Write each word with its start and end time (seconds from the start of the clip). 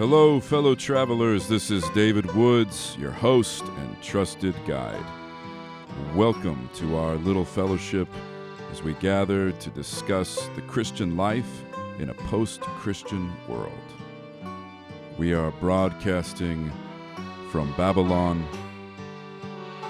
Hello, 0.00 0.40
fellow 0.40 0.74
travelers. 0.74 1.46
This 1.46 1.70
is 1.70 1.86
David 1.90 2.34
Woods, 2.34 2.96
your 2.98 3.10
host 3.10 3.62
and 3.62 4.02
trusted 4.02 4.54
guide. 4.66 5.04
Welcome 6.14 6.70
to 6.76 6.96
our 6.96 7.16
little 7.16 7.44
fellowship 7.44 8.08
as 8.72 8.82
we 8.82 8.94
gather 8.94 9.52
to 9.52 9.70
discuss 9.72 10.48
the 10.56 10.62
Christian 10.62 11.18
life 11.18 11.62
in 11.98 12.08
a 12.08 12.14
post 12.14 12.62
Christian 12.62 13.30
world. 13.46 13.74
We 15.18 15.34
are 15.34 15.50
broadcasting 15.50 16.72
from 17.52 17.70
Babylon 17.76 18.42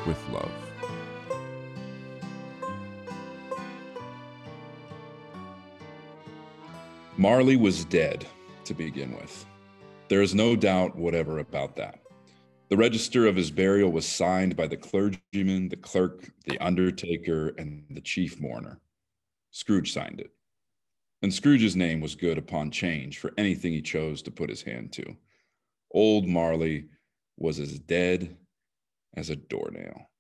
with 0.08 0.18
love. 0.30 0.50
Marley 7.16 7.54
was 7.54 7.84
dead 7.84 8.26
to 8.64 8.74
begin 8.74 9.12
with. 9.12 9.46
There 10.10 10.22
is 10.22 10.34
no 10.34 10.56
doubt 10.56 10.96
whatever 10.96 11.38
about 11.38 11.76
that. 11.76 12.00
The 12.68 12.76
register 12.76 13.28
of 13.28 13.36
his 13.36 13.52
burial 13.52 13.92
was 13.92 14.04
signed 14.04 14.56
by 14.56 14.66
the 14.66 14.76
clergyman, 14.76 15.68
the 15.68 15.76
clerk, 15.76 16.28
the 16.46 16.58
undertaker, 16.58 17.54
and 17.58 17.84
the 17.90 18.00
chief 18.00 18.40
mourner. 18.40 18.80
Scrooge 19.52 19.92
signed 19.92 20.18
it. 20.18 20.32
And 21.22 21.32
Scrooge's 21.32 21.76
name 21.76 22.00
was 22.00 22.16
good 22.16 22.38
upon 22.38 22.72
change 22.72 23.18
for 23.18 23.32
anything 23.38 23.72
he 23.72 23.82
chose 23.82 24.20
to 24.22 24.32
put 24.32 24.50
his 24.50 24.62
hand 24.62 24.92
to. 24.94 25.16
Old 25.92 26.26
Marley 26.26 26.88
was 27.36 27.60
as 27.60 27.78
dead 27.78 28.36
as 29.14 29.30
a 29.30 29.36
doornail. 29.36 30.10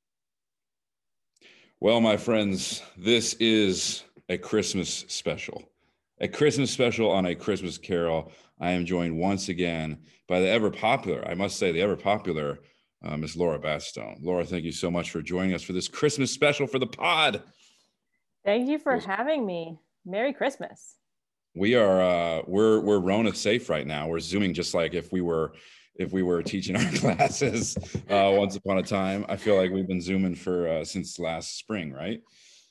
Well, 1.80 2.00
my 2.00 2.16
friends, 2.16 2.80
this 2.96 3.34
is 3.40 4.04
a 4.28 4.38
Christmas 4.38 5.04
special. 5.08 5.69
A 6.20 6.28
Christmas 6.28 6.70
special 6.70 7.10
on 7.10 7.26
a 7.26 7.34
Christmas 7.34 7.78
carol. 7.78 8.32
I 8.60 8.72
am 8.72 8.84
joined 8.84 9.18
once 9.18 9.48
again 9.48 10.02
by 10.28 10.40
the 10.40 10.48
ever 10.48 10.70
popular, 10.70 11.26
I 11.26 11.34
must 11.34 11.58
say, 11.58 11.72
the 11.72 11.80
ever 11.80 11.96
popular 11.96 12.60
uh, 13.02 13.16
Miss 13.16 13.36
Laura 13.36 13.58
Bastogne. 13.58 14.18
Laura, 14.20 14.44
thank 14.44 14.64
you 14.64 14.72
so 14.72 14.90
much 14.90 15.10
for 15.10 15.22
joining 15.22 15.54
us 15.54 15.62
for 15.62 15.72
this 15.72 15.88
Christmas 15.88 16.30
special 16.30 16.66
for 16.66 16.78
the 16.78 16.86
pod. 16.86 17.42
Thank 18.44 18.68
you 18.68 18.78
for 18.78 18.98
having 18.98 19.46
me. 19.46 19.78
Merry 20.04 20.32
Christmas. 20.32 20.96
We 21.54 21.74
are 21.74 22.00
uh, 22.00 22.42
we're 22.46 22.80
we're 22.80 23.00
Rona 23.00 23.34
safe 23.34 23.68
right 23.68 23.86
now. 23.86 24.08
We're 24.08 24.20
zooming 24.20 24.54
just 24.54 24.72
like 24.72 24.94
if 24.94 25.12
we 25.12 25.20
were 25.20 25.54
if 25.96 26.12
we 26.12 26.22
were 26.22 26.42
teaching 26.42 26.76
our 26.76 26.90
classes 26.94 27.76
uh, 28.08 28.32
once 28.34 28.56
upon 28.56 28.78
a 28.78 28.82
time. 28.82 29.26
I 29.28 29.36
feel 29.36 29.56
like 29.56 29.70
we've 29.70 29.88
been 29.88 30.00
zooming 30.00 30.34
for 30.34 30.68
uh, 30.68 30.84
since 30.84 31.18
last 31.18 31.58
spring, 31.58 31.92
right? 31.92 32.20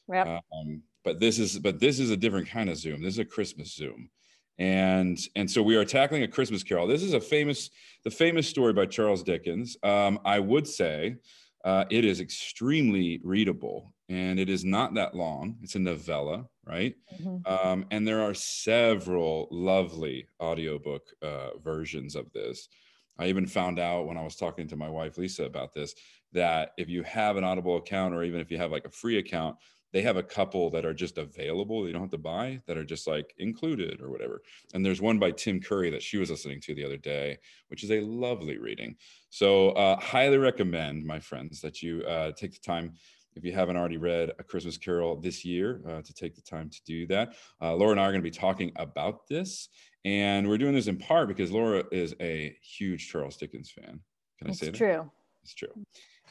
Yeah. 0.08 0.40
Um, 0.54 0.82
but 1.04 1.20
this 1.20 1.40
is 1.40 1.60
but 1.60 1.80
this 1.80 2.00
is 2.00 2.12
a 2.12 2.18
different 2.18 2.48
kind 2.48 2.70
of 2.70 2.78
Zoom. 2.78 3.02
This 3.02 3.14
is 3.16 3.20
a 3.20 3.26
Christmas 3.26 3.74
Zoom, 3.74 4.10
and 4.58 5.18
and 5.36 5.50
so 5.50 5.62
we 5.62 5.76
are 5.76 5.86
tackling 5.86 6.24
a 6.24 6.28
Christmas 6.28 6.64
Carol. 6.64 6.88
This 6.88 7.04
is 7.04 7.14
a 7.14 7.22
famous 7.22 7.70
the 8.04 8.12
famous 8.12 8.48
story 8.48 8.74
by 8.74 8.86
Charles 8.86 9.24
Dickens. 9.24 9.78
Um, 9.84 10.20
I 10.26 10.40
would 10.40 10.68
say 10.68 11.18
uh, 11.66 11.86
it 11.90 12.06
is 12.06 12.20
extremely 12.20 13.20
readable, 13.24 13.94
and 14.08 14.40
it 14.40 14.50
is 14.50 14.64
not 14.64 14.94
that 14.96 15.16
long. 15.16 15.58
It's 15.62 15.76
a 15.76 15.80
novella, 15.80 16.46
right? 16.66 16.96
Mm-hmm. 17.22 17.52
Um, 17.52 17.86
and 17.92 18.08
there 18.08 18.22
are 18.22 18.34
several 18.34 19.48
lovely 19.52 20.28
audiobook 20.42 21.04
uh, 21.22 21.58
versions 21.64 22.16
of 22.16 22.32
this. 22.34 22.70
I 23.18 23.28
even 23.28 23.46
found 23.46 23.80
out 23.80 24.08
when 24.08 24.18
I 24.18 24.24
was 24.24 24.38
talking 24.38 24.68
to 24.70 24.78
my 24.78 24.90
wife 24.90 25.18
Lisa 25.18 25.44
about 25.44 25.74
this 25.74 25.94
that 26.32 26.72
if 26.78 26.88
you 26.88 27.04
have 27.04 27.36
an 27.36 27.44
Audible 27.44 27.78
account 27.78 28.14
or 28.14 28.24
even 28.24 28.40
if 28.40 28.50
you 28.50 28.58
have 28.58 28.72
like 28.72 28.86
a 28.86 28.92
free 28.92 29.18
account, 29.18 29.58
they 29.92 30.02
have 30.02 30.18
a 30.18 30.24
couple 30.24 30.70
that 30.70 30.86
are 30.86 30.94
just 30.94 31.18
available 31.18 31.86
you 31.86 31.94
don't 31.94 32.02
have 32.02 32.12
to 32.12 32.18
buy 32.18 32.62
that 32.68 32.78
are 32.78 32.84
just 32.84 33.08
like 33.08 33.34
included 33.38 34.02
or 34.02 34.10
whatever. 34.10 34.42
And 34.74 34.86
there's 34.86 35.02
one 35.02 35.20
by 35.20 35.32
tim 35.32 35.60
curry 35.60 35.90
that 35.92 36.04
she 36.04 36.18
was 36.18 36.30
listening 36.30 36.62
to 36.62 36.76
the 36.76 36.86
other 36.86 36.98
day 36.98 37.38
which 37.68 37.84
is 37.84 37.92
a 37.92 38.02
lovely 38.02 38.58
reading. 38.58 38.96
So 39.30 39.70
uh, 39.72 40.00
highly 40.00 40.38
recommend 40.38 41.06
my 41.06 41.20
friends 41.20 41.62
that 41.62 41.82
you 41.82 42.04
uh, 42.04 42.32
take 42.32 42.54
the 42.54 42.60
time 42.60 42.94
if 43.36 43.44
you 43.44 43.54
haven't 43.54 43.78
already 43.78 43.98
read 43.98 44.32
a 44.40 44.44
christmas 44.44 44.78
carol 44.78 45.16
this 45.16 45.46
year 45.46 45.82
uh, 45.88 46.02
to 46.02 46.14
take 46.14 46.36
the 46.36 46.42
time 46.42 46.70
to 46.70 46.82
do 46.86 47.08
that. 47.08 47.36
Uh, 47.62 47.76
laura 47.76 47.92
and 47.92 48.00
i 48.00 48.04
are 48.04 48.12
going 48.12 48.22
to 48.22 48.30
be 48.30 48.32
talking 48.32 48.72
about 48.76 49.28
this 49.28 49.70
and 50.06 50.48
we're 50.48 50.58
doing 50.58 50.74
this 50.74 50.88
in 50.88 50.98
part 50.98 51.28
because 51.28 51.52
laura 51.52 51.84
is 51.92 52.14
a 52.22 52.56
huge 52.62 53.10
charles 53.10 53.38
dickens 53.38 53.72
fan. 53.72 54.00
Can 54.38 54.48
i 54.48 54.50
it's 54.52 54.60
say 54.60 54.68
that? 54.68 54.76
true. 54.76 55.12
It's 55.44 55.54
true 55.54 55.74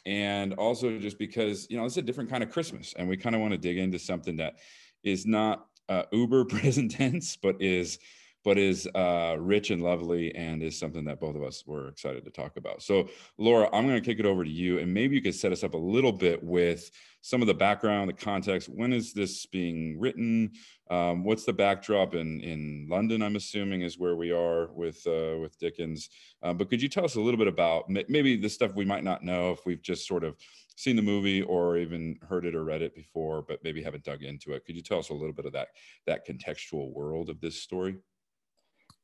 and 0.07 0.55
also 0.55 0.99
just 0.99 1.19
because 1.19 1.67
you 1.71 1.77
know 1.77 1.85
it's 1.85 1.97
a 1.97 2.03
different 2.03 2.31
kind 2.31 2.43
of 2.43 2.51
christmas 2.51 2.95
and 2.97 3.09
we 3.09 3.17
kind 3.17 3.35
of 3.35 3.41
want 3.41 3.53
to 3.53 3.59
dig 3.59 3.79
into 3.79 3.99
something 3.99 4.37
that 4.37 4.55
is 5.05 5.27
not 5.27 5.67
uh, 5.89 6.03
uber 6.13 6.45
present 6.47 6.91
tense 6.91 7.37
but 7.37 7.61
is 7.61 7.99
but 8.49 8.57
is 8.57 8.89
uh, 8.95 9.37
rich 9.39 9.69
and 9.69 9.83
lovely 9.83 10.35
and 10.35 10.63
is 10.63 10.79
something 10.79 11.05
that 11.05 11.21
both 11.21 11.37
of 11.37 11.43
us 11.43 11.65
were 11.67 11.89
excited 11.89 12.25
to 12.25 12.31
talk 12.31 12.57
about. 12.57 12.81
So, 12.81 13.11
Laura, 13.37 13.69
I'm 13.75 13.87
going 13.87 14.01
to 14.01 14.11
kick 14.11 14.21
it 14.21 14.25
over 14.25 14.43
to 14.43 14.49
you, 14.51 14.79
and 14.79 14.91
maybe 14.95 15.17
you 15.17 15.21
could 15.21 15.35
set 15.35 15.53
us 15.53 15.63
up 15.63 15.75
a 15.75 15.77
little 15.77 16.13
bit 16.13 16.43
with 16.43 16.91
some 17.21 17.43
of 17.43 17.47
the 17.47 17.53
background, 17.53 18.09
the 18.09 18.15
context. 18.15 18.71
When 18.71 18.95
is 18.95 19.13
this 19.13 19.45
being 19.45 20.01
written? 20.01 20.53
Um, 20.91 21.25
what's 21.25 21.45
the 21.45 21.53
backdrop 21.53 22.15
in 22.15 22.41
in 22.41 22.87
London? 22.89 23.21
I'm 23.21 23.37
assuming 23.37 23.83
is 23.83 23.99
where 23.99 24.17
we 24.17 24.31
are 24.31 24.73
with 24.73 25.07
uh, 25.07 25.37
with 25.43 25.59
Dickens. 25.59 26.09
Uh, 26.43 26.55
but 26.55 26.71
could 26.71 26.81
you 26.81 26.89
tell 26.89 27.05
us 27.05 27.17
a 27.17 27.21
little 27.21 27.37
bit 27.37 27.49
about 27.49 27.91
maybe 27.91 28.35
the 28.35 28.49
stuff 28.49 28.75
we 28.75 28.87
might 28.87 29.05
not 29.05 29.23
know 29.23 29.51
if 29.51 29.67
we've 29.67 29.83
just 29.83 30.09
sort 30.09 30.25
of 30.25 30.37
seen 30.75 30.97
the 30.97 31.03
movie 31.03 31.43
or 31.43 31.77
even 31.77 32.19
heard 32.27 32.47
it 32.47 32.55
or 32.55 32.65
read 32.65 32.81
it 32.81 32.95
before, 32.95 33.43
but 33.43 33.63
maybe 33.63 33.83
haven't 33.83 34.05
dug 34.05 34.23
into 34.23 34.53
it? 34.53 34.65
Could 34.65 34.77
you 34.77 34.83
tell 34.83 35.01
us 35.01 35.11
a 35.11 35.15
little 35.15 35.35
bit 35.35 35.45
of 35.45 35.53
that 35.53 35.69
that 36.07 36.27
contextual 36.27 36.91
world 36.95 37.29
of 37.29 37.43
this 37.43 37.61
story? 37.61 37.99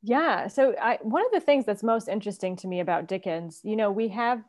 Yeah. 0.07 0.47
So 0.47 0.75
I, 0.79 0.99
one 1.01 1.25
of 1.25 1.31
the 1.31 1.39
things 1.39 1.65
that's 1.65 1.81
most 1.81 2.07
interesting 2.07 2.55
to 2.57 2.67
me 2.67 2.79
about 2.79 3.07
Dickens, 3.07 3.61
you 3.63 3.75
know, 3.75 3.91
we 3.91 4.07
have, 4.09 4.43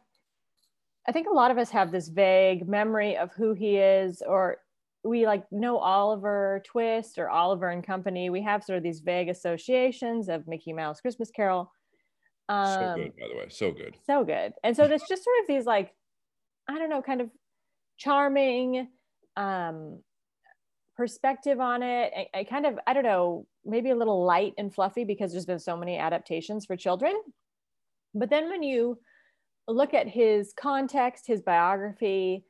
I 1.09 1.13
think 1.13 1.29
a 1.29 1.33
lot 1.33 1.51
of 1.51 1.57
us 1.57 1.71
have 1.71 1.91
this 1.91 2.09
vague 2.09 2.69
memory 2.69 3.17
of 3.17 3.33
who 3.33 3.55
he 3.55 3.79
is, 3.79 4.23
or 4.27 4.59
we 5.03 5.25
like 5.25 5.51
know 5.51 5.79
Oliver 5.79 6.63
Twist 6.67 7.17
or 7.17 7.31
Oliver 7.31 7.71
and 7.71 7.83
Company. 7.83 8.29
We 8.29 8.43
have 8.43 8.65
sort 8.65 8.77
of 8.77 8.83
these 8.83 9.01
vague 9.01 9.31
associations 9.31 10.29
of 10.29 10.47
Mickey 10.47 10.75
Mouse 10.75 11.01
Christmas 11.01 11.31
Carol. 11.31 11.73
Um, 12.51 12.67
so 12.67 12.95
good, 12.97 13.17
by 13.17 13.29
the 13.29 13.37
way. 13.39 13.47
So 13.49 13.73
good. 13.73 13.97
So 14.07 14.25
good. 14.25 14.53
And 14.63 14.77
so 14.77 14.87
there's 14.87 15.05
just 15.09 15.25
sort 15.25 15.37
of 15.41 15.47
these 15.49 15.65
like, 15.65 15.95
I 16.69 16.79
don't 16.79 16.91
know, 16.91 17.01
kind 17.01 17.23
of 17.23 17.31
charming, 17.97 18.89
um, 19.39 20.01
perspective 20.99 21.61
on 21.61 21.83
it. 21.83 22.13
I, 22.15 22.41
I, 22.41 22.45
kind 22.45 22.67
of, 22.67 22.79
I 22.87 22.93
don't 22.93 23.05
know, 23.05 23.47
maybe 23.67 23.91
a 23.91 23.97
little 23.97 24.25
light 24.25 24.55
and 24.59 24.75
fluffy 24.75 25.05
because 25.05 25.33
there's 25.33 25.47
been 25.47 25.59
so 25.59 25.77
many 25.77 25.99
adaptations 25.99 26.67
for 26.67 26.77
children. 26.77 27.15
But 28.15 28.31
then 28.31 28.49
when 28.49 28.63
you 28.63 28.99
look 29.69 29.95
at 29.95 30.09
his 30.09 30.53
context, 30.59 31.27
his 31.27 31.43
biography, 31.43 32.45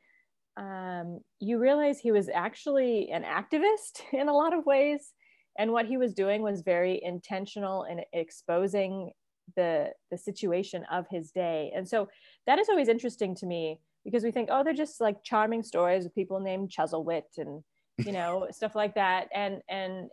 um, 0.57 1.19
you 1.39 1.59
realize 1.59 1.99
he 1.99 2.11
was 2.11 2.29
actually 2.29 3.09
an 3.11 3.23
activist 3.23 4.01
in 4.13 4.29
a 4.29 4.33
lot 4.33 4.53
of 4.53 4.65
ways. 4.65 5.13
And 5.59 5.71
what 5.71 5.87
he 5.87 5.97
was 5.97 6.13
doing 6.13 6.41
was 6.41 6.61
very 6.61 7.01
intentional 7.03 7.83
in 7.85 8.01
exposing 8.13 9.11
the, 9.55 9.89
the 10.11 10.17
situation 10.17 10.85
of 10.91 11.05
his 11.09 11.31
day. 11.31 11.71
And 11.75 11.87
so 11.87 12.09
that 12.45 12.59
is 12.59 12.69
always 12.69 12.89
interesting 12.89 13.33
to 13.35 13.45
me 13.45 13.79
because 14.05 14.23
we 14.23 14.31
think, 14.31 14.49
oh, 14.51 14.63
they're 14.63 14.73
just 14.73 15.01
like 15.01 15.23
charming 15.23 15.63
stories 15.63 16.05
of 16.05 16.13
people 16.13 16.39
named 16.39 16.69
Chuzzlewit 16.69 17.23
and 17.37 17.63
you 17.97 18.11
know 18.11 18.47
stuff 18.51 18.75
like 18.75 18.95
that 18.95 19.27
and 19.33 19.61
and 19.69 20.09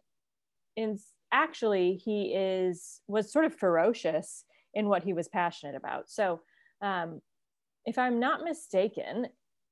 in 0.77 0.99
actually 1.33 2.01
he 2.05 2.35
is 2.35 3.01
was 3.07 3.33
sort 3.33 3.45
of 3.45 3.55
ferocious 3.55 4.45
in 4.73 4.89
what 4.89 5.03
he 5.03 5.13
was 5.13 5.29
passionate 5.29 5.75
about. 5.77 6.11
So 6.11 6.41
um, 6.81 7.21
if 7.87 7.99
i'm 7.99 8.19
not 8.19 8.43
mistaken 8.43 9.27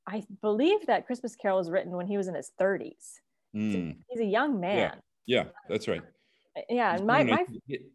i 0.06 0.22
believe 0.40 0.84
that 0.86 1.06
christmas 1.06 1.36
carol 1.36 1.58
was 1.58 1.70
written 1.70 1.92
when 1.92 2.06
he 2.06 2.16
was 2.16 2.28
in 2.28 2.34
his 2.34 2.50
30s 2.60 3.20
mm. 3.56 3.92
so 3.92 3.96
he's 4.08 4.20
a 4.20 4.24
young 4.24 4.60
man. 4.60 5.00
Yeah, 5.26 5.44
yeah 5.44 5.50
that's 5.68 5.88
right. 5.88 6.02
Yeah 6.68 6.92
he's 6.92 7.02
my, 7.02 7.24
my 7.24 7.46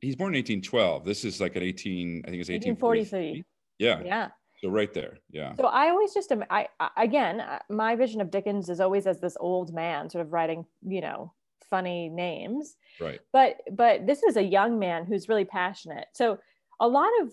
he's 0.01 0.15
born 0.15 0.33
in 0.33 0.39
1812 0.39 1.05
this 1.05 1.23
is 1.23 1.39
like 1.39 1.55
at 1.55 1.61
18 1.61 2.23
i 2.25 2.29
think 2.29 2.41
it's 2.41 2.49
1843 2.49 3.45
yeah. 3.79 4.01
Yeah. 4.03 4.29
So 4.63 4.69
right 4.69 4.91
there, 4.91 5.19
yeah. 5.29 5.53
So 5.55 5.65
I 5.65 5.89
always 5.89 6.15
just, 6.15 6.33
I, 6.49 6.67
I 6.79 6.89
again, 6.97 7.41
uh, 7.41 7.59
my 7.69 7.95
vision 7.95 8.21
of 8.21 8.31
Dickens 8.31 8.69
is 8.69 8.79
always 8.79 9.05
as 9.05 9.19
this 9.19 9.37
old 9.39 9.71
man, 9.71 10.09
sort 10.09 10.25
of 10.25 10.33
writing, 10.33 10.65
you 10.81 10.99
know, 10.99 11.31
funny 11.69 12.09
names. 12.09 12.75
Right. 12.99 13.19
But 13.33 13.57
but 13.71 14.05
this 14.05 14.23
is 14.23 14.37
a 14.37 14.43
young 14.43 14.79
man 14.79 15.05
who's 15.05 15.29
really 15.29 15.45
passionate. 15.45 16.07
So 16.13 16.39
a 16.79 16.87
lot 16.87 17.11
of 17.21 17.31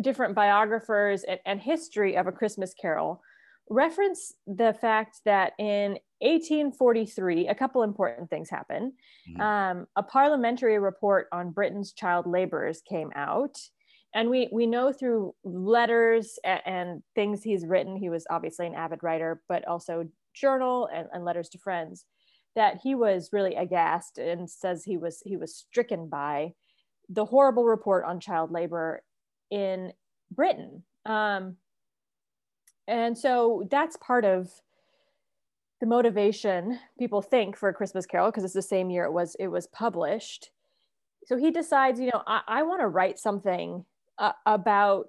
different 0.00 0.34
biographers 0.34 1.24
and, 1.24 1.40
and 1.44 1.60
history 1.60 2.16
of 2.16 2.26
a 2.26 2.32
Christmas 2.32 2.74
Carol 2.74 3.22
reference 3.68 4.32
the 4.46 4.74
fact 4.80 5.20
that 5.24 5.52
in 5.58 5.98
1843, 6.20 7.48
a 7.48 7.54
couple 7.54 7.82
important 7.82 8.30
things 8.30 8.50
happened. 8.50 8.92
Mm-hmm. 9.28 9.40
Um, 9.40 9.86
a 9.96 10.02
parliamentary 10.02 10.78
report 10.78 11.28
on 11.32 11.50
Britain's 11.50 11.92
child 11.92 12.26
laborers 12.26 12.82
came 12.88 13.10
out 13.14 13.56
and 14.14 14.28
we 14.30 14.48
we 14.52 14.66
know 14.66 14.92
through 14.92 15.34
letters 15.44 16.38
and, 16.44 16.60
and, 16.66 17.02
things 17.14 17.42
he's 17.42 17.66
written 17.66 17.96
he 17.96 18.08
was 18.08 18.26
obviously 18.30 18.66
an 18.66 18.74
avid 18.74 19.02
writer 19.02 19.42
but 19.48 19.66
also 19.66 20.06
journal 20.34 20.88
and, 20.94 21.08
and, 21.12 21.24
letters 21.24 21.48
to 21.50 21.58
friends 21.58 22.04
that 22.54 22.80
he 22.82 22.94
was 22.94 23.30
really 23.32 23.54
aghast 23.54 24.18
and 24.18 24.48
says 24.48 24.84
he 24.84 24.96
was 24.96 25.22
he 25.24 25.36
was 25.36 25.54
stricken 25.54 26.08
by 26.08 26.52
the 27.08 27.24
horrible 27.24 27.64
report 27.64 28.04
on 28.04 28.20
child 28.20 28.50
labor 28.50 29.02
in 29.50 29.92
Britain. 30.30 30.82
Um, 31.04 31.56
and 32.86 33.16
so 33.16 33.66
that's 33.70 33.96
part 33.96 34.24
of 34.24 34.50
the 35.80 35.86
motivation 35.86 36.78
people 36.98 37.22
think 37.22 37.56
for 37.56 37.68
a 37.68 37.74
Christmas 37.74 38.06
Carol 38.06 38.30
because 38.30 38.44
it's 38.44 38.54
the 38.54 38.62
same 38.62 38.90
year 38.90 39.04
it 39.04 39.12
was 39.12 39.34
it 39.40 39.48
was 39.48 39.66
published. 39.68 40.50
So 41.26 41.36
he 41.36 41.50
decides, 41.50 42.00
you 42.00 42.06
know, 42.06 42.22
I, 42.26 42.40
I 42.46 42.62
want 42.62 42.80
to 42.80 42.88
write 42.88 43.18
something 43.18 43.84
uh, 44.18 44.32
about 44.46 45.06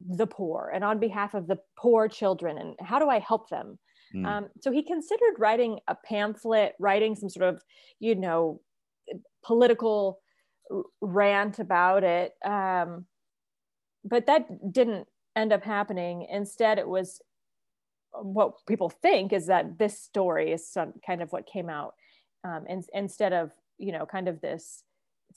the 0.00 0.26
poor 0.26 0.70
and 0.74 0.84
on 0.84 0.98
behalf 0.98 1.34
of 1.34 1.46
the 1.46 1.58
poor 1.78 2.08
children 2.08 2.58
and 2.58 2.74
how 2.80 2.98
do 2.98 3.08
I 3.08 3.18
help 3.18 3.48
them. 3.48 3.78
Mm. 4.14 4.26
Um, 4.26 4.48
so 4.60 4.70
he 4.70 4.82
considered 4.82 5.34
writing 5.38 5.80
a 5.88 5.94
pamphlet, 5.94 6.74
writing 6.78 7.14
some 7.14 7.28
sort 7.28 7.48
of, 7.54 7.62
you 7.98 8.14
know, 8.14 8.60
political 9.44 10.20
rant 11.00 11.58
about 11.58 12.04
it. 12.04 12.34
Um, 12.44 13.06
but 14.04 14.26
that 14.26 14.72
didn't 14.72 15.06
end 15.34 15.52
up 15.52 15.64
happening. 15.64 16.26
Instead, 16.30 16.78
it 16.78 16.88
was 16.88 17.20
what 18.22 18.54
people 18.66 18.88
think 18.88 19.32
is 19.32 19.46
that 19.46 19.78
this 19.78 20.00
story 20.00 20.52
is 20.52 20.68
some 20.68 20.94
kind 21.06 21.22
of 21.22 21.32
what 21.32 21.46
came 21.46 21.68
out 21.68 21.94
um, 22.44 22.64
and, 22.68 22.84
instead 22.94 23.32
of 23.32 23.50
you 23.78 23.92
know 23.92 24.06
kind 24.06 24.28
of 24.28 24.40
this 24.40 24.82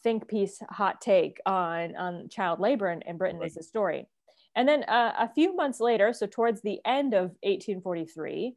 think 0.02 0.28
piece 0.28 0.62
hot 0.70 1.02
take 1.02 1.40
on 1.46 1.96
on 1.96 2.30
child 2.30 2.60
labor 2.60 2.90
in, 2.90 3.02
in 3.02 3.18
britain 3.18 3.40
right. 3.40 3.48
is 3.48 3.56
the 3.56 3.64
story 3.64 4.08
and 4.56 4.68
then 4.68 4.84
uh, 4.84 5.14
a 5.20 5.30
few 5.30 5.56
months 5.56 5.80
later 5.80 6.14
so 6.14 6.26
towards 6.26 6.62
the 6.62 6.80
end 6.86 7.14
of 7.14 7.32
1843 7.44 8.56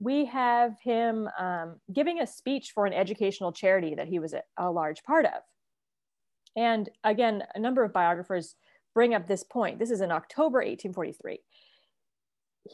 we 0.00 0.24
have 0.24 0.76
him 0.80 1.28
um, 1.38 1.76
giving 1.92 2.20
a 2.20 2.26
speech 2.26 2.72
for 2.72 2.86
an 2.86 2.92
educational 2.92 3.52
charity 3.52 3.94
that 3.94 4.08
he 4.08 4.18
was 4.18 4.34
a, 4.34 4.42
a 4.56 4.68
large 4.68 5.04
part 5.04 5.24
of. 5.24 5.42
And 6.56 6.88
again 7.04 7.44
a 7.54 7.58
number 7.58 7.84
of 7.84 7.92
biographers 7.92 8.56
bring 8.94 9.14
up 9.14 9.28
this 9.28 9.44
point. 9.44 9.78
This 9.78 9.90
is 9.90 10.00
in 10.00 10.10
october 10.10 10.58
1843 10.58 11.40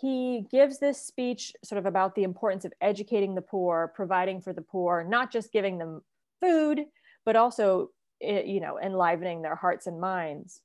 he 0.01 0.47
gives 0.51 0.79
this 0.79 1.01
speech 1.01 1.53
sort 1.63 1.79
of 1.79 1.87
about 1.87 2.15
the 2.15 2.25
importance 2.25 2.65
of 2.65 2.73
educating 2.81 3.35
the 3.35 3.43
poor, 3.43 3.93
providing 3.95 4.41
for 4.41 4.53
the 4.53 4.63
poor, 4.63 5.05
not 5.05 5.31
just 5.33 5.53
giving 5.53 5.79
them 5.79 6.03
food, 6.41 6.85
but 7.25 7.37
also, 7.37 7.91
eh, 8.21 8.43
you 8.43 8.61
know, 8.61 8.79
enlivening 8.79 9.43
their 9.43 9.55
hearts 9.55 9.87
and 9.87 10.01
minds. 10.01 10.61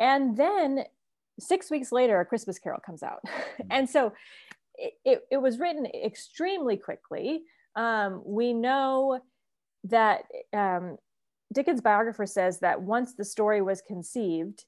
And 0.00 0.36
then 0.36 0.84
six 1.38 1.70
weeks 1.70 1.92
later, 1.92 2.18
A 2.20 2.24
Christmas 2.24 2.58
Carol 2.58 2.80
comes 2.84 3.02
out. 3.02 3.20
and 3.70 3.88
so 3.88 4.12
it, 4.76 4.94
it, 5.04 5.20
it, 5.30 5.36
was 5.36 5.58
written 5.58 5.86
extremely 5.86 6.76
quickly. 6.76 7.42
Um, 7.76 8.22
we 8.24 8.54
know 8.54 9.20
that 9.84 10.24
um, 10.52 10.96
Dickens' 11.52 11.82
biographer 11.82 12.26
says 12.26 12.60
that 12.60 12.82
once 12.82 13.14
the 13.14 13.24
story 13.24 13.60
was 13.60 13.82
conceived, 13.82 14.64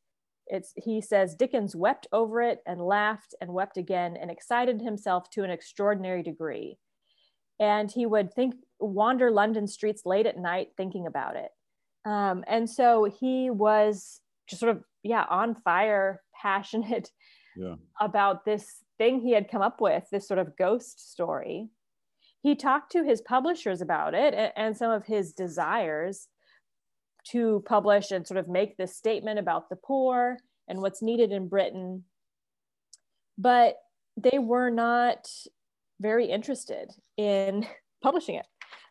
it's 0.49 0.73
he 0.77 1.01
says 1.01 1.35
Dickens 1.35 1.75
wept 1.75 2.07
over 2.13 2.43
it 2.43 2.61
and 2.67 2.81
laughed 2.81 3.35
and 3.41 3.55
wept 3.55 3.77
again 3.77 4.17
and 4.21 4.31
excited 4.31 4.83
himself 4.83 5.31
to 5.31 5.45
an 5.45 5.51
extraordinary 5.51 6.23
degree. 6.23 6.79
And 7.59 7.91
he 7.91 8.07
would 8.07 8.35
think 8.35 8.57
wander 8.81 9.31
London 9.31 9.67
streets 9.67 10.03
late 10.05 10.27
at 10.27 10.37
night 10.37 10.71
thinking 10.77 11.07
about 11.07 11.37
it. 11.37 11.51
Um, 12.05 12.45
and 12.49 12.69
so 12.69 13.05
he 13.05 13.51
was 13.51 14.21
just 14.49 14.61
sort 14.61 14.77
of 14.77 14.83
yeah 15.03 15.25
on 15.29 15.55
fire, 15.55 16.21
passionate 16.43 17.11
yeah. 17.57 17.75
about 18.01 18.45
this 18.45 18.83
thing 18.99 19.21
he 19.21 19.33
had 19.33 19.51
come 19.51 19.63
up 19.63 19.81
with, 19.81 20.05
this 20.11 20.27
sort 20.27 20.39
of 20.39 20.57
ghost 20.57 21.13
story. 21.13 21.69
He 22.43 22.57
talked 22.57 22.93
to 22.93 23.05
his 23.05 23.21
publishers 23.21 23.81
about 23.81 24.15
it 24.15 24.35
and, 24.35 24.53
and 24.57 24.77
some 24.77 24.91
of 24.91 25.07
his 25.07 25.33
desires 25.33 26.29
to 27.29 27.63
publish 27.67 28.11
and 28.11 28.27
sort 28.27 28.39
of 28.39 28.49
make 28.49 28.77
this 28.77 28.97
statement 28.97 29.39
about 29.39 29.69
the 29.69 29.77
poor 29.77 30.39
and 30.69 30.81
what's 30.81 31.03
needed 31.03 31.31
in 31.31 31.49
Britain. 31.49 32.05
But 33.39 33.77
they 34.17 34.39
were 34.39 34.71
not 34.71 35.29
very 36.01 36.27
interested 36.27 36.91
in 37.17 37.67
publishing 38.03 38.37
it. 38.37 38.47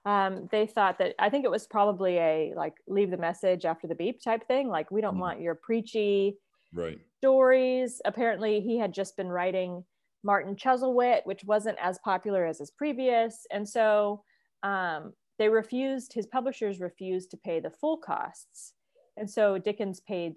Um, 0.06 0.50
they 0.52 0.66
thought 0.66 0.98
that 0.98 1.14
I 1.20 1.30
think 1.30 1.46
it 1.46 1.52
was 1.52 1.68
probably 1.68 2.18
a 2.18 2.54
like 2.56 2.74
leave 2.88 3.12
the 3.12 3.18
message 3.18 3.66
after 3.66 3.88
the 3.88 3.96
beep 3.96 4.22
type 4.24 4.48
thing. 4.48 4.68
Like 4.68 4.90
we 4.90 5.02
don't 5.02 5.18
mm. 5.18 5.22
want 5.22 5.42
your 5.42 5.56
preachy 5.56 6.38
right. 6.74 7.00
stories. 7.20 8.02
Apparently, 8.06 8.62
he 8.62 8.78
had 8.78 8.94
just 8.94 9.16
been 9.16 9.30
writing 9.30 9.84
Martin 10.24 10.56
Chuzzlewit, 10.56 11.22
which 11.26 11.44
wasn't 11.44 11.78
as 11.82 12.00
popular 12.00 12.46
as 12.46 12.60
his 12.60 12.72
previous, 12.72 13.46
and 13.52 13.68
so 13.68 14.24
um, 14.64 15.14
they 15.42 15.50
refused, 15.50 16.14
his 16.14 16.28
publishers 16.28 16.80
refused 16.80 17.32
to 17.32 17.38
pay 17.38 17.60
the 17.60 17.72
full 17.72 17.98
costs. 17.98 18.74
And 19.18 19.30
so 19.30 19.58
Dickens 19.58 20.00
paid 20.00 20.34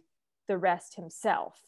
the 0.48 0.56
rest 0.56 0.96
himself. 0.96 1.58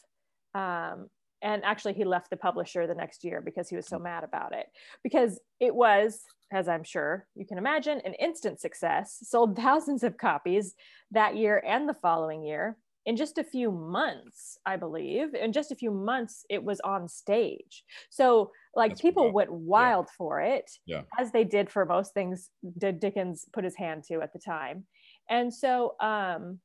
Um, 0.55 1.09
and 1.43 1.65
actually, 1.65 1.95
he 1.95 2.05
left 2.05 2.31
the 2.31 2.37
publisher 2.37 2.87
the 2.87 2.95
next 2.95 3.25
year 3.25 3.41
because 3.41 3.69
he 3.69 3.77
was 3.77 3.87
so 3.87 3.99
mad 3.99 4.25
about 4.25 4.55
it. 4.55 4.67
Because 5.03 5.39
it 5.61 5.75
was, 5.75 6.23
as 6.53 6.69
I'm 6.69 6.85
sure 6.85 7.27
you 7.35 7.47
can 7.47 7.59
imagine, 7.59 8.01
an 8.05 8.15
instant 8.15 8.61
success, 8.61 9.19
sold 9.23 9.57
thousands 9.57 10.03
of 10.03 10.17
copies 10.17 10.75
that 11.11 11.37
year 11.37 11.63
and 11.67 11.89
the 11.89 11.95
following 11.95 12.45
year 12.45 12.77
in 13.07 13.17
just 13.17 13.39
a 13.39 13.45
few 13.45 13.71
months, 13.71 14.59
I 14.67 14.77
believe, 14.77 15.33
in 15.35 15.53
just 15.53 15.71
a 15.71 15.77
few 15.77 15.93
months, 15.93 16.45
it 16.51 16.63
was 16.63 16.81
on 16.81 17.09
stage. 17.09 17.85
So, 18.11 18.51
like, 18.75 18.91
That's 18.91 19.01
people 19.01 19.25
wild. 19.25 19.35
went 19.35 19.53
wild 19.53 20.07
yeah. 20.09 20.15
for 20.19 20.41
it, 20.41 20.71
yeah. 20.87 21.03
as 21.19 21.31
they 21.31 21.45
did 21.45 21.71
for 21.71 21.87
most 21.87 22.13
things 22.15 22.51
did 22.79 22.99
Dickens 22.99 23.47
put 23.53 23.63
his 23.63 23.77
hand 23.77 24.03
to 24.09 24.23
at 24.23 24.33
the 24.33 24.41
time. 24.41 24.87
And 25.31 25.55
so, 25.55 25.95
um, 26.01 26.59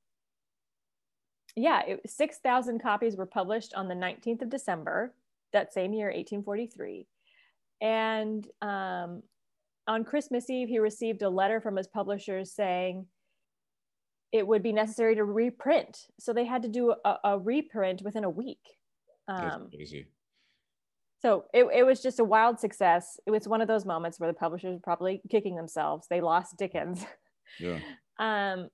yeah, 1.55 1.81
it, 1.85 2.09
6,000 2.09 2.81
copies 2.81 3.15
were 3.15 3.25
published 3.25 3.73
on 3.75 3.87
the 3.87 3.95
19th 3.95 4.41
of 4.41 4.49
December, 4.49 5.13
that 5.53 5.73
same 5.73 5.93
year, 5.93 6.07
1843. 6.07 7.07
And 7.81 8.47
um, 8.61 9.23
on 9.87 10.03
Christmas 10.03 10.49
Eve, 10.49 10.69
he 10.69 10.79
received 10.79 11.21
a 11.21 11.29
letter 11.29 11.59
from 11.59 11.75
his 11.75 11.87
publishers 11.87 12.51
saying, 12.51 13.05
it 14.31 14.47
would 14.47 14.63
be 14.63 14.71
necessary 14.71 15.15
to 15.15 15.25
reprint. 15.25 16.07
So 16.19 16.31
they 16.31 16.45
had 16.45 16.61
to 16.61 16.69
do 16.69 16.95
a, 17.03 17.15
a 17.23 17.39
reprint 17.39 18.01
within 18.01 18.23
a 18.23 18.29
week. 18.29 18.77
Um, 19.27 19.41
That's 19.41 19.75
crazy. 19.75 20.07
So 21.21 21.45
it, 21.53 21.65
it 21.73 21.85
was 21.85 22.01
just 22.01 22.19
a 22.19 22.23
wild 22.23 22.59
success. 22.59 23.19
It 23.27 23.31
was 23.31 23.47
one 23.47 23.61
of 23.61 23.67
those 23.67 23.85
moments 23.85 24.19
where 24.19 24.31
the 24.31 24.37
publishers 24.37 24.73
were 24.73 24.79
probably 24.79 25.21
kicking 25.29 25.55
themselves. 25.55 26.07
They 26.09 26.21
lost 26.21 26.57
Dickens. 26.57 27.05
Yeah. 27.59 27.79
um, 28.19 28.69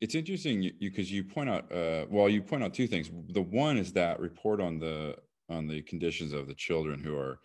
it's 0.00 0.14
interesting 0.14 0.70
because 0.80 1.10
you, 1.10 1.22
you, 1.22 1.24
point 1.24 1.50
out, 1.50 1.70
uh, 1.72 2.06
well, 2.08 2.28
you 2.28 2.42
point 2.42 2.64
out 2.64 2.74
two 2.74 2.86
things. 2.86 3.10
The 3.30 3.42
one 3.42 3.76
is 3.76 3.92
that 3.92 4.20
report 4.20 4.60
on 4.60 4.78
the 4.78 5.16
on 5.48 5.66
the 5.66 5.82
conditions 5.82 6.32
of 6.32 6.46
the 6.46 6.54
children 6.54 7.00
who 7.02 7.16
are 7.16 7.40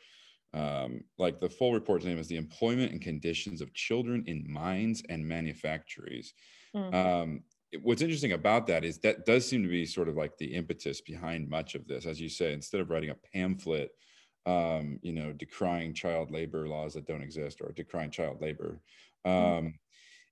um, 0.54 1.04
like 1.18 1.40
the 1.40 1.50
full 1.50 1.74
report's 1.74 2.06
name 2.06 2.18
is 2.18 2.28
the 2.28 2.38
employment 2.38 2.92
and 2.92 3.02
conditions 3.02 3.62
of 3.62 3.74
children 3.74 4.24
in 4.28 4.46
mines 4.48 5.04
and 5.10 5.28
manufactories 5.28 6.34
Mm-hmm. 6.76 6.96
Um, 6.96 7.44
what's 7.82 8.02
interesting 8.02 8.34
about 8.34 8.68
that 8.68 8.84
is 8.84 9.00
that 9.00 9.26
does 9.26 9.48
seem 9.48 9.64
to 9.64 9.70
be 9.70 9.86
sort 9.86 10.10
of 10.10 10.16
like 10.16 10.38
the 10.38 10.54
impetus 10.54 11.02
behind 11.02 11.50
much 11.50 11.76
of 11.76 11.88
this. 11.88 12.06
As 12.06 12.20
you 12.20 12.30
say, 12.30 12.54
instead 12.54 12.82
of 12.82 12.90
writing 12.90 13.12
a 13.12 13.16
pamphlet, 13.34 13.92
um, 14.46 15.00
you 15.02 15.14
know, 15.14 15.34
decrying 15.34 15.94
child 15.94 16.32
labor 16.32 16.68
laws 16.68 16.94
that 16.94 17.08
don't 17.08 17.24
exist 17.24 17.62
or 17.62 17.72
decrying 17.72 18.12
child 18.12 18.42
labor. 18.42 18.82
Mm-hmm. 19.26 19.68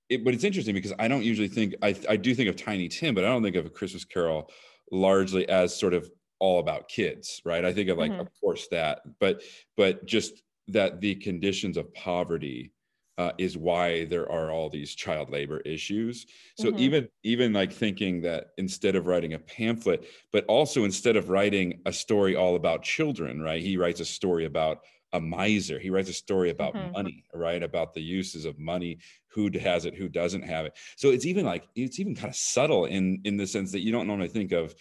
It, 0.08 0.24
but 0.24 0.34
it's 0.34 0.44
interesting 0.44 0.74
because 0.74 0.92
I 0.98 1.08
don't 1.08 1.24
usually 1.24 1.48
think 1.48 1.74
I, 1.82 1.96
I 2.08 2.16
do 2.16 2.34
think 2.34 2.48
of 2.48 2.56
Tiny 2.56 2.88
Tim, 2.88 3.14
but 3.14 3.24
I 3.24 3.28
don't 3.28 3.42
think 3.42 3.56
of 3.56 3.66
a 3.66 3.70
Christmas 3.70 4.04
Carol 4.04 4.50
largely 4.90 5.48
as 5.48 5.74
sort 5.74 5.94
of 5.94 6.10
all 6.38 6.60
about 6.60 6.88
kids, 6.88 7.40
right? 7.44 7.64
I 7.64 7.72
think 7.72 7.88
of 7.88 7.96
like, 7.96 8.10
mm-hmm. 8.10 8.20
of 8.20 8.28
course, 8.40 8.68
that, 8.70 9.00
but 9.18 9.42
but 9.76 10.04
just 10.04 10.42
that 10.68 11.00
the 11.00 11.14
conditions 11.14 11.76
of 11.76 11.92
poverty 11.94 12.72
uh, 13.16 13.30
is 13.38 13.56
why 13.56 14.04
there 14.06 14.30
are 14.30 14.50
all 14.50 14.68
these 14.68 14.94
child 14.94 15.30
labor 15.30 15.60
issues. 15.60 16.26
So 16.58 16.68
mm-hmm. 16.68 16.78
even 16.80 17.08
even 17.22 17.52
like 17.52 17.72
thinking 17.72 18.20
that 18.22 18.48
instead 18.58 18.96
of 18.96 19.06
writing 19.06 19.34
a 19.34 19.38
pamphlet, 19.38 20.06
but 20.32 20.44
also 20.46 20.84
instead 20.84 21.16
of 21.16 21.30
writing 21.30 21.80
a 21.86 21.92
story 21.92 22.34
all 22.34 22.56
about 22.56 22.82
children, 22.82 23.40
right? 23.40 23.62
He 23.62 23.76
writes 23.76 24.00
a 24.00 24.04
story 24.04 24.46
about 24.46 24.80
a 25.14 25.20
miser. 25.20 25.78
He 25.78 25.90
writes 25.90 26.10
a 26.10 26.12
story 26.12 26.50
about 26.50 26.74
mm-hmm. 26.74 26.92
money, 26.92 27.24
right? 27.32 27.62
About 27.62 27.94
the 27.94 28.02
uses 28.02 28.44
of 28.44 28.58
money, 28.58 28.98
who 29.28 29.48
has 29.58 29.86
it, 29.86 29.94
who 29.94 30.08
doesn't 30.08 30.42
have 30.42 30.66
it. 30.66 30.76
So 30.96 31.10
it's 31.10 31.24
even 31.24 31.46
like 31.46 31.64
it's 31.74 31.98
even 31.98 32.14
kind 32.14 32.28
of 32.28 32.36
subtle 32.36 32.84
in 32.84 33.20
in 33.24 33.36
the 33.36 33.46
sense 33.46 33.72
that 33.72 33.80
you 33.80 33.92
don't 33.92 34.06
normally 34.06 34.28
think 34.28 34.52
of 34.52 34.74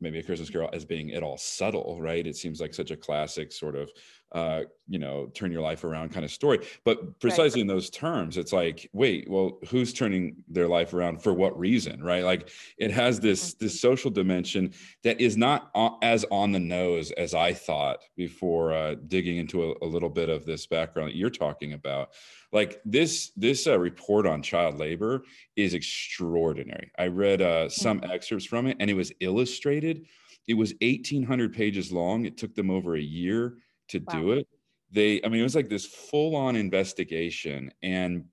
maybe 0.00 0.18
a 0.18 0.22
Christmas 0.22 0.50
Carol 0.50 0.70
as 0.72 0.84
being 0.84 1.12
at 1.12 1.22
all 1.22 1.38
subtle, 1.38 2.00
right? 2.00 2.26
It 2.26 2.36
seems 2.36 2.60
like 2.60 2.74
such 2.74 2.90
a 2.90 2.96
classic 2.96 3.52
sort 3.52 3.74
of 3.74 3.90
uh, 4.32 4.62
you 4.88 4.98
know, 4.98 5.26
turn 5.34 5.52
your 5.52 5.62
life 5.62 5.84
around 5.84 6.10
kind 6.10 6.24
of 6.24 6.30
story. 6.30 6.58
But 6.84 7.18
precisely 7.20 7.60
right. 7.60 7.62
in 7.62 7.66
those 7.66 7.90
terms, 7.90 8.36
it's 8.36 8.52
like, 8.52 8.88
wait, 8.92 9.28
well, 9.28 9.58
who's 9.68 9.92
turning 9.92 10.36
their 10.48 10.68
life 10.68 10.94
around 10.94 11.22
for 11.22 11.32
what 11.32 11.58
reason, 11.58 12.02
right? 12.02 12.24
Like 12.24 12.50
it 12.76 12.90
has 12.90 13.20
this 13.20 13.50
mm-hmm. 13.54 13.64
this 13.64 13.80
social 13.80 14.10
dimension 14.10 14.72
that 15.04 15.20
is 15.20 15.36
not 15.36 15.70
as 16.02 16.24
on 16.30 16.52
the 16.52 16.60
nose 16.60 17.12
as 17.12 17.34
I 17.34 17.52
thought 17.52 17.98
before 18.16 18.72
uh, 18.72 18.96
digging 19.06 19.38
into 19.38 19.70
a, 19.70 19.74
a, 19.82 19.86
little 19.86 20.10
bit 20.10 20.28
of 20.28 20.44
this 20.44 20.66
background 20.66 21.08
that 21.08 21.16
you're 21.16 21.30
talking 21.30 21.72
about. 21.72 22.10
Like 22.52 22.80
this 22.84 23.30
this 23.36 23.66
uh, 23.66 23.78
report 23.78 24.26
on 24.26 24.42
child 24.42 24.78
labor 24.78 25.24
is 25.56 25.74
extraordinary. 25.74 26.90
I 26.98 27.06
read 27.06 27.42
uh, 27.42 27.68
some 27.68 28.00
mm-hmm. 28.00 28.10
excerpts 28.10 28.44
from 28.44 28.66
it, 28.66 28.76
and 28.80 28.90
it 28.90 28.94
was 28.94 29.12
illustrated. 29.20 30.06
It 30.46 30.54
was 30.54 30.74
1,800 30.80 31.52
pages 31.52 31.90
long. 31.90 32.24
It 32.24 32.36
took 32.36 32.54
them 32.54 32.70
over 32.70 32.94
a 32.94 33.00
year 33.00 33.58
to 33.88 33.98
wow. 33.98 34.20
do 34.20 34.32
it. 34.32 34.48
They, 34.92 35.20
I 35.24 35.28
mean, 35.28 35.40
it 35.40 35.44
was 35.44 35.56
like 35.56 35.68
this 35.68 35.86
full 35.86 36.36
on 36.36 36.56
investigation. 36.56 37.70
And 37.82 38.26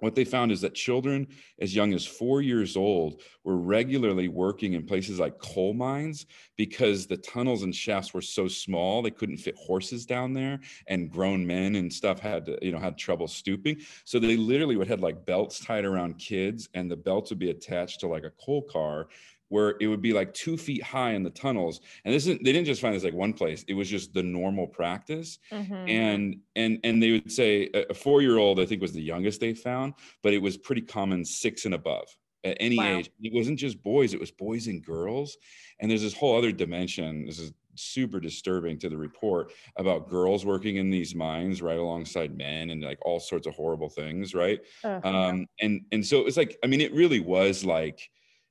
what 0.00 0.14
they 0.14 0.24
found 0.24 0.52
is 0.52 0.60
that 0.60 0.74
children 0.74 1.26
as 1.60 1.74
young 1.74 1.94
as 1.94 2.06
four 2.06 2.42
years 2.42 2.76
old 2.76 3.22
were 3.44 3.56
regularly 3.56 4.28
working 4.28 4.74
in 4.74 4.84
places 4.84 5.18
like 5.18 5.38
coal 5.38 5.72
mines 5.72 6.26
because 6.56 7.06
the 7.06 7.16
tunnels 7.16 7.62
and 7.62 7.74
shafts 7.74 8.12
were 8.12 8.20
so 8.20 8.46
small 8.46 9.00
they 9.00 9.10
couldn't 9.10 9.38
fit 9.38 9.56
horses 9.56 10.04
down 10.04 10.32
there 10.32 10.60
and 10.88 11.10
grown 11.10 11.46
men 11.46 11.76
and 11.76 11.92
stuff 11.92 12.20
had 12.20 12.44
to, 12.44 12.58
you 12.60 12.72
know 12.72 12.78
had 12.78 12.98
trouble 12.98 13.26
stooping 13.26 13.78
so 14.04 14.18
they 14.18 14.36
literally 14.36 14.76
would 14.76 14.88
have 14.88 15.00
like 15.00 15.24
belts 15.24 15.60
tied 15.60 15.84
around 15.84 16.18
kids 16.18 16.68
and 16.74 16.90
the 16.90 16.96
belts 16.96 17.30
would 17.30 17.38
be 17.38 17.50
attached 17.50 18.00
to 18.00 18.06
like 18.06 18.24
a 18.24 18.32
coal 18.44 18.62
car 18.62 19.08
where 19.48 19.76
it 19.80 19.86
would 19.86 20.02
be 20.02 20.12
like 20.12 20.32
two 20.34 20.56
feet 20.56 20.82
high 20.82 21.12
in 21.12 21.22
the 21.22 21.30
tunnels 21.30 21.80
and 22.04 22.14
this 22.14 22.24
isn't 22.24 22.42
they 22.44 22.52
didn't 22.52 22.66
just 22.66 22.80
find 22.80 22.94
this 22.94 23.04
like 23.04 23.14
one 23.14 23.32
place 23.32 23.64
it 23.68 23.74
was 23.74 23.88
just 23.88 24.12
the 24.12 24.22
normal 24.22 24.66
practice 24.66 25.38
mm-hmm. 25.50 25.88
and 25.88 26.36
and 26.56 26.78
and 26.84 27.02
they 27.02 27.12
would 27.12 27.30
say 27.30 27.70
a 27.74 27.94
four 27.94 28.22
year 28.22 28.38
old 28.38 28.60
i 28.60 28.66
think 28.66 28.80
was 28.80 28.92
the 28.92 29.02
youngest 29.02 29.40
they 29.40 29.54
found 29.54 29.94
but 30.22 30.32
it 30.32 30.42
was 30.42 30.56
pretty 30.56 30.82
common 30.82 31.24
six 31.24 31.64
and 31.64 31.74
above 31.74 32.06
at 32.44 32.56
any 32.60 32.78
wow. 32.78 32.98
age 32.98 33.10
it 33.20 33.32
wasn't 33.32 33.58
just 33.58 33.82
boys 33.82 34.14
it 34.14 34.20
was 34.20 34.30
boys 34.30 34.66
and 34.66 34.84
girls 34.84 35.36
and 35.80 35.90
there's 35.90 36.02
this 36.02 36.14
whole 36.14 36.36
other 36.36 36.52
dimension 36.52 37.26
this 37.26 37.38
is 37.38 37.52
super 37.78 38.18
disturbing 38.18 38.78
to 38.78 38.88
the 38.88 38.96
report 38.96 39.52
about 39.76 40.08
girls 40.08 40.46
working 40.46 40.76
in 40.76 40.90
these 40.90 41.14
mines 41.14 41.60
right 41.60 41.78
alongside 41.78 42.36
men 42.36 42.70
and 42.70 42.82
like 42.82 42.98
all 43.04 43.20
sorts 43.20 43.46
of 43.46 43.54
horrible 43.54 43.88
things 43.88 44.34
right 44.34 44.60
uh-huh. 44.82 45.06
um 45.06 45.46
and 45.60 45.82
and 45.92 46.04
so 46.04 46.18
it 46.18 46.24
was 46.24 46.36
like 46.36 46.56
i 46.64 46.66
mean 46.66 46.80
it 46.80 46.94
really 46.94 47.20
was 47.20 47.64
like 47.64 48.10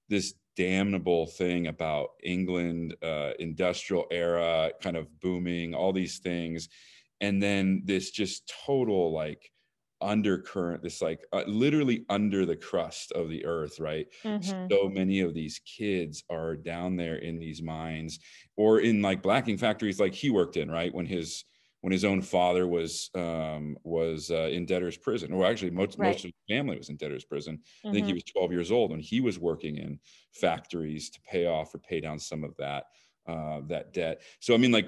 this 0.09 0.35
damnable 0.55 1.27
thing 1.27 1.67
about 1.67 2.09
England, 2.23 2.95
uh, 3.03 3.31
industrial 3.39 4.05
era, 4.11 4.71
kind 4.81 4.97
of 4.97 5.19
booming, 5.19 5.73
all 5.73 5.93
these 5.93 6.19
things. 6.19 6.69
And 7.21 7.41
then 7.41 7.83
this 7.85 8.11
just 8.11 8.51
total 8.65 9.13
like 9.13 9.51
undercurrent, 10.01 10.83
this 10.83 11.01
like 11.01 11.25
uh, 11.33 11.43
literally 11.47 12.05
under 12.09 12.45
the 12.45 12.55
crust 12.55 13.11
of 13.13 13.29
the 13.29 13.45
earth, 13.45 13.79
right? 13.79 14.07
Mm-hmm. 14.23 14.67
So 14.71 14.89
many 14.89 15.21
of 15.21 15.33
these 15.33 15.59
kids 15.59 16.23
are 16.29 16.55
down 16.55 16.95
there 16.95 17.15
in 17.15 17.39
these 17.39 17.61
mines 17.61 18.19
or 18.57 18.79
in 18.79 19.01
like 19.01 19.21
blacking 19.21 19.57
factories 19.57 19.99
like 19.99 20.13
he 20.13 20.29
worked 20.29 20.57
in, 20.57 20.69
right? 20.69 20.93
When 20.93 21.05
his 21.05 21.45
when 21.85 21.91
his 21.91 22.03
own 22.03 22.19
father 22.19 22.65
was 22.65 23.11
um, 23.13 23.77
was 23.83 24.31
uh, 24.31 24.49
in 24.51 24.65
debtor's 24.65 24.97
prison, 24.97 25.31
or 25.31 25.45
actually 25.45 25.69
most, 25.69 25.99
right. 25.99 26.07
most 26.07 26.25
of 26.25 26.31
his 26.31 26.55
family 26.55 26.75
was 26.75 26.89
in 26.89 26.95
debtor's 26.95 27.23
prison. 27.23 27.57
Mm-hmm. 27.57 27.87
I 27.87 27.91
think 27.91 28.05
he 28.07 28.11
mm-hmm. 28.11 28.15
was 28.15 28.23
12 28.23 28.51
years 28.53 28.71
old 28.71 28.89
when 28.89 28.99
he 28.99 29.21
was 29.21 29.37
working 29.37 29.77
in 29.77 29.99
factories 30.33 31.11
to 31.11 31.19
pay 31.21 31.45
off 31.45 31.75
or 31.75 31.77
pay 31.77 32.01
down 32.01 32.17
some 32.17 32.43
of 32.43 32.57
that 32.57 32.85
uh, 33.27 33.59
that 33.67 33.93
debt. 33.93 34.23
So 34.39 34.55
I 34.55 34.57
mean, 34.57 34.71
like 34.71 34.87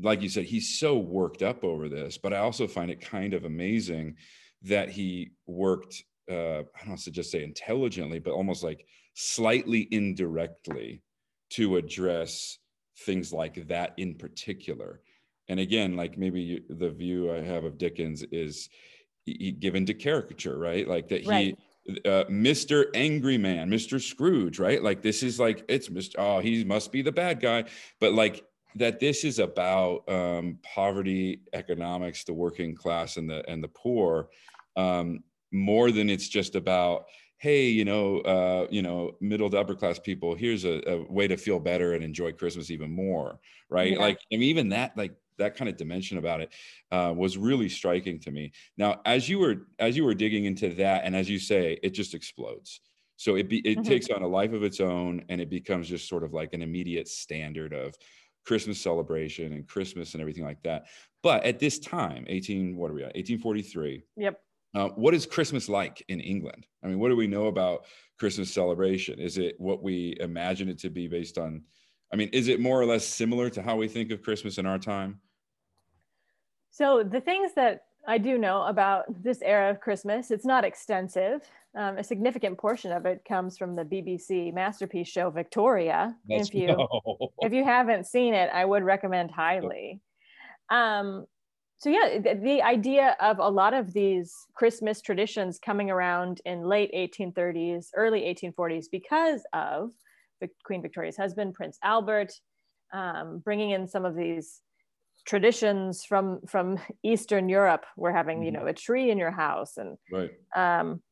like 0.00 0.22
you 0.22 0.28
said, 0.28 0.44
he's 0.44 0.78
so 0.78 0.96
worked 0.96 1.42
up 1.42 1.64
over 1.64 1.88
this, 1.88 2.18
but 2.18 2.32
I 2.32 2.38
also 2.38 2.68
find 2.68 2.88
it 2.88 3.00
kind 3.00 3.34
of 3.34 3.44
amazing 3.44 4.14
that 4.62 4.88
he 4.88 5.32
worked. 5.48 6.04
Uh, 6.30 6.60
I 6.60 6.78
don't 6.82 6.90
want 6.90 7.00
to 7.00 7.10
just 7.10 7.32
say 7.32 7.42
intelligently, 7.42 8.20
but 8.20 8.30
almost 8.30 8.62
like 8.62 8.86
slightly 9.14 9.88
indirectly 9.90 11.02
to 11.50 11.78
address 11.78 12.58
things 12.96 13.32
like 13.32 13.66
that 13.66 13.94
in 13.96 14.14
particular 14.14 15.00
and 15.48 15.60
again 15.60 15.96
like 15.96 16.18
maybe 16.18 16.40
you, 16.40 16.62
the 16.68 16.90
view 16.90 17.32
i 17.32 17.40
have 17.40 17.64
of 17.64 17.78
dickens 17.78 18.24
is 18.32 18.68
he, 19.24 19.52
given 19.52 19.86
to 19.86 19.94
caricature 19.94 20.58
right 20.58 20.88
like 20.88 21.08
that 21.08 21.22
he 21.22 21.28
right. 21.28 21.58
uh, 22.04 22.24
mr 22.30 22.86
angry 22.94 23.38
man 23.38 23.70
mr 23.70 24.00
scrooge 24.00 24.58
right 24.58 24.82
like 24.82 25.02
this 25.02 25.22
is 25.22 25.38
like 25.38 25.64
it's 25.68 25.88
mr 25.88 26.14
oh 26.18 26.40
he 26.40 26.64
must 26.64 26.92
be 26.92 27.02
the 27.02 27.12
bad 27.12 27.40
guy 27.40 27.64
but 28.00 28.12
like 28.12 28.44
that 28.74 29.00
this 29.00 29.24
is 29.24 29.38
about 29.38 30.06
um, 30.06 30.58
poverty 30.62 31.40
economics 31.54 32.24
the 32.24 32.34
working 32.34 32.74
class 32.74 33.16
and 33.16 33.28
the 33.28 33.48
and 33.48 33.62
the 33.62 33.68
poor 33.68 34.28
um, 34.76 35.22
more 35.52 35.90
than 35.90 36.10
it's 36.10 36.28
just 36.28 36.54
about 36.54 37.06
hey 37.38 37.66
you 37.66 37.84
know 37.84 38.18
uh, 38.20 38.66
you 38.70 38.82
know 38.82 39.12
middle 39.20 39.50
to 39.50 39.58
upper 39.58 39.74
class 39.74 39.98
people 39.98 40.34
here's 40.34 40.64
a, 40.64 40.82
a, 40.90 41.10
way 41.10 41.26
to 41.26 41.36
feel 41.36 41.58
better 41.58 41.94
and 41.94 42.04
enjoy 42.04 42.32
christmas 42.32 42.70
even 42.70 42.90
more 42.90 43.38
right 43.68 43.92
yeah. 43.92 43.98
like 43.98 44.18
I 44.32 44.36
mean, 44.36 44.42
even 44.44 44.68
that 44.70 44.96
like 44.96 45.14
that 45.38 45.56
kind 45.56 45.68
of 45.68 45.76
dimension 45.76 46.18
about 46.18 46.40
it 46.40 46.52
uh, 46.92 47.12
was 47.16 47.36
really 47.38 47.68
striking 47.68 48.18
to 48.20 48.30
me. 48.30 48.52
Now, 48.76 49.00
as 49.04 49.28
you 49.28 49.38
were 49.38 49.66
as 49.78 49.96
you 49.96 50.04
were 50.04 50.14
digging 50.14 50.44
into 50.44 50.70
that, 50.74 51.04
and 51.04 51.14
as 51.14 51.28
you 51.28 51.38
say, 51.38 51.78
it 51.82 51.90
just 51.90 52.14
explodes. 52.14 52.80
So 53.16 53.36
it 53.36 53.48
be, 53.48 53.58
it 53.58 53.78
mm-hmm. 53.78 53.82
takes 53.82 54.10
on 54.10 54.22
a 54.22 54.28
life 54.28 54.52
of 54.52 54.62
its 54.62 54.80
own, 54.80 55.24
and 55.28 55.40
it 55.40 55.48
becomes 55.50 55.88
just 55.88 56.08
sort 56.08 56.22
of 56.22 56.32
like 56.32 56.52
an 56.52 56.62
immediate 56.62 57.08
standard 57.08 57.72
of 57.72 57.94
Christmas 58.44 58.80
celebration 58.80 59.52
and 59.52 59.66
Christmas 59.66 60.14
and 60.14 60.20
everything 60.20 60.44
like 60.44 60.62
that. 60.62 60.86
But 61.22 61.44
at 61.44 61.58
this 61.58 61.78
time, 61.78 62.24
18 62.28 62.76
what 62.76 62.90
are 62.90 62.94
we 62.94 63.02
at? 63.02 63.16
1843. 63.16 64.02
Yep. 64.16 64.40
Uh, 64.74 64.88
what 64.90 65.14
is 65.14 65.26
Christmas 65.26 65.68
like 65.68 66.04
in 66.08 66.20
England? 66.20 66.66
I 66.84 66.88
mean, 66.88 66.98
what 66.98 67.08
do 67.08 67.16
we 67.16 67.26
know 67.26 67.46
about 67.46 67.86
Christmas 68.18 68.52
celebration? 68.52 69.18
Is 69.18 69.38
it 69.38 69.54
what 69.58 69.82
we 69.82 70.16
imagine 70.20 70.68
it 70.68 70.78
to 70.80 70.90
be 70.90 71.08
based 71.08 71.38
on? 71.38 71.62
I 72.12 72.16
mean, 72.16 72.28
is 72.32 72.48
it 72.48 72.60
more 72.60 72.80
or 72.80 72.86
less 72.86 73.06
similar 73.06 73.48
to 73.50 73.62
how 73.62 73.76
we 73.76 73.88
think 73.88 74.10
of 74.10 74.22
Christmas 74.22 74.58
in 74.58 74.66
our 74.66 74.78
time? 74.78 75.20
So 76.76 77.02
the 77.02 77.22
things 77.22 77.52
that 77.56 77.84
I 78.06 78.18
do 78.18 78.36
know 78.36 78.64
about 78.64 79.04
this 79.22 79.40
era 79.40 79.70
of 79.70 79.80
Christmas, 79.80 80.30
it's 80.30 80.44
not 80.44 80.62
extensive. 80.62 81.40
Um, 81.74 81.96
a 81.96 82.04
significant 82.04 82.58
portion 82.58 82.92
of 82.92 83.06
it 83.06 83.22
comes 83.26 83.56
from 83.56 83.76
the 83.76 83.82
BBC 83.82 84.52
masterpiece 84.52 85.08
show 85.08 85.30
Victoria. 85.30 86.14
Let's 86.28 86.48
if 86.48 86.54
you 86.54 86.76
if 87.38 87.54
you 87.54 87.64
haven't 87.64 88.06
seen 88.06 88.34
it, 88.34 88.50
I 88.52 88.66
would 88.66 88.84
recommend 88.84 89.30
highly. 89.30 90.02
Um, 90.68 91.24
so 91.78 91.88
yeah, 91.88 92.18
the, 92.18 92.38
the, 92.42 92.60
idea 92.60 93.16
of 93.20 93.38
a 93.38 93.48
lot 93.48 93.72
of 93.72 93.94
these 93.94 94.34
Christmas 94.54 95.00
traditions 95.00 95.58
coming 95.58 95.90
around 95.90 96.42
in 96.44 96.68
late 96.68 96.90
1830s, 96.94 97.86
early 97.94 98.20
1840s, 98.22 98.86
because 98.92 99.42
of 99.54 99.92
the 100.42 100.50
Queen 100.64 100.82
Victoria's 100.82 101.16
husband, 101.16 101.54
Prince 101.54 101.78
Albert, 101.82 102.32
um, 102.92 103.38
bringing 103.44 103.70
in 103.70 103.86
some 103.86 104.04
of 104.04 104.14
these 104.14 104.60
traditions 105.26 106.04
from 106.04 106.40
from 106.46 106.78
Eastern 107.02 107.48
Europe. 107.48 107.84
We're 107.96 108.12
having, 108.12 108.42
you 108.42 108.52
mm-hmm. 108.52 108.64
know, 108.64 108.68
a 108.68 108.72
tree 108.72 109.10
in 109.10 109.18
your 109.18 109.30
house 109.30 109.76
and 109.76 109.98
right. 110.10 110.30
um, 110.54 111.02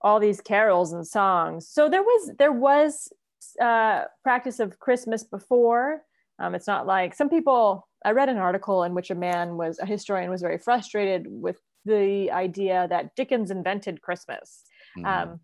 all 0.00 0.20
these 0.20 0.40
carols 0.40 0.92
and 0.92 1.06
songs. 1.06 1.68
So 1.68 1.88
there 1.88 2.02
was 2.02 2.30
there 2.38 2.52
was 2.52 3.12
uh, 3.60 4.04
practice 4.22 4.60
of 4.60 4.78
Christmas 4.78 5.24
before. 5.24 6.02
Um, 6.38 6.54
it's 6.54 6.66
not 6.66 6.86
like 6.86 7.14
some 7.14 7.28
people. 7.28 7.88
I 8.04 8.12
read 8.12 8.28
an 8.28 8.36
article 8.36 8.84
in 8.84 8.94
which 8.94 9.10
a 9.10 9.14
man 9.14 9.56
was 9.56 9.78
a 9.78 9.86
historian 9.86 10.30
was 10.30 10.42
very 10.42 10.58
frustrated 10.58 11.26
with 11.28 11.58
the 11.84 12.30
idea 12.30 12.86
that 12.88 13.14
Dickens 13.16 13.50
invented 13.50 14.02
Christmas. 14.02 14.62
Mm-hmm. 14.96 15.06
Um, 15.06 15.40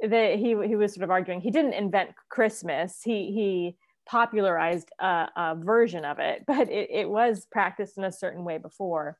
that 0.00 0.38
he 0.38 0.54
he 0.66 0.76
was 0.76 0.94
sort 0.94 1.04
of 1.04 1.10
arguing 1.10 1.40
he 1.40 1.50
didn't 1.50 1.72
invent 1.72 2.10
Christmas. 2.28 3.00
He 3.02 3.32
he 3.32 3.76
popularized 4.06 4.90
a, 5.00 5.28
a 5.36 5.56
version 5.58 6.04
of 6.04 6.18
it, 6.18 6.44
but 6.46 6.70
it, 6.70 6.88
it, 6.90 7.08
was 7.08 7.46
practiced 7.50 7.98
in 7.98 8.04
a 8.04 8.12
certain 8.12 8.44
way 8.44 8.58
before. 8.58 9.18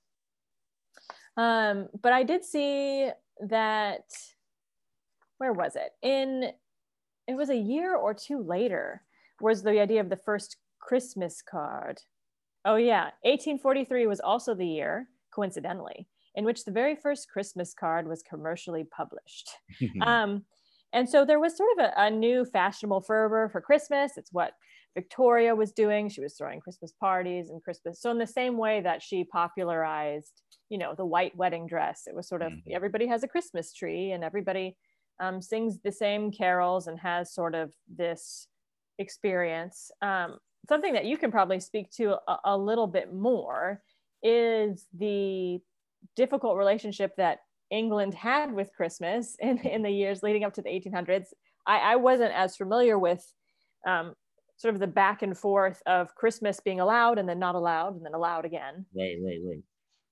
Um, 1.37 1.89
but 2.01 2.13
I 2.13 2.23
did 2.23 2.45
see 2.45 3.11
that, 3.41 4.05
where 5.39 5.53
was 5.53 5.77
it? 5.77 5.91
In, 6.03 6.51
it 7.29 7.35
was 7.35 7.51
a 7.51 7.57
year 7.57 7.95
or 7.95 8.15
two 8.15 8.43
later, 8.43 9.03
was 9.41 9.63
the 9.63 9.81
idea 9.81 10.01
of 10.01 10.09
the 10.09 10.17
first 10.17 10.57
Christmas 10.81 11.43
card. 11.43 12.01
Oh, 12.65 12.77
yeah. 12.77 13.11
1843 13.23 14.07
was 14.07 14.21
also 14.21 14.55
the 14.55 14.67
year, 14.67 15.09
coincidentally, 15.31 16.09
in 16.35 16.45
which 16.45 16.65
the 16.65 16.71
very 16.71 16.97
first 16.97 17.29
Christmas 17.31 17.75
card 17.75 18.09
was 18.09 18.23
commercially 18.23 18.85
published. 18.85 19.51
um, 20.03 20.45
and 20.93 21.09
so 21.09 21.25
there 21.25 21.41
was 21.41 21.57
sort 21.57 21.69
of 21.79 21.85
a, 21.85 21.93
a, 21.97 22.11
new 22.11 22.45
fashionable 22.45 23.03
fervor 23.03 23.49
for 23.51 23.61
Christmas. 23.61 24.13
It's 24.17 24.33
what 24.33 24.53
Victoria 24.97 25.55
was 25.55 25.73
doing. 25.73 26.09
She 26.09 26.23
was 26.23 26.35
throwing 26.35 26.59
Christmas 26.59 26.93
parties 26.99 27.51
and 27.51 27.63
Christmas. 27.63 28.01
So 28.01 28.11
in 28.11 28.19
the 28.19 28.27
same 28.27 28.57
way 28.57 28.81
that 28.81 29.03
she 29.03 29.25
popularized, 29.25 30.41
you 30.71 30.79
know, 30.79 30.95
the 30.97 31.05
white 31.05 31.37
wedding 31.37 31.67
dress, 31.67 32.05
it 32.07 32.15
was 32.17 32.27
sort 32.27 32.41
of 32.41 32.51
mm-hmm. 32.51 32.71
everybody 32.75 33.07
has 33.07 33.23
a 33.23 33.29
Christmas 33.29 33.75
tree 33.75 34.13
and 34.13 34.25
everybody 34.25 34.75
um, 35.21 35.43
sings 35.43 35.79
the 35.85 35.93
same 35.93 36.33
carols 36.33 36.87
and 36.87 36.99
has 36.99 37.35
sort 37.35 37.55
of 37.55 37.75
this 37.95 38.49
experience. 38.99 39.91
Um, 40.01 40.39
something 40.67 40.95
that 40.95 41.05
you 41.05 41.19
can 41.19 41.31
probably 41.31 41.61
speak 41.61 41.91
to 41.93 42.17
a, 42.27 42.39
a 42.47 42.57
little 42.57 42.87
bit 42.87 43.13
more 43.13 43.83
is 44.23 44.87
the 44.97 45.61
difficult 46.17 46.57
relationship 46.57 47.15
that 47.19 47.41
England 47.71 48.15
had 48.15 48.51
with 48.51 48.73
Christmas 48.75 49.37
in, 49.41 49.59
in 49.59 49.83
the 49.83 49.91
years 49.91 50.23
leading 50.23 50.43
up 50.43 50.55
to 50.55 50.63
the 50.63 50.71
1800s. 50.71 51.27
I, 51.67 51.79
I 51.81 51.97
wasn't 51.97 52.33
as 52.33 52.57
familiar 52.57 52.99
with 52.99 53.31
um, 53.87 54.15
sort 54.57 54.75
of 54.75 54.81
the 54.81 54.87
back 54.87 55.23
and 55.23 55.37
forth 55.37 55.83
of 55.87 56.15
Christmas 56.15 56.61
being 56.61 56.81
allowed 56.81 57.19
and 57.19 57.29
then 57.29 57.39
not 57.39 57.55
allowed 57.55 57.97
and 57.97 58.05
then 58.05 58.15
allowed 58.15 58.45
again. 58.45 58.87
Right, 58.97 59.17
right, 59.25 59.41
right. 59.47 59.63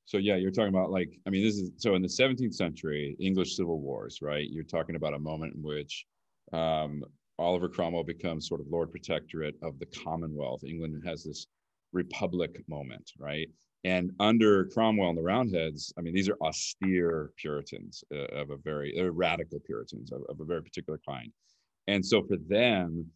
So 0.07 0.19
yeah, 0.19 0.37
you're 0.37 0.51
talking 0.51 0.69
about 0.69 0.91
like 0.91 1.19
I 1.27 1.31
mean 1.31 1.43
this 1.43 1.57
is 1.57 1.71
so 1.77 1.95
in 1.95 2.03
the 2.03 2.09
17th 2.09 2.55
century 2.55 3.17
English 3.19 3.57
civil 3.57 3.81
wars, 3.81 4.19
right? 4.21 4.47
You're 4.51 4.65
talking 4.65 4.97
about 4.97 5.15
a 5.15 5.19
moment 5.19 5.55
in 5.55 5.63
which 5.63 6.05
um, 6.53 7.03
Oliver 7.39 7.69
Cromwell 7.69 8.05
becomes 8.05 8.47
sort 8.47 8.61
of 8.61 8.67
Lord 8.69 8.93
Protectorate 8.93 9.57
of 9.63 9.79
the 9.79 9.87
Commonwealth. 9.87 10.63
England 10.63 11.03
has 11.07 11.25
this 11.25 11.47
republic 11.93 12.63
moment, 12.69 13.13
right? 13.19 13.49
And 13.85 14.13
under 14.19 14.65
Cromwell 14.67 15.11
and 15.11 15.19
the 15.19 15.23
Roundheads, 15.23 15.93
I 15.99 16.01
mean, 16.01 16.15
these 16.15 16.29
are 16.29 16.39
austere 16.41 17.33
Puritans 17.37 18.03
uh, 18.13 18.27
of 18.35 18.51
a 18.51 18.57
very, 18.57 18.95
they're 18.97 19.13
radical 19.13 19.61
Puritans 19.61 20.11
of, 20.11 20.23
of 20.29 20.41
a 20.41 20.45
very 20.45 20.63
particular 20.63 20.99
kind. 21.07 21.31
And 21.87 22.05
so 22.05 22.23
for 22.23 22.37
them, 22.49 23.07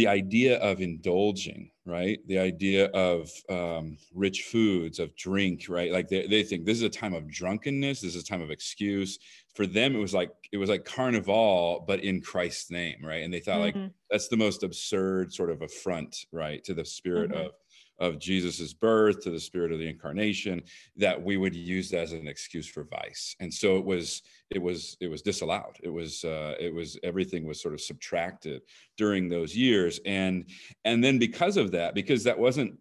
the 0.00 0.06
idea 0.06 0.56
of 0.60 0.80
indulging, 0.80 1.70
right? 1.84 2.20
The 2.26 2.38
idea 2.38 2.86
of 2.86 3.30
um, 3.50 3.98
rich 4.14 4.44
foods, 4.44 4.98
of 4.98 5.14
drink, 5.14 5.66
right? 5.68 5.92
Like 5.92 6.08
they, 6.08 6.26
they 6.26 6.42
think 6.42 6.64
this 6.64 6.78
is 6.78 6.84
a 6.84 6.88
time 6.88 7.12
of 7.12 7.30
drunkenness. 7.30 8.00
This 8.00 8.14
is 8.14 8.22
a 8.22 8.26
time 8.26 8.40
of 8.40 8.50
excuse. 8.50 9.18
For 9.54 9.66
them, 9.66 9.94
it 9.94 9.98
was 9.98 10.14
like 10.14 10.30
it 10.52 10.56
was 10.56 10.70
like 10.70 10.86
carnival, 10.86 11.84
but 11.86 12.00
in 12.00 12.22
Christ's 12.22 12.70
name, 12.70 12.96
right? 13.04 13.22
And 13.22 13.34
they 13.34 13.40
thought 13.40 13.60
mm-hmm. 13.60 13.78
like 13.78 13.90
that's 14.10 14.28
the 14.28 14.38
most 14.38 14.62
absurd 14.62 15.34
sort 15.34 15.50
of 15.50 15.60
affront, 15.60 16.16
right, 16.32 16.64
to 16.64 16.72
the 16.72 16.86
spirit 16.86 17.30
mm-hmm. 17.30 17.48
of 17.48 17.52
of 18.00 18.18
Jesus's 18.18 18.74
birth 18.74 19.20
to 19.20 19.30
the 19.30 19.38
spirit 19.38 19.72
of 19.72 19.78
the 19.78 19.88
incarnation 19.88 20.62
that 20.96 21.22
we 21.22 21.36
would 21.36 21.54
use 21.54 21.92
as 21.92 22.12
an 22.12 22.26
excuse 22.26 22.66
for 22.66 22.84
vice. 22.84 23.36
And 23.40 23.52
so 23.52 23.76
it 23.76 23.84
was 23.84 24.22
it 24.50 24.60
was 24.60 24.96
it 25.00 25.08
was 25.08 25.22
disallowed. 25.22 25.76
It 25.82 25.90
was 25.90 26.24
uh, 26.24 26.54
it 26.58 26.74
was 26.74 26.98
everything 27.02 27.46
was 27.46 27.60
sort 27.60 27.74
of 27.74 27.80
subtracted 27.80 28.62
during 28.96 29.28
those 29.28 29.54
years. 29.54 30.00
And 30.06 30.48
and 30.84 31.04
then 31.04 31.18
because 31.18 31.56
of 31.56 31.70
that, 31.72 31.94
because 31.94 32.24
that 32.24 32.38
wasn't 32.38 32.78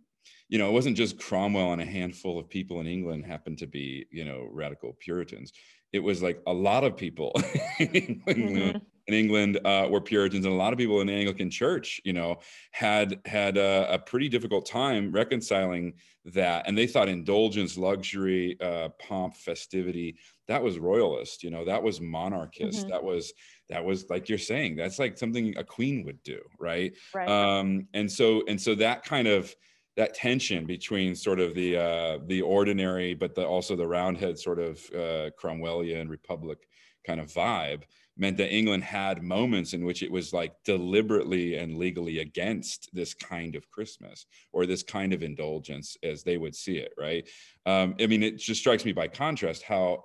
you 0.47 0.57
know, 0.57 0.67
it 0.67 0.73
wasn't 0.73 0.97
just 0.97 1.19
Cromwell 1.19 1.73
and 1.73 1.81
a 1.81 1.85
handful 1.85 2.39
of 2.39 2.49
people 2.49 2.79
in 2.79 2.87
England 2.87 3.23
happened 3.23 3.59
to 3.59 3.67
be, 3.67 4.07
you 4.09 4.25
know, 4.25 4.47
radical 4.51 4.97
Puritans. 4.99 5.51
It 5.93 5.99
was 5.99 6.23
like 6.23 6.41
a 6.47 6.53
lot 6.53 6.83
of 6.83 6.97
people 6.97 7.31
in 7.79 7.87
England, 8.25 8.25
mm-hmm 8.25 8.77
in 9.09 9.15
England 9.15 9.59
uh, 9.65 9.87
were 9.89 9.99
Puritans, 9.99 10.45
and 10.45 10.53
a 10.53 10.57
lot 10.57 10.71
of 10.71 10.77
people 10.77 11.01
in 11.01 11.07
the 11.07 11.13
Anglican 11.13 11.49
Church, 11.49 11.99
you 12.03 12.13
know, 12.13 12.37
had 12.71 13.19
had 13.25 13.57
a, 13.57 13.93
a 13.93 13.97
pretty 13.97 14.29
difficult 14.29 14.67
time 14.67 15.11
reconciling 15.11 15.93
that, 16.25 16.67
and 16.67 16.77
they 16.77 16.85
thought 16.85 17.09
indulgence, 17.09 17.75
luxury, 17.75 18.55
uh, 18.61 18.89
pomp, 18.99 19.35
festivity 19.35 20.15
that 20.47 20.61
was 20.61 20.77
royalist, 20.77 21.43
you 21.43 21.49
know, 21.49 21.65
that 21.65 21.81
was 21.81 21.99
monarchist, 21.99 22.81
mm-hmm. 22.81 22.89
that 22.89 23.03
was 23.03 23.33
that 23.69 23.83
was 23.83 24.09
like 24.11 24.29
you're 24.29 24.37
saying, 24.37 24.75
that's 24.75 24.99
like 24.99 25.17
something 25.17 25.57
a 25.57 25.63
queen 25.63 26.03
would 26.05 26.21
do, 26.21 26.39
right? 26.59 26.93
Right. 27.15 27.27
Um, 27.27 27.87
and 27.95 28.11
so 28.11 28.43
and 28.47 28.61
so 28.61 28.75
that 28.75 29.03
kind 29.03 29.27
of 29.27 29.55
that 29.97 30.13
tension 30.13 30.65
between 30.65 31.15
sort 31.15 31.39
of 31.39 31.55
the 31.55 31.77
uh, 31.77 32.17
the 32.27 32.43
ordinary, 32.43 33.15
but 33.15 33.33
the, 33.33 33.43
also 33.45 33.75
the 33.75 33.87
roundhead 33.87 34.37
sort 34.37 34.59
of 34.59 34.77
uh, 34.93 35.29
Cromwellian 35.41 36.09
republic 36.09 36.67
kind 37.05 37.19
of 37.19 37.27
vibe 37.27 37.83
meant 38.19 38.37
that 38.37 38.53
England 38.53 38.83
had 38.83 39.23
moments 39.23 39.73
in 39.73 39.85
which 39.85 40.03
it 40.03 40.11
was 40.11 40.33
like 40.33 40.53
deliberately 40.65 41.55
and 41.55 41.77
legally 41.77 42.19
against 42.19 42.89
this 42.93 43.13
kind 43.13 43.55
of 43.55 43.69
Christmas 43.71 44.25
or 44.51 44.65
this 44.65 44.83
kind 44.83 45.13
of 45.13 45.23
indulgence 45.23 45.97
as 46.03 46.23
they 46.23 46.37
would 46.37 46.55
see 46.55 46.77
it, 46.77 46.93
right? 46.97 47.27
Um, 47.65 47.95
I 47.99 48.07
mean, 48.07 48.21
it 48.21 48.37
just 48.37 48.59
strikes 48.59 48.85
me 48.85 48.91
by 48.91 49.07
contrast 49.07 49.63
how, 49.63 50.03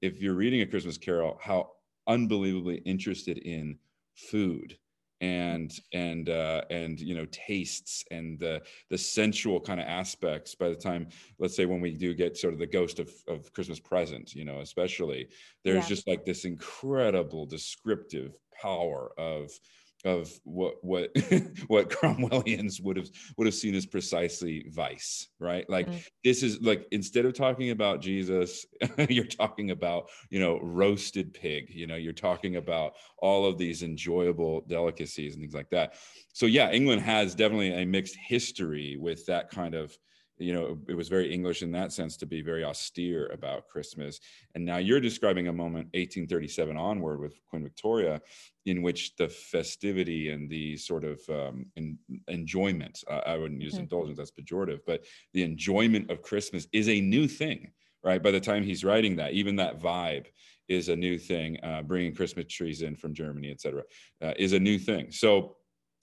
if 0.00 0.20
you're 0.22 0.34
reading 0.34 0.60
a 0.60 0.66
Christmas 0.66 0.96
carol, 0.96 1.38
how 1.42 1.70
unbelievably 2.06 2.76
interested 2.84 3.38
in 3.38 3.78
food 4.14 4.78
and 5.20 5.80
and 5.94 6.28
uh, 6.28 6.62
and 6.70 7.00
you 7.00 7.14
know 7.14 7.26
tastes 7.30 8.04
and 8.10 8.38
the 8.38 8.60
the 8.90 8.98
sensual 8.98 9.60
kind 9.60 9.80
of 9.80 9.86
aspects 9.86 10.54
by 10.54 10.68
the 10.68 10.74
time 10.74 11.08
let's 11.38 11.56
say 11.56 11.64
when 11.64 11.80
we 11.80 11.92
do 11.92 12.12
get 12.14 12.36
sort 12.36 12.52
of 12.52 12.58
the 12.58 12.66
ghost 12.66 12.98
of, 12.98 13.10
of 13.26 13.50
christmas 13.52 13.80
present 13.80 14.34
you 14.34 14.44
know 14.44 14.60
especially 14.60 15.28
there's 15.64 15.84
yeah. 15.84 15.88
just 15.88 16.06
like 16.06 16.24
this 16.24 16.44
incredible 16.44 17.46
descriptive 17.46 18.36
power 18.60 19.10
of 19.18 19.50
of 20.04 20.30
what 20.44 20.74
what 20.82 21.10
what 21.66 21.90
Cromwellians 21.90 22.80
would 22.82 22.96
have 22.96 23.08
would 23.36 23.46
have 23.46 23.54
seen 23.54 23.74
as 23.74 23.86
precisely 23.86 24.66
vice, 24.70 25.28
right? 25.38 25.68
Like 25.68 25.88
mm-hmm. 25.88 25.98
this 26.24 26.42
is 26.42 26.60
like 26.62 26.86
instead 26.90 27.24
of 27.24 27.34
talking 27.34 27.70
about 27.70 28.00
Jesus, 28.00 28.66
you're 29.08 29.24
talking 29.24 29.70
about 29.70 30.10
you 30.30 30.40
know 30.40 30.58
roasted 30.60 31.34
pig. 31.34 31.70
You 31.70 31.86
know, 31.86 31.96
you're 31.96 32.12
talking 32.12 32.56
about 32.56 32.94
all 33.18 33.46
of 33.46 33.58
these 33.58 33.82
enjoyable 33.82 34.62
delicacies 34.62 35.34
and 35.34 35.42
things 35.42 35.54
like 35.54 35.70
that. 35.70 35.94
So 36.32 36.46
yeah, 36.46 36.70
England 36.70 37.02
has 37.02 37.34
definitely 37.34 37.74
a 37.74 37.86
mixed 37.86 38.16
history 38.16 38.96
with 38.98 39.24
that 39.26 39.50
kind 39.50 39.74
of 39.74 39.96
you 40.38 40.52
know 40.52 40.78
it 40.88 40.94
was 40.94 41.08
very 41.08 41.32
english 41.32 41.62
in 41.62 41.72
that 41.72 41.92
sense 41.92 42.16
to 42.16 42.26
be 42.26 42.42
very 42.42 42.64
austere 42.64 43.26
about 43.32 43.68
christmas. 43.68 44.20
And 44.54 44.64
now 44.64 44.78
you're 44.78 45.00
describing 45.00 45.48
a 45.48 45.52
moment 45.52 45.86
1837 45.94 46.76
onward 46.76 47.20
with 47.20 47.34
queen 47.48 47.62
victoria 47.62 48.20
in 48.64 48.82
which 48.82 49.16
the 49.16 49.28
festivity 49.28 50.30
and 50.30 50.50
the 50.50 50.76
sort 50.76 51.04
of 51.04 51.20
um, 51.30 51.66
in, 51.76 51.98
enjoyment 52.28 53.02
uh, 53.10 53.22
i 53.26 53.36
wouldn't 53.36 53.62
use 53.62 53.74
mm-hmm. 53.74 53.82
indulgence 53.82 54.18
that's 54.18 54.30
pejorative 54.30 54.80
but 54.86 55.04
the 55.32 55.42
enjoyment 55.42 56.10
of 56.10 56.22
christmas 56.22 56.66
is 56.72 56.88
a 56.88 57.00
new 57.00 57.26
thing 57.26 57.72
right? 58.06 58.22
By 58.22 58.30
the 58.30 58.40
time 58.40 58.62
he's 58.62 58.84
writing 58.84 59.16
that 59.16 59.32
even 59.32 59.56
that 59.56 59.80
vibe 59.80 60.26
is 60.68 60.88
a 60.88 60.96
new 60.96 61.18
thing 61.18 61.58
uh, 61.62 61.82
bringing 61.82 62.14
christmas 62.14 62.46
trees 62.46 62.82
in 62.82 62.96
from 62.96 63.14
germany 63.14 63.50
etc 63.50 63.82
uh, 64.22 64.32
is 64.36 64.52
a 64.52 64.58
new 64.58 64.78
thing. 64.78 65.10
So 65.10 65.56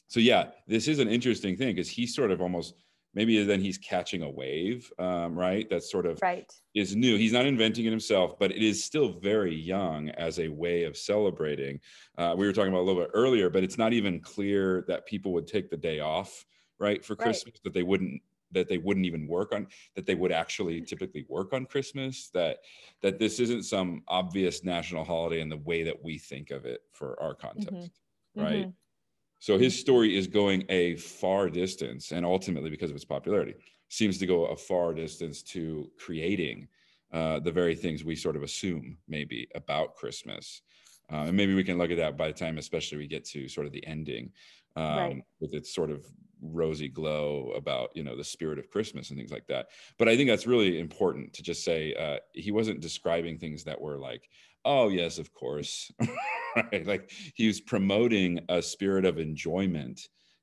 so 0.08 0.20
yeah 0.20 0.50
this 0.68 0.88
is 0.88 1.00
an 1.00 1.08
interesting 1.08 1.56
thing 1.58 1.76
because 1.76 1.90
he 1.90 2.06
sort 2.06 2.32
of 2.32 2.42
almost 2.42 2.76
maybe 3.14 3.44
then 3.44 3.62
he's 3.62 3.78
catching 3.78 4.24
a 4.24 4.30
wave, 4.30 4.92
um, 5.00 5.38
right? 5.38 5.70
That's 5.70 5.92
sort 5.92 6.06
of 6.06 6.20
right. 6.22 6.52
is 6.74 6.96
new. 6.96 7.18
He's 7.18 7.34
not 7.34 7.46
inventing 7.46 7.86
it 7.86 7.90
himself, 7.90 8.38
but 8.40 8.52
it 8.52 8.64
is 8.64 8.84
still 8.84 9.20
very 9.20 9.56
young 9.56 10.10
as 10.10 10.40
a 10.40 10.48
way 10.48 10.84
of 10.84 10.98
celebrating. 10.98 11.80
Uh, 12.18 12.34
we 12.38 12.46
were 12.46 12.54
talking 12.54 12.72
about 12.72 12.82
a 12.82 12.88
little 12.88 13.02
bit 13.02 13.12
earlier, 13.14 13.50
but 13.50 13.64
it's 13.64 13.78
not 13.78 13.94
even 13.94 14.20
clear 14.20 14.84
that 14.88 15.06
people 15.06 15.34
would 15.34 15.48
take 15.48 15.70
the 15.70 15.78
day 15.78 16.00
off, 16.00 16.46
right, 16.80 17.04
for 17.04 17.16
Christmas. 17.16 17.54
Right. 17.56 17.64
That 17.66 17.74
they 17.74 17.84
wouldn't 17.84 18.22
that 18.52 18.70
they 18.70 18.78
wouldn't 18.78 19.06
even 19.06 19.28
work 19.28 19.54
on 19.54 19.68
that 19.96 20.06
they 20.06 20.16
would 20.16 20.32
actually 20.32 20.80
typically 20.82 21.26
work 21.28 21.54
on 21.54 21.66
christmas 21.66 22.30
that 22.36 22.58
that 23.02 23.18
this 23.18 23.40
isn't 23.40 23.64
some 23.64 24.04
obvious 24.08 24.64
national 24.64 25.04
holiday 25.04 25.42
in 25.42 25.50
the 25.50 25.58
way 25.58 25.82
that 25.82 26.04
we 26.04 26.20
think 26.20 26.52
of 26.52 26.64
it 26.66 26.82
for 26.92 27.20
our 27.20 27.34
context 27.34 27.74
mm-hmm. 27.74 28.42
right 28.42 28.68
mm-hmm. 28.68 28.70
So 29.44 29.58
his 29.58 29.78
story 29.78 30.16
is 30.16 30.26
going 30.26 30.64
a 30.70 30.96
far 30.96 31.50
distance, 31.50 32.14
and 32.14 32.26
ultimately, 32.26 32.70
because 32.70 32.90
of 32.90 32.96
its 32.96 33.04
popularity, 33.04 33.56
seems 33.90 34.18
to 34.20 34.26
go 34.26 34.46
a 34.46 34.56
far 34.56 34.94
distance 34.94 35.44
to 35.44 35.92
creating 36.00 36.70
uh, 37.12 37.42
the 37.42 37.52
very 37.52 37.76
things 37.76 38.06
we 38.06 38.16
sort 38.16 38.38
of 38.38 38.44
assume 38.44 38.98
maybe 39.10 39.50
about 39.54 39.96
Christmas. 39.96 40.62
Uh, 41.12 41.26
and 41.28 41.36
maybe 41.36 41.54
we 41.56 41.64
can 41.66 41.78
look 41.78 41.92
at 41.92 41.98
that 41.98 42.16
by 42.16 42.28
the 42.28 42.34
time, 42.34 42.58
especially 42.58 42.98
we 42.98 43.06
get 43.06 43.26
to 43.26 43.50
sort 43.50 43.68
of 43.68 43.74
the 43.74 43.86
ending, 43.86 44.32
um, 44.78 44.98
right. 44.98 45.22
with 45.42 45.54
its 45.54 45.76
sort 45.76 45.92
of 45.92 46.06
rosy 46.42 46.88
glow 46.88 47.52
about 47.54 47.90
you 47.96 48.04
know 48.06 48.16
the 48.16 48.24
spirit 48.24 48.60
of 48.60 48.70
Christmas 48.70 49.10
and 49.10 49.20
things 49.20 49.34
like 49.34 49.48
that. 49.48 49.68
But 50.00 50.08
I 50.08 50.16
think 50.16 50.30
that's 50.30 50.48
really 50.48 50.80
important 50.80 51.34
to 51.34 51.44
just 51.44 51.66
say 51.66 51.94
uh, 51.96 52.20
he 52.32 52.52
wasn't 52.52 52.80
describing 52.80 53.38
things 53.38 53.66
that 53.66 53.82
were 53.82 53.98
like, 53.98 54.30
oh 54.66 54.90
yes, 54.90 55.18
of 55.18 55.34
course, 55.34 55.92
right? 56.56 56.86
Like 56.86 57.12
he 57.36 57.48
was 57.48 57.62
promoting 57.62 58.40
a 58.50 58.62
spirit 58.62 59.06
of 59.06 59.20
enjoyment, 59.20 60.00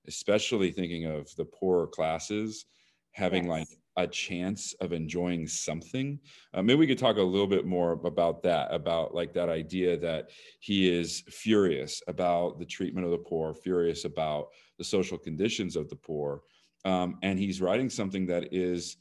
especially 0.06 0.72
thinking 0.72 1.06
of 1.06 1.28
the 1.36 1.44
poorer 1.44 1.86
classes 1.86 2.66
having 3.12 3.44
yes. 3.44 3.50
like 3.50 3.68
a 3.96 4.06
chance 4.06 4.74
of 4.80 4.92
enjoying 4.92 5.46
something. 5.46 6.18
Uh, 6.54 6.62
maybe 6.62 6.78
we 6.78 6.86
could 6.86 6.98
talk 6.98 7.16
a 7.16 7.22
little 7.22 7.46
bit 7.46 7.66
more 7.66 7.92
about 8.04 8.42
that, 8.42 8.72
about 8.72 9.14
like 9.14 9.34
that 9.34 9.48
idea 9.48 9.96
that 9.96 10.30
he 10.60 10.88
is 10.88 11.22
furious 11.28 12.00
about 12.06 12.58
the 12.58 12.64
treatment 12.64 13.04
of 13.04 13.10
the 13.10 13.18
poor, 13.18 13.54
furious 13.54 14.04
about 14.04 14.48
the 14.78 14.84
social 14.84 15.18
conditions 15.18 15.76
of 15.76 15.88
the 15.88 15.96
poor. 15.96 16.42
Um, 16.84 17.18
and 17.22 17.38
he's 17.38 17.60
writing 17.60 17.90
something 17.90 18.26
that 18.26 18.54
is 18.54 18.96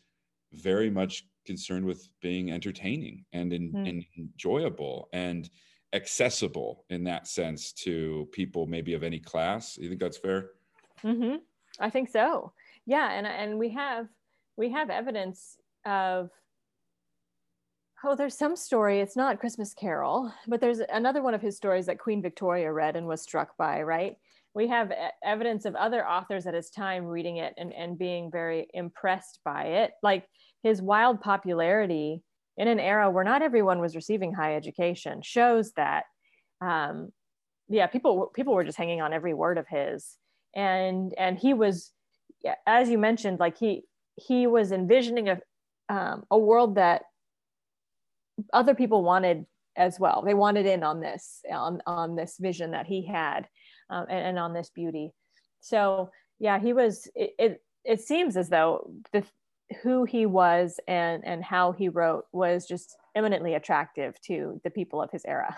very 0.51 0.89
much 0.89 1.25
concerned 1.49 1.83
with 1.83 2.07
being 2.21 2.51
entertaining 2.51 3.25
and, 3.33 3.51
in, 3.51 3.73
mm. 3.73 3.89
and 3.89 4.05
enjoyable 4.15 5.09
and 5.13 5.49
accessible 5.93 6.85
in 6.91 7.03
that 7.03 7.27
sense 7.27 7.73
to 7.73 8.29
people 8.31 8.67
maybe 8.67 8.93
of 8.93 9.01
any 9.01 9.19
class. 9.19 9.75
You 9.75 9.89
think 9.89 9.99
that's 9.99 10.19
fair? 10.19 10.51
Mm-hmm. 11.03 11.37
I 11.79 11.89
think 11.89 12.09
so. 12.09 12.53
Yeah, 12.85 13.11
and 13.11 13.25
and 13.25 13.57
we 13.57 13.69
have 13.69 14.07
we 14.57 14.71
have 14.73 14.91
evidence 14.91 15.57
of 15.85 16.29
oh 18.03 18.15
there's 18.15 18.37
some 18.37 18.55
story 18.55 18.99
it's 18.99 19.15
not 19.15 19.39
christmas 19.39 19.73
carol 19.73 20.31
but 20.47 20.59
there's 20.59 20.79
another 20.79 21.21
one 21.21 21.33
of 21.33 21.41
his 21.41 21.55
stories 21.55 21.85
that 21.85 21.97
queen 21.97 22.21
victoria 22.21 22.71
read 22.71 22.97
and 22.97 23.07
was 23.07 23.21
struck 23.21 23.55
by 23.57 23.81
right 23.81 24.17
we 24.55 24.67
have 24.67 24.91
evidence 25.23 25.65
of 25.65 25.75
other 25.75 26.07
authors 26.07 26.47
at 26.47 26.53
his 26.53 26.69
time 26.69 27.05
reading 27.05 27.37
it 27.37 27.53
and, 27.57 27.71
and 27.73 27.97
being 27.97 28.31
very 28.31 28.67
impressed 28.73 29.39
by 29.45 29.63
it. 29.65 29.91
Like 30.01 30.27
his 30.63 30.81
wild 30.81 31.21
popularity 31.21 32.21
in 32.57 32.67
an 32.67 32.79
era 32.79 33.09
where 33.09 33.23
not 33.23 33.41
everyone 33.41 33.79
was 33.79 33.95
receiving 33.95 34.33
high 34.33 34.55
education 34.55 35.21
shows 35.21 35.71
that 35.73 36.03
um, 36.61 37.11
yeah 37.69 37.87
people 37.87 38.31
people 38.35 38.53
were 38.53 38.65
just 38.65 38.77
hanging 38.77 39.01
on 39.01 39.13
every 39.13 39.33
word 39.33 39.57
of 39.57 39.67
his. 39.67 40.17
And 40.55 41.13
and 41.17 41.37
he 41.37 41.53
was 41.53 41.91
as 42.65 42.89
you 42.89 42.97
mentioned 42.97 43.39
like 43.39 43.57
he 43.57 43.83
he 44.15 44.47
was 44.47 44.71
envisioning 44.71 45.29
a 45.29 45.39
um, 45.87 46.23
a 46.29 46.37
world 46.37 46.75
that 46.75 47.03
other 48.53 48.75
people 48.75 49.03
wanted 49.03 49.45
as 49.75 49.99
well. 49.99 50.21
They 50.23 50.33
wanted 50.33 50.65
in 50.65 50.83
on 50.83 50.99
this 50.99 51.41
on 51.49 51.81
on 51.85 52.15
this 52.15 52.35
vision 52.39 52.71
that 52.71 52.85
he 52.85 53.05
had 53.05 53.47
um, 53.89 54.05
and, 54.09 54.27
and, 54.27 54.39
on 54.39 54.53
this 54.53 54.69
beauty. 54.69 55.11
So 55.61 56.09
yeah 56.39 56.59
he 56.59 56.73
was 56.73 57.07
it, 57.15 57.31
it 57.39 57.63
it 57.85 58.01
seems 58.01 58.35
as 58.35 58.49
though 58.49 58.91
the 59.13 59.23
who 59.83 60.03
he 60.03 60.25
was 60.25 60.79
and 60.87 61.25
and 61.25 61.43
how 61.43 61.71
he 61.71 61.89
wrote 61.89 62.25
was 62.31 62.65
just 62.65 62.97
eminently 63.15 63.53
attractive 63.53 64.19
to 64.21 64.59
the 64.63 64.69
people 64.69 65.01
of 65.01 65.11
his 65.11 65.25
era 65.25 65.55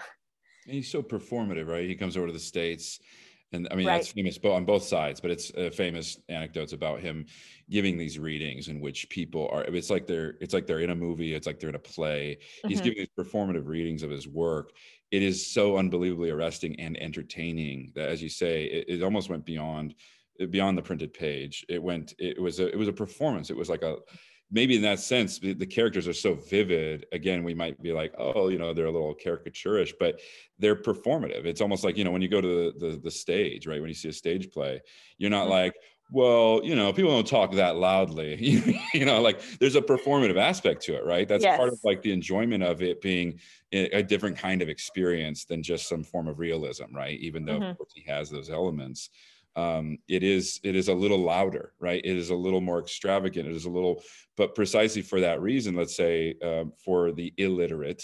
and 0.65 0.75
he's 0.75 0.91
so 0.91 1.01
performative 1.01 1.67
right 1.67 1.87
he 1.87 1.95
comes 1.95 2.17
over 2.17 2.27
to 2.27 2.33
the 2.33 2.39
states 2.39 2.99
and 3.53 3.67
I 3.69 3.75
mean 3.75 3.87
right. 3.87 3.97
that's 3.97 4.11
famous 4.11 4.39
on 4.43 4.65
both 4.65 4.83
sides, 4.83 5.19
but 5.19 5.31
it's 5.31 5.51
uh, 5.55 5.69
famous 5.73 6.17
anecdotes 6.29 6.73
about 6.73 7.01
him 7.01 7.25
giving 7.69 7.97
these 7.97 8.17
readings 8.17 8.69
in 8.69 8.79
which 8.79 9.09
people 9.09 9.49
are. 9.51 9.63
It's 9.63 9.89
like 9.89 10.07
they're 10.07 10.35
it's 10.39 10.53
like 10.53 10.65
they're 10.65 10.79
in 10.79 10.91
a 10.91 10.95
movie. 10.95 11.33
It's 11.33 11.47
like 11.47 11.59
they're 11.59 11.69
in 11.69 11.75
a 11.75 11.79
play. 11.79 12.37
Mm-hmm. 12.39 12.69
He's 12.69 12.81
giving 12.81 12.99
these 12.99 13.25
performative 13.25 13.67
readings 13.67 14.03
of 14.03 14.09
his 14.09 14.27
work. 14.27 14.71
It 15.11 15.21
is 15.21 15.45
so 15.45 15.77
unbelievably 15.77 16.29
arresting 16.29 16.79
and 16.79 17.01
entertaining 17.01 17.91
that, 17.95 18.07
as 18.07 18.23
you 18.23 18.29
say, 18.29 18.65
it, 18.65 18.85
it 18.87 19.03
almost 19.03 19.29
went 19.29 19.45
beyond 19.45 19.95
beyond 20.49 20.77
the 20.77 20.81
printed 20.81 21.13
page. 21.13 21.65
It 21.69 21.81
went. 21.81 22.13
It 22.17 22.41
was 22.41 22.59
a 22.59 22.67
it 22.67 22.77
was 22.77 22.87
a 22.87 22.93
performance. 22.93 23.49
It 23.49 23.57
was 23.57 23.69
like 23.69 23.83
a 23.83 23.97
maybe 24.51 24.75
in 24.75 24.81
that 24.81 24.99
sense 24.99 25.39
the, 25.39 25.53
the, 25.53 25.65
characters 25.65 26.07
are 26.07 26.13
so 26.13 26.35
vivid 26.35 27.05
again 27.13 27.43
we 27.43 27.53
might 27.53 27.81
be 27.81 27.91
like 27.91 28.13
oh 28.17 28.49
you 28.49 28.57
know 28.57 28.73
they're 28.73 28.85
a 28.85 28.91
little 28.91 29.15
caricaturish 29.15 29.93
but 29.99 30.19
they're 30.59 30.75
performative 30.75 31.45
it's 31.45 31.61
almost 31.61 31.83
like 31.83 31.97
you 31.97 32.03
know 32.03 32.11
when 32.11 32.21
you 32.21 32.27
go 32.27 32.41
to 32.41 32.71
the 32.71 32.87
the, 32.87 32.97
the 32.97 33.11
stage 33.11 33.65
right 33.65 33.79
when 33.79 33.89
you 33.89 33.95
see 33.95 34.09
a 34.09 34.13
stage 34.13 34.51
play 34.51 34.79
you're 35.17 35.29
not 35.29 35.43
mm-hmm. 35.43 35.51
like 35.51 35.75
well 36.11 36.59
you 36.63 36.75
know 36.75 36.91
people 36.91 37.11
don't 37.11 37.27
talk 37.27 37.53
that 37.53 37.77
loudly 37.77 38.35
you 38.93 39.05
know 39.05 39.21
like 39.21 39.41
there's 39.59 39.77
a 39.77 39.81
performative 39.81 40.37
aspect 40.37 40.81
to 40.81 40.93
it 40.93 41.05
right 41.05 41.27
that's 41.29 41.43
yes. 41.43 41.57
part 41.57 41.71
of 41.71 41.79
like 41.85 42.01
the 42.01 42.11
enjoyment 42.11 42.61
of 42.61 42.81
it 42.81 43.01
being 43.01 43.39
a 43.71 44.03
different 44.03 44.37
kind 44.37 44.61
of 44.61 44.67
experience 44.67 45.45
than 45.45 45.63
just 45.63 45.87
some 45.87 46.03
form 46.03 46.27
of 46.27 46.37
realism 46.39 46.93
right 46.93 47.17
even 47.21 47.45
though 47.45 47.59
mm-hmm. 47.59 47.83
he 47.95 48.03
has 48.05 48.29
those 48.29 48.49
elements 48.49 49.09
um, 49.55 49.97
it 50.07 50.23
is 50.23 50.59
it 50.63 50.75
is 50.75 50.87
a 50.87 50.93
little 50.93 51.19
louder, 51.19 51.73
right? 51.79 52.01
It 52.03 52.17
is 52.17 52.29
a 52.29 52.35
little 52.35 52.61
more 52.61 52.79
extravagant. 52.79 53.47
It 53.47 53.55
is 53.55 53.65
a 53.65 53.69
little, 53.69 54.03
but 54.37 54.55
precisely 54.55 55.01
for 55.01 55.19
that 55.21 55.41
reason, 55.41 55.75
let's 55.75 55.95
say 55.95 56.35
uh, 56.43 56.65
for 56.83 57.11
the 57.11 57.33
illiterate 57.37 58.03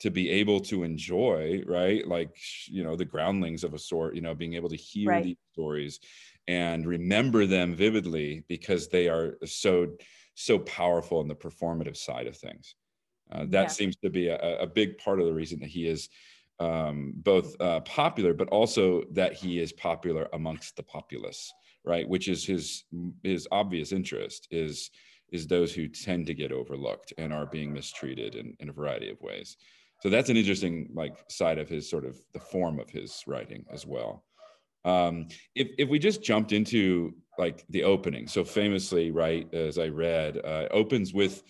to 0.00 0.10
be 0.10 0.30
able 0.30 0.60
to 0.60 0.82
enjoy, 0.82 1.62
right? 1.66 2.06
Like 2.06 2.36
you 2.66 2.84
know 2.84 2.96
the 2.96 3.04
groundlings 3.04 3.64
of 3.64 3.74
a 3.74 3.78
sort, 3.78 4.14
you 4.14 4.20
know, 4.20 4.34
being 4.34 4.54
able 4.54 4.68
to 4.68 4.76
hear 4.76 5.10
right. 5.10 5.24
these 5.24 5.36
stories 5.52 6.00
and 6.46 6.86
remember 6.86 7.46
them 7.46 7.74
vividly 7.74 8.44
because 8.48 8.88
they 8.88 9.08
are 9.08 9.38
so 9.44 9.96
so 10.34 10.58
powerful 10.58 11.20
in 11.20 11.28
the 11.28 11.34
performative 11.34 11.96
side 11.96 12.26
of 12.26 12.36
things. 12.36 12.74
Uh, 13.32 13.44
that 13.48 13.62
yeah. 13.62 13.66
seems 13.68 13.96
to 13.96 14.10
be 14.10 14.28
a, 14.28 14.60
a 14.60 14.66
big 14.66 14.98
part 14.98 15.20
of 15.20 15.26
the 15.26 15.32
reason 15.32 15.58
that 15.60 15.68
he 15.70 15.86
is 15.86 16.08
um, 16.60 17.12
both 17.16 17.60
uh, 17.60 17.80
popular, 17.80 18.32
but 18.32 18.48
also 18.48 19.02
that 19.12 19.32
he 19.32 19.58
is 19.58 19.72
popular 19.72 20.28
amongst 20.32 20.76
the 20.76 20.82
populace, 20.82 21.52
right? 21.84 22.08
Which 22.08 22.28
is 22.28 22.44
his 22.44 22.84
his 23.22 23.48
obvious 23.50 23.92
interest 23.92 24.48
is 24.50 24.90
is 25.32 25.46
those 25.46 25.72
who 25.72 25.88
tend 25.88 26.26
to 26.26 26.34
get 26.34 26.52
overlooked 26.52 27.12
and 27.18 27.32
are 27.32 27.46
being 27.46 27.72
mistreated 27.72 28.36
in, 28.36 28.54
in 28.60 28.68
a 28.68 28.72
variety 28.72 29.10
of 29.10 29.20
ways. 29.20 29.56
So 30.00 30.08
that's 30.08 30.28
an 30.28 30.36
interesting 30.36 30.90
like 30.94 31.16
side 31.28 31.58
of 31.58 31.68
his 31.68 31.88
sort 31.88 32.04
of 32.04 32.16
the 32.32 32.40
form 32.40 32.78
of 32.78 32.90
his 32.90 33.22
writing 33.26 33.64
as 33.72 33.86
well. 33.86 34.24
Um, 34.84 35.28
if 35.54 35.68
if 35.78 35.88
we 35.88 35.98
just 35.98 36.22
jumped 36.22 36.52
into 36.52 37.14
like 37.38 37.64
the 37.70 37.82
opening, 37.82 38.28
so 38.28 38.44
famously, 38.44 39.10
right, 39.10 39.52
as 39.52 39.78
I 39.78 39.88
read, 39.88 40.38
uh, 40.44 40.68
opens 40.70 41.12
with 41.12 41.42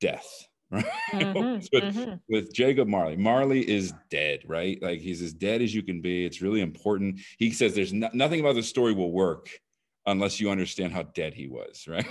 death 0.00 0.48
right? 0.70 0.84
Mm-hmm, 1.12 1.52
with, 1.72 1.94
mm-hmm. 1.94 2.14
with, 2.28 2.52
Jacob 2.52 2.88
Marley. 2.88 3.16
Marley 3.16 3.68
is 3.68 3.92
dead, 4.10 4.40
right? 4.46 4.80
Like 4.82 5.00
he's 5.00 5.22
as 5.22 5.32
dead 5.32 5.62
as 5.62 5.74
you 5.74 5.82
can 5.82 6.00
be. 6.00 6.24
It's 6.24 6.42
really 6.42 6.60
important. 6.60 7.20
He 7.38 7.50
says 7.50 7.74
there's 7.74 7.92
no, 7.92 8.08
nothing 8.12 8.40
about 8.40 8.54
the 8.54 8.62
story 8.62 8.92
will 8.92 9.12
work 9.12 9.48
unless 10.06 10.40
you 10.40 10.50
understand 10.50 10.92
how 10.92 11.02
dead 11.02 11.34
he 11.34 11.46
was, 11.46 11.86
right? 11.88 12.06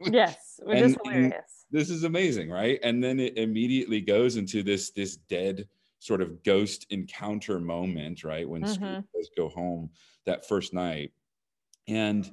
yes, 0.00 0.60
which 0.62 0.78
and, 0.78 0.86
is 0.86 0.96
hilarious. 1.04 1.66
This 1.70 1.90
is 1.90 2.04
amazing, 2.04 2.50
right? 2.50 2.78
And 2.82 3.02
then 3.02 3.18
it 3.18 3.36
immediately 3.36 4.00
goes 4.00 4.36
into 4.36 4.62
this 4.62 4.90
this 4.90 5.16
dead 5.16 5.66
sort 5.98 6.20
of 6.20 6.42
ghost 6.44 6.86
encounter 6.90 7.58
moment, 7.58 8.24
right? 8.24 8.48
When 8.48 8.62
mm-hmm. 8.62 8.72
Scrooge 8.72 9.04
does 9.14 9.30
go 9.36 9.48
home 9.48 9.90
that 10.26 10.46
first 10.46 10.74
night, 10.74 11.12
and 11.88 12.30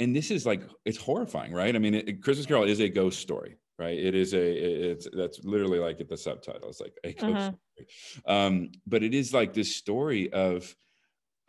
and 0.00 0.16
this 0.16 0.30
is 0.30 0.46
like 0.46 0.62
it's 0.84 0.98
horrifying, 0.98 1.52
right? 1.52 1.76
I 1.76 1.78
mean, 1.78 1.94
it, 1.94 2.22
Christmas 2.22 2.46
Carol 2.46 2.64
is 2.64 2.80
a 2.80 2.88
ghost 2.88 3.20
story, 3.20 3.56
right 3.80 3.98
it 3.98 4.14
is 4.14 4.34
a 4.34 4.90
it's 4.90 5.08
that's 5.14 5.42
literally 5.42 5.78
like 5.78 6.00
at 6.00 6.08
the 6.08 6.16
subtitle 6.16 6.68
it's 6.68 6.80
like 6.80 6.96
a 7.02 7.14
mm-hmm. 7.14 8.30
um 8.30 8.70
but 8.86 9.02
it 9.02 9.14
is 9.14 9.32
like 9.32 9.54
this 9.54 9.74
story 9.74 10.30
of 10.34 10.76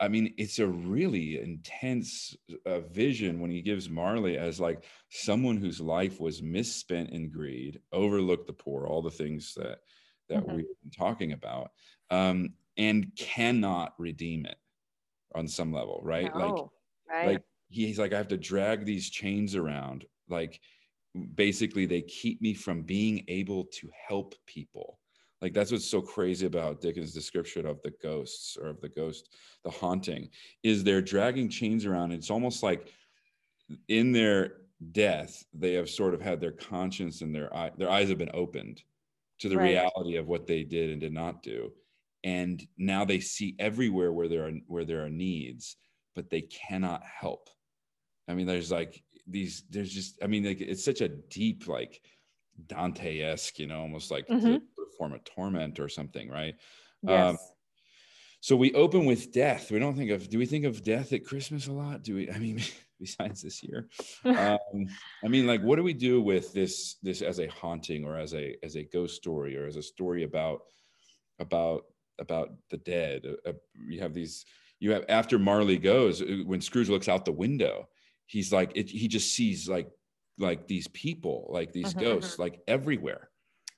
i 0.00 0.08
mean 0.08 0.32
it's 0.38 0.58
a 0.58 0.66
really 0.66 1.40
intense 1.40 2.34
uh, 2.64 2.80
vision 2.80 3.38
when 3.38 3.50
he 3.50 3.60
gives 3.60 3.90
marley 3.90 4.38
as 4.38 4.58
like 4.58 4.84
someone 5.10 5.58
whose 5.58 5.80
life 5.80 6.20
was 6.20 6.42
misspent 6.42 7.10
in 7.10 7.30
greed 7.30 7.80
overlooked 7.92 8.46
the 8.46 8.52
poor 8.52 8.86
all 8.86 9.02
the 9.02 9.10
things 9.10 9.52
that 9.54 9.80
that 10.30 10.38
mm-hmm. 10.38 10.56
we've 10.56 10.80
been 10.82 10.90
talking 10.90 11.32
about 11.32 11.70
um 12.10 12.48
and 12.78 13.12
cannot 13.14 13.92
redeem 13.98 14.46
it 14.46 14.56
on 15.34 15.46
some 15.46 15.70
level 15.70 16.00
right 16.02 16.34
no, 16.34 16.40
like 16.40 16.64
right. 17.10 17.26
like 17.26 17.42
he's 17.68 17.98
like 17.98 18.14
i 18.14 18.16
have 18.16 18.28
to 18.28 18.38
drag 18.38 18.86
these 18.86 19.10
chains 19.10 19.54
around 19.54 20.06
like 20.30 20.58
basically 21.34 21.86
they 21.86 22.02
keep 22.02 22.40
me 22.40 22.54
from 22.54 22.82
being 22.82 23.24
able 23.28 23.64
to 23.64 23.90
help 24.08 24.34
people 24.46 24.98
like 25.42 25.52
that's 25.52 25.70
what's 25.70 25.84
so 25.84 26.00
crazy 26.00 26.46
about 26.46 26.80
dickens 26.80 27.12
description 27.12 27.66
of 27.66 27.80
the 27.82 27.92
ghosts 28.02 28.56
or 28.56 28.68
of 28.68 28.80
the 28.80 28.88
ghost 28.88 29.28
the 29.64 29.70
haunting 29.70 30.28
is 30.62 30.82
they're 30.82 31.02
dragging 31.02 31.48
chains 31.48 31.84
around 31.84 32.12
it's 32.12 32.30
almost 32.30 32.62
like 32.62 32.90
in 33.88 34.12
their 34.12 34.54
death 34.92 35.44
they 35.52 35.74
have 35.74 35.88
sort 35.88 36.14
of 36.14 36.20
had 36.20 36.40
their 36.40 36.52
conscience 36.52 37.20
and 37.20 37.34
their 37.34 37.54
eye 37.54 37.70
their 37.76 37.90
eyes 37.90 38.08
have 38.08 38.18
been 38.18 38.30
opened 38.32 38.82
to 39.38 39.48
the 39.48 39.56
right. 39.56 39.70
reality 39.70 40.16
of 40.16 40.28
what 40.28 40.46
they 40.46 40.62
did 40.62 40.90
and 40.90 41.00
did 41.00 41.12
not 41.12 41.42
do 41.42 41.70
and 42.24 42.66
now 42.78 43.04
they 43.04 43.20
see 43.20 43.54
everywhere 43.58 44.12
where 44.12 44.28
there 44.28 44.46
are 44.46 44.52
where 44.66 44.84
there 44.84 45.04
are 45.04 45.10
needs 45.10 45.76
but 46.14 46.30
they 46.30 46.42
cannot 46.42 47.02
help 47.04 47.50
i 48.28 48.34
mean 48.34 48.46
there's 48.46 48.70
like 48.70 49.02
these 49.26 49.64
there's 49.70 49.92
just 49.92 50.22
i 50.22 50.26
mean 50.26 50.44
like 50.44 50.60
it's 50.60 50.84
such 50.84 51.00
a 51.00 51.08
deep 51.08 51.68
like 51.68 52.00
dante-esque 52.66 53.58
you 53.58 53.66
know 53.66 53.80
almost 53.80 54.10
like 54.10 54.26
mm-hmm. 54.28 54.56
form 54.98 55.12
of 55.12 55.24
torment 55.24 55.80
or 55.80 55.88
something 55.88 56.28
right? 56.28 56.54
Yes. 57.02 57.30
Um, 57.30 57.38
so 58.40 58.56
we 58.56 58.72
open 58.74 59.04
with 59.04 59.32
death. 59.32 59.70
We 59.70 59.78
don't 59.78 59.96
think 59.96 60.10
of 60.10 60.28
do 60.28 60.38
we 60.38 60.46
think 60.46 60.64
of 60.64 60.82
death 60.82 61.12
at 61.12 61.24
christmas 61.24 61.66
a 61.66 61.72
lot? 61.72 62.02
Do 62.02 62.16
we 62.16 62.30
i 62.30 62.38
mean 62.38 62.60
besides 63.00 63.42
this 63.42 63.62
year? 63.62 63.88
Um, 64.24 64.86
i 65.24 65.28
mean 65.28 65.46
like 65.46 65.62
what 65.62 65.76
do 65.76 65.82
we 65.82 65.94
do 65.94 66.20
with 66.20 66.52
this 66.52 66.96
this 67.02 67.22
as 67.22 67.38
a 67.38 67.48
haunting 67.48 68.04
or 68.04 68.18
as 68.18 68.34
a 68.34 68.56
as 68.62 68.76
a 68.76 68.84
ghost 68.84 69.16
story 69.16 69.56
or 69.56 69.66
as 69.66 69.76
a 69.76 69.82
story 69.82 70.24
about 70.24 70.62
about 71.38 71.84
about 72.18 72.50
the 72.70 72.78
dead? 72.78 73.24
Uh, 73.26 73.50
uh 73.50 73.52
you 73.74 74.00
have 74.00 74.14
these 74.14 74.44
you 74.78 74.92
have 74.92 75.04
after 75.08 75.38
marley 75.38 75.78
goes 75.78 76.20
uh, 76.22 76.42
when 76.44 76.60
scrooge 76.60 76.88
looks 76.88 77.08
out 77.08 77.24
the 77.24 77.32
window 77.32 77.88
he's 78.26 78.52
like 78.52 78.72
it, 78.74 78.88
he 78.88 79.08
just 79.08 79.34
sees 79.34 79.68
like 79.68 79.90
like 80.38 80.66
these 80.66 80.88
people 80.88 81.48
like 81.50 81.72
these 81.72 81.94
uh-huh, 81.94 82.00
ghosts 82.00 82.34
uh-huh. 82.34 82.44
like 82.44 82.60
everywhere. 82.66 83.28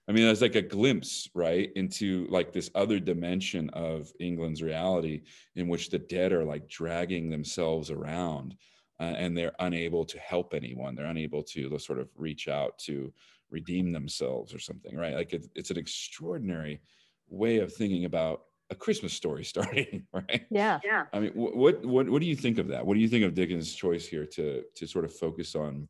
I 0.08 0.12
mean 0.12 0.24
there's 0.24 0.42
like 0.42 0.54
a 0.54 0.62
glimpse 0.62 1.28
right 1.34 1.70
into 1.76 2.26
like 2.28 2.52
this 2.52 2.70
other 2.74 3.00
dimension 3.00 3.70
of 3.70 4.12
england's 4.20 4.62
reality 4.62 5.22
in 5.56 5.66
which 5.68 5.88
the 5.88 5.98
dead 5.98 6.30
are 6.32 6.44
like 6.44 6.68
dragging 6.68 7.30
themselves 7.30 7.90
around 7.90 8.54
uh, 9.00 9.14
and 9.16 9.36
they're 9.36 9.54
unable 9.58 10.04
to 10.04 10.18
help 10.18 10.54
anyone. 10.54 10.94
They're 10.94 11.06
unable 11.06 11.42
to 11.42 11.78
sort 11.78 11.98
of 11.98 12.08
reach 12.16 12.48
out 12.48 12.78
to 12.80 13.12
redeem 13.50 13.92
themselves 13.92 14.54
or 14.54 14.58
something 14.58 14.96
right? 14.96 15.14
Like 15.14 15.32
it, 15.32 15.46
it's 15.54 15.70
an 15.70 15.78
extraordinary 15.78 16.80
way 17.28 17.58
of 17.58 17.72
thinking 17.72 18.04
about 18.04 18.42
a 18.70 18.74
Christmas 18.74 19.12
story 19.12 19.44
starting, 19.54 20.06
right? 20.12 20.46
Yeah, 20.50 20.80
yeah. 20.84 21.04
I 21.12 21.20
mean, 21.20 21.32
what 21.34 21.84
what 21.84 22.08
what 22.08 22.20
do 22.20 22.26
you 22.26 22.36
think 22.36 22.58
of 22.58 22.68
that? 22.68 22.84
What 22.84 22.94
do 22.94 23.00
you 23.00 23.08
think 23.08 23.24
of 23.24 23.34
Dickens' 23.34 23.74
choice 23.74 24.06
here 24.06 24.26
to 24.26 24.62
to 24.74 24.86
sort 24.86 25.04
of 25.04 25.14
focus 25.14 25.54
on 25.54 25.88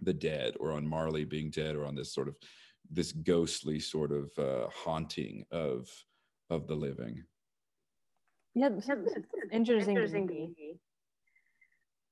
the 0.00 0.12
dead, 0.12 0.54
or 0.60 0.72
on 0.72 0.86
Marley 0.86 1.24
being 1.24 1.50
dead, 1.50 1.74
or 1.74 1.84
on 1.84 1.94
this 1.94 2.12
sort 2.12 2.28
of 2.28 2.36
this 2.90 3.12
ghostly 3.12 3.80
sort 3.80 4.12
of 4.12 4.30
uh, 4.38 4.68
haunting 4.70 5.44
of 5.50 5.88
of 6.50 6.66
the 6.66 6.74
living? 6.74 7.24
yeah, 8.54 8.68
interesting. 9.52 9.96
interesting. 9.96 10.78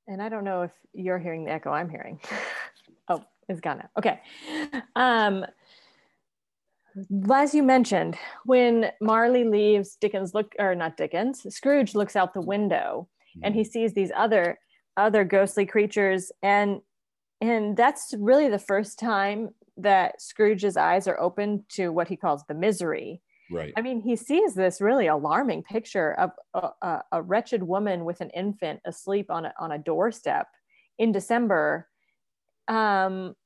And 0.09 0.23
I 0.23 0.29
don't 0.29 0.45
know 0.45 0.63
if 0.63 0.71
you're 0.93 1.19
hearing 1.19 1.45
the 1.45 1.51
echo 1.51 1.71
I'm 1.71 1.89
hearing. 1.89 2.21
oh, 3.09 3.25
it's 3.49 3.61
gone 3.61 3.79
now. 3.79 3.89
Okay. 3.99 4.21
Um, 4.95 5.45
as 7.33 7.55
you 7.55 7.63
mentioned, 7.63 8.17
when 8.45 8.91
Marley 9.01 9.45
leaves, 9.45 9.97
Dickens 10.01 10.35
look 10.35 10.55
or 10.59 10.75
not 10.75 10.97
Dickens, 10.97 11.47
Scrooge 11.55 11.95
looks 11.95 12.17
out 12.17 12.35
the 12.35 12.41
window 12.41 13.09
and 13.43 13.55
he 13.55 13.63
mm-hmm. 13.63 13.71
sees 13.71 13.93
these 13.93 14.13
other 14.17 14.59
other 14.97 15.25
ghostly 15.25 15.67
creatures 15.67 16.33
and 16.43 16.81
and 17.41 17.77
that's 17.77 18.15
really 18.19 18.49
the 18.49 18.59
first 18.59 18.99
time 18.99 19.51
that 19.77 20.23
Scrooge's 20.23 20.77
eyes 20.77 21.07
are 21.07 21.21
open 21.21 21.65
to 21.71 21.91
what 21.91 22.09
he 22.09 22.17
calls 22.17 22.43
the 22.49 22.55
misery. 22.55 23.21
Right. 23.51 23.75
I 23.77 23.83
mean, 23.83 24.01
he 24.01 24.17
sees 24.17 24.55
this 24.55 24.81
really 24.81 25.07
alarming 25.07 25.65
picture 25.65 26.13
of 26.15 26.31
a, 26.55 26.71
a, 26.83 27.03
a 27.13 27.23
wretched 27.23 27.63
woman 27.63 28.05
with 28.05 28.23
an 28.23 28.31
infant 28.31 28.81
asleep 28.87 29.31
on 29.31 29.45
a, 29.45 29.55
on 29.61 29.73
a 29.73 29.79
doorstep 29.79 30.49
in 30.99 31.13
December. 31.13 31.89
Um, 32.69 33.37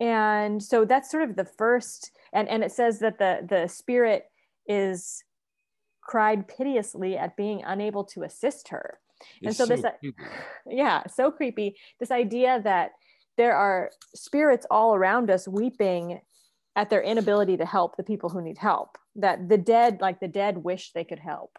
and 0.00 0.62
so 0.62 0.84
that's 0.84 1.10
sort 1.10 1.22
of 1.22 1.36
the 1.36 1.44
first 1.44 2.10
and 2.32 2.48
and 2.48 2.62
it 2.62 2.72
says 2.72 2.98
that 3.00 3.18
the 3.18 3.46
the 3.48 3.66
spirit 3.68 4.24
is 4.66 5.22
cried 6.06 6.46
piteously 6.48 7.16
at 7.16 7.36
being 7.36 7.62
unable 7.64 8.04
to 8.04 8.22
assist 8.22 8.68
her. 8.68 8.98
And 9.42 9.54
so, 9.54 9.64
so 9.64 9.76
this 9.76 9.84
yeah 10.66 11.06
so 11.06 11.30
creepy. 11.30 11.76
This 11.98 12.10
idea 12.10 12.60
that 12.62 12.92
there 13.36 13.56
are 13.56 13.90
spirits 14.14 14.66
all 14.70 14.94
around 14.94 15.30
us 15.30 15.48
weeping 15.48 16.20
at 16.74 16.90
their 16.90 17.02
inability 17.02 17.56
to 17.56 17.66
help 17.66 17.96
the 17.96 18.02
people 18.02 18.28
who 18.28 18.42
need 18.42 18.58
help 18.58 18.98
that 19.16 19.48
the 19.48 19.58
dead 19.58 19.98
like 20.00 20.20
the 20.20 20.28
dead 20.28 20.58
wish 20.58 20.92
they 20.92 21.04
could 21.04 21.18
help 21.18 21.58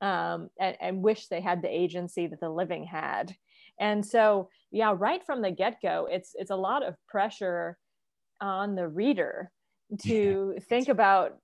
um, 0.00 0.50
and, 0.58 0.76
and 0.80 1.02
wish 1.02 1.26
they 1.26 1.40
had 1.40 1.62
the 1.62 1.68
agency 1.68 2.28
that 2.28 2.40
the 2.40 2.48
living 2.48 2.84
had 2.84 3.34
and 3.82 4.06
so 4.06 4.48
yeah 4.70 4.94
right 4.96 5.24
from 5.26 5.42
the 5.42 5.50
get-go 5.50 6.08
it's 6.10 6.30
it's 6.34 6.50
a 6.50 6.56
lot 6.56 6.86
of 6.86 6.94
pressure 7.08 7.76
on 8.40 8.74
the 8.74 8.88
reader 8.88 9.50
to 10.06 10.54
think 10.70 10.88
about 10.88 11.36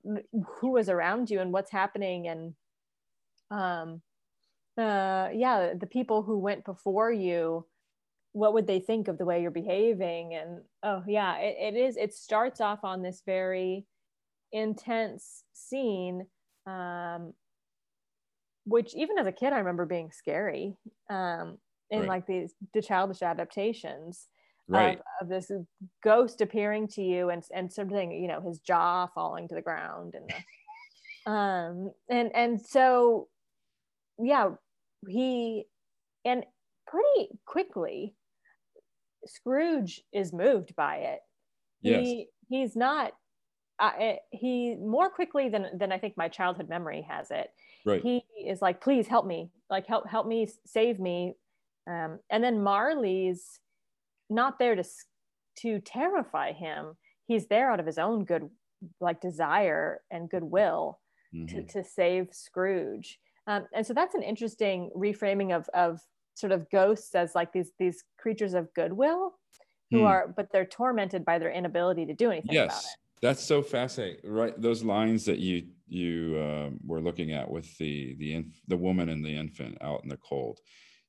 who 0.59 0.77
is 0.77 0.89
around 0.89 1.29
you 1.29 1.39
and 1.39 1.53
what's 1.53 1.71
happening 1.71 2.27
and 2.27 2.53
um 3.51 4.01
uh 4.77 5.29
yeah 5.33 5.73
the 5.79 5.87
people 5.87 6.23
who 6.23 6.39
went 6.39 6.65
before 6.65 7.11
you 7.11 7.65
what 8.33 8.53
would 8.53 8.67
they 8.67 8.79
think 8.79 9.07
of 9.07 9.17
the 9.17 9.25
way 9.25 9.41
you're 9.41 9.51
behaving? 9.51 10.35
And 10.35 10.61
oh 10.83 11.03
yeah 11.07 11.37
it, 11.37 11.75
it 11.75 11.77
is 11.77 11.97
it 11.97 12.13
starts 12.13 12.61
off 12.61 12.83
on 12.83 13.01
this 13.01 13.21
very 13.25 13.85
intense 14.51 15.43
scene 15.53 16.25
um 16.65 17.33
which 18.65 18.95
even 18.95 19.19
as 19.19 19.27
a 19.27 19.31
kid 19.31 19.53
i 19.53 19.59
remember 19.59 19.85
being 19.85 20.11
scary 20.11 20.75
um 21.09 21.59
in 21.91 22.01
right. 22.01 22.09
like 22.09 22.27
these 22.27 22.53
the 22.73 22.81
childish 22.81 23.21
adaptations 23.21 24.27
right. 24.67 24.99
of, 25.21 25.27
of, 25.27 25.29
this 25.29 25.51
ghost 26.03 26.41
appearing 26.41 26.87
to 26.87 27.01
you 27.01 27.29
and 27.29 27.43
and 27.53 27.71
something 27.71 28.11
you 28.11 28.27
know 28.27 28.41
his 28.41 28.59
jaw 28.59 29.07
falling 29.13 29.47
to 29.47 29.55
the 29.55 29.61
ground 29.61 30.15
and 30.15 30.29
the, 30.29 31.31
um 31.31 31.91
and 32.09 32.35
and 32.35 32.61
so 32.61 33.27
yeah 34.19 34.49
he 35.07 35.65
and 36.25 36.43
pretty 36.87 37.29
quickly 37.45 38.13
Scrooge 39.25 40.01
is 40.13 40.33
moved 40.33 40.75
by 40.75 40.97
it. 40.97 41.19
Yes. 41.81 42.05
He 42.05 42.27
he's 42.49 42.75
not 42.75 43.13
uh, 43.79 44.13
he 44.31 44.75
more 44.75 45.09
quickly 45.09 45.49
than 45.49 45.67
than 45.77 45.91
I 45.91 45.97
think 45.97 46.17
my 46.17 46.27
childhood 46.27 46.69
memory 46.69 47.05
has 47.09 47.31
it. 47.31 47.49
Right. 47.85 48.01
He 48.01 48.23
is 48.45 48.61
like, 48.61 48.81
please 48.81 49.07
help 49.07 49.25
me, 49.25 49.49
like 49.69 49.87
help 49.87 50.07
help 50.07 50.27
me 50.27 50.47
save 50.65 50.99
me. 50.99 51.33
Um, 51.87 52.19
and 52.29 52.43
then 52.43 52.61
Marley's 52.61 53.59
not 54.29 54.59
there 54.59 54.75
to 54.75 54.83
to 55.61 55.79
terrify 55.79 56.51
him 56.53 56.95
he's 57.27 57.47
there 57.47 57.71
out 57.71 57.79
of 57.79 57.85
his 57.85 57.97
own 57.97 58.23
good 58.23 58.49
like 59.01 59.19
desire 59.19 60.01
and 60.11 60.29
goodwill 60.29 60.99
mm-hmm. 61.33 61.45
to, 61.47 61.63
to 61.63 61.83
save 61.83 62.27
scrooge 62.31 63.19
um, 63.47 63.65
and 63.73 63.85
so 63.85 63.93
that's 63.93 64.15
an 64.15 64.23
interesting 64.23 64.89
reframing 64.95 65.55
of 65.55 65.67
of 65.73 65.99
sort 66.35 66.51
of 66.51 66.69
ghosts 66.69 67.15
as 67.15 67.35
like 67.35 67.51
these 67.51 67.71
these 67.79 68.03
creatures 68.17 68.53
of 68.53 68.73
goodwill 68.73 69.33
who 69.91 69.99
hmm. 69.99 70.05
are 70.05 70.33
but 70.35 70.47
they're 70.51 70.65
tormented 70.65 71.25
by 71.25 71.39
their 71.39 71.51
inability 71.51 72.05
to 72.05 72.13
do 72.13 72.31
anything 72.31 72.53
yes. 72.53 72.65
about 72.65 72.79
it 72.79 72.97
that's 73.21 73.43
so 73.43 73.61
fascinating 73.61 74.19
right 74.23 74.59
those 74.61 74.83
lines 74.83 75.25
that 75.25 75.39
you 75.39 75.63
you 75.87 76.37
uh, 76.37 76.69
were 76.85 77.01
looking 77.01 77.33
at 77.33 77.49
with 77.49 77.77
the 77.79 78.15
the 78.19 78.35
inf- 78.35 78.61
the 78.67 78.77
woman 78.77 79.09
and 79.09 79.25
the 79.25 79.35
infant 79.35 79.77
out 79.81 80.01
in 80.03 80.09
the 80.09 80.17
cold 80.17 80.59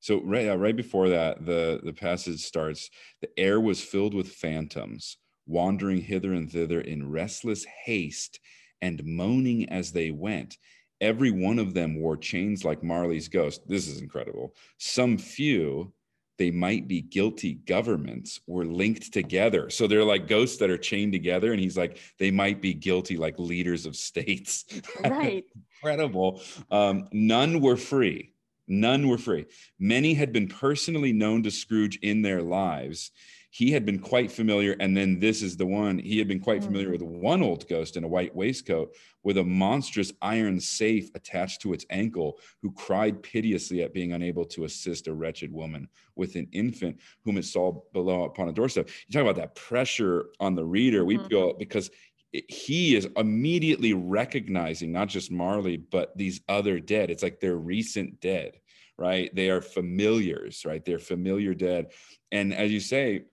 so 0.00 0.22
right, 0.22 0.48
uh, 0.48 0.56
right 0.56 0.76
before 0.76 1.10
that, 1.10 1.44
the, 1.44 1.80
the 1.82 1.92
passage 1.92 2.40
starts, 2.40 2.90
the 3.20 3.28
air 3.38 3.60
was 3.60 3.82
filled 3.82 4.14
with 4.14 4.32
phantoms, 4.32 5.18
wandering 5.46 6.00
hither 6.00 6.32
and 6.32 6.50
thither 6.50 6.80
in 6.80 7.10
restless 7.10 7.66
haste 7.84 8.40
and 8.80 9.04
moaning 9.04 9.68
as 9.68 9.92
they 9.92 10.10
went. 10.10 10.56
Every 11.02 11.30
one 11.30 11.58
of 11.58 11.74
them 11.74 12.00
wore 12.00 12.16
chains 12.16 12.64
like 12.64 12.82
Marley's 12.82 13.28
ghost. 13.28 13.62
This 13.68 13.88
is 13.88 14.00
incredible. 14.00 14.54
Some 14.78 15.18
few, 15.18 15.92
they 16.38 16.50
might 16.50 16.88
be 16.88 17.02
guilty 17.02 17.54
governments 17.54 18.40
were 18.46 18.64
linked 18.64 19.12
together. 19.12 19.68
So 19.68 19.86
they're 19.86 20.04
like 20.04 20.28
ghosts 20.28 20.56
that 20.58 20.70
are 20.70 20.78
chained 20.78 21.12
together. 21.12 21.52
And 21.52 21.60
he's 21.60 21.76
like, 21.76 21.98
they 22.18 22.30
might 22.30 22.62
be 22.62 22.72
guilty 22.72 23.18
like 23.18 23.38
leaders 23.38 23.84
of 23.84 23.96
states. 23.96 24.64
Right. 25.04 25.44
incredible. 25.82 26.40
Um, 26.70 27.08
none 27.12 27.60
were 27.60 27.76
free 27.76 28.32
None 28.70 29.08
were 29.08 29.18
free. 29.18 29.46
Many 29.80 30.14
had 30.14 30.32
been 30.32 30.46
personally 30.46 31.12
known 31.12 31.42
to 31.42 31.50
Scrooge 31.50 31.98
in 32.02 32.22
their 32.22 32.40
lives. 32.40 33.10
He 33.50 33.72
had 33.72 33.84
been 33.84 33.98
quite 33.98 34.30
familiar, 34.30 34.76
and 34.78 34.96
then 34.96 35.18
this 35.18 35.42
is 35.42 35.56
the 35.56 35.66
one. 35.66 35.98
He 35.98 36.18
had 36.18 36.28
been 36.28 36.38
quite 36.38 36.62
familiar 36.62 36.88
mm. 36.88 36.92
with 36.92 37.02
one 37.02 37.42
old 37.42 37.68
ghost 37.68 37.96
in 37.96 38.04
a 38.04 38.08
white 38.08 38.34
waistcoat 38.34 38.94
with 39.24 39.38
a 39.38 39.44
monstrous 39.44 40.12
iron 40.22 40.60
safe 40.60 41.10
attached 41.16 41.60
to 41.62 41.72
its 41.72 41.84
ankle, 41.90 42.38
who 42.62 42.70
cried 42.70 43.24
piteously 43.24 43.82
at 43.82 43.92
being 43.92 44.12
unable 44.12 44.44
to 44.44 44.64
assist 44.64 45.08
a 45.08 45.12
wretched 45.12 45.52
woman 45.52 45.88
with 46.14 46.36
an 46.36 46.46
infant 46.52 47.00
whom 47.24 47.38
it 47.38 47.44
saw 47.44 47.72
below 47.92 48.22
upon 48.22 48.48
a 48.48 48.52
doorstep. 48.52 48.88
You 49.08 49.12
talk 49.12 49.22
about 49.22 49.40
that 49.42 49.56
pressure 49.56 50.26
on 50.38 50.54
the 50.54 50.64
reader. 50.64 51.04
We 51.04 51.18
mm-hmm. 51.18 51.26
feel 51.26 51.54
because 51.54 51.90
he 52.32 52.94
is 52.94 53.08
immediately 53.16 53.92
recognizing 53.92 54.92
not 54.92 55.08
just 55.08 55.30
Marley, 55.30 55.76
but 55.76 56.16
these 56.16 56.40
other 56.48 56.78
dead. 56.78 57.10
It's 57.10 57.22
like 57.22 57.40
they're 57.40 57.56
recent 57.56 58.20
dead, 58.20 58.60
right? 58.96 59.34
They 59.34 59.50
are 59.50 59.60
familiars, 59.60 60.64
right? 60.64 60.84
They're 60.84 60.98
familiar 60.98 61.54
dead. 61.54 61.92
And 62.30 62.54
as 62.54 62.70
you 62.70 62.80
say, 62.80 63.24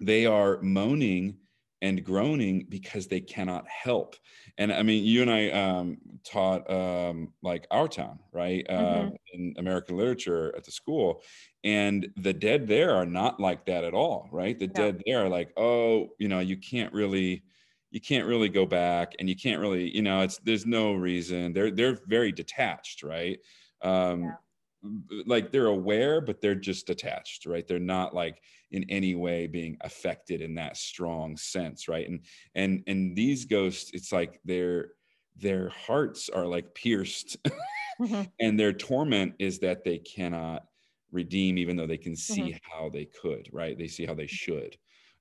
they 0.00 0.26
are 0.26 0.60
moaning 0.60 1.38
and 1.82 2.04
groaning 2.04 2.66
because 2.68 3.06
they 3.06 3.20
cannot 3.20 3.66
help. 3.68 4.16
And 4.58 4.72
I 4.72 4.82
mean, 4.82 5.04
you 5.04 5.22
and 5.22 5.30
I 5.30 5.50
um, 5.50 5.98
taught 6.24 6.70
um, 6.70 7.32
like 7.42 7.66
our 7.70 7.88
town, 7.88 8.18
right, 8.32 8.64
uh, 8.68 8.72
mm-hmm. 8.72 9.14
in 9.32 9.54
American 9.58 9.96
literature 9.96 10.54
at 10.56 10.64
the 10.64 10.70
school, 10.70 11.22
and 11.64 12.08
the 12.16 12.32
dead 12.32 12.66
there 12.66 12.94
are 12.94 13.06
not 13.06 13.40
like 13.40 13.66
that 13.66 13.84
at 13.84 13.94
all, 13.94 14.28
right? 14.32 14.58
The 14.58 14.68
no. 14.68 14.72
dead 14.72 15.02
there 15.06 15.24
are 15.24 15.28
like, 15.28 15.52
oh, 15.56 16.08
you 16.18 16.28
know, 16.28 16.40
you 16.40 16.56
can't 16.56 16.92
really 16.92 17.42
you 17.90 18.00
can't 18.00 18.26
really 18.26 18.48
go 18.48 18.66
back 18.66 19.14
and 19.18 19.28
you 19.28 19.36
can't 19.36 19.60
really 19.60 19.94
you 19.94 20.02
know 20.02 20.20
it's 20.20 20.38
there's 20.38 20.66
no 20.66 20.92
reason 20.92 21.52
they're 21.52 21.70
they're 21.70 21.98
very 22.06 22.32
detached 22.32 23.02
right 23.02 23.38
um 23.82 24.22
yeah. 24.22 25.22
like 25.26 25.52
they're 25.52 25.66
aware 25.66 26.20
but 26.20 26.40
they're 26.40 26.54
just 26.54 26.86
detached 26.86 27.46
right 27.46 27.66
they're 27.66 27.78
not 27.78 28.14
like 28.14 28.40
in 28.72 28.84
any 28.90 29.14
way 29.14 29.46
being 29.46 29.76
affected 29.82 30.40
in 30.40 30.54
that 30.54 30.76
strong 30.76 31.36
sense 31.36 31.88
right 31.88 32.08
and 32.08 32.20
and 32.54 32.82
and 32.86 33.16
these 33.16 33.44
ghosts 33.44 33.90
it's 33.94 34.12
like 34.12 34.40
their 34.44 34.88
their 35.36 35.68
hearts 35.68 36.28
are 36.28 36.46
like 36.46 36.74
pierced 36.74 37.36
mm-hmm. 38.00 38.22
and 38.40 38.58
their 38.58 38.72
torment 38.72 39.34
is 39.38 39.58
that 39.58 39.84
they 39.84 39.98
cannot 39.98 40.64
redeem 41.12 41.56
even 41.56 41.76
though 41.76 41.86
they 41.86 41.96
can 41.96 42.16
see 42.16 42.50
mm-hmm. 42.52 42.56
how 42.62 42.88
they 42.88 43.04
could 43.04 43.48
right 43.52 43.78
they 43.78 43.86
see 43.86 44.04
how 44.04 44.14
they 44.14 44.26
should 44.26 44.76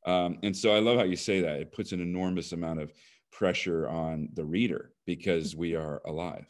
um, 0.05 0.37
and 0.43 0.55
so 0.55 0.73
I 0.73 0.79
love 0.79 0.97
how 0.97 1.03
you 1.03 1.15
say 1.15 1.41
that. 1.41 1.59
It 1.59 1.71
puts 1.71 1.91
an 1.91 2.01
enormous 2.01 2.51
amount 2.51 2.79
of 2.79 2.93
pressure 3.31 3.87
on 3.87 4.29
the 4.33 4.45
reader 4.45 4.91
because 5.05 5.55
we 5.55 5.75
are 5.75 6.01
alive. 6.05 6.47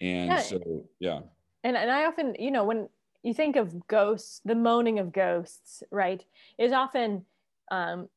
And 0.00 0.30
yeah. 0.30 0.40
so, 0.40 0.84
yeah. 0.98 1.20
And, 1.64 1.76
and 1.76 1.90
I 1.90 2.04
often, 2.06 2.36
you 2.38 2.50
know, 2.50 2.64
when 2.64 2.88
you 3.22 3.34
think 3.34 3.56
of 3.56 3.86
ghosts, 3.86 4.40
the 4.44 4.54
moaning 4.54 4.98
of 4.98 5.12
ghosts, 5.12 5.82
right, 5.90 6.24
is 6.58 6.72
often 6.72 7.24
um, 7.70 8.08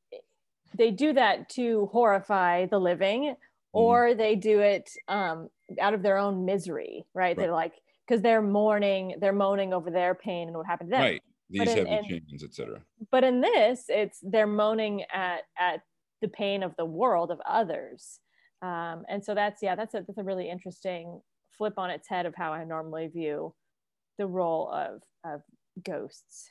they 0.76 0.91
do 0.91 1.13
that 1.13 1.50
to 1.50 1.89
horrify 1.91 2.65
the 2.65 2.80
living 2.80 3.24
mm-hmm. 3.24 3.36
or 3.72 4.08
mm-hmm. 4.08 4.17
they 4.17 4.36
do 4.36 4.60
it 4.60 4.91
um, 5.08 5.50
out 5.80 5.93
of 5.93 6.04
their 6.04 6.17
own 6.17 6.46
misery, 6.46 7.06
right? 7.13 7.24
right. 7.24 7.38
They're 7.38 7.54
like, 7.54 7.74
because 8.06 8.22
they're 8.22 8.41
mourning, 8.41 9.15
they're 9.19 9.32
moaning 9.32 9.74
over 9.74 9.89
their 9.89 10.13
pain 10.13 10.50
and 10.50 10.58
what 10.58 10.65
happened 10.65 10.89
to 10.89 10.98
them. 10.98 11.02
Right 11.02 11.24
these 11.53 11.73
in, 11.73 11.85
heavy 11.85 12.07
chains, 12.09 12.43
etc. 12.43 12.81
But 13.11 13.23
in 13.23 13.41
this, 13.41 13.85
it's 13.87 14.19
they're 14.21 14.47
moaning 14.47 15.03
at 15.13 15.43
at 15.57 15.81
the 16.21 16.27
pain 16.27 16.63
of 16.63 16.75
the 16.77 16.85
world 16.85 17.31
of 17.31 17.39
others, 17.47 18.19
um, 18.61 19.03
and 19.09 19.23
so 19.23 19.33
that's 19.35 19.61
yeah, 19.61 19.75
that's 19.75 19.93
a 19.93 20.03
that's 20.05 20.17
a 20.17 20.23
really 20.23 20.49
interesting 20.49 21.21
flip 21.57 21.73
on 21.77 21.89
its 21.89 22.09
head 22.09 22.25
of 22.25 22.33
how 22.35 22.51
I 22.51 22.63
normally 22.63 23.07
view 23.07 23.53
the 24.17 24.27
role 24.27 24.69
of 24.71 25.01
of 25.23 25.41
ghosts. 25.83 26.49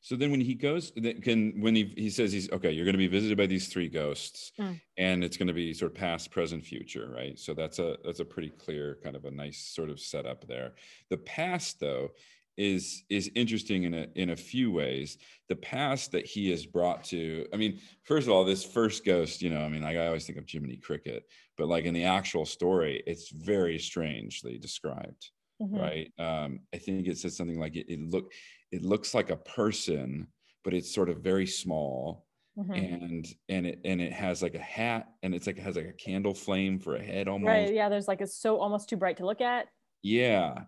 So 0.00 0.16
then 0.16 0.30
when 0.30 0.40
he 0.40 0.54
goes, 0.54 0.92
can 1.22 1.60
when 1.60 1.74
he 1.74 1.92
he 1.96 2.08
says 2.08 2.32
he's 2.32 2.50
okay, 2.52 2.70
you're 2.70 2.84
going 2.84 2.94
to 2.94 2.98
be 2.98 3.08
visited 3.08 3.36
by 3.36 3.46
these 3.46 3.68
three 3.68 3.88
ghosts, 3.88 4.52
mm. 4.58 4.80
and 4.96 5.24
it's 5.24 5.36
going 5.36 5.48
to 5.48 5.54
be 5.54 5.74
sort 5.74 5.92
of 5.92 5.98
past, 5.98 6.30
present, 6.30 6.64
future, 6.64 7.12
right? 7.14 7.38
So 7.38 7.52
that's 7.52 7.78
a 7.78 7.96
that's 8.04 8.20
a 8.20 8.24
pretty 8.24 8.50
clear 8.50 8.98
kind 9.02 9.16
of 9.16 9.24
a 9.24 9.30
nice 9.30 9.58
sort 9.58 9.90
of 9.90 10.00
setup 10.00 10.46
there. 10.46 10.72
The 11.10 11.16
past 11.18 11.80
though 11.80 12.10
is 12.58 13.04
is 13.08 13.30
interesting 13.34 13.84
in 13.84 13.94
a 13.94 14.06
in 14.16 14.30
a 14.30 14.36
few 14.36 14.70
ways. 14.70 15.16
The 15.48 15.56
past 15.56 16.12
that 16.12 16.26
he 16.26 16.50
has 16.50 16.66
brought 16.66 17.04
to, 17.04 17.46
I 17.54 17.56
mean, 17.56 17.80
first 18.04 18.26
of 18.26 18.34
all, 18.34 18.44
this 18.44 18.64
first 18.64 19.06
ghost, 19.06 19.40
you 19.40 19.48
know, 19.48 19.60
I 19.60 19.68
mean, 19.68 19.82
like 19.82 19.96
I 19.96 20.08
always 20.08 20.26
think 20.26 20.38
of 20.38 20.44
Jiminy 20.46 20.76
Cricket, 20.76 21.24
but 21.56 21.68
like 21.68 21.84
in 21.84 21.94
the 21.94 22.04
actual 22.04 22.44
story, 22.44 23.02
it's 23.06 23.30
very 23.30 23.78
strangely 23.78 24.58
described. 24.58 25.30
Mm-hmm. 25.60 25.76
right 25.76 26.12
um, 26.20 26.60
i 26.72 26.78
think 26.78 27.08
it 27.08 27.18
says 27.18 27.36
something 27.36 27.58
like 27.58 27.74
it, 27.74 27.92
it 27.92 28.00
look 28.00 28.30
it 28.70 28.84
looks 28.84 29.12
like 29.12 29.30
a 29.30 29.36
person 29.36 30.28
but 30.62 30.72
it's 30.72 30.94
sort 30.94 31.08
of 31.08 31.18
very 31.18 31.48
small 31.48 32.26
mm-hmm. 32.56 32.72
and 32.72 33.26
and 33.48 33.66
it 33.66 33.80
and 33.84 34.00
it 34.00 34.12
has 34.12 34.40
like 34.40 34.54
a 34.54 34.60
hat 34.60 35.08
and 35.24 35.34
it's 35.34 35.48
like 35.48 35.58
it 35.58 35.62
has 35.62 35.74
like 35.74 35.86
a 35.86 35.92
candle 35.92 36.32
flame 36.32 36.78
for 36.78 36.94
a 36.94 37.02
head 37.02 37.26
almost 37.26 37.48
right 37.48 37.74
yeah 37.74 37.88
there's 37.88 38.06
like 38.06 38.20
it's 38.20 38.36
so 38.36 38.60
almost 38.60 38.88
too 38.88 38.96
bright 38.96 39.16
to 39.16 39.26
look 39.26 39.40
at 39.40 39.66
yeah 40.02 40.60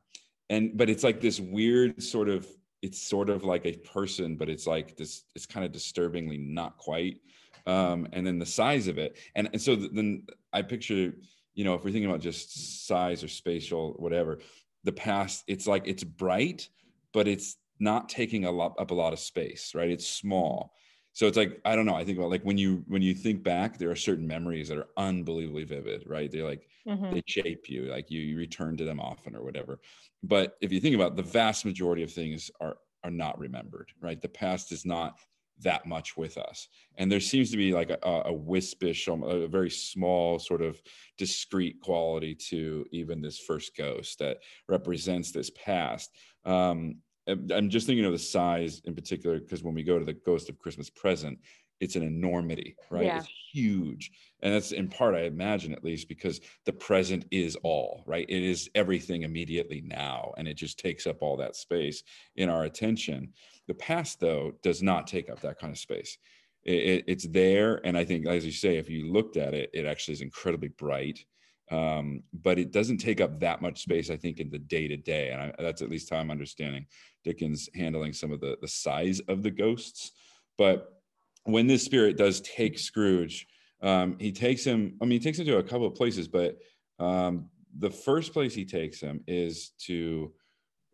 and 0.51 0.77
but 0.77 0.91
it's 0.91 1.05
like 1.05 1.21
this 1.21 1.41
weird 1.41 2.03
sort 2.03 2.29
of 2.29 2.47
it's 2.83 3.01
sort 3.01 3.31
of 3.31 3.45
like 3.45 3.65
a 3.65 3.77
person 3.79 4.37
but 4.37 4.51
it's 4.51 4.67
like 4.67 4.97
this 4.97 5.25
it's 5.35 5.47
kind 5.47 5.65
of 5.65 5.73
disturbingly 5.73 6.37
not 6.37 6.77
quite 6.77 7.19
um 7.67 8.07
and 8.13 8.27
then 8.27 8.39
the 8.39 8.45
size 8.47 8.89
of 8.89 8.99
it. 8.99 9.17
And, 9.35 9.49
and 9.53 9.63
so 9.63 9.77
then 9.77 10.25
i 10.53 10.61
picture 10.61 11.15
you 11.55 11.65
know 11.65 11.75
if 11.75 11.85
we're 11.85 11.93
thinking 11.93 12.11
about 12.11 12.21
just 12.21 12.87
size 12.87 13.25
or 13.25 13.29
spatial 13.29 13.95
whatever 13.99 14.41
the 14.85 14.93
past 14.93 15.45
it's 15.47 15.67
like 15.67 15.87
it's 15.87 16.05
bright 16.05 16.69
but 17.13 17.29
it's 17.29 17.57
not 17.79 18.09
taking 18.09 18.45
a 18.45 18.51
lot 18.51 18.75
up 18.79 18.91
a 18.91 18.95
lot 18.95 19.13
of 19.13 19.19
space 19.19 19.73
right? 19.75 19.91
It's 19.91 20.07
small 20.07 20.75
so 21.21 21.27
it's 21.27 21.37
like 21.37 21.61
i 21.67 21.77
don't 21.77 21.87
know 21.87 21.95
i 21.95 22.05
think 22.05 22.17
about 22.17 22.31
like 22.31 22.43
when 22.45 22.57
you 22.57 22.83
when 22.89 23.03
you 23.03 23.15
think 23.15 23.43
back 23.43 23.77
there 23.77 23.91
are 23.91 23.97
certain 23.97 24.27
memories 24.27 24.69
that 24.69 24.79
are 24.79 24.89
unbelievably 24.97 25.65
vivid 25.65 26.03
right? 26.07 26.31
They're 26.31 26.45
like 26.45 26.67
mm-hmm. 26.87 27.15
they 27.15 27.23
shape 27.27 27.69
you 27.69 27.85
like 27.85 28.11
you, 28.11 28.21
you 28.21 28.37
return 28.37 28.77
to 28.77 28.85
them 28.85 29.01
often 29.01 29.37
or 29.37 29.43
whatever. 29.43 29.81
But 30.23 30.57
if 30.61 30.73
you 30.73 30.81
think 30.81 30.95
about 30.95 31.13
it, 31.13 31.17
the 31.17 31.23
vast 31.23 31.65
majority 31.65 32.03
of 32.03 32.13
things 32.13 32.51
are 32.61 32.77
are 33.05 33.11
not 33.11 33.39
remembered 33.39 33.91
right? 34.01 34.21
The 34.21 34.29
past 34.29 34.73
is 34.73 34.85
not 34.85 35.19
that 35.63 35.85
much 35.85 36.17
with 36.17 36.39
us. 36.39 36.69
And 36.97 37.13
there 37.13 37.21
seems 37.21 37.51
to 37.51 37.59
be 37.59 37.75
like 37.75 37.91
a, 37.91 38.23
a 38.25 38.33
wispish 38.33 39.09
a 39.09 39.47
very 39.47 39.71
small 39.71 40.39
sort 40.39 40.63
of 40.63 40.81
discrete 41.19 41.81
quality 41.83 42.35
to 42.49 42.87
even 42.93 43.21
this 43.21 43.39
first 43.39 43.77
ghost 43.77 44.19
that 44.21 44.39
represents 44.69 45.33
this 45.33 45.51
past. 45.51 46.11
Um, 46.47 46.97
I'm 47.31 47.71
just 47.71 47.87
thinking 47.87 48.05
of 48.05 48.12
the 48.12 48.19
size 48.19 48.83
in 48.85 48.95
particular 48.95 49.40
because 49.40 49.62
when 49.62 49.75
we 49.75 49.83
go 49.83 49.99
to 49.99 50.05
the 50.05 50.12
Ghost 50.12 50.49
of 50.49 50.59
Christmas 50.59 50.90
Present, 50.90 51.38
it's 51.81 51.97
an 51.97 52.03
enormity, 52.03 52.77
right? 52.90 53.07
Yeah. 53.07 53.19
It's 53.19 53.29
huge. 53.53 54.11
And 54.43 54.55
that's 54.55 54.73
in 54.73 54.88
part, 54.88 55.14
I 55.14 55.23
imagine, 55.23 55.73
at 55.73 55.83
least, 55.83 56.09
because 56.09 56.40
the 56.66 56.73
present 56.73 57.25
is 57.31 57.57
all, 57.62 58.05
right? 58.07 58.27
It 58.29 58.43
is 58.43 58.71
everything 58.75 59.23
immediately 59.23 59.81
now. 59.81 60.33
And 60.37 60.47
it 60.47 60.55
just 60.55 60.79
takes 60.79 61.07
up 61.07 61.23
all 61.23 61.38
that 61.38 61.57
space 61.57 62.03
in 62.37 62.51
our 62.51 62.64
attention. 62.64 63.33
The 63.66 63.75
past, 63.75 64.21
though, 64.21 64.53
does 64.62 64.83
not 64.83 65.07
take 65.07 65.31
up 65.31 65.40
that 65.40 65.59
kind 65.59 65.73
of 65.73 65.79
space. 65.79 66.19
It, 66.64 66.75
it, 66.75 67.05
it's 67.07 67.27
there. 67.27 67.81
And 67.85 67.97
I 67.97 68.05
think, 68.05 68.27
as 68.27 68.45
you 68.45 68.53
say, 68.53 68.77
if 68.77 68.90
you 68.90 69.11
looked 69.11 69.38
at 69.38 69.55
it, 69.55 69.71
it 69.73 69.87
actually 69.87 70.14
is 70.14 70.23
incredibly 70.23 70.69
bright 70.69 71.25
um, 71.71 72.23
but 72.33 72.59
it 72.59 72.73
doesn't 72.73 72.99
take 72.99 73.21
up 73.21 73.41
that 73.41 73.63
much 73.63 73.83
space, 73.83 74.11
I 74.11 74.17
think, 74.17 74.41
in 74.41 74.51
the 74.51 74.59
day 74.59 74.89
to 74.89 74.97
day. 74.97 75.31
And 75.31 75.41
I, 75.41 75.53
that's 75.59 75.83
at 75.83 75.91
least 75.91 76.11
how 76.11 76.17
I'm 76.17 76.31
understanding 76.31 76.87
Dickens 77.25 77.69
handling 77.75 78.13
some 78.13 78.33
of 78.33 78.41
the, 78.41 78.57
the 78.61 78.69
size 78.69 79.21
of 79.29 79.43
the 79.43 79.51
ghosts. 79.51 80.13
But 80.59 81.01
when 81.45 81.67
this 81.67 81.85
spirit 81.85 82.17
does 82.17 82.41
take 82.41 82.79
Scrooge, 82.79 83.47
um, 83.83 84.17
he 84.19 84.33
takes 84.33 84.65
him, 84.65 84.97
I 85.01 85.05
mean, 85.05 85.21
he 85.21 85.25
takes 85.25 85.39
him 85.39 85.47
to 85.47 85.59
a 85.59 85.63
couple 85.63 85.87
of 85.87 85.95
places, 85.95 86.29
but 86.29 86.59
um, 86.99 87.49
the 87.79 87.91
first 87.91 88.33
place 88.33 88.55
he 88.55 88.65
takes 88.65 89.01
him 89.01 89.23
is 89.27 89.71
to 89.87 90.33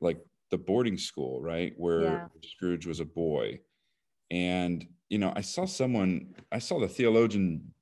like 0.01 0.19
the 0.51 0.59
boarding 0.59 0.99
school, 0.99 1.41
right? 1.41 1.73
Where 1.77 2.03
yeah. 2.03 2.27
Scrooge 2.45 2.87
was 2.87 3.01
a 3.01 3.05
boy. 3.05 3.61
And, 4.31 4.87
you 5.09 5.19
know, 5.19 5.33
I 5.35 5.41
saw 5.41 5.65
someone, 5.65 6.35
I 6.53 6.59
saw 6.59 6.79
the 6.79 6.89
theologian 6.89 7.73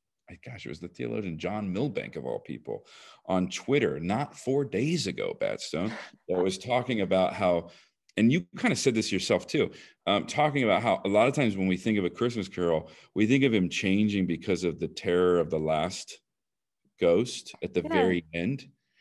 gosh, 0.45 0.67
it 0.67 0.71
was 0.71 0.81
the 0.81 0.89
theologian 0.89 1.39
John 1.39 1.73
Milbank 1.73 2.17
of 2.17 2.25
all 2.25 2.39
people 2.39 2.87
on 3.27 3.49
Twitter 3.49 4.01
not 4.01 4.37
four 4.39 4.65
days 4.65 5.07
ago, 5.07 5.37
Batstone, 5.41 5.93
that 6.29 6.43
was 6.43 6.59
talking 6.59 7.01
about 7.01 7.35
how, 7.35 7.71
and 8.17 8.33
you 8.33 8.47
kind 8.57 8.73
of 8.73 8.79
said 8.79 8.95
this 8.95 9.13
yourself 9.13 9.47
too, 9.47 9.71
um, 10.07 10.27
talking 10.27 10.65
about 10.65 10.83
how 10.83 11.01
a 11.05 11.09
lot 11.09 11.29
of 11.29 11.35
times 11.35 11.57
when 11.57 11.67
we 11.67 11.77
think 11.77 11.99
of 11.99 12.05
a 12.05 12.11
Christmas 12.11 12.49
carol, 12.49 12.91
we 13.15 13.27
think 13.27 13.45
of 13.45 13.53
him 13.53 13.69
changing 13.69 14.27
because 14.27 14.65
of 14.65 14.79
the 14.79 14.89
terror 14.89 15.39
of 15.41 15.51
the 15.51 15.59
last 15.59 16.19
ghost 17.01 17.55
at 17.63 17.75
the 17.75 17.83
yeah. 17.83 17.93
very 17.93 18.25
end, 18.33 18.61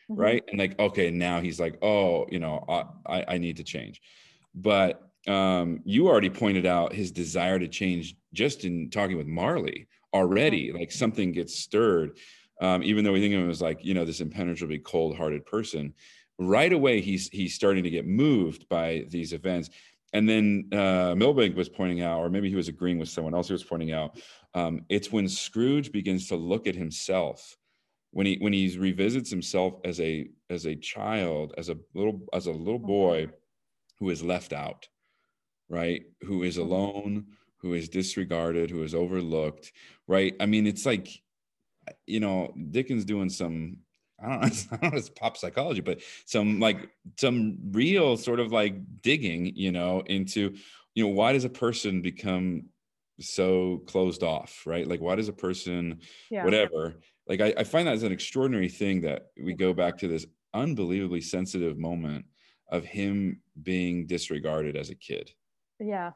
mm-hmm. 0.09 0.19
right? 0.19 0.43
And 0.49 0.59
like, 0.59 0.77
okay, 0.79 1.09
now 1.11 1.41
he's 1.41 1.59
like, 1.59 1.77
oh, 1.81 2.25
you 2.29 2.39
know, 2.39 2.65
I, 2.67 2.83
I, 3.05 3.25
I 3.35 3.37
need 3.37 3.57
to 3.57 3.63
change. 3.63 4.01
But 4.55 5.01
um, 5.27 5.79
you 5.85 6.07
already 6.07 6.29
pointed 6.29 6.65
out 6.65 6.93
his 6.93 7.11
desire 7.11 7.59
to 7.59 7.67
change 7.67 8.15
just 8.33 8.65
in 8.65 8.89
talking 8.89 9.17
with 9.17 9.27
Marley 9.27 9.87
already 10.13 10.71
like 10.71 10.91
something 10.91 11.31
gets 11.31 11.55
stirred 11.55 12.17
um, 12.61 12.83
even 12.83 13.03
though 13.03 13.11
we 13.11 13.19
think 13.19 13.33
of 13.33 13.41
him 13.41 13.49
as 13.49 13.61
like 13.61 13.83
you 13.83 13.93
know 13.93 14.05
this 14.05 14.21
impenetrably 14.21 14.79
cold-hearted 14.79 15.45
person 15.45 15.93
right 16.39 16.73
away 16.73 17.01
he's 17.01 17.29
he's 17.29 17.53
starting 17.53 17.83
to 17.83 17.89
get 17.89 18.07
moved 18.07 18.67
by 18.69 19.05
these 19.09 19.33
events. 19.33 19.69
And 20.15 20.29
then 20.29 20.69
uh, 20.71 21.15
milbank 21.17 21.55
was 21.55 21.69
pointing 21.69 22.01
out 22.01 22.19
or 22.19 22.29
maybe 22.29 22.47
he 22.47 22.55
was 22.55 22.67
agreeing 22.67 22.99
with 22.99 23.09
someone 23.09 23.33
else 23.33 23.47
who 23.47 23.55
was 23.55 23.63
pointing 23.63 23.91
out 23.91 24.21
um, 24.53 24.85
it's 24.87 25.11
when 25.11 25.27
scrooge 25.27 25.91
begins 25.91 26.27
to 26.27 26.35
look 26.35 26.67
at 26.67 26.75
himself 26.75 27.57
when 28.11 28.27
he 28.27 28.37
when 28.39 28.53
he 28.53 28.77
revisits 28.77 29.31
himself 29.31 29.79
as 29.83 29.99
a 29.99 30.27
as 30.51 30.65
a 30.67 30.75
child 30.75 31.55
as 31.57 31.69
a 31.69 31.77
little 31.95 32.21
as 32.31 32.45
a 32.45 32.51
little 32.51 32.79
boy 32.79 33.27
who 33.97 34.11
is 34.11 34.23
left 34.23 34.53
out 34.53 34.87
right? 35.69 36.03
Who 36.21 36.43
is 36.43 36.57
alone 36.57 37.25
who 37.63 37.73
is 37.73 37.89
disregarded, 37.89 38.69
who 38.69 38.83
is 38.83 38.93
overlooked, 38.93 39.71
right? 40.07 40.35
I 40.39 40.45
mean, 40.45 40.67
it's 40.67 40.85
like, 40.85 41.07
you 42.05 42.19
know, 42.19 42.53
Dickens 42.71 43.05
doing 43.05 43.29
some, 43.29 43.77
I 44.21 44.27
don't 44.27 44.41
know, 44.41 44.47
I 44.71 44.75
don't 44.75 44.91
know 44.91 44.97
it's 44.99 45.09
pop 45.09 45.37
psychology, 45.37 45.81
but 45.81 46.01
some 46.25 46.59
like 46.59 46.89
some 47.17 47.57
real 47.71 48.17
sort 48.17 48.41
of 48.41 48.51
like 48.51 48.75
digging, 49.01 49.55
you 49.55 49.71
know, 49.71 50.01
into, 50.05 50.55
you 50.93 51.05
know, 51.05 51.09
why 51.13 51.31
does 51.33 51.45
a 51.45 51.49
person 51.49 52.01
become 52.01 52.65
so 53.19 53.81
closed 53.87 54.23
off, 54.23 54.63
right? 54.65 54.87
Like, 54.87 54.99
why 54.99 55.15
does 55.15 55.29
a 55.29 55.33
person, 55.33 56.01
yeah. 56.29 56.43
whatever, 56.43 56.99
like, 57.27 57.39
I, 57.39 57.53
I 57.57 57.63
find 57.63 57.87
that 57.87 57.93
as 57.93 58.03
an 58.03 58.11
extraordinary 58.11 58.67
thing 58.67 59.01
that 59.01 59.27
we 59.41 59.53
go 59.53 59.73
back 59.73 59.97
to 59.99 60.09
this 60.09 60.25
unbelievably 60.53 61.21
sensitive 61.21 61.77
moment 61.77 62.25
of 62.69 62.83
him 62.83 63.39
being 63.61 64.05
disregarded 64.05 64.75
as 64.75 64.89
a 64.89 64.95
kid. 64.95 65.31
Yeah. 65.79 66.11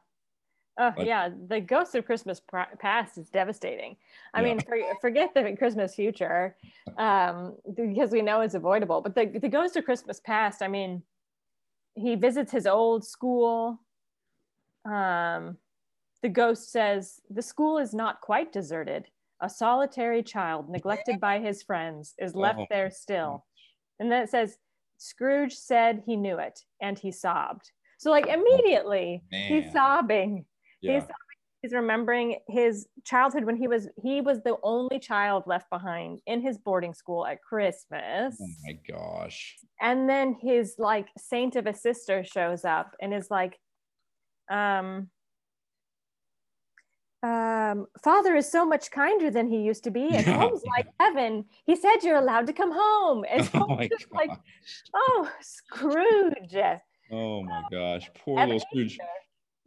Oh 0.80 0.94
like, 0.96 1.08
yeah, 1.08 1.30
the 1.48 1.60
ghost 1.60 1.96
of 1.96 2.06
Christmas 2.06 2.42
past 2.80 3.18
is 3.18 3.30
devastating. 3.30 3.96
I 4.34 4.42
yeah. 4.42 4.48
mean, 4.48 4.60
for, 4.60 4.78
forget 5.02 5.34
the 5.34 5.56
Christmas 5.58 5.96
future, 5.96 6.56
um, 6.98 7.56
because 7.76 8.12
we 8.12 8.22
know 8.22 8.42
it's 8.42 8.54
avoidable. 8.54 9.02
But 9.02 9.16
the 9.16 9.40
the 9.40 9.50
ghost 9.50 9.76
of 9.76 9.86
Christmas 9.86 10.20
past, 10.20 10.62
I 10.62 10.68
mean, 10.68 11.02
he 11.96 12.16
visits 12.16 12.52
his 12.52 12.68
old 12.68 13.06
school. 13.06 13.82
Um, 14.86 15.58
the 16.22 16.30
ghost 16.30 16.72
says 16.72 17.22
the 17.30 17.42
school 17.42 17.80
is 17.80 17.94
not 17.94 18.22
quite 18.22 18.54
deserted. 18.54 19.08
A 19.42 19.50
solitary 19.50 20.24
child, 20.24 20.70
neglected 20.70 21.20
by 21.20 21.40
his 21.40 21.62
friends, 21.62 22.16
is 22.18 22.36
left 22.36 22.60
oh. 22.60 22.68
there 22.70 22.90
still. 22.90 23.46
And 24.00 24.12
then 24.12 24.24
it 24.24 24.30
says, 24.30 24.58
Scrooge 24.98 25.54
said 25.54 26.04
he 26.06 26.16
knew 26.16 26.38
it, 26.40 26.64
and 26.82 26.98
he 26.98 27.12
sobbed. 27.12 27.72
So 27.98 28.12
like 28.12 28.28
immediately 28.28 29.24
he's 29.32 29.72
sobbing 29.72 30.46
yeah. 30.82 31.00
he's 31.00 31.04
he's 31.62 31.74
remembering 31.74 32.38
his 32.48 32.88
childhood 33.04 33.44
when 33.44 33.56
he 33.56 33.68
was 33.68 33.88
he 34.02 34.22
was 34.22 34.42
the 34.44 34.56
only 34.64 35.00
child 35.00 35.44
left 35.48 35.70
behind 35.70 36.20
in 36.26 36.42
his 36.42 36.58
boarding 36.58 36.94
school 36.94 37.26
at 37.26 37.42
Christmas. 37.42 38.38
Oh 38.42 38.48
my 38.66 38.80
gosh. 38.88 39.56
And 39.82 40.10
then 40.10 40.36
his 40.42 40.76
like 40.78 41.08
saint 41.18 41.56
of 41.56 41.68
a 41.68 41.74
sister 41.74 42.24
shows 42.24 42.66
up 42.66 42.96
and 43.02 43.14
is 43.14 43.30
like 43.30 43.58
um 44.50 45.10
um, 47.24 47.88
father 48.04 48.36
is 48.36 48.50
so 48.50 48.66
much 48.66 48.92
kinder 48.92 49.32
than 49.32 49.48
he 49.48 49.58
used 49.58 49.84
to 49.86 49.92
be, 49.92 50.08
and 50.16 50.26
home's 50.26 50.64
like 50.66 50.88
heaven. 51.00 51.46
He 51.66 51.76
said 51.76 51.98
you're 52.04 52.18
allowed 52.18 52.48
to 52.48 52.54
come 52.54 52.72
home. 52.72 53.26
And 53.30 53.50
oh 53.56 53.68
my 53.68 53.88
just 53.88 54.12
like, 54.12 54.30
oh, 54.94 55.30
Scrooge. 55.42 56.56
Oh 57.12 57.44
my 57.44 57.64
gosh, 57.72 58.10
poor 58.24 58.46
little 58.46 58.60
Scrooge. 58.60 59.00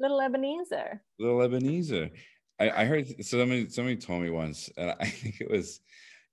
Little 0.01 0.21
Ebenezer. 0.23 1.03
Little 1.19 1.43
Ebenezer. 1.43 2.11
I, 2.59 2.71
I 2.71 2.85
heard 2.87 3.25
somebody 3.25 3.69
somebody 3.69 3.97
told 3.97 4.23
me 4.23 4.31
once, 4.31 4.71
and 4.77 4.95
I 4.99 5.05
think 5.05 5.41
it 5.41 5.51
was 5.51 5.81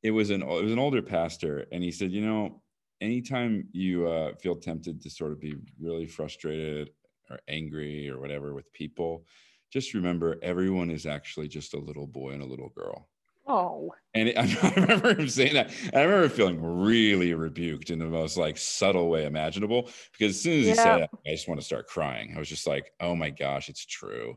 it 0.02 0.12
was 0.12 0.30
an 0.30 0.42
it 0.42 0.64
was 0.64 0.72
an 0.72 0.80
older 0.80 1.02
pastor, 1.02 1.66
and 1.72 1.84
he 1.84 1.92
said, 1.92 2.12
you 2.12 2.26
know, 2.26 2.62
anytime 3.02 3.68
you 3.74 4.08
uh, 4.08 4.34
feel 4.42 4.56
tempted 4.56 5.02
to 5.02 5.10
sort 5.10 5.34
of 5.34 5.42
be 5.42 5.56
really 5.80 6.08
frustrated 6.08 6.92
or 7.30 7.40
angry 7.50 8.10
or 8.10 8.20
whatever 8.20 8.54
with 8.54 8.72
people, 8.72 9.26
just 9.72 9.94
remember 9.94 10.38
everyone 10.42 10.90
is 10.90 11.06
actually 11.06 11.50
just 11.50 11.74
a 11.74 11.80
little 11.80 12.08
boy 12.08 12.32
and 12.32 12.42
a 12.42 12.48
little 12.48 12.70
girl. 12.70 13.10
Oh. 13.48 13.94
And 14.14 14.30
it, 14.30 14.38
I 14.64 14.74
remember 14.76 15.14
him 15.14 15.30
saying 15.30 15.54
that. 15.54 15.72
I 15.94 16.02
remember 16.02 16.30
feeling 16.30 16.62
really 16.62 17.34
rebuked 17.34 17.90
in 17.90 18.00
the 18.00 18.06
most 18.06 18.38
like 18.38 18.58
subtle 18.58 19.10
way 19.10 19.26
imaginable 19.26 19.90
because 20.12 20.36
as 20.36 20.42
soon 20.42 20.60
as 20.62 20.66
he 20.66 20.74
said 20.76 21.02
it, 21.02 21.10
I 21.26 21.32
just 21.32 21.48
want 21.48 21.60
to 21.60 21.66
start 21.66 21.88
crying. 21.88 22.34
I 22.36 22.40
was 22.40 22.50
just 22.50 22.68
like, 22.68 22.92
oh 23.00 23.16
my 23.16 23.30
gosh, 23.30 23.70
it's 23.70 23.86
true. 23.86 24.36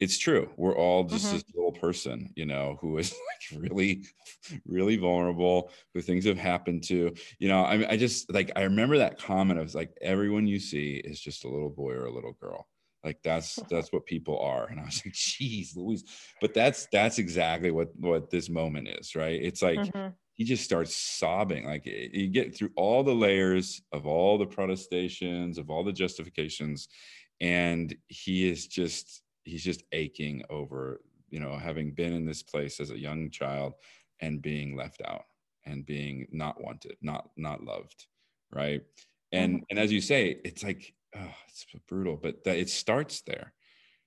It's 0.00 0.16
true. 0.16 0.48
We're 0.56 0.76
all 0.76 1.02
just 1.04 1.26
mm-hmm. 1.26 1.34
this 1.34 1.44
little 1.54 1.72
person, 1.72 2.32
you 2.36 2.46
know, 2.46 2.78
who 2.80 2.98
is 2.98 3.12
like 3.52 3.60
really, 3.60 4.04
really 4.64 4.96
vulnerable, 4.96 5.72
who 5.92 6.00
things 6.00 6.24
have 6.24 6.38
happened 6.38 6.84
to. 6.84 7.12
You 7.40 7.48
know, 7.48 7.64
I, 7.64 7.90
I 7.90 7.96
just 7.96 8.32
like, 8.32 8.52
I 8.54 8.62
remember 8.62 8.98
that 8.98 9.20
comment 9.20 9.58
of 9.58 9.74
like, 9.74 9.90
everyone 10.00 10.46
you 10.46 10.60
see 10.60 11.02
is 11.04 11.20
just 11.20 11.44
a 11.44 11.48
little 11.48 11.70
boy 11.70 11.94
or 11.94 12.06
a 12.06 12.14
little 12.14 12.36
girl 12.40 12.68
like 13.04 13.18
that's 13.22 13.56
that's 13.70 13.92
what 13.92 14.06
people 14.06 14.38
are. 14.40 14.66
And 14.66 14.80
i 14.80 14.84
was 14.84 15.02
like 15.04 15.14
geez 15.14 15.76
louise. 15.76 16.04
But 16.40 16.54
that's 16.54 16.86
that's 16.92 17.18
exactly 17.18 17.70
what 17.70 17.88
what 17.96 18.30
this 18.30 18.48
moment 18.48 18.88
is 18.88 19.14
right? 19.14 19.40
It's 19.40 19.62
like 19.62 19.78
mm-hmm. 19.78 20.08
he 20.34 20.44
just 20.44 20.64
starts 20.64 20.96
sobbing. 20.96 21.66
Like 21.66 21.86
you 21.86 22.28
get 22.28 22.54
through 22.54 22.70
all 22.76 23.02
the 23.02 23.14
layers 23.14 23.82
of 23.92 24.06
all 24.06 24.38
the 24.38 24.46
protestations 24.46 25.58
of 25.58 25.70
all 25.70 25.84
the 25.84 25.92
justifications 25.92 26.88
and 27.40 27.94
he 28.08 28.48
is 28.48 28.66
just 28.66 29.22
he's 29.44 29.62
just 29.62 29.84
aching 29.92 30.42
over 30.50 31.00
you 31.30 31.38
know 31.38 31.56
having 31.56 31.92
been 31.92 32.12
in 32.12 32.26
this 32.26 32.42
place 32.42 32.80
as 32.80 32.90
a 32.90 32.98
young 32.98 33.30
child 33.30 33.74
and 34.20 34.42
being 34.42 34.76
left 34.76 35.00
out 35.06 35.22
and 35.64 35.86
being 35.86 36.26
not 36.32 36.60
wanted 36.60 36.96
not 37.00 37.30
not 37.36 37.62
loved 37.62 38.06
right? 38.52 38.82
And 39.32 39.56
mm-hmm. 39.56 39.64
and 39.70 39.78
as 39.78 39.92
you 39.92 40.00
say 40.00 40.40
it's 40.44 40.62
like 40.62 40.92
oh, 41.16 41.34
it's 41.48 41.66
brutal, 41.88 42.16
but 42.16 42.44
that 42.44 42.58
it 42.58 42.70
starts 42.70 43.22
there. 43.22 43.52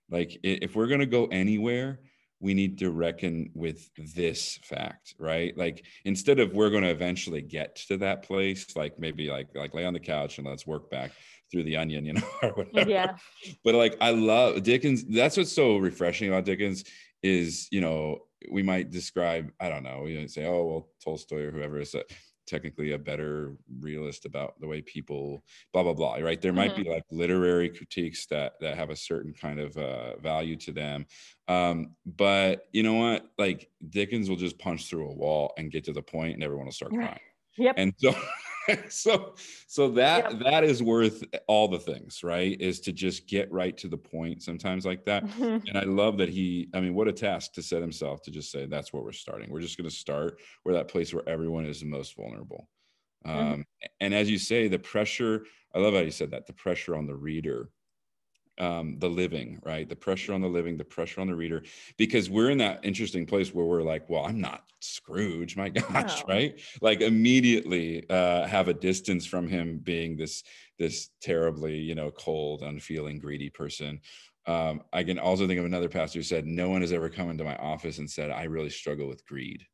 Like 0.10 0.40
if 0.44 0.76
we're 0.76 0.88
gonna 0.88 1.06
go 1.06 1.28
anywhere, 1.28 2.00
we 2.42 2.56
need 2.56 2.80
to 2.80 2.90
reckon 2.90 3.52
with 3.54 3.90
this 4.16 4.60
fact, 4.64 5.14
right? 5.20 5.56
Like 5.56 5.86
instead 6.06 6.40
of 6.40 6.54
we're 6.54 6.72
going 6.72 6.82
to 6.82 6.90
eventually 6.90 7.44
get 7.44 7.76
to 7.88 7.98
that 7.98 8.24
place, 8.24 8.76
like 8.76 9.00
maybe 9.00 9.30
like 9.30 9.50
like 9.56 9.76
lay 9.76 9.86
on 9.86 9.94
the 9.94 10.00
couch 10.00 10.40
and 10.40 10.48
let's 10.48 10.66
work 10.66 10.90
back 10.90 11.12
through 11.52 11.64
the 11.64 11.78
onion, 11.78 12.04
you 12.04 12.14
know, 12.14 12.28
or 12.42 12.50
whatever. 12.50 12.90
Yeah. 12.90 13.16
But 13.64 13.76
like 13.76 13.96
I 14.02 14.12
love 14.12 14.64
Dickens. 14.64 15.06
That's 15.06 15.38
what's 15.38 15.54
so 15.54 15.78
refreshing 15.78 16.30
about 16.30 16.46
Dickens 16.46 16.84
is, 17.22 17.68
you 17.72 17.80
know, 17.80 18.18
we 18.52 18.64
might 18.64 18.90
describe, 18.90 19.52
I 19.60 19.70
don't 19.70 19.84
know, 19.84 20.08
you 20.08 20.20
know, 20.20 20.26
say, 20.26 20.46
oh 20.46 20.66
well, 20.66 20.90
Tolstoy 21.04 21.44
or 21.44 21.52
whoever 21.52 21.80
is 21.80 21.92
technically 22.52 22.92
a 22.92 22.98
better 22.98 23.56
realist 23.80 24.26
about 24.26 24.60
the 24.60 24.68
way 24.68 24.82
people 24.82 25.44
blah 25.72 25.84
blah 25.84 25.94
blah 25.94 26.16
right? 26.16 26.42
There 26.42 26.54
might 26.54 26.74
mm-hmm. 26.74 26.84
be 26.84 26.90
like 26.90 27.04
literary 27.10 27.70
critiques 27.70 28.26
that 28.28 28.60
that 28.60 28.76
have 28.78 28.90
a 28.90 28.96
certain 28.96 29.34
kind 29.34 29.60
of 29.60 29.78
uh, 29.78 30.18
value 30.18 30.58
to 30.58 30.72
them. 30.74 31.06
Um, 31.48 31.96
but 32.06 32.68
you 32.74 32.84
know 32.84 32.96
what? 32.96 33.32
Like 33.38 33.70
dickens 33.90 34.30
will 34.30 34.36
just 34.36 34.60
punch 34.60 34.90
through 34.90 35.10
a 35.10 35.14
wall 35.14 35.54
and 35.58 35.72
get 35.72 35.86
to 35.86 35.94
the 35.94 36.02
point 36.02 36.34
and 36.36 36.44
everyone 36.44 36.66
will 36.66 36.74
start 36.74 36.92
crying. 36.92 37.20
Yep. 37.58 37.76
And 37.78 37.94
so 37.98 38.14
so 38.90 39.34
so 39.68 39.90
that 39.90 40.32
yep. 40.32 40.40
that 40.44 40.64
is 40.64 40.84
worth 40.84 41.24
all 41.48 41.68
the 41.68 41.80
things 41.80 42.24
right 42.24 42.60
is 42.60 42.80
to 42.80 42.92
just 42.92 43.28
get 43.28 43.52
right 43.52 43.78
to 43.78 43.88
the 43.88 43.98
point 43.98 44.42
sometimes 44.42 44.86
like 44.86 45.04
that 45.06 45.26
mm-hmm. 45.26 45.44
and 45.68 45.78
i 45.78 45.84
love 45.84 46.18
that 46.18 46.30
he 46.30 46.68
i 46.74 46.80
mean 46.80 46.94
what 46.94 47.08
a 47.08 47.12
task 47.12 47.54
to 47.54 47.62
set 47.62 47.82
himself 47.82 48.22
to 48.22 48.32
just 48.32 48.52
say 48.52 48.66
that's 48.66 48.94
where 48.94 49.04
we're 49.04 49.12
starting 49.12 49.50
we're 49.50 49.62
just 49.62 49.78
going 49.78 49.90
to 49.90 49.96
start 49.96 50.40
where 50.64 50.76
that 50.76 50.88
place 50.88 51.14
where 51.14 51.28
everyone 51.28 51.66
is 51.66 51.80
the 51.80 51.86
most 51.86 52.16
vulnerable 52.16 52.68
mm-hmm. 53.26 53.54
um, 53.54 53.66
and 54.00 54.14
as 54.14 54.30
you 54.30 54.38
say 54.38 54.68
the 54.68 54.80
pressure 54.80 55.46
i 55.74 55.80
love 55.80 55.94
how 55.94 56.00
you 56.00 56.12
said 56.12 56.32
that 56.32 56.46
the 56.48 56.54
pressure 56.54 56.96
on 56.96 57.08
the 57.08 57.16
reader 57.16 57.70
um, 58.58 58.98
the 59.00 59.10
living, 59.10 59.60
right? 59.64 59.88
The 59.88 59.96
pressure 59.96 60.34
on 60.34 60.42
the 60.42 60.48
living, 60.48 60.78
the 60.78 60.84
pressure 60.84 61.22
on 61.22 61.28
the 61.28 61.36
reader, 61.36 61.64
because 61.98 62.30
we're 62.30 62.50
in 62.50 62.58
that 62.60 62.82
interesting 62.84 63.26
place 63.26 63.54
where 63.54 63.66
we're 63.66 63.82
like, 63.82 64.10
well, 64.10 64.26
I'm 64.26 64.42
not 64.42 64.64
Scrooge, 64.82 65.56
my 65.56 65.70
gosh, 65.70 66.24
no. 66.28 66.34
right? 66.34 66.60
Like 66.82 67.02
immediately 67.02 68.10
uh, 68.10 68.46
have 68.48 68.68
a 68.68 68.74
distance 68.74 69.26
from 69.26 69.48
him 69.48 69.80
being 69.80 70.18
this 70.18 70.44
this 70.80 71.10
terribly, 71.22 71.78
you 71.78 71.96
know, 71.96 72.12
cold, 72.12 72.64
unfeeling, 72.64 73.20
greedy 73.20 73.50
person. 73.50 74.02
Um, 74.48 74.82
I 74.92 75.04
can 75.04 75.20
also 75.20 75.48
think 75.48 75.60
of 75.60 75.66
another 75.66 75.90
pastor 75.90 76.20
who 76.20 76.24
said, 76.24 76.48
"No 76.48 76.70
one 76.70 76.82
has 76.82 76.92
ever 76.92 77.10
come 77.10 77.30
into 77.30 77.44
my 77.44 77.56
office 77.58 78.00
and 78.00 78.10
said 78.10 78.32
I 78.32 78.44
really 78.44 78.72
struggle 78.72 79.08
with 79.08 79.26
greed." 79.26 79.66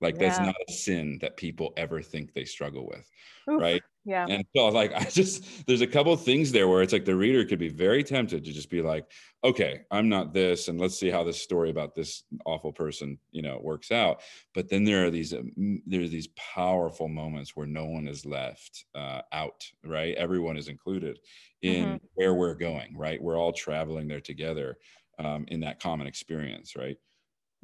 Like 0.00 0.16
yeah. 0.16 0.28
that's 0.28 0.40
not 0.40 0.56
a 0.68 0.72
sin 0.72 1.18
that 1.20 1.36
people 1.36 1.72
ever 1.76 2.02
think 2.02 2.34
they 2.34 2.44
struggle 2.44 2.86
with, 2.86 3.08
Oof. 3.48 3.60
right? 3.60 3.82
Yeah. 4.04 4.26
And 4.28 4.44
so 4.54 4.68
like 4.68 4.92
I 4.96 5.04
just 5.04 5.66
there's 5.66 5.80
a 5.80 5.86
couple 5.86 6.14
things 6.16 6.52
there 6.52 6.68
where 6.68 6.82
it's 6.82 6.92
like 6.92 7.04
the 7.04 7.16
reader 7.16 7.44
could 7.44 7.58
be 7.58 7.68
very 7.68 8.02
tempted 8.02 8.44
to 8.44 8.52
just 8.52 8.70
be 8.70 8.82
like, 8.82 9.06
okay, 9.44 9.82
I'm 9.90 10.08
not 10.08 10.32
this, 10.32 10.68
and 10.68 10.80
let's 10.80 10.98
see 10.98 11.10
how 11.10 11.24
this 11.24 11.40
story 11.40 11.70
about 11.70 11.94
this 11.94 12.24
awful 12.44 12.72
person, 12.72 13.18
you 13.30 13.42
know, 13.42 13.60
works 13.62 13.90
out. 13.90 14.22
But 14.54 14.68
then 14.68 14.84
there 14.84 15.06
are 15.06 15.10
these 15.10 15.32
um, 15.32 15.82
there's 15.86 16.10
these 16.10 16.28
powerful 16.28 17.08
moments 17.08 17.54
where 17.54 17.66
no 17.66 17.84
one 17.84 18.08
is 18.08 18.26
left 18.26 18.84
uh, 18.94 19.22
out, 19.32 19.64
right? 19.84 20.14
Everyone 20.16 20.56
is 20.56 20.68
included 20.68 21.18
in 21.62 21.84
mm-hmm. 21.84 21.96
where 22.14 22.34
we're 22.34 22.54
going, 22.54 22.96
right? 22.96 23.22
We're 23.22 23.38
all 23.38 23.52
traveling 23.52 24.08
there 24.08 24.20
together 24.20 24.78
um, 25.18 25.44
in 25.48 25.60
that 25.60 25.80
common 25.80 26.06
experience, 26.06 26.74
right? 26.76 26.96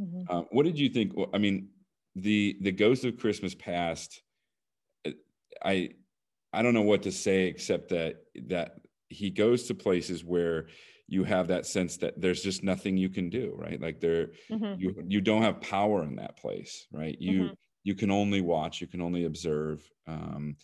Mm-hmm. 0.00 0.22
Uh, 0.28 0.42
what 0.50 0.64
did 0.64 0.78
you 0.78 0.88
think? 0.88 1.16
Well, 1.16 1.30
I 1.34 1.38
mean, 1.38 1.70
the 2.14 2.56
the 2.60 2.72
Ghost 2.72 3.04
of 3.04 3.18
Christmas 3.18 3.54
Past. 3.54 4.22
Uh, 5.04 5.12
I 5.64 5.90
I 6.52 6.62
don't 6.62 6.74
know 6.74 6.82
what 6.82 7.02
to 7.02 7.12
say 7.12 7.46
except 7.46 7.90
that 7.90 8.16
that 8.46 8.76
he 9.08 9.30
goes 9.30 9.64
to 9.64 9.74
places 9.74 10.24
where 10.24 10.68
you 11.06 11.24
have 11.24 11.48
that 11.48 11.66
sense 11.66 11.96
that 11.96 12.20
there's 12.20 12.42
just 12.42 12.62
nothing 12.62 12.96
you 12.96 13.08
can 13.08 13.30
do, 13.30 13.54
right? 13.56 13.80
Like 13.80 14.00
there 14.00 14.32
mm-hmm. 14.50 14.80
you 14.80 14.94
you 15.06 15.20
don't 15.20 15.42
have 15.42 15.60
power 15.60 16.02
in 16.02 16.16
that 16.16 16.36
place, 16.36 16.86
right? 16.92 17.16
You 17.18 17.42
mm-hmm. 17.42 17.54
you 17.84 17.94
can 17.94 18.10
only 18.10 18.40
watch, 18.40 18.80
you 18.80 18.86
can 18.86 19.00
only 19.00 19.24
observe. 19.24 19.88
Um, 20.06 20.56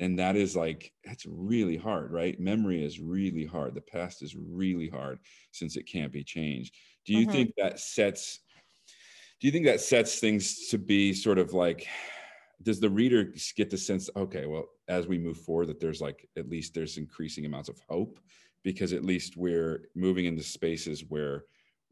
and 0.00 0.18
that 0.18 0.34
is 0.34 0.56
like 0.56 0.92
that's 1.04 1.26
really 1.26 1.76
hard 1.76 2.10
right 2.10 2.40
memory 2.40 2.84
is 2.84 2.98
really 2.98 3.44
hard 3.44 3.74
the 3.74 3.80
past 3.80 4.22
is 4.22 4.34
really 4.34 4.88
hard 4.88 5.18
since 5.52 5.76
it 5.76 5.84
can't 5.84 6.12
be 6.12 6.24
changed 6.24 6.74
do 7.06 7.14
you 7.14 7.20
mm-hmm. 7.20 7.32
think 7.32 7.52
that 7.56 7.78
sets 7.78 8.40
do 9.40 9.46
you 9.46 9.52
think 9.52 9.66
that 9.66 9.80
sets 9.80 10.18
things 10.18 10.68
to 10.68 10.78
be 10.78 11.12
sort 11.12 11.38
of 11.38 11.52
like 11.52 11.86
does 12.62 12.80
the 12.80 12.90
reader 12.90 13.32
get 13.56 13.70
the 13.70 13.78
sense 13.78 14.08
okay 14.16 14.46
well 14.46 14.66
as 14.88 15.06
we 15.06 15.18
move 15.18 15.38
forward 15.38 15.66
that 15.66 15.80
there's 15.80 16.00
like 16.00 16.28
at 16.36 16.48
least 16.48 16.74
there's 16.74 16.98
increasing 16.98 17.46
amounts 17.46 17.68
of 17.68 17.80
hope? 17.88 18.18
Because 18.62 18.92
at 18.92 19.04
least 19.04 19.36
we're 19.36 19.88
moving 19.94 20.26
into 20.26 20.42
spaces 20.42 21.04
where 21.08 21.44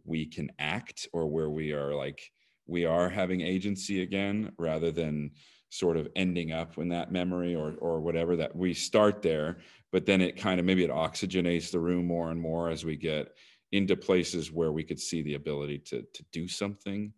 we 0.05 0.27
can 0.27 0.51
act 0.59 1.09
or 1.13 1.27
where 1.27 1.51
we 1.51 1.73
are 1.73 1.95
like 1.95 2.31
we 2.67 2.85
are 2.85 3.09
having 3.09 3.41
agency 3.41 4.03
again 4.03 4.53
rather 4.59 4.91
than 4.91 5.33
sort 5.71 5.97
of 5.97 6.09
ending 6.17 6.53
up 6.53 6.79
in 6.79 6.89
that 6.89 7.13
memory 7.13 7.55
or 7.55 7.75
or 7.81 8.01
whatever 8.01 8.37
that 8.37 8.55
we 8.55 8.75
start 8.75 9.23
there. 9.23 9.59
But 9.93 10.07
then 10.07 10.21
it 10.21 10.37
kind 10.37 10.61
of 10.61 10.67
maybe 10.67 10.85
it 10.85 10.91
oxygenates 10.91 11.71
the 11.71 11.81
room 11.81 12.07
more 12.07 12.31
and 12.31 12.41
more 12.41 12.71
as 12.71 12.85
we 12.85 12.97
get 12.97 13.35
into 13.73 13.97
places 13.97 14.51
where 14.53 14.73
we 14.73 14.85
could 14.85 15.01
see 15.01 15.23
the 15.23 15.35
ability 15.35 15.79
to 15.79 16.03
to 16.03 16.25
do 16.33 16.49
something. 16.49 17.13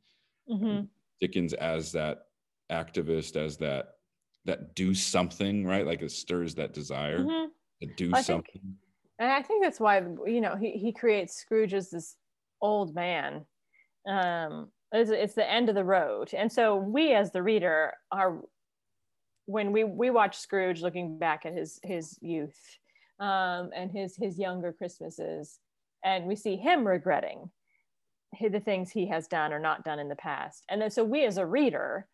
Mm-hmm. 0.48 0.84
Dickens 1.20 1.53
as 1.55 1.92
that 1.92 2.26
activist, 2.72 3.36
as 3.36 3.58
that 3.58 3.90
that 4.44 4.74
do 4.74 4.94
something, 4.94 5.64
right? 5.64 5.86
Like 5.86 6.02
it 6.02 6.10
stirs 6.10 6.54
that 6.56 6.72
desire 6.72 7.20
mm-hmm. 7.20 7.46
to 7.80 7.94
do 7.94 8.10
something. 8.22 8.44
Think, 8.52 8.74
and 9.18 9.30
I 9.30 9.42
think 9.42 9.62
that's 9.62 9.78
why 9.78 9.98
you 10.26 10.40
know 10.40 10.56
he 10.56 10.72
he 10.72 10.92
creates 10.92 11.36
Scrooge 11.36 11.74
as 11.74 11.90
this 11.90 12.16
old 12.60 12.94
man. 12.94 13.44
Um, 14.08 14.70
it's, 14.90 15.10
it's 15.10 15.34
the 15.34 15.48
end 15.48 15.68
of 15.68 15.74
the 15.74 15.84
road, 15.84 16.34
and 16.34 16.50
so 16.50 16.76
we 16.76 17.14
as 17.14 17.30
the 17.30 17.42
reader 17.42 17.92
are 18.10 18.40
when 19.46 19.72
we 19.72 19.84
we 19.84 20.10
watch 20.10 20.38
Scrooge 20.38 20.82
looking 20.82 21.18
back 21.18 21.46
at 21.46 21.54
his 21.54 21.78
his 21.82 22.18
youth 22.20 22.58
um, 23.20 23.70
and 23.74 23.90
his 23.90 24.16
his 24.16 24.38
younger 24.38 24.72
Christmases, 24.72 25.58
and 26.04 26.26
we 26.26 26.36
see 26.36 26.56
him 26.56 26.86
regretting 26.86 27.50
the 28.40 28.60
things 28.60 28.90
he 28.90 29.06
has 29.06 29.28
done 29.28 29.52
or 29.52 29.58
not 29.58 29.84
done 29.84 29.98
in 29.98 30.08
the 30.08 30.16
past. 30.16 30.64
And 30.68 30.80
then 30.80 30.90
so 30.90 31.04
we 31.04 31.24
as 31.24 31.38
a 31.38 31.46
reader, 31.46 32.08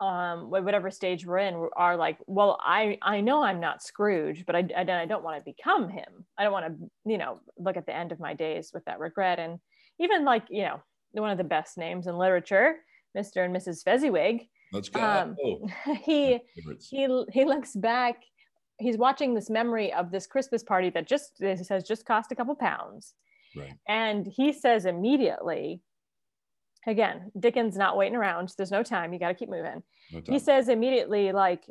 um, 0.00 0.50
whatever 0.50 0.90
stage 0.90 1.26
we're 1.26 1.38
in, 1.38 1.68
are 1.76 1.96
like, 1.96 2.18
well, 2.26 2.58
I 2.62 2.98
I 3.02 3.20
know 3.20 3.42
I'm 3.42 3.60
not 3.60 3.82
Scrooge, 3.82 4.44
but 4.46 4.56
I 4.56 4.68
I, 4.76 5.02
I 5.02 5.06
don't 5.06 5.24
want 5.24 5.38
to 5.38 5.44
become 5.44 5.88
him. 5.88 6.24
I 6.36 6.44
don't 6.44 6.52
want 6.52 6.66
to 6.66 6.90
you 7.10 7.18
know 7.18 7.40
look 7.58 7.76
at 7.76 7.86
the 7.86 7.96
end 7.96 8.12
of 8.12 8.20
my 8.20 8.34
days 8.34 8.70
with 8.72 8.84
that 8.84 8.98
regret. 8.98 9.38
And 9.38 9.58
even 9.98 10.24
like 10.24 10.44
you 10.48 10.62
know 10.62 10.80
one 11.12 11.30
of 11.30 11.38
the 11.38 11.44
best 11.44 11.78
names 11.78 12.06
in 12.06 12.16
literature, 12.16 12.76
Mr. 13.16 13.44
and 13.44 13.54
Mrs. 13.54 13.82
Fezziwig. 13.82 14.46
Let's 14.72 14.88
go. 14.88 15.00
Um, 15.00 15.36
oh, 15.44 15.68
he 16.04 16.40
he 16.90 17.24
he 17.32 17.44
looks 17.44 17.74
back. 17.74 18.22
He's 18.80 18.96
watching 18.96 19.34
this 19.34 19.50
memory 19.50 19.92
of 19.92 20.12
this 20.12 20.26
Christmas 20.26 20.62
party 20.62 20.90
that 20.90 21.08
just 21.08 21.42
has 21.42 21.82
just 21.82 22.06
cost 22.06 22.30
a 22.30 22.36
couple 22.36 22.54
pounds 22.54 23.14
Right. 23.56 23.74
And 23.88 24.26
he 24.26 24.52
says 24.52 24.86
immediately, 24.86 25.80
again, 26.88 27.30
Dickens 27.38 27.76
not 27.76 27.96
waiting 27.96 28.16
around. 28.16 28.52
There's 28.56 28.70
no 28.70 28.82
time. 28.82 29.12
You 29.12 29.18
got 29.18 29.28
to 29.28 29.34
keep 29.34 29.50
moving. 29.50 29.82
No 30.12 30.22
he 30.26 30.38
says 30.38 30.68
immediately, 30.68 31.32
like, 31.32 31.64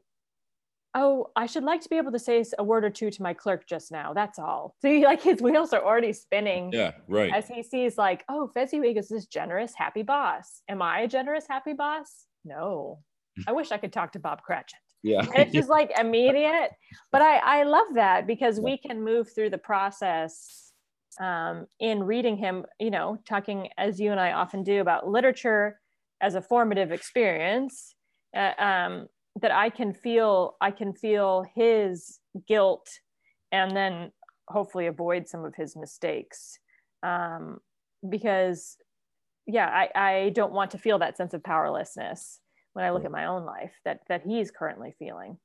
oh, 0.93 1.31
I 1.35 1.45
should 1.45 1.63
like 1.63 1.81
to 1.81 1.89
be 1.89 1.97
able 1.97 2.11
to 2.11 2.19
say 2.19 2.43
a 2.57 2.63
word 2.63 2.83
or 2.83 2.89
two 2.89 3.11
to 3.11 3.21
my 3.21 3.33
clerk 3.33 3.67
just 3.67 3.91
now. 3.91 4.13
That's 4.13 4.39
all. 4.39 4.75
So 4.81 4.89
he, 4.89 5.05
like 5.05 5.21
his 5.21 5.41
wheels 5.41 5.73
are 5.73 5.83
already 5.83 6.13
spinning. 6.13 6.71
Yeah, 6.71 6.91
right. 7.07 7.33
As 7.33 7.47
he 7.47 7.63
sees, 7.63 7.97
like, 7.97 8.23
oh, 8.29 8.49
Fezziwig 8.53 8.97
is 8.97 9.09
this 9.09 9.25
generous, 9.25 9.73
happy 9.75 10.03
boss. 10.03 10.61
Am 10.69 10.81
I 10.81 11.01
a 11.01 11.07
generous, 11.07 11.45
happy 11.49 11.73
boss? 11.73 12.25
No. 12.45 12.99
I 13.47 13.51
wish 13.51 13.71
I 13.71 13.77
could 13.77 13.93
talk 13.93 14.13
to 14.13 14.19
Bob 14.19 14.41
Cratchit. 14.41 14.79
Yeah. 15.03 15.19
And 15.19 15.37
it's 15.37 15.53
just 15.53 15.69
like 15.69 15.91
immediate. 15.99 16.71
But 17.11 17.21
I, 17.21 17.37
I 17.37 17.63
love 17.63 17.87
that 17.93 18.25
because 18.25 18.59
we 18.59 18.77
can 18.77 19.03
move 19.03 19.29
through 19.33 19.51
the 19.51 19.57
process 19.57 20.66
um, 21.19 21.67
in 21.79 22.03
reading 22.03 22.37
him, 22.37 22.65
you 22.79 22.91
know, 22.91 23.17
talking 23.27 23.69
as 23.77 23.99
you 23.99 24.11
and 24.11 24.19
I 24.19 24.33
often 24.33 24.63
do 24.63 24.81
about 24.81 25.07
literature 25.07 25.79
as 26.21 26.35
a 26.35 26.41
formative 26.41 26.91
experience. 26.91 27.93
Uh, 28.35 28.51
um, 28.59 29.07
that 29.41 29.51
I 29.51 29.69
can 29.69 29.93
feel 29.93 30.55
I 30.61 30.71
can 30.71 30.93
feel 30.93 31.45
his 31.55 32.19
guilt 32.47 32.87
and 33.51 33.75
then 33.75 34.11
hopefully 34.47 34.87
avoid 34.87 35.27
some 35.27 35.45
of 35.45 35.53
his 35.55 35.75
mistakes 35.75 36.57
um, 37.03 37.59
because 38.07 38.77
yeah 39.45 39.67
I, 39.67 39.89
I 39.95 40.29
don't 40.29 40.53
want 40.53 40.71
to 40.71 40.77
feel 40.77 40.99
that 40.99 41.17
sense 41.17 41.33
of 41.33 41.43
powerlessness 41.43 42.39
when 42.73 42.85
I 42.85 42.91
look 42.91 43.05
at 43.05 43.11
my 43.11 43.25
own 43.25 43.45
life 43.45 43.73
that 43.85 43.99
that 44.09 44.23
he's 44.25 44.51
currently 44.51 44.93
feeling. 44.97 45.37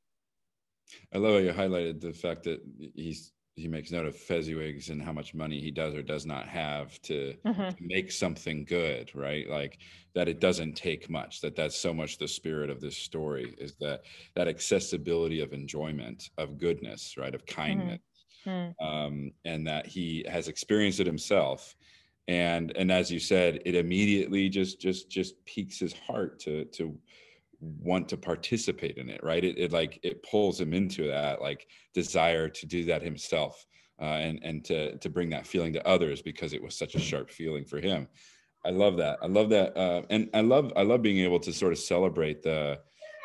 I 1.15 1.19
love 1.19 1.35
how 1.35 1.39
you 1.39 1.53
highlighted 1.53 2.01
the 2.01 2.13
fact 2.13 2.45
that 2.45 2.61
he's 2.95 3.33
he 3.55 3.69
makes 3.69 3.91
note 3.91 4.07
of 4.07 4.17
Fezziwigs 4.17 4.89
and 4.89 5.03
how 5.03 5.13
much 5.13 5.35
money 5.35 5.61
he 5.61 5.71
does 5.71 5.95
or 5.95 6.03
does 6.03 6.25
not 6.25 6.49
have 6.49 7.01
to, 7.03 7.35
mm-hmm. 7.45 7.69
to, 7.69 7.77
make 7.81 8.11
something 8.11 8.65
good, 8.65 9.15
right? 9.15 9.49
Like 9.49 9.79
that 10.15 10.29
it 10.29 10.41
doesn't 10.41 10.75
take 10.75 11.11
much. 11.11 11.41
That 11.43 11.55
that's 11.55 11.77
so 11.77 11.93
much 11.93 12.17
the 12.17 12.29
spirit 12.29 12.71
of 12.71 12.81
this 12.81 12.97
story 12.97 13.55
is 13.59 13.75
that 13.81 14.03
that 14.35 14.49
accessibility 14.49 15.41
of 15.41 15.53
enjoyment, 15.53 16.31
of 16.39 16.57
goodness, 16.59 17.17
right, 17.19 17.35
of 17.35 17.45
kindness, 17.45 18.01
mm-hmm. 18.47 18.85
um, 18.85 19.33
and 19.45 19.67
that 19.67 19.87
he 19.87 20.25
has 20.29 20.49
experienced 20.49 21.01
it 21.01 21.07
himself. 21.07 21.77
And 22.29 22.75
and 22.77 22.91
as 22.91 23.11
you 23.11 23.19
said, 23.19 23.61
it 23.67 23.75
immediately 23.75 24.49
just 24.49 24.81
just 24.81 25.11
just 25.11 25.45
piques 25.45 25.79
his 25.79 25.93
heart 25.93 26.39
to 26.41 26.65
to 26.67 26.97
want 27.63 28.09
to 28.09 28.17
participate 28.17 28.97
in 28.99 29.09
it 29.09 29.23
right? 29.23 29.45
It, 29.45 29.59
it 29.59 29.73
like 29.73 30.01
it 30.03 30.23
pulls 30.23 30.61
him 30.61 30.75
into 30.75 31.07
that 31.09 31.41
like 31.41 31.67
desire 31.95 32.49
to 32.49 32.67
do 32.67 32.85
that 32.87 33.03
himself 33.03 33.65
uh, 34.01 34.05
and 34.05 34.41
and 34.43 34.65
to 34.67 34.99
to 34.99 35.09
bring 35.09 35.31
that 35.31 35.47
feeling 35.47 35.73
to 35.75 35.87
others 35.87 36.23
because 36.23 36.53
it 36.53 36.63
was 36.63 36.77
such 36.77 36.95
a 36.95 37.01
sharp 37.01 37.31
feeling 37.31 37.65
for 37.65 37.81
him. 37.81 38.09
I 38.65 38.71
love 38.71 38.97
that. 38.99 39.19
I 39.23 39.27
love 39.27 39.49
that 39.51 39.77
uh, 39.77 40.03
and 40.11 40.29
i 40.35 40.41
love 40.41 40.73
i 40.77 40.83
love 40.83 41.03
being 41.03 41.19
able 41.19 41.41
to 41.41 41.53
sort 41.53 41.73
of 41.73 41.79
celebrate 41.79 42.43
the 42.43 42.79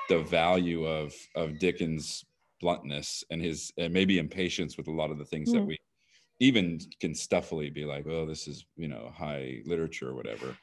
the 0.09 0.19
value 0.19 0.85
of 0.85 1.13
of 1.35 1.59
dickens 1.59 2.23
bluntness 2.59 3.23
and 3.29 3.41
his 3.41 3.71
and 3.77 3.93
maybe 3.93 4.17
impatience 4.17 4.77
with 4.77 4.87
a 4.87 4.91
lot 4.91 5.11
of 5.11 5.17
the 5.17 5.25
things 5.25 5.51
that 5.51 5.63
we 5.63 5.77
even 6.39 6.79
can 6.99 7.13
stuffily 7.13 7.69
be 7.73 7.85
like 7.85 8.05
oh 8.07 8.25
this 8.25 8.47
is 8.47 8.65
you 8.75 8.87
know 8.87 9.11
high 9.15 9.61
literature 9.65 10.09
or 10.09 10.15
whatever 10.15 10.55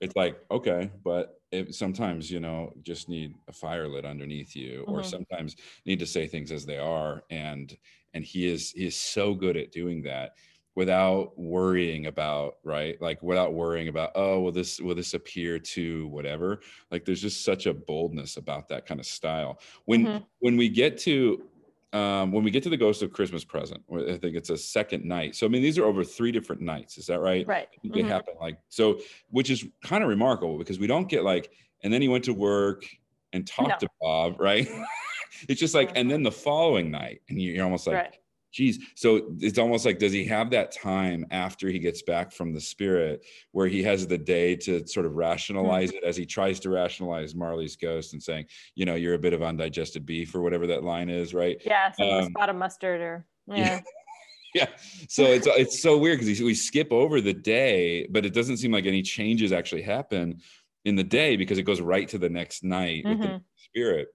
it's 0.00 0.16
like 0.16 0.38
okay 0.50 0.90
but 1.04 1.40
it, 1.50 1.74
sometimes 1.74 2.30
you 2.30 2.40
know 2.40 2.72
just 2.82 3.08
need 3.08 3.34
a 3.48 3.52
fire 3.52 3.88
lit 3.88 4.04
underneath 4.04 4.54
you 4.54 4.84
or 4.86 5.00
mm-hmm. 5.00 5.08
sometimes 5.08 5.56
need 5.86 5.98
to 5.98 6.06
say 6.06 6.26
things 6.26 6.52
as 6.52 6.64
they 6.64 6.78
are 6.78 7.22
and 7.30 7.76
and 8.14 8.24
he 8.24 8.50
is 8.50 8.70
he 8.72 8.86
is 8.86 8.96
so 8.96 9.34
good 9.34 9.56
at 9.56 9.72
doing 9.72 10.02
that 10.02 10.32
without 10.74 11.38
worrying 11.38 12.06
about 12.06 12.54
right 12.64 13.00
like 13.02 13.22
without 13.22 13.52
worrying 13.52 13.88
about 13.88 14.10
oh 14.14 14.40
will 14.40 14.52
this 14.52 14.80
will 14.80 14.94
this 14.94 15.14
appear 15.14 15.58
to 15.58 16.06
whatever 16.08 16.60
like 16.90 17.04
there's 17.04 17.20
just 17.20 17.44
such 17.44 17.66
a 17.66 17.74
boldness 17.74 18.36
about 18.38 18.68
that 18.68 18.86
kind 18.86 18.98
of 18.98 19.06
style 19.06 19.58
when 19.84 20.06
mm-hmm. 20.06 20.24
when 20.40 20.56
we 20.56 20.68
get 20.68 20.96
to 20.96 21.42
um, 21.92 22.32
when 22.32 22.42
we 22.42 22.50
get 22.50 22.62
to 22.62 22.70
the 22.70 22.76
Ghost 22.76 23.02
of 23.02 23.12
Christmas 23.12 23.44
Present, 23.44 23.82
I 23.92 24.16
think 24.16 24.36
it's 24.36 24.50
a 24.50 24.56
second 24.56 25.04
night. 25.04 25.36
So 25.36 25.46
I 25.46 25.48
mean, 25.48 25.62
these 25.62 25.78
are 25.78 25.84
over 25.84 26.04
three 26.04 26.32
different 26.32 26.62
nights. 26.62 26.98
Is 26.98 27.06
that 27.06 27.20
right? 27.20 27.46
Right. 27.46 27.68
Mm-hmm. 27.84 27.98
It 27.98 28.06
happened 28.06 28.38
like 28.40 28.58
so, 28.68 29.00
which 29.30 29.50
is 29.50 29.64
kind 29.82 30.02
of 30.02 30.08
remarkable 30.08 30.58
because 30.58 30.78
we 30.78 30.86
don't 30.86 31.08
get 31.08 31.24
like, 31.24 31.50
and 31.82 31.92
then 31.92 32.00
he 32.02 32.08
went 32.08 32.24
to 32.24 32.34
work 32.34 32.84
and 33.32 33.46
talked 33.46 33.68
no. 33.68 33.76
to 33.86 33.88
Bob, 34.00 34.40
right? 34.40 34.68
it's 35.48 35.60
just 35.60 35.74
like, 35.74 35.92
and 35.94 36.10
then 36.10 36.22
the 36.22 36.32
following 36.32 36.90
night, 36.90 37.20
and 37.28 37.40
you're 37.40 37.64
almost 37.64 37.86
like, 37.86 37.96
right 37.96 38.18
geez 38.52 38.78
so 38.94 39.32
it's 39.38 39.58
almost 39.58 39.84
like 39.84 39.98
does 39.98 40.12
he 40.12 40.24
have 40.24 40.50
that 40.50 40.72
time 40.72 41.24
after 41.30 41.68
he 41.68 41.78
gets 41.78 42.02
back 42.02 42.32
from 42.32 42.52
the 42.52 42.60
spirit 42.60 43.24
where 43.52 43.66
he 43.66 43.82
has 43.82 44.06
the 44.06 44.18
day 44.18 44.54
to 44.54 44.86
sort 44.86 45.06
of 45.06 45.14
rationalize 45.14 45.90
mm-hmm. 45.90 45.98
it 45.98 46.04
as 46.04 46.16
he 46.16 46.26
tries 46.26 46.60
to 46.60 46.70
rationalize 46.70 47.34
marley's 47.34 47.76
ghost 47.76 48.12
and 48.12 48.22
saying 48.22 48.44
you 48.74 48.84
know 48.84 48.94
you're 48.94 49.14
a 49.14 49.18
bit 49.18 49.32
of 49.32 49.42
undigested 49.42 50.06
beef 50.06 50.34
or 50.34 50.42
whatever 50.42 50.66
that 50.66 50.84
line 50.84 51.08
is 51.08 51.34
right 51.34 51.62
yeah 51.64 51.90
so 51.90 52.04
um, 52.10 52.24
a 52.24 52.26
spot 52.26 52.48
of 52.48 52.56
mustard 52.56 53.00
or 53.00 53.26
yeah, 53.48 53.56
yeah. 53.56 53.80
yeah. 54.54 54.66
So 55.08 55.24
it's 55.24 55.48
it's 55.48 55.82
so 55.82 55.98
weird 55.98 56.20
because 56.20 56.40
we 56.40 56.54
skip 56.54 56.92
over 56.92 57.20
the 57.20 57.32
day, 57.32 58.06
but 58.08 58.24
it 58.24 58.32
doesn't 58.32 58.58
seem 58.58 58.70
like 58.70 58.86
any 58.86 59.02
changes 59.02 59.50
actually 59.50 59.82
happen 59.82 60.40
in 60.84 60.94
the 60.94 61.04
day 61.04 61.36
because 61.36 61.58
it 61.58 61.64
goes 61.64 61.80
right 61.80 62.08
to 62.08 62.18
the 62.18 62.28
next 62.28 62.62
night 62.62 63.04
mm-hmm. 63.04 63.10
with 63.10 63.20
the 63.20 63.34
mm-hmm. 63.34 63.44
spirit 63.56 64.08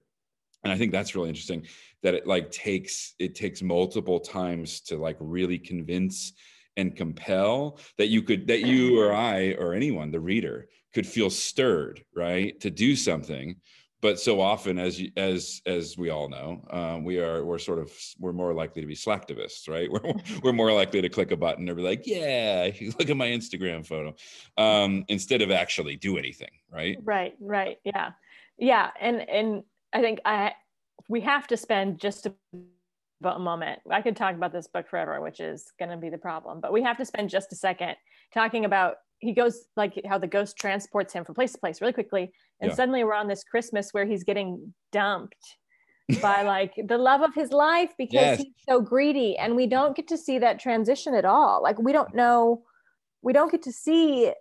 and 0.64 0.72
i 0.72 0.76
think 0.76 0.92
that's 0.92 1.14
really 1.14 1.28
interesting 1.28 1.66
that 2.02 2.14
it 2.14 2.26
like 2.26 2.50
takes 2.50 3.14
it 3.18 3.34
takes 3.34 3.62
multiple 3.62 4.20
times 4.20 4.80
to 4.80 4.96
like 4.96 5.16
really 5.20 5.58
convince 5.58 6.32
and 6.76 6.94
compel 6.94 7.78
that 7.98 8.06
you 8.06 8.22
could 8.22 8.46
that 8.46 8.60
you 8.60 9.00
or 9.00 9.12
i 9.32 9.54
or 9.58 9.74
anyone 9.74 10.10
the 10.10 10.20
reader 10.20 10.68
could 10.94 11.06
feel 11.06 11.30
stirred 11.30 12.02
right 12.14 12.58
to 12.60 12.70
do 12.70 12.96
something. 12.96 13.56
But 14.00 14.20
so 14.20 14.40
often 14.40 14.78
as 14.78 15.00
you, 15.00 15.10
as 15.16 15.60
as 15.66 15.98
we 15.98 16.10
all 16.10 16.28
know 16.28 16.64
um, 16.70 17.04
we 17.04 17.18
are 17.18 17.44
we're 17.44 17.58
sort 17.58 17.80
of 17.80 17.92
we're 18.18 18.32
more 18.32 18.54
likely 18.54 18.80
to 18.80 18.86
be 18.86 18.94
slacktivists 18.94 19.68
right? 19.68 19.90
We're, 19.92 20.14
we're 20.42 20.52
more 20.52 20.72
likely 20.72 21.02
to 21.02 21.08
click 21.08 21.32
a 21.32 21.36
button 21.36 21.68
or 21.68 21.74
be 21.74 21.82
like 21.82 22.06
yeah 22.06 22.70
look 22.98 23.10
at 23.10 23.16
my 23.16 23.26
instagram 23.26 23.84
photo 23.84 24.14
um, 24.56 25.04
instead 25.08 25.42
of 25.42 25.50
actually 25.50 25.96
do 25.96 26.16
anything 26.16 26.50
right? 26.70 26.96
Right 27.02 27.34
right 27.40 27.78
yeah. 27.82 28.12
Yeah 28.56 28.90
and 29.00 29.28
and 29.28 29.64
I 29.92 30.00
think 30.00 30.20
I 30.24 30.52
we 31.08 31.20
have 31.22 31.46
to 31.48 31.56
spend 31.56 31.98
just 31.98 32.26
a, 32.26 32.34
a 33.24 33.38
moment. 33.38 33.80
I 33.90 34.02
could 34.02 34.16
talk 34.16 34.34
about 34.34 34.52
this 34.52 34.68
book 34.68 34.88
forever, 34.88 35.20
which 35.20 35.40
is 35.40 35.72
going 35.78 35.90
to 35.90 35.96
be 35.96 36.10
the 36.10 36.18
problem. 36.18 36.60
But 36.60 36.72
we 36.72 36.82
have 36.82 36.98
to 36.98 37.04
spend 37.04 37.30
just 37.30 37.52
a 37.52 37.56
second 37.56 37.96
talking 38.32 38.64
about 38.64 38.96
he 39.20 39.32
goes 39.32 39.64
like 39.76 40.00
how 40.06 40.18
the 40.18 40.26
ghost 40.26 40.56
transports 40.56 41.12
him 41.12 41.24
from 41.24 41.34
place 41.34 41.52
to 41.52 41.58
place 41.58 41.80
really 41.80 41.92
quickly, 41.92 42.30
and 42.60 42.70
yeah. 42.70 42.74
suddenly 42.74 43.04
we're 43.04 43.14
on 43.14 43.28
this 43.28 43.42
Christmas 43.44 43.90
where 43.92 44.06
he's 44.06 44.24
getting 44.24 44.72
dumped 44.92 45.56
by 46.22 46.42
like 46.44 46.74
the 46.86 46.98
love 46.98 47.22
of 47.22 47.34
his 47.34 47.50
life 47.50 47.92
because 47.98 48.12
yes. 48.12 48.38
he's 48.38 48.52
so 48.68 48.80
greedy, 48.80 49.36
and 49.36 49.56
we 49.56 49.66
don't 49.66 49.96
get 49.96 50.08
to 50.08 50.18
see 50.18 50.38
that 50.38 50.60
transition 50.60 51.14
at 51.14 51.24
all. 51.24 51.62
Like 51.62 51.78
we 51.80 51.92
don't 51.92 52.14
know, 52.14 52.62
we 53.22 53.32
don't 53.32 53.50
get 53.50 53.62
to 53.62 53.72
see. 53.72 54.32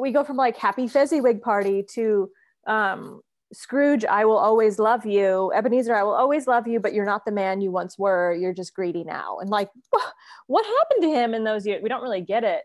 We 0.00 0.12
go 0.12 0.24
from 0.24 0.36
like 0.36 0.56
happy 0.56 0.86
Fezziwig 0.86 1.42
party 1.42 1.84
to 1.94 2.30
um 2.66 3.20
Scrooge, 3.52 4.04
I 4.04 4.24
will 4.24 4.36
always 4.36 4.78
love 4.78 5.04
you. 5.04 5.52
Ebenezer, 5.54 5.94
I 5.94 6.04
will 6.04 6.14
always 6.14 6.46
love 6.46 6.68
you, 6.68 6.78
but 6.78 6.94
you're 6.94 7.04
not 7.04 7.24
the 7.24 7.32
man 7.32 7.60
you 7.60 7.72
once 7.72 7.98
were. 7.98 8.32
You're 8.32 8.54
just 8.54 8.74
greedy 8.74 9.02
now. 9.02 9.38
And 9.38 9.50
like, 9.50 9.70
what 10.46 10.64
happened 10.64 11.02
to 11.02 11.08
him 11.08 11.34
in 11.34 11.42
those 11.42 11.66
years? 11.66 11.82
We 11.82 11.88
don't 11.88 12.02
really 12.02 12.20
get 12.20 12.44
it, 12.44 12.62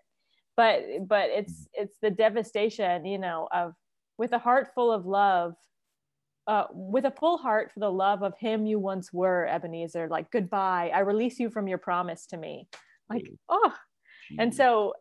but 0.55 0.83
but 1.07 1.29
it's 1.31 1.67
it's 1.73 1.97
the 2.01 2.11
devastation, 2.11 3.05
you 3.05 3.17
know, 3.17 3.47
of 3.51 3.73
with 4.17 4.31
a 4.33 4.39
heart 4.39 4.69
full 4.75 4.91
of 4.91 5.05
love, 5.05 5.55
uh, 6.47 6.65
with 6.71 7.05
a 7.05 7.11
full 7.11 7.37
heart 7.37 7.71
for 7.73 7.79
the 7.79 7.91
love 7.91 8.21
of 8.21 8.37
him 8.37 8.67
you 8.67 8.77
once 8.77 9.11
were, 9.11 9.47
Ebenezer. 9.47 10.07
Like 10.07 10.29
goodbye, 10.29 10.91
I 10.93 10.99
release 10.99 11.39
you 11.39 11.49
from 11.49 11.67
your 11.67 11.79
promise 11.79 12.27
to 12.27 12.37
me. 12.37 12.67
Like 13.09 13.27
oh, 13.49 13.73
and 14.37 14.53
so, 14.53 14.93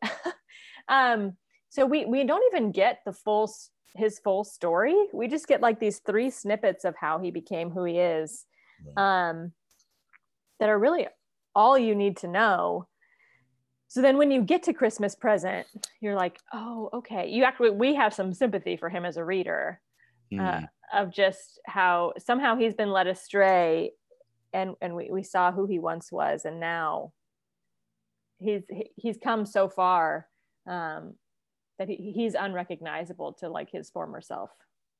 um, 0.89 1.37
so 1.69 1.87
we 1.87 2.05
we 2.07 2.25
don't 2.25 2.45
even 2.55 2.73
get 2.73 3.01
the 3.05 3.13
full 3.13 3.53
his 3.95 4.19
full 4.19 4.45
story. 4.45 4.97
We 5.13 5.29
just 5.29 5.47
get 5.47 5.61
like 5.61 5.81
these 5.81 5.99
three 5.99 6.31
snippets 6.31 6.85
of 6.85 6.95
how 6.97 7.19
he 7.19 7.31
became 7.31 7.71
who 7.71 7.85
he 7.85 7.99
is 7.99 8.45
um, 8.97 9.53
that 10.61 10.69
are 10.69 10.79
really 10.79 11.07
all 11.55 11.79
you 11.79 11.95
need 11.95 12.17
to 12.19 12.29
know. 12.29 12.87
So 13.89 14.03
then 14.03 14.19
when 14.19 14.31
you 14.31 14.43
get 14.43 14.65
to 14.65 14.73
Christmas 14.73 15.15
present, 15.15 15.67
you're 16.01 16.17
like, 16.17 16.41
oh, 16.53 16.91
okay. 16.93 17.29
You 17.29 17.45
actually, 17.45 17.71
we 17.71 17.95
have 17.95 18.13
some 18.13 18.35
sympathy 18.35 18.77
for 18.77 18.89
him 18.89 19.05
as 19.05 19.17
a 19.17 19.25
reader 19.25 19.81
mm. 20.33 20.41
uh, 20.41 20.61
hmm. 20.61 20.99
of 20.99 21.13
just 21.13 21.61
how 21.67 22.13
somehow 22.19 22.57
he's 22.57 22.75
been 22.75 22.91
led 22.91 23.07
astray 23.07 23.93
and, 24.53 24.75
and 24.81 24.97
we, 24.97 25.11
we 25.13 25.23
saw 25.23 25.53
who 25.53 25.67
he 25.67 25.79
once 25.79 26.11
was. 26.11 26.45
And 26.45 26.59
now 26.59 27.13
he's, 28.39 28.63
he's 28.97 29.19
come 29.23 29.47
so 29.47 29.69
far 29.69 30.27
um, 30.67 31.15
that 31.79 31.89
he, 31.89 32.13
he's 32.15 32.35
unrecognizable 32.35 33.33
to 33.35 33.49
like 33.49 33.71
his 33.71 33.91
former 33.91 34.21
self. 34.21 34.51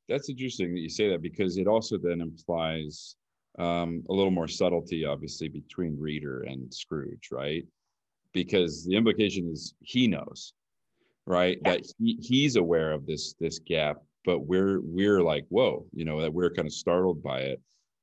That's 0.09 0.29
interesting 0.29 0.75
that 0.75 0.81
you 0.81 0.91
say 0.91 1.09
that 1.11 1.23
because 1.23 1.57
it 1.57 1.67
also 1.67 1.97
then 1.97 2.21
implies 2.21 3.17
um, 3.59 4.03
a 4.09 4.13
little 4.13 4.33
more 4.33 4.49
subtlety 4.49 5.05
obviously 5.05 5.49
between 5.49 5.99
reader 5.99 6.43
and 6.43 6.73
scrooge 6.73 7.29
right? 7.31 7.65
Because 8.33 8.85
the 8.85 8.97
implication 8.97 9.49
is 9.51 9.75
he 9.81 10.09
knows 10.09 10.53
right? 11.27 11.59
Yeah. 11.65 11.73
that 11.73 11.87
he, 11.99 12.19
he's 12.21 12.57
aware 12.57 12.93
of 12.93 13.07
this 13.07 13.35
this 13.41 13.59
gap 13.59 13.97
but 14.25 14.41
we're 14.41 14.81
we're 14.83 15.23
like 15.23 15.45
whoa 15.49 15.87
you 15.93 16.05
know 16.05 16.21
that 16.21 16.33
we're 16.33 16.51
kind 16.51 16.67
of 16.67 16.73
startled 16.73 17.23
by 17.23 17.41
it. 17.41 17.61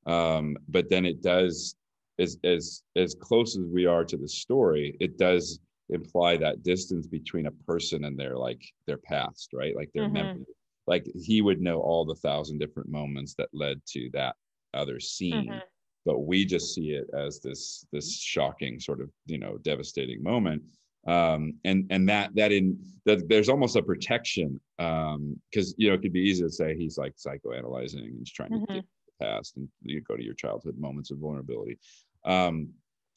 Um, 0.08 0.58
but 0.68 0.90
then 0.90 1.06
it 1.06 1.22
does 1.22 1.76
as 2.18 2.38
as 2.44 2.84
as 2.96 3.16
close 3.16 3.58
as 3.58 3.66
we 3.66 3.86
are 3.86 4.06
to 4.06 4.18
the 4.18 4.28
story 4.28 4.96
it 5.00 5.18
does 5.18 5.60
imply 5.92 6.38
that 6.38 6.64
distance 6.64 7.06
between 7.08 7.48
a 7.48 7.52
person 7.68 8.06
and 8.06 8.18
their 8.18 8.38
like 8.38 8.62
their 8.88 8.98
past 8.98 9.50
right 9.54 9.76
like 9.76 9.92
their 9.94 10.06
mm-hmm. 10.06 10.14
memory 10.14 10.46
like 10.88 11.06
he 11.16 11.42
would 11.42 11.62
know 11.62 11.80
all 11.80 12.06
the 12.06 12.16
thousand 12.16 12.60
different 12.60 12.90
moments 12.90 13.36
that 13.38 13.50
led 13.54 13.82
to 13.86 14.10
that 14.14 14.36
other 14.74 15.00
scene 15.00 15.50
mm-hmm. 15.50 15.60
but 16.06 16.20
we 16.20 16.46
just 16.46 16.74
see 16.74 16.92
it 16.92 17.08
as 17.18 17.40
this 17.40 17.86
this 17.92 18.18
shocking 18.18 18.80
sort 18.80 19.02
of 19.02 19.10
you 19.26 19.38
know 19.38 19.58
devastating 19.64 20.24
moment 20.24 20.62
um 21.08 21.54
and 21.66 21.86
and 21.90 22.08
that 22.08 22.34
that 22.36 22.52
in 22.52 22.78
that 23.06 23.28
there's 23.28 23.50
almost 23.50 23.76
a 23.76 23.82
protection 23.82 24.60
um 24.80 25.36
because 25.50 25.74
you 25.78 25.88
know 25.88 25.96
it 25.96 26.02
could 26.02 26.14
be 26.14 26.22
easy 26.22 26.44
to 26.44 26.50
say 26.50 26.76
he's 26.76 26.98
like 26.98 27.14
psychoanalyzing 27.16 28.04
and 28.04 28.18
he's 28.18 28.32
trying 28.32 28.52
mm-hmm. 28.52 28.66
to 28.66 28.74
get 28.76 28.86
the 29.20 29.26
past 29.26 29.58
and 29.58 29.68
you 29.82 30.00
go 30.02 30.16
to 30.16 30.24
your 30.24 30.36
childhood 30.36 30.78
moments 30.78 31.12
of 31.12 31.18
vulnerability 31.18 31.78
um 32.26 32.70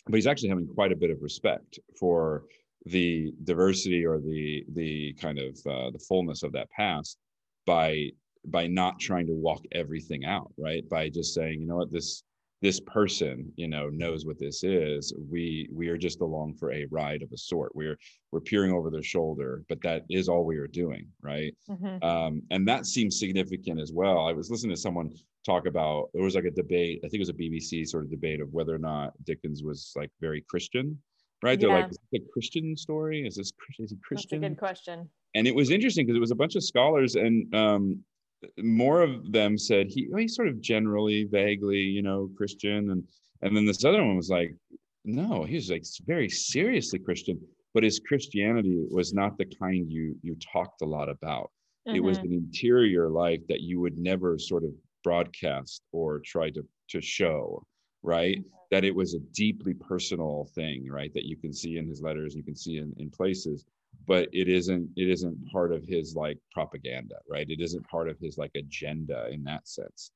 but 0.06 0.16
he's 0.16 0.26
actually 0.26 0.48
having 0.48 0.66
quite 0.66 0.92
a 0.92 0.96
bit 0.96 1.10
of 1.10 1.22
respect 1.22 1.78
for 1.98 2.44
the 2.86 3.32
diversity 3.44 4.04
or 4.04 4.18
the 4.18 4.64
the 4.72 5.14
kind 5.14 5.38
of 5.38 5.56
uh, 5.66 5.90
the 5.90 6.04
fullness 6.08 6.42
of 6.42 6.52
that 6.52 6.70
past 6.70 7.18
by 7.66 8.10
by 8.46 8.66
not 8.66 9.00
trying 9.00 9.26
to 9.26 9.32
walk 9.32 9.64
everything 9.72 10.24
out 10.24 10.52
right? 10.58 10.86
By 10.88 11.08
just 11.08 11.34
saying 11.34 11.60
you 11.60 11.66
know 11.66 11.76
what? 11.76 11.92
This 11.92 12.22
this 12.60 12.80
person 12.80 13.52
you 13.56 13.68
know 13.68 13.88
knows 13.88 14.26
what 14.26 14.38
this 14.38 14.64
is. 14.64 15.14
We 15.30 15.68
we 15.72 15.88
are 15.88 15.96
just 15.96 16.20
along 16.20 16.56
for 16.56 16.72
a 16.72 16.86
ride 16.90 17.22
of 17.22 17.32
a 17.32 17.38
sort. 17.38 17.74
We're 17.74 17.98
we're 18.32 18.40
peering 18.40 18.72
over 18.72 18.90
their 18.90 19.02
shoulder 19.02 19.62
but 19.68 19.80
that 19.82 20.04
is 20.10 20.28
all 20.28 20.44
we 20.44 20.58
are 20.58 20.66
doing 20.66 21.08
right? 21.22 21.54
Mm-hmm. 21.70 22.04
um, 22.04 22.42
and 22.50 22.68
that 22.68 22.86
seems 22.86 23.18
significant 23.18 23.80
as 23.80 23.92
well. 23.92 24.26
I 24.26 24.32
was 24.32 24.50
listening 24.50 24.74
to 24.74 24.80
someone 24.80 25.10
talk 25.44 25.66
about 25.66 26.08
there 26.14 26.22
was 26.22 26.34
like 26.34 26.44
a 26.44 26.50
debate 26.50 27.00
i 27.04 27.08
think 27.08 27.14
it 27.14 27.20
was 27.20 27.28
a 27.28 27.34
bbc 27.34 27.86
sort 27.86 28.04
of 28.04 28.10
debate 28.10 28.40
of 28.40 28.50
whether 28.52 28.74
or 28.74 28.78
not 28.78 29.12
dickens 29.24 29.62
was 29.62 29.92
like 29.94 30.10
very 30.20 30.42
christian 30.48 30.98
right? 31.44 31.60
They're 31.60 31.68
like 31.68 31.90
is 31.90 31.98
this 32.10 32.22
a 32.22 32.32
christian 32.32 32.76
story? 32.76 33.26
Is 33.26 33.36
this 33.36 33.52
is 33.78 33.90
he 33.90 33.96
christian 34.02 34.40
That's 34.40 34.46
a 34.46 34.54
good 34.54 34.58
question. 34.58 35.10
And 35.34 35.46
it 35.46 35.54
was 35.54 35.70
interesting 35.70 36.06
because 36.06 36.16
it 36.16 36.20
was 36.20 36.30
a 36.30 36.36
bunch 36.36 36.56
of 36.56 36.64
scholars 36.64 37.14
and 37.16 37.54
um, 37.54 38.00
more 38.58 39.02
of 39.02 39.30
them 39.30 39.58
said 39.58 39.88
he 39.88 40.08
he's 40.16 40.34
sort 40.34 40.48
of 40.48 40.60
generally 40.60 41.24
vaguely 41.30 41.80
you 41.80 42.02
know 42.02 42.30
christian. 42.36 42.90
And 42.90 43.04
and 43.42 43.56
then 43.56 43.66
this 43.66 43.84
other 43.84 44.02
one 44.02 44.16
was 44.16 44.30
like 44.30 44.56
no 45.04 45.44
he 45.44 45.56
was 45.56 45.70
like 45.70 45.84
very 46.06 46.28
seriously 46.28 46.98
christian. 46.98 47.38
But 47.74 47.84
his 47.84 48.00
christianity 48.00 48.86
was 48.90 49.12
not 49.12 49.36
the 49.36 49.46
kind 49.60 49.90
you 49.92 50.16
you 50.22 50.36
talked 50.52 50.80
a 50.82 50.86
lot 50.86 51.08
about. 51.08 51.50
Mm-hmm. 51.86 51.96
it 51.96 52.02
was 52.02 52.16
mm-hmm. 52.16 52.28
an 52.28 52.32
interior 52.32 53.10
life 53.10 53.42
that 53.50 53.60
you 53.60 53.78
would 53.78 53.98
never 53.98 54.38
sort 54.38 54.64
of 54.64 54.70
broadcast 55.02 55.82
or 55.92 56.20
try 56.24 56.48
to 56.48 56.62
to 56.88 57.00
show 57.02 57.62
right? 58.04 58.38
Mm-hmm. 58.38 58.48
that 58.70 58.84
it 58.84 58.94
was 58.94 59.14
a 59.14 59.20
deeply 59.32 59.74
personal 59.74 60.48
thing 60.54 60.88
right 60.90 61.12
that 61.14 61.24
you 61.24 61.36
can 61.36 61.52
see 61.52 61.78
in 61.78 61.86
his 61.88 62.00
letters 62.00 62.34
you 62.34 62.42
can 62.42 62.56
see 62.56 62.78
in, 62.78 62.92
in 62.98 63.10
places 63.10 63.64
but 64.06 64.28
it 64.32 64.48
isn't 64.48 64.88
it 64.96 65.08
isn't 65.08 65.36
part 65.50 65.72
of 65.72 65.84
his 65.84 66.14
like 66.14 66.38
propaganda 66.52 67.16
right? 67.28 67.48
It 67.48 67.60
isn't 67.60 67.88
part 67.88 68.08
of 68.08 68.18
his 68.18 68.38
like 68.38 68.52
agenda 68.54 69.28
in 69.30 69.44
that 69.44 69.66
sense. 69.68 70.10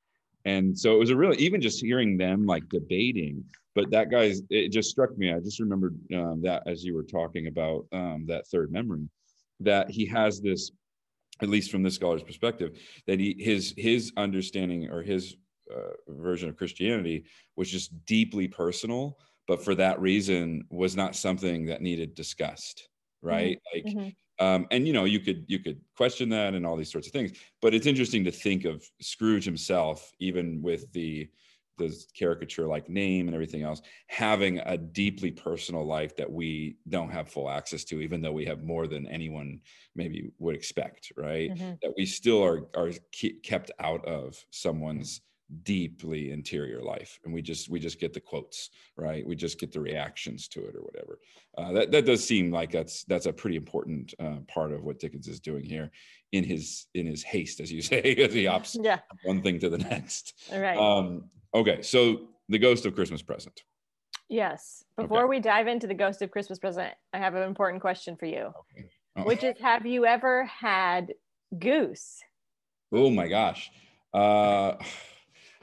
And 0.45 0.77
so 0.77 0.95
it 0.95 0.99
was 0.99 1.09
a 1.09 1.17
really 1.17 1.37
even 1.37 1.61
just 1.61 1.81
hearing 1.81 2.17
them 2.17 2.45
like 2.45 2.67
debating 2.69 3.43
but 3.75 3.91
that 3.91 4.09
guy's 4.09 4.41
it 4.49 4.69
just 4.69 4.89
struck 4.89 5.17
me 5.17 5.31
i 5.31 5.39
just 5.39 5.59
remembered 5.59 5.97
um, 6.13 6.41
that 6.41 6.63
as 6.65 6.83
you 6.83 6.93
were 6.93 7.03
talking 7.03 7.47
about 7.47 7.85
um, 7.91 8.25
that 8.27 8.47
third 8.47 8.71
memory 8.71 9.07
that 9.59 9.89
he 9.89 10.05
has 10.05 10.41
this 10.41 10.71
at 11.41 11.49
least 11.49 11.71
from 11.71 11.83
this 11.83 11.95
scholar's 11.95 12.23
perspective 12.23 12.77
that 13.07 13.19
he 13.19 13.35
his 13.39 13.73
his 13.77 14.11
understanding 14.17 14.89
or 14.89 15.01
his 15.01 15.35
uh, 15.75 15.91
version 16.07 16.49
of 16.49 16.57
christianity 16.57 17.25
was 17.55 17.69
just 17.69 18.05
deeply 18.05 18.47
personal 18.47 19.17
but 19.47 19.63
for 19.63 19.73
that 19.75 19.99
reason 19.99 20.63
was 20.69 20.95
not 20.95 21.15
something 21.15 21.65
that 21.65 21.81
needed 21.81 22.13
discussed 22.15 22.87
right 23.21 23.59
mm-hmm. 23.75 23.87
like 23.87 23.95
mm-hmm. 23.95 24.45
um 24.45 24.67
and 24.71 24.87
you 24.87 24.93
know 24.93 25.05
you 25.05 25.19
could 25.19 25.43
you 25.47 25.59
could 25.59 25.79
question 25.97 26.29
that 26.29 26.53
and 26.53 26.65
all 26.65 26.77
these 26.77 26.91
sorts 26.91 27.07
of 27.07 27.13
things 27.13 27.31
but 27.61 27.73
it's 27.73 27.87
interesting 27.87 28.23
to 28.23 28.31
think 28.31 28.65
of 28.65 28.83
scrooge 29.01 29.45
himself 29.45 30.11
even 30.19 30.61
with 30.61 30.91
the 30.93 31.27
the 31.79 31.95
caricature 32.13 32.67
like 32.67 32.89
name 32.89 33.27
and 33.27 33.33
everything 33.33 33.63
else 33.63 33.81
having 34.07 34.59
a 34.59 34.77
deeply 34.77 35.31
personal 35.31 35.83
life 35.85 36.15
that 36.15 36.29
we 36.29 36.75
don't 36.89 37.09
have 37.09 37.29
full 37.29 37.49
access 37.49 37.83
to 37.85 38.01
even 38.01 38.21
though 38.21 38.33
we 38.33 38.45
have 38.45 38.63
more 38.63 38.85
than 38.85 39.07
anyone 39.07 39.59
maybe 39.95 40.29
would 40.37 40.55
expect 40.55 41.11
right 41.17 41.51
mm-hmm. 41.51 41.71
that 41.81 41.93
we 41.97 42.05
still 42.05 42.43
are 42.43 42.67
are 42.75 42.91
kept 43.41 43.71
out 43.79 44.05
of 44.05 44.37
someone's 44.51 45.21
deeply 45.63 46.31
interior 46.31 46.81
life 46.81 47.19
and 47.25 47.33
we 47.33 47.41
just 47.41 47.69
we 47.69 47.79
just 47.79 47.99
get 47.99 48.13
the 48.13 48.19
quotes 48.19 48.69
right? 48.99 49.25
We 49.25 49.35
just 49.35 49.59
get 49.59 49.71
the 49.71 49.79
reactions 49.79 50.47
to 50.49 50.65
it 50.65 50.75
or 50.75 50.81
whatever. 50.81 51.19
Uh, 51.57 51.71
that 51.73 51.91
that 51.91 52.05
does 52.05 52.23
seem 52.23 52.51
like 52.51 52.71
that's 52.71 53.03
that's 53.05 53.25
a 53.25 53.33
pretty 53.33 53.55
important 53.55 54.13
uh, 54.19 54.37
part 54.47 54.71
of 54.71 54.83
what 54.83 54.99
dickens 54.99 55.27
is 55.27 55.39
doing 55.39 55.63
here 55.63 55.89
in 56.31 56.43
his 56.43 56.85
in 56.93 57.05
his 57.05 57.23
haste 57.23 57.59
as 57.59 57.71
you 57.71 57.81
say 57.91 58.01
as 58.01 58.33
he 58.33 58.43
opts 58.43 58.77
yeah. 58.79 58.99
one 59.23 59.41
thing 59.41 59.59
to 59.59 59.69
the 59.69 59.77
next. 59.77 60.33
All 60.51 60.59
right. 60.59 60.77
Um 60.77 61.25
okay 61.53 61.81
so 61.81 62.27
the 62.49 62.59
ghost 62.59 62.85
of 62.85 62.95
christmas 62.95 63.21
present. 63.21 63.63
Yes. 64.27 64.83
Before 64.95 65.23
okay. 65.23 65.29
we 65.29 65.39
dive 65.39 65.67
into 65.67 65.87
the 65.87 65.93
ghost 65.93 66.21
of 66.21 66.31
christmas 66.31 66.59
present 66.59 66.93
i 67.13 67.17
have 67.17 67.35
an 67.35 67.43
important 67.43 67.81
question 67.81 68.15
for 68.15 68.25
you. 68.25 68.51
Okay. 68.77 68.89
oh. 69.17 69.23
which 69.23 69.43
is 69.43 69.55
have 69.59 69.85
you 69.85 70.05
ever 70.05 70.45
had 70.45 71.13
goose? 71.57 72.19
Oh 72.91 73.09
my 73.09 73.27
gosh. 73.27 73.71
Uh 74.13 74.73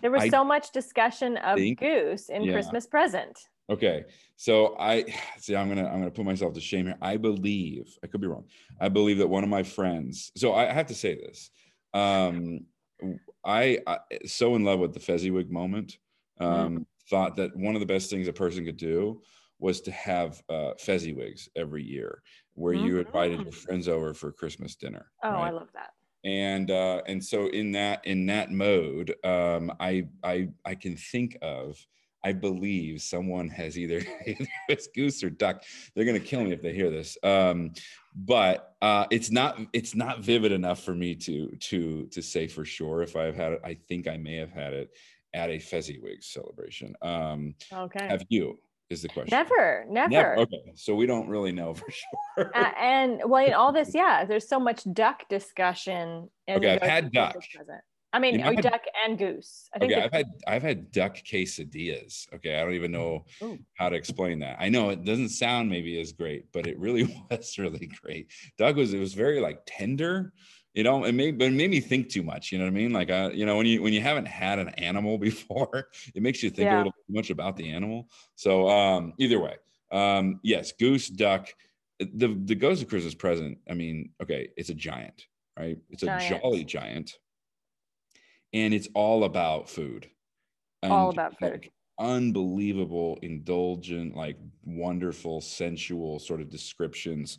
there 0.03 0.11
was 0.11 0.22
I 0.22 0.28
so 0.28 0.44
much 0.44 0.72
discussion 0.72 1.36
of 1.38 1.57
think, 1.57 1.80
goose 1.80 2.28
in 2.28 2.44
yeah. 2.44 2.53
Christmas 2.53 2.86
present. 2.86 3.38
Okay. 3.70 4.05
So 4.36 4.76
I 4.78 5.05
see 5.38 5.57
I'm 5.57 5.68
gonna 5.68 5.86
I'm 5.86 5.99
gonna 5.99 6.11
put 6.11 6.24
myself 6.24 6.55
to 6.55 6.61
shame 6.61 6.86
here. 6.86 6.99
I 7.01 7.16
believe, 7.16 7.97
I 8.05 8.07
could 8.07 8.20
be 8.20 8.26
wrong. 8.26 8.44
I 8.80 8.88
believe 8.88 9.18
that 9.18 9.28
one 9.28 9.42
of 9.42 9.51
my 9.51 9.62
friends, 9.62 10.30
so 10.36 10.55
I 10.55 10.72
have 10.72 10.86
to 10.86 10.94
say 10.94 11.14
this. 11.14 11.51
Um 11.94 12.61
I, 13.44 13.78
I 13.86 13.99
so 14.26 14.55
in 14.55 14.64
love 14.64 14.80
with 14.80 14.94
the 14.94 15.01
Fezziwig 15.01 15.51
moment. 15.51 15.99
Um, 16.40 16.78
mm 16.78 16.86
thought 17.09 17.36
that 17.36 17.57
one 17.57 17.76
of 17.76 17.80
the 17.80 17.86
best 17.86 18.11
things 18.11 18.26
a 18.26 18.32
person 18.32 18.64
could 18.64 18.76
do 18.76 19.22
was 19.61 19.80
to 19.80 19.92
have 19.92 20.42
uh, 20.49 20.72
Fezziwigs 20.78 21.49
every 21.55 21.84
year, 21.84 22.20
where 22.55 22.74
mm-hmm. 22.74 22.84
you 22.84 22.99
invited 22.99 23.40
your 23.42 23.53
friends 23.53 23.86
over 23.86 24.12
for 24.12 24.32
Christmas 24.32 24.74
dinner. 24.74 25.07
Oh, 25.22 25.30
right? 25.30 25.47
I 25.47 25.51
love 25.51 25.68
that 25.74 25.90
and 26.27 26.72
uh, 26.72 27.03
and 27.07 27.24
so 27.24 27.47
in 27.47 27.72
that 27.72 28.05
in 28.05 28.27
that 28.27 28.51
mode, 28.51 29.14
um, 29.24 29.72
I 29.81 30.09
I 30.22 30.49
I 30.64 30.74
can 30.74 30.97
think 30.97 31.39
of. 31.41 31.79
I 32.24 32.33
believe 32.33 33.03
someone 33.03 33.49
has 33.51 33.79
either, 33.79 34.03
it's 34.68 34.89
goose 34.89 35.22
or 35.22 35.31
duck. 35.31 35.62
They're 35.95 36.05
gonna 36.05 36.18
kill 36.18 36.43
me 36.43 36.53
if 36.53 36.61
they 36.61 36.74
hear 36.74 36.91
this. 36.91 37.16
Um, 37.22 37.72
but 38.16 38.74
uh, 38.83 39.07
it's 39.11 39.31
not 39.31 39.61
it's 39.72 39.95
not 39.95 40.20
vivid 40.20 40.51
enough 40.51 40.83
for 40.83 40.95
me 40.95 41.14
to 41.14 41.55
to 41.61 42.07
to 42.07 42.20
say 42.20 42.49
for 42.49 42.64
sure 42.64 43.03
if 43.03 43.14
I've 43.14 43.37
had 43.37 43.53
it. 43.53 43.61
I 43.64 43.74
think 43.89 44.09
I 44.09 44.16
may 44.16 44.35
have 44.37 44.51
had 44.51 44.72
it 44.72 44.91
at 45.33 45.51
a 45.51 45.61
Fezziwig 45.61 46.24
celebration. 46.24 46.97
Um, 47.03 47.55
okay. 47.72 48.09
Have 48.09 48.24
you? 48.29 48.59
Is 48.91 49.03
the 49.03 49.09
question. 49.09 49.30
Never, 49.30 49.84
never. 49.89 50.09
never. 50.09 50.39
Okay, 50.39 50.72
so 50.74 50.95
we 50.95 51.07
don't 51.07 51.28
really 51.28 51.53
know 51.53 51.74
for 51.74 51.91
sure. 51.91 52.53
Uh, 52.55 52.70
and 52.78 53.20
well, 53.24 53.45
in 53.45 53.55
all 53.55 53.72
this, 53.72 53.91
yeah, 53.95 54.24
there's 54.24 54.49
so 54.49 54.61
much 54.61 54.82
duck 54.93 55.28
discussion. 55.28 56.30
Okay, 56.49 56.78
I've 56.80 56.82
had 56.82 57.12
duck. 57.12 57.37
I 58.12 58.18
mean, 58.18 58.34
you 58.34 58.41
know, 58.41 58.55
oh, 58.57 58.62
duck 58.62 58.82
and 59.05 59.18
goose. 59.18 59.68
I 59.74 59.78
think 59.78 59.93
okay, 59.93 60.03
I've 60.03 60.12
had 60.12 60.26
I've 60.47 60.62
had 60.62 60.91
duck 60.91 61.16
quesadillas. 61.16 62.32
Okay, 62.34 62.57
I 62.57 62.62
don't 62.62 62.72
even 62.74 62.93
know 62.93 63.26
Ooh. 63.43 63.59
how 63.74 63.91
to 63.91 63.97
explain 63.97 64.39
that. 64.39 64.57
I 64.59 64.70
know 64.70 64.89
it 64.91 65.05
doesn't 65.05 65.30
sound 65.30 65.68
maybe 65.68 66.01
as 66.01 66.12
great, 66.12 66.47
but 66.53 66.66
it 66.66 66.78
really 66.78 67.05
was 67.30 67.59
really 67.59 67.91
great. 68.03 68.30
Duck 68.57 68.76
was 68.76 68.95
it 68.95 69.01
was 69.01 69.12
very 69.12 69.41
like 69.41 69.61
tender 69.66 70.32
you 70.77 70.85
know 70.85 71.05
it 71.05 71.12
made 71.12 71.39
but 71.39 71.47
it 71.47 71.53
made 71.53 71.70
me 71.70 71.81
think 71.81 72.09
too 72.09 72.22
much 72.22 72.53
you 72.53 72.59
know 72.59 72.64
what 72.64 72.70
i 72.70 72.74
mean? 72.74 72.93
Like 72.93 73.11
uh, 73.11 73.31
you 73.35 73.45
know 73.45 73.57
when 73.57 73.66
you 73.66 73.83
when 73.83 73.93
you 73.93 74.01
haven't 74.01 74.29
had 74.29 74.61
an 74.61 74.68
animal 74.70 75.18
before 75.31 75.89
it 76.14 76.22
makes 76.22 76.41
you 76.43 76.51
think 76.51 76.66
yeah. 76.66 76.77
a 76.77 76.79
little 76.79 76.93
too 76.93 77.14
much 77.14 77.31
about 77.31 77.57
the 77.57 77.72
animal. 77.72 78.09
So 78.37 78.68
um 78.68 79.14
either 79.18 79.41
way 79.41 79.57
um 79.91 80.41
yes 80.43 80.72
goose 80.72 81.09
duck 81.09 81.49
the 81.99 82.29
the 82.45 82.55
ghost 82.55 82.83
of 82.83 82.89
christmas 82.89 83.14
present 83.14 83.57
i 83.70 83.72
mean 83.72 84.11
okay 84.20 84.49
it's 84.57 84.68
a 84.68 84.74
giant 84.74 85.27
right? 85.59 85.79
It's 85.91 86.03
giant. 86.03 86.22
a 86.22 86.29
jolly 86.41 86.64
giant. 86.64 87.18
And 88.53 88.72
it's 88.72 88.89
all 88.95 89.24
about 89.24 89.68
food. 89.68 90.09
And 90.83 90.93
all 90.93 91.11
about 91.11 91.39
food. 91.39 91.51
like, 91.51 91.72
unbelievable 91.99 93.18
indulgent 93.22 94.14
like 94.14 94.37
wonderful 94.66 95.41
sensual 95.41 96.18
sort 96.18 96.43
of 96.43 96.51
descriptions 96.51 97.39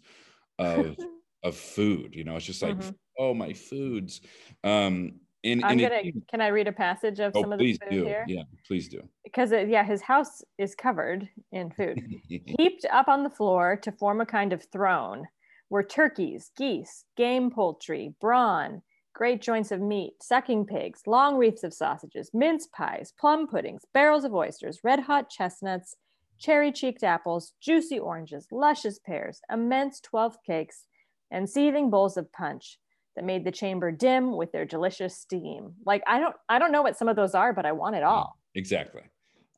of 0.58 0.98
of 1.44 1.56
food 1.56 2.16
you 2.16 2.24
know? 2.24 2.36
It's 2.36 2.46
just 2.46 2.64
like 2.64 2.76
mm-hmm 2.76 2.90
oh 3.18 3.34
my 3.34 3.54
foods 3.54 4.22
um 4.64 5.20
and, 5.44 5.64
I'm 5.64 5.72
and 5.72 5.82
gonna. 5.82 6.02
It, 6.04 6.16
can 6.30 6.42
I 6.42 6.48
read 6.48 6.68
a 6.68 6.72
passage 6.72 7.20
of 7.20 7.32
oh, 7.36 7.42
some 7.42 7.54
of 7.54 7.60
the 7.60 7.74
food 7.74 7.90
do. 7.90 8.06
here? 8.06 8.26
Yeah, 8.28 8.44
please 8.66 8.88
do. 8.88 9.02
Because 9.24 9.52
it, 9.52 9.70
yeah, 9.70 9.84
his 9.84 10.02
house 10.02 10.44
is 10.58 10.76
covered 10.76 11.30
in 11.52 11.72
food, 11.72 12.04
heaped 12.30 12.86
up 12.92 13.08
on 13.08 13.24
the 13.24 13.30
floor 13.30 13.78
to 13.84 13.92
form 13.92 14.22
a 14.22 14.26
kind 14.26 14.52
of 14.52 14.66
throne, 14.72 15.28
were 15.70 15.84
turkeys, 15.84 16.52
geese, 16.58 17.06
game 17.16 17.52
poultry, 17.52 18.16
brawn, 18.20 18.82
great 19.14 19.42
joints 19.42 19.72
of 19.72 19.80
meat, 19.80 20.14
sucking 20.22 20.66
pigs, 20.66 21.02
long 21.06 21.38
wreaths 21.38 21.64
of 21.64 21.74
sausages, 21.74 22.32
mince 22.34 22.68
pies, 22.68 23.14
plum 23.20 23.48
puddings, 23.48 23.84
barrels 23.94 24.24
of 24.24 24.34
oysters, 24.34 24.80
red 24.84 25.02
hot 25.02 25.30
chestnuts, 25.30 25.96
cherry 26.40 26.72
cheeked 26.72 27.04
apples, 27.04 27.54
juicy 27.62 28.00
oranges, 28.00 28.48
luscious 28.52 29.00
pears, 29.00 29.40
immense 29.52 30.00
twelve 30.00 30.38
cakes, 30.46 30.86
and 31.30 31.50
seething 31.50 31.90
bowls 31.90 32.18
of 32.18 32.32
punch 32.32 32.80
that 33.18 33.26
made 33.26 33.44
the 33.44 33.52
chamber 33.52 33.92
dim 33.92 34.38
with 34.38 34.52
their 34.52 34.64
delicious 34.64 35.18
steam. 35.18 35.74
Like 35.86 36.04
I 36.06 36.20
don't 36.20 36.36
I 36.48 36.60
don't 36.60 36.72
know 36.72 36.84
what 36.84 36.98
some 36.98 37.10
of 37.10 37.16
those 37.16 37.34
are, 37.34 37.52
but 37.52 37.66
I 37.66 37.72
want 37.72 37.96
it 37.96 38.04
mm, 38.04 38.08
all. 38.08 38.38
Exactly. 38.54 39.02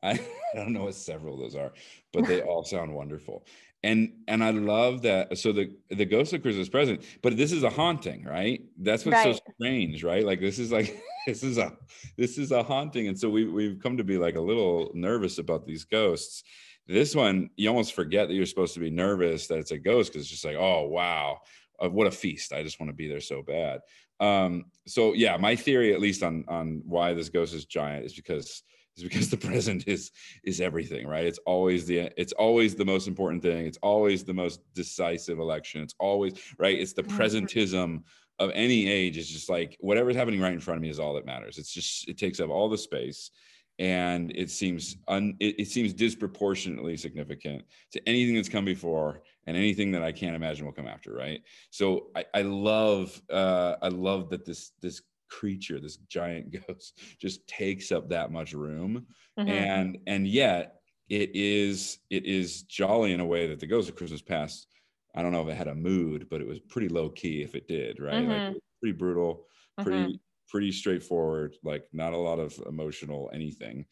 I, 0.02 0.12
I 0.54 0.56
don't 0.56 0.72
know 0.72 0.84
what 0.84 0.94
several 0.94 1.34
of 1.34 1.40
those 1.40 1.54
are, 1.54 1.70
but 2.12 2.26
they 2.26 2.40
all 2.42 2.64
sound 2.64 2.94
wonderful. 2.94 3.44
And 3.82 4.12
and 4.28 4.42
I 4.42 4.50
love 4.50 5.02
that. 5.02 5.36
So 5.36 5.52
the 5.52 5.76
the 5.90 6.06
ghost 6.06 6.32
of 6.32 6.40
Christmas 6.40 6.70
present, 6.70 7.02
but 7.20 7.36
this 7.36 7.52
is 7.52 7.62
a 7.62 7.70
haunting, 7.70 8.24
right? 8.24 8.62
That's 8.78 9.04
what's 9.04 9.26
right. 9.26 9.36
so 9.36 9.42
strange, 9.54 10.02
right? 10.02 10.24
Like 10.24 10.40
this 10.40 10.58
is 10.58 10.72
like 10.72 10.98
this 11.26 11.42
is 11.42 11.58
a 11.58 11.76
this 12.16 12.38
is 12.38 12.52
a 12.52 12.62
haunting. 12.62 13.08
And 13.08 13.18
so 13.18 13.28
we 13.28 13.44
we've 13.44 13.78
come 13.78 13.98
to 13.98 14.04
be 14.04 14.16
like 14.16 14.36
a 14.36 14.40
little 14.40 14.90
nervous 14.94 15.36
about 15.36 15.66
these 15.66 15.84
ghosts. 15.84 16.44
This 16.86 17.14
one, 17.14 17.50
you 17.56 17.68
almost 17.68 17.92
forget 17.92 18.26
that 18.26 18.34
you're 18.34 18.46
supposed 18.46 18.74
to 18.74 18.80
be 18.80 18.90
nervous 18.90 19.46
that 19.48 19.58
it's 19.58 19.70
a 19.70 19.78
ghost 19.78 20.12
because 20.12 20.22
it's 20.22 20.30
just 20.30 20.46
like, 20.46 20.56
oh 20.56 20.88
wow, 20.88 21.40
uh, 21.80 21.88
what 21.88 22.06
a 22.06 22.10
feast! 22.10 22.52
I 22.52 22.62
just 22.62 22.80
want 22.80 22.90
to 22.90 22.96
be 22.96 23.08
there 23.08 23.20
so 23.20 23.42
bad. 23.42 23.80
Um, 24.20 24.66
so 24.86 25.14
yeah, 25.14 25.36
my 25.36 25.56
theory, 25.56 25.92
at 25.92 26.00
least 26.00 26.22
on 26.22 26.44
on 26.48 26.82
why 26.84 27.14
this 27.14 27.28
ghost 27.28 27.54
is 27.54 27.64
giant, 27.64 28.04
is 28.04 28.14
because 28.14 28.62
is 28.96 29.02
because 29.02 29.30
the 29.30 29.36
present 29.48 29.84
is 29.86 30.10
is 30.44 30.60
everything 30.60 31.06
right? 31.06 31.24
It's 31.24 31.40
always 31.46 31.86
the 31.86 32.10
it's 32.16 32.32
always 32.32 32.74
the 32.74 32.84
most 32.84 33.08
important 33.08 33.42
thing. 33.42 33.66
It's 33.66 33.78
always 33.82 34.24
the 34.24 34.34
most 34.34 34.60
decisive 34.74 35.38
election. 35.38 35.82
It's 35.82 35.94
always 35.98 36.34
right? 36.58 36.78
It's 36.78 36.92
the 36.92 37.02
presentism 37.02 38.02
of 38.38 38.50
any 38.54 38.88
age 38.88 39.18
is 39.18 39.28
just 39.28 39.50
like 39.50 39.76
whatever's 39.80 40.16
happening 40.16 40.40
right 40.40 40.52
in 40.52 40.60
front 40.60 40.78
of 40.78 40.82
me 40.82 40.88
is 40.88 40.98
all 40.98 41.14
that 41.14 41.26
matters. 41.26 41.58
It's 41.58 41.72
just 41.72 42.08
it 42.08 42.18
takes 42.18 42.40
up 42.40 42.50
all 42.50 42.68
the 42.68 42.78
space 42.78 43.30
and 43.78 44.30
it 44.34 44.50
seems 44.50 44.96
un, 45.08 45.36
it, 45.40 45.60
it 45.60 45.68
seems 45.68 45.92
disproportionately 45.92 46.96
significant 46.96 47.62
to 47.92 48.08
anything 48.08 48.34
that's 48.34 48.48
come 48.48 48.64
before 48.64 49.22
and 49.46 49.56
anything 49.56 49.92
that 49.92 50.02
I 50.02 50.12
can't 50.12 50.36
imagine 50.36 50.66
will 50.66 50.72
come 50.72 50.86
after, 50.86 51.12
right? 51.12 51.40
So 51.70 52.08
I, 52.14 52.24
I 52.34 52.42
love 52.42 53.20
uh, 53.30 53.76
I 53.82 53.88
love 53.88 54.30
that 54.30 54.44
this 54.44 54.72
this 54.80 55.02
creature, 55.30 55.80
this 55.80 55.96
giant 55.96 56.54
ghost, 56.66 57.00
just 57.20 57.46
takes 57.46 57.92
up 57.92 58.08
that 58.10 58.32
much 58.32 58.52
room. 58.52 59.06
Mm-hmm. 59.38 59.48
And 59.48 59.98
and 60.06 60.26
yet 60.26 60.80
it 61.08 61.30
is 61.34 61.98
it 62.10 62.26
is 62.26 62.62
jolly 62.62 63.12
in 63.12 63.20
a 63.20 63.24
way 63.24 63.48
that 63.48 63.60
the 63.60 63.66
Ghost 63.66 63.88
of 63.88 63.96
Christmas 63.96 64.22
Past. 64.22 64.66
I 65.12 65.22
don't 65.22 65.32
know 65.32 65.42
if 65.42 65.48
it 65.48 65.56
had 65.56 65.66
a 65.66 65.74
mood, 65.74 66.28
but 66.30 66.40
it 66.40 66.46
was 66.46 66.60
pretty 66.60 66.88
low 66.88 67.08
key 67.08 67.42
if 67.42 67.56
it 67.56 67.66
did, 67.66 67.98
right? 67.98 68.14
Mm-hmm. 68.14 68.52
Like 68.52 68.56
pretty 68.80 68.96
brutal, 68.96 69.46
pretty 69.82 69.98
mm-hmm. 69.98 70.14
pretty 70.48 70.70
straightforward, 70.70 71.56
like 71.64 71.84
not 71.92 72.12
a 72.12 72.16
lot 72.16 72.38
of 72.38 72.56
emotional 72.68 73.28
anything. 73.34 73.86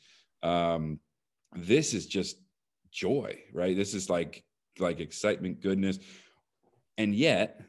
Um, 0.45 1.01
this 1.57 1.93
is 1.93 2.07
just 2.07 2.37
joy, 2.93 3.37
right? 3.53 3.77
This 3.77 3.95
is 3.95 4.09
like 4.09 4.45
like 4.81 5.01
excitement, 5.01 5.61
goodness, 5.61 5.99
and 6.97 7.15
yet 7.15 7.61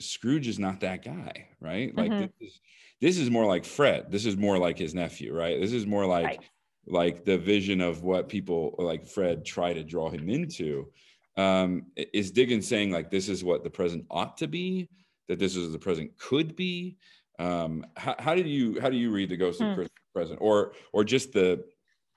Scrooge 0.00 0.48
is 0.48 0.58
not 0.58 0.80
that 0.80 1.04
guy, 1.04 1.48
right? 1.60 1.96
Like 1.96 2.10
mm-hmm. 2.10 2.26
this, 2.40 2.52
is, 2.52 2.60
this 3.00 3.18
is 3.18 3.30
more 3.30 3.46
like 3.46 3.64
Fred. 3.64 4.10
This 4.10 4.26
is 4.26 4.36
more 4.36 4.58
like 4.58 4.78
his 4.78 4.94
nephew, 4.94 5.34
right? 5.34 5.60
This 5.60 5.72
is 5.72 5.86
more 5.86 6.06
like 6.06 6.26
right. 6.26 6.40
like 6.86 7.24
the 7.24 7.38
vision 7.38 7.80
of 7.80 8.02
what 8.02 8.28
people 8.28 8.74
like 8.78 9.06
Fred 9.06 9.44
try 9.44 9.72
to 9.72 9.84
draw 9.84 10.10
him 10.10 10.28
into. 10.28 10.88
Um, 11.36 11.86
is 11.96 12.30
Dickens 12.30 12.68
saying 12.68 12.90
like 12.90 13.10
this 13.10 13.28
is 13.28 13.42
what 13.42 13.64
the 13.64 13.70
present 13.70 14.04
ought 14.10 14.36
to 14.38 14.46
be, 14.46 14.88
that 15.28 15.38
this 15.38 15.56
is 15.56 15.72
the 15.72 15.78
present 15.78 16.16
could 16.18 16.56
be? 16.56 16.96
Um, 17.38 17.86
how, 17.96 18.14
how 18.18 18.34
did 18.34 18.46
you 18.46 18.80
how 18.80 18.90
do 18.90 18.96
you 18.96 19.10
read 19.10 19.30
the 19.30 19.36
Ghost 19.36 19.60
hmm. 19.60 19.66
of 19.66 19.74
Christmas 19.74 19.98
Present, 20.14 20.38
or 20.42 20.72
or 20.92 21.04
just 21.04 21.32
the 21.32 21.64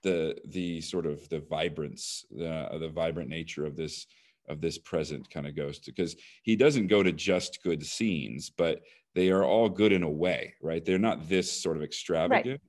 the 0.06 0.38
the 0.46 0.80
sort 0.80 1.06
of 1.06 1.28
the 1.30 1.40
vibrance, 1.40 2.26
the 2.32 2.70
the 2.80 2.90
vibrant 2.90 3.30
nature 3.30 3.66
of 3.66 3.76
this 3.76 4.06
of 4.48 4.62
this 4.62 4.78
present 4.78 5.30
kind 5.30 5.48
of 5.48 5.56
ghost 5.56 5.86
because 5.86 6.16
he 6.44 6.56
doesn't 6.56 6.88
go 6.88 7.02
to 7.02 7.12
just 7.12 7.64
good 7.64 7.84
scenes 7.84 8.52
but 8.56 8.82
they 9.16 9.30
are 9.30 9.44
all 9.44 9.68
good 9.68 9.92
in 9.92 10.04
a 10.04 10.10
way 10.10 10.54
right 10.62 10.86
they're 10.86 11.00
not 11.00 11.28
this 11.28 11.52
sort 11.52 11.78
of 11.78 11.84
extravagant 11.84 12.46
right. 12.46 12.62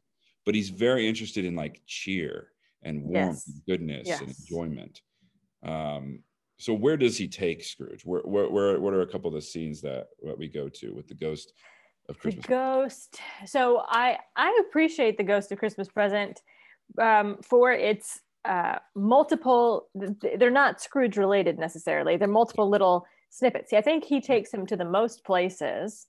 but 0.44 0.54
he's 0.54 0.70
very 0.70 1.06
interested 1.06 1.44
in 1.44 1.54
like 1.54 1.82
cheer 1.86 2.48
and 2.82 3.02
warmth 3.02 3.42
yes. 3.46 3.48
and 3.48 3.62
goodness 3.66 4.06
yes. 4.06 4.20
and 4.20 4.30
enjoyment 4.30 5.02
um 5.64 6.22
so 6.58 6.72
where 6.72 6.96
does 6.96 7.18
he 7.18 7.28
take 7.28 7.62
scrooge 7.62 8.06
where, 8.06 8.22
where, 8.22 8.48
where 8.48 8.80
what 8.80 8.94
are 8.94 9.02
a 9.02 9.06
couple 9.06 9.28
of 9.28 9.34
the 9.34 9.42
scenes 9.42 9.82
that, 9.82 10.06
that 10.24 10.38
we 10.38 10.48
go 10.48 10.68
to 10.68 10.94
with 10.94 11.06
the 11.08 11.14
ghost 11.14 11.52
of 12.08 12.18
christmas 12.18 12.46
the 12.46 12.48
ghost 12.48 13.20
so 13.44 13.82
i 13.88 14.16
i 14.36 14.62
appreciate 14.66 15.18
the 15.18 15.24
ghost 15.24 15.52
of 15.52 15.58
christmas 15.58 15.88
present 15.88 16.40
um, 17.00 17.38
for 17.42 17.72
its 17.72 18.20
uh, 18.44 18.78
multiple 18.94 19.88
they're 20.38 20.50
not 20.50 20.80
scrooge 20.80 21.16
related 21.16 21.58
necessarily 21.58 22.16
they're 22.16 22.28
multiple 22.28 22.68
little 22.68 23.04
snippets 23.30 23.70
See, 23.70 23.76
i 23.76 23.80
think 23.80 24.04
he 24.04 24.20
takes 24.20 24.54
him 24.54 24.66
to 24.66 24.76
the 24.76 24.84
most 24.84 25.24
places 25.24 26.06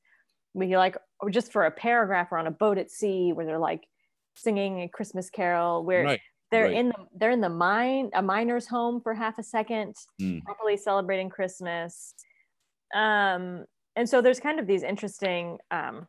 we 0.53 0.78
like 0.78 0.97
just 1.32 1.51
for 1.51 1.65
a 1.65 1.71
paragraph 1.71 2.32
or 2.32 2.38
on 2.38 2.47
a 2.47 2.51
boat 2.51 2.78
at 2.78 2.91
sea 2.91 3.32
where 3.34 3.45
they're 3.45 3.57
like 3.57 3.88
singing 4.36 4.82
a 4.82 4.88
christmas 4.88 5.32
carol 5.32 5.84
where 5.84 6.03
right, 6.03 6.21
they're 6.51 6.65
right. 6.65 6.73
in 6.73 6.89
the 6.89 6.95
they're 7.15 7.32
in 7.32 7.41
the 7.41 7.49
mine 7.49 8.11
a 8.13 8.21
miner's 8.21 8.67
home 8.67 9.01
for 9.01 9.15
half 9.15 9.39
a 9.39 9.43
second 9.43 9.95
mm. 10.21 10.41
properly 10.43 10.78
celebrating 10.78 11.30
christmas 11.30 12.13
um 12.95 13.65
and 13.95 14.07
so 14.07 14.21
there's 14.21 14.39
kind 14.39 14.59
of 14.59 14.67
these 14.67 14.84
interesting 14.84 15.57
um 15.71 16.07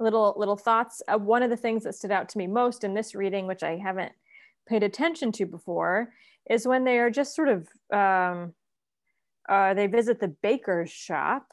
little 0.00 0.34
little 0.36 0.56
thoughts. 0.56 1.02
Uh, 1.08 1.18
one 1.18 1.42
of 1.42 1.50
the 1.50 1.56
things 1.56 1.84
that 1.84 1.94
stood 1.94 2.10
out 2.10 2.28
to 2.30 2.38
me 2.38 2.46
most 2.46 2.84
in 2.84 2.94
this 2.94 3.14
reading 3.14 3.46
which 3.46 3.62
i 3.62 3.76
haven't 3.76 4.12
paid 4.68 4.82
attention 4.82 5.30
to 5.32 5.46
before 5.46 6.12
is 6.48 6.66
when 6.66 6.84
they 6.84 6.98
are 6.98 7.10
just 7.10 7.34
sort 7.34 7.48
of 7.48 7.68
um, 7.92 8.52
uh, 9.48 9.74
they 9.74 9.86
visit 9.86 10.20
the 10.20 10.28
baker's 10.42 10.90
shop 10.90 11.46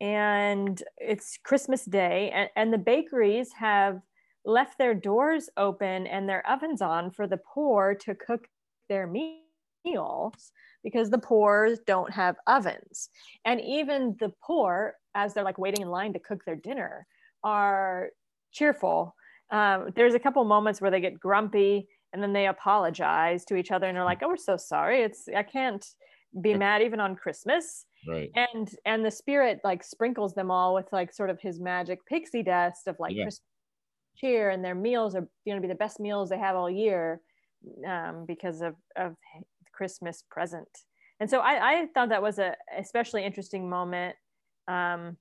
and 0.00 0.82
it's 0.98 1.38
christmas 1.44 1.84
day 1.84 2.30
and, 2.34 2.50
and 2.56 2.72
the 2.72 2.78
bakeries 2.78 3.52
have 3.52 4.00
left 4.44 4.78
their 4.78 4.94
doors 4.94 5.48
open 5.56 6.06
and 6.06 6.28
their 6.28 6.46
ovens 6.48 6.82
on 6.82 7.10
for 7.10 7.26
the 7.26 7.36
poor 7.36 7.94
to 7.94 8.14
cook 8.14 8.48
their 8.88 9.06
meals 9.06 10.52
because 10.82 11.10
the 11.10 11.18
poor 11.18 11.76
don't 11.86 12.12
have 12.12 12.36
ovens. 12.46 13.08
And 13.44 13.60
even 13.60 14.16
the 14.18 14.32
poor 14.44 14.94
as 15.14 15.34
they're 15.34 15.44
like 15.44 15.58
waiting 15.58 15.82
in 15.82 15.90
line 15.90 16.12
to 16.14 16.18
cook 16.18 16.44
their 16.44 16.56
dinner 16.56 17.06
are 17.44 18.10
cheerful. 18.52 19.14
Um, 19.50 19.90
there's 19.94 20.14
a 20.14 20.18
couple 20.18 20.42
moments 20.44 20.80
where 20.80 20.90
they 20.90 21.00
get 21.00 21.18
grumpy 21.18 21.88
and 22.12 22.22
then 22.22 22.32
they 22.32 22.46
apologize 22.46 23.44
to 23.46 23.56
each 23.56 23.70
other 23.70 23.86
and 23.86 23.96
they're 23.96 24.04
like 24.04 24.22
oh 24.22 24.28
we're 24.28 24.36
so 24.36 24.56
sorry. 24.56 25.02
It's 25.02 25.28
i 25.34 25.42
can't 25.42 25.84
be 26.40 26.54
mad 26.54 26.82
even 26.82 27.00
on 27.00 27.16
christmas. 27.16 27.84
Right. 28.06 28.30
And 28.34 28.70
and 28.86 29.04
the 29.04 29.10
spirit 29.10 29.60
like 29.64 29.84
sprinkles 29.84 30.34
them 30.34 30.50
all 30.50 30.74
with 30.74 30.86
like 30.92 31.12
sort 31.12 31.30
of 31.30 31.40
his 31.40 31.60
magic 31.60 32.04
pixie 32.06 32.42
dust 32.42 32.86
of 32.86 32.96
like 32.98 33.14
yeah. 33.14 33.28
cheer 34.16 34.50
and 34.50 34.64
their 34.64 34.74
meals 34.74 35.14
are 35.14 35.28
going 35.46 35.56
to 35.56 35.60
be 35.60 35.68
the 35.68 35.74
best 35.74 36.00
meals 36.00 36.30
they 36.30 36.38
have 36.38 36.56
all 36.56 36.70
year 36.70 37.20
um, 37.86 38.24
because 38.26 38.60
of 38.62 38.74
of 38.96 39.16
christmas 39.74 40.24
present. 40.30 40.68
And 41.20 41.28
so 41.28 41.40
i 41.40 41.72
i 41.72 41.86
thought 41.94 42.08
that 42.08 42.22
was 42.22 42.38
a 42.38 42.56
especially 42.78 43.24
interesting 43.24 43.68
moment 43.68 44.16
um 44.68 45.16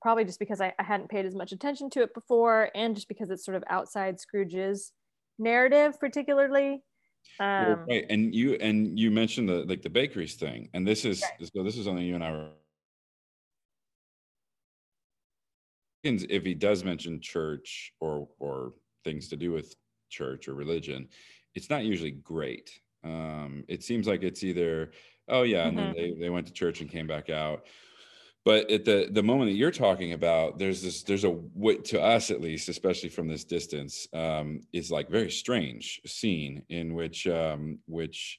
probably 0.00 0.24
just 0.24 0.38
because 0.38 0.60
I, 0.60 0.72
I 0.78 0.82
hadn't 0.82 1.10
paid 1.10 1.26
as 1.26 1.34
much 1.34 1.52
attention 1.52 1.90
to 1.90 2.02
it 2.02 2.14
before 2.14 2.70
and 2.74 2.94
just 2.94 3.08
because 3.08 3.30
it's 3.30 3.44
sort 3.44 3.56
of 3.56 3.64
outside 3.68 4.20
scrooge's 4.20 4.92
narrative 5.38 5.98
particularly 5.98 6.82
um, 7.38 7.84
right 7.88 8.06
and 8.10 8.34
you 8.34 8.54
and 8.54 8.98
you 8.98 9.10
mentioned 9.10 9.48
the 9.48 9.64
like 9.64 9.82
the 9.82 9.90
bakeries 9.90 10.34
thing 10.34 10.68
and 10.74 10.86
this 10.86 11.04
is 11.04 11.22
right. 11.22 11.50
so 11.54 11.62
this 11.62 11.76
is 11.76 11.84
something 11.84 12.04
you 12.04 12.14
and 12.14 12.24
i 12.24 12.30
were 12.30 12.48
if 16.02 16.44
he 16.44 16.54
does 16.54 16.82
mention 16.84 17.20
church 17.20 17.92
or 18.00 18.28
or 18.38 18.72
things 19.04 19.28
to 19.28 19.36
do 19.36 19.52
with 19.52 19.74
church 20.08 20.48
or 20.48 20.54
religion 20.54 21.08
it's 21.54 21.70
not 21.70 21.84
usually 21.84 22.10
great 22.10 22.80
um 23.04 23.64
it 23.68 23.82
seems 23.82 24.06
like 24.06 24.22
it's 24.22 24.42
either 24.42 24.90
oh 25.28 25.42
yeah 25.42 25.66
and 25.66 25.76
mm-hmm. 25.76 25.92
then 25.92 25.94
they, 25.94 26.14
they 26.20 26.30
went 26.30 26.46
to 26.46 26.52
church 26.52 26.80
and 26.80 26.90
came 26.90 27.06
back 27.06 27.30
out 27.30 27.66
but 28.44 28.70
at 28.70 28.84
the 28.84 29.08
the 29.10 29.22
moment 29.22 29.50
that 29.50 29.56
you're 29.56 29.70
talking 29.70 30.12
about 30.12 30.58
there's 30.58 30.82
this 30.82 31.02
there's 31.02 31.24
a 31.24 31.30
what 31.30 31.84
to 31.84 32.00
us 32.00 32.30
at 32.30 32.40
least 32.40 32.68
especially 32.68 33.08
from 33.08 33.28
this 33.28 33.44
distance 33.44 34.08
um 34.14 34.60
is 34.72 34.90
like 34.90 35.08
very 35.10 35.30
strange 35.30 36.00
scene 36.06 36.62
in 36.68 36.94
which 36.94 37.26
um 37.26 37.78
which 37.86 38.38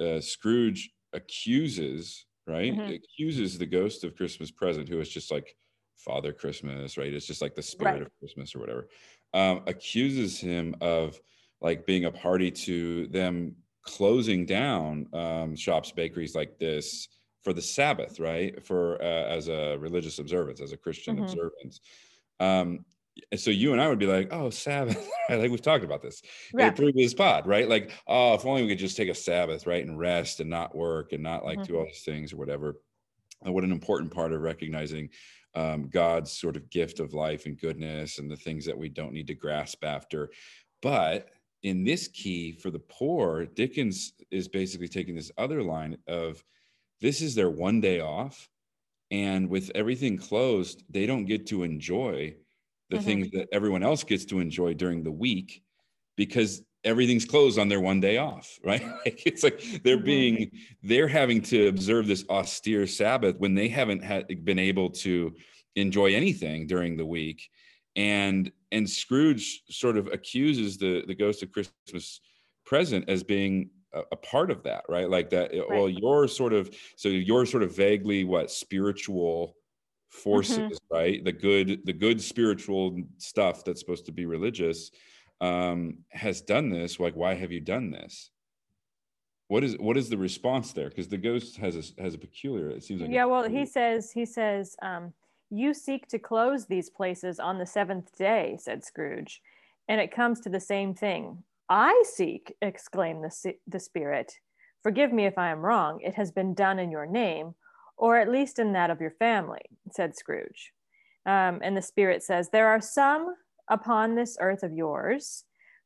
uh, 0.00 0.20
scrooge 0.20 0.90
accuses 1.12 2.26
right 2.46 2.72
mm-hmm. 2.72 2.92
accuses 2.92 3.58
the 3.58 3.66
ghost 3.66 4.04
of 4.04 4.16
christmas 4.16 4.50
present 4.50 4.88
who 4.88 5.00
is 5.00 5.08
just 5.08 5.30
like 5.30 5.56
father 5.96 6.32
christmas 6.32 6.98
right 6.98 7.14
it's 7.14 7.26
just 7.26 7.40
like 7.40 7.54
the 7.54 7.62
spirit 7.62 7.92
right. 7.92 8.02
of 8.02 8.18
christmas 8.18 8.54
or 8.54 8.58
whatever 8.58 8.88
um 9.34 9.62
accuses 9.66 10.40
him 10.40 10.74
of 10.80 11.20
like 11.60 11.86
being 11.86 12.04
a 12.06 12.10
party 12.10 12.50
to 12.50 13.06
them 13.08 13.54
closing 13.82 14.44
down 14.44 15.06
um 15.12 15.54
shops 15.54 15.92
bakeries 15.92 16.34
like 16.34 16.58
this 16.58 17.08
for 17.44 17.52
the 17.52 17.62
Sabbath, 17.62 18.18
right? 18.18 18.64
For 18.64 19.00
uh, 19.00 19.26
as 19.26 19.48
a 19.48 19.76
religious 19.78 20.18
observance, 20.18 20.60
as 20.60 20.72
a 20.72 20.76
Christian 20.76 21.16
mm-hmm. 21.16 21.24
observance. 21.24 21.80
Um, 22.40 22.84
so 23.36 23.50
you 23.50 23.72
and 23.72 23.80
I 23.80 23.88
would 23.88 23.98
be 23.98 24.06
like, 24.06 24.32
oh, 24.32 24.50
Sabbath. 24.50 25.08
like 25.28 25.50
we've 25.50 25.62
talked 25.62 25.84
about 25.84 26.02
this 26.02 26.22
yeah. 26.52 26.66
in 26.66 26.72
a 26.72 26.76
previous 26.76 27.14
pod, 27.14 27.46
right? 27.46 27.68
Like, 27.68 27.92
oh, 28.08 28.34
if 28.34 28.44
only 28.44 28.62
we 28.62 28.68
could 28.68 28.78
just 28.78 28.96
take 28.96 29.08
a 29.08 29.14
Sabbath, 29.14 29.66
right? 29.66 29.84
And 29.84 29.98
rest 29.98 30.40
and 30.40 30.50
not 30.50 30.74
work 30.74 31.12
and 31.12 31.22
not 31.22 31.44
like 31.44 31.58
mm-hmm. 31.58 31.72
do 31.72 31.78
all 31.78 31.84
these 31.84 32.02
things 32.02 32.32
or 32.32 32.38
whatever. 32.38 32.76
And 33.42 33.54
what 33.54 33.62
an 33.62 33.72
important 33.72 34.12
part 34.12 34.32
of 34.32 34.40
recognizing 34.40 35.10
um, 35.54 35.88
God's 35.88 36.32
sort 36.32 36.56
of 36.56 36.70
gift 36.70 36.98
of 36.98 37.14
life 37.14 37.46
and 37.46 37.60
goodness 37.60 38.18
and 38.18 38.28
the 38.28 38.36
things 38.36 38.64
that 38.64 38.76
we 38.76 38.88
don't 38.88 39.12
need 39.12 39.28
to 39.28 39.34
grasp 39.34 39.84
after. 39.84 40.30
But 40.82 41.28
in 41.62 41.84
this 41.84 42.08
key 42.08 42.52
for 42.52 42.70
the 42.70 42.80
poor, 42.80 43.46
Dickens 43.46 44.14
is 44.30 44.48
basically 44.48 44.88
taking 44.88 45.14
this 45.14 45.30
other 45.38 45.62
line 45.62 45.96
of 46.08 46.42
this 47.04 47.20
is 47.20 47.34
their 47.34 47.50
one 47.50 47.82
day 47.82 48.00
off. 48.00 48.48
And 49.10 49.50
with 49.50 49.70
everything 49.74 50.16
closed, 50.16 50.82
they 50.88 51.04
don't 51.04 51.26
get 51.26 51.46
to 51.48 51.62
enjoy 51.62 52.34
the 52.88 52.96
mm-hmm. 52.96 53.04
things 53.04 53.30
that 53.32 53.48
everyone 53.52 53.82
else 53.82 54.02
gets 54.04 54.24
to 54.26 54.40
enjoy 54.40 54.72
during 54.72 55.02
the 55.02 55.12
week 55.12 55.62
because 56.16 56.62
everything's 56.82 57.26
closed 57.26 57.58
on 57.58 57.68
their 57.68 57.80
one 57.80 58.00
day 58.00 58.18
off 58.18 58.58
right 58.64 58.84
like 59.04 59.22
it's 59.26 59.42
like 59.42 59.58
they're 59.82 59.96
mm-hmm. 59.96 60.04
being 60.04 60.50
they're 60.82 61.08
having 61.08 61.40
to 61.40 61.68
observe 61.68 62.06
this 62.06 62.26
austere 62.28 62.86
sabbath 62.86 63.36
when 63.38 63.54
they 63.54 63.68
haven't 63.68 64.04
had 64.04 64.44
been 64.44 64.58
able 64.58 64.90
to 64.90 65.34
enjoy 65.76 66.14
anything 66.14 66.66
during 66.66 66.94
the 66.94 67.06
week 67.06 67.48
and 67.96 68.52
and 68.70 68.88
scrooge 68.88 69.62
sort 69.70 69.96
of 69.96 70.08
accuses 70.08 70.76
the 70.76 71.02
the 71.06 71.14
ghost 71.14 71.42
of 71.42 71.50
christmas 71.50 72.20
present 72.66 73.08
as 73.08 73.22
being 73.22 73.70
a, 73.94 74.02
a 74.12 74.16
part 74.16 74.50
of 74.50 74.62
that 74.64 74.84
right? 74.88 75.08
Like 75.08 75.30
that 75.30 75.52
right. 75.52 75.68
well 75.68 75.88
you're 75.88 76.28
sort 76.28 76.52
of 76.52 76.74
so 76.96 77.08
you're 77.08 77.46
sort 77.46 77.62
of 77.62 77.74
vaguely 77.74 78.24
what 78.24 78.50
spiritual 78.50 79.56
forces 80.10 80.58
mm-hmm. 80.58 80.94
right? 80.94 81.24
The 81.24 81.32
good 81.32 81.80
the 81.84 81.92
good 81.92 82.20
spiritual 82.20 83.00
stuff 83.18 83.64
that's 83.64 83.80
supposed 83.80 84.06
to 84.06 84.12
be 84.12 84.26
religious 84.26 84.90
um 85.40 85.98
has 86.10 86.40
done 86.40 86.70
this 86.70 87.00
like 87.00 87.14
why 87.14 87.34
have 87.34 87.52
you 87.52 87.60
done 87.60 87.90
this? 87.90 88.30
What 89.48 89.62
is 89.64 89.76
what 89.78 89.96
is 89.96 90.08
the 90.08 90.18
response 90.18 90.72
there? 90.72 90.88
Because 90.88 91.08
the 91.08 91.18
ghost 91.18 91.56
has 91.58 91.76
a 91.76 92.02
has 92.02 92.14
a 92.14 92.18
peculiar 92.18 92.70
it 92.70 92.84
seems 92.84 93.00
like 93.00 93.10
yeah 93.10 93.24
well 93.24 93.48
he 93.48 93.66
says 93.66 94.10
he 94.10 94.24
says 94.24 94.76
um 94.82 95.12
you 95.50 95.74
seek 95.74 96.08
to 96.08 96.18
close 96.18 96.66
these 96.66 96.90
places 96.90 97.38
on 97.38 97.58
the 97.58 97.66
seventh 97.66 98.16
day 98.16 98.56
said 98.58 98.84
scrooge 98.84 99.40
and 99.88 100.00
it 100.00 100.10
comes 100.10 100.40
to 100.40 100.48
the 100.48 100.60
same 100.60 100.94
thing 100.94 101.42
i 101.68 102.02
seek 102.06 102.54
exclaimed 102.62 103.24
the, 103.24 103.54
the 103.66 103.80
spirit 103.80 104.32
forgive 104.82 105.12
me 105.12 105.26
if 105.26 105.38
i 105.38 105.50
am 105.50 105.60
wrong 105.60 106.00
it 106.00 106.14
has 106.14 106.30
been 106.30 106.54
done 106.54 106.78
in 106.78 106.90
your 106.90 107.06
name 107.06 107.54
or 107.96 108.18
at 108.18 108.30
least 108.30 108.58
in 108.58 108.72
that 108.72 108.90
of 108.90 109.00
your 109.00 109.12
family, 109.12 109.62
said 109.92 110.16
Scrooge. 110.16 110.72
Um, 111.26 111.60
and 111.62 111.76
the 111.76 111.82
spirit 111.82 112.22
says, 112.22 112.50
There 112.50 112.68
are 112.68 112.80
some 112.80 113.34
upon 113.68 114.14
this 114.14 114.36
earth 114.40 114.62
of 114.62 114.72
yours 114.72 115.44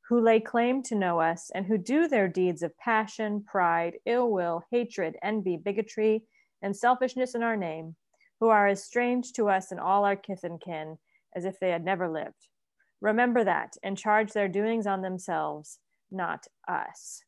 who 0.08 0.20
lay 0.20 0.40
claim 0.40 0.82
to 0.82 0.94
know 0.94 1.20
us 1.20 1.50
and 1.54 1.66
who 1.66 1.76
do 1.76 2.08
their 2.08 2.28
deeds 2.28 2.62
of 2.62 2.76
passion, 2.78 3.44
pride, 3.46 3.98
ill 4.06 4.30
will, 4.30 4.62
hatred, 4.70 5.16
envy, 5.22 5.56
bigotry, 5.56 6.22
and 6.62 6.74
selfishness 6.74 7.34
in 7.34 7.42
our 7.42 7.56
name, 7.56 7.94
who 8.40 8.48
are 8.48 8.66
as 8.66 8.82
strange 8.82 9.32
to 9.34 9.48
us 9.48 9.70
and 9.70 9.78
all 9.78 10.04
our 10.04 10.16
kith 10.16 10.44
and 10.44 10.60
kin 10.60 10.96
as 11.36 11.44
if 11.44 11.60
they 11.60 11.70
had 11.70 11.84
never 11.84 12.08
lived. 12.08 12.48
Remember 13.00 13.44
that 13.44 13.76
and 13.82 13.96
charge 13.96 14.32
their 14.32 14.48
doings 14.48 14.86
on 14.86 15.02
themselves, 15.02 15.78
not 16.10 16.46
us. 16.66 17.22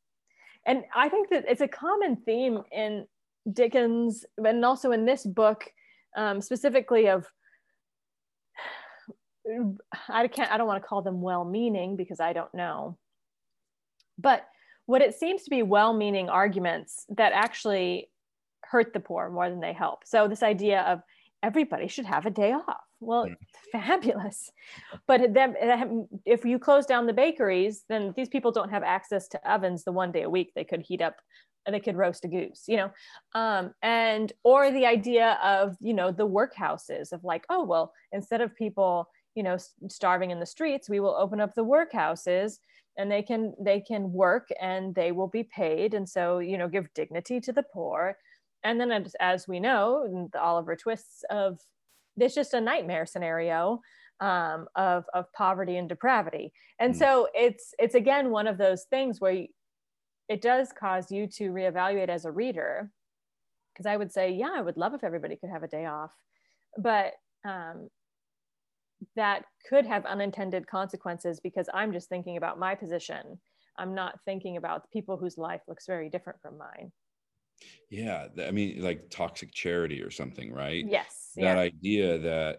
And 0.67 0.85
I 0.95 1.09
think 1.09 1.31
that 1.31 1.45
it's 1.49 1.61
a 1.61 1.69
common 1.69 2.17
theme 2.17 2.63
in 2.73 3.07
Dickens, 3.51 4.25
and 4.37 4.65
also 4.65 4.93
in 4.93 5.07
this 5.07 5.25
book, 5.25 5.65
um, 6.17 6.41
specifically 6.41 7.09
of 7.09 7.27
I 10.09 10.29
can't 10.29 10.53
I 10.53 10.59
don't 10.59 10.67
want 10.67 10.83
to 10.83 10.87
call 10.87 11.03
them 11.03 11.23
well-meaning 11.23 11.97
because 11.97 12.21
I 12.21 12.33
don't 12.33 12.55
know. 12.55 12.99
But 14.19 14.47
what 14.87 15.03
it 15.03 15.15
seems 15.15 15.45
to 15.45 15.51
be 15.51 15.63
well-meaning 15.63 16.29
arguments 16.29 17.07
that 17.17 17.33
actually 17.33 18.11
hurt 18.65 18.93
the 18.93 19.01
poor 19.01 19.31
more 19.31 19.49
than 19.49 19.61
they 19.61 19.73
help. 19.73 20.01
So 20.05 20.29
this 20.29 20.43
idea 20.43 20.83
of 20.83 21.01
everybody 21.43 21.89
should 21.89 22.07
have 22.07 22.27
a 22.27 22.31
day 22.31 22.53
off. 22.53 22.85
Well, 23.01 23.27
mm. 23.27 23.37
fabulous. 23.73 24.51
But 25.07 25.33
then 25.33 26.09
if 26.25 26.45
you 26.45 26.59
close 26.59 26.87
down 26.87 27.07
the 27.07 27.13
bakeries, 27.13 27.85
then 27.89 28.13
these 28.17 28.29
people 28.29 28.53
don't 28.53 28.71
have 28.71 28.83
access 28.83 29.29
to 29.29 29.51
ovens 29.51 29.85
the 29.85 29.93
one 29.93 30.13
day 30.13 30.23
a 30.23 30.31
week 30.31 30.53
they 30.55 30.65
could 30.65 30.83
heat 30.83 31.03
up 31.03 31.17
they 31.71 31.81
could 31.81 31.97
roast 31.97 32.25
a 32.25 32.29
goose 32.29 32.65
you 32.67 32.77
know 32.77 32.91
um, 33.35 33.73
and 33.83 34.33
or 34.45 34.71
the 34.71 34.87
idea 34.87 35.39
of 35.43 35.77
you 35.81 35.95
know 35.95 36.11
the 36.11 36.27
workhouses 36.27 37.13
of 37.13 37.23
like 37.23 37.45
oh 37.49 37.65
well 37.65 37.93
instead 38.13 38.41
of 38.41 38.55
people 38.57 39.09
you 39.35 39.43
know 39.43 39.57
starving 39.89 40.31
in 40.31 40.41
the 40.41 40.47
streets 40.47 40.89
we 40.89 41.01
will 41.01 41.15
open 41.15 41.41
up 41.41 41.55
the 41.55 41.65
workhouses 41.65 42.59
and 42.97 43.11
they 43.11 43.23
can 43.23 43.55
they 43.61 43.81
can 43.81 44.13
work 44.13 44.49
and 44.61 44.95
they 44.95 45.13
will 45.13 45.29
be 45.29 45.45
paid 45.45 45.95
and 45.95 46.09
so 46.09 46.39
you 46.39 46.59
know 46.59 46.69
give 46.69 46.93
dignity 46.95 47.41
to 47.41 47.53
the 47.53 47.65
poor 47.73 48.17
and 48.65 48.81
then 48.81 48.93
as, 48.93 49.15
as 49.21 49.49
we 49.49 49.61
know 49.61 50.29
the 50.33 50.41
oliver 50.41 50.77
twists 50.77 51.25
of 51.31 51.59
it's 52.17 52.35
just 52.35 52.55
a 52.55 52.61
nightmare 52.61 53.07
scenario 53.07 53.81
um, 54.21 54.67
of 54.77 55.05
of 55.15 55.33
poverty 55.33 55.77
and 55.77 55.89
depravity. 55.89 56.53
And 56.79 56.95
mm. 56.95 56.99
so 56.99 57.29
it's 57.35 57.75
it's 57.79 57.95
again 57.95 58.31
one 58.31 58.47
of 58.47 58.59
those 58.59 58.85
things 58.85 59.21
where 59.21 59.47
it 60.29 60.43
does 60.43 60.73
cause 60.79 61.11
you 61.11 61.27
to 61.27 61.51
reevaluate 61.51 62.09
as 62.09 62.25
a 62.25 62.31
reader. 62.31 62.91
Because 63.73 63.87
i 63.87 63.97
would 63.97 64.13
say 64.13 64.33
yeah 64.33 64.51
i 64.55 64.61
would 64.61 64.77
love 64.77 64.95
if 64.95 65.05
everybody 65.05 65.37
could 65.37 65.51
have 65.51 65.63
a 65.63 65.69
day 65.69 65.87
off. 65.87 66.13
But 66.77 67.15
um, 67.45 67.89
that 69.17 69.45
could 69.69 69.87
have 69.87 70.05
unintended 70.05 70.67
consequences 70.67 71.41
because 71.41 71.71
i'm 71.73 71.93
just 71.93 72.09
thinking 72.09 72.37
about 72.37 72.59
my 72.59 72.75
position. 72.75 73.41
I'm 73.79 73.95
not 73.95 74.19
thinking 74.27 74.59
about 74.59 74.91
people 74.91 75.17
whose 75.17 75.39
life 75.39 75.63
looks 75.67 75.87
very 75.87 76.11
different 76.11 76.43
from 76.43 76.59
mine 76.59 76.93
yeah 77.91 78.27
i 78.47 78.51
mean 78.51 78.83
like 78.83 79.11
toxic 79.11 79.53
charity 79.53 80.03
or 80.03 80.11
something 80.11 80.53
right 80.53 80.85
yes 80.89 81.31
that 81.37 81.57
yeah. 81.57 81.59
idea 81.59 82.19
that 82.19 82.59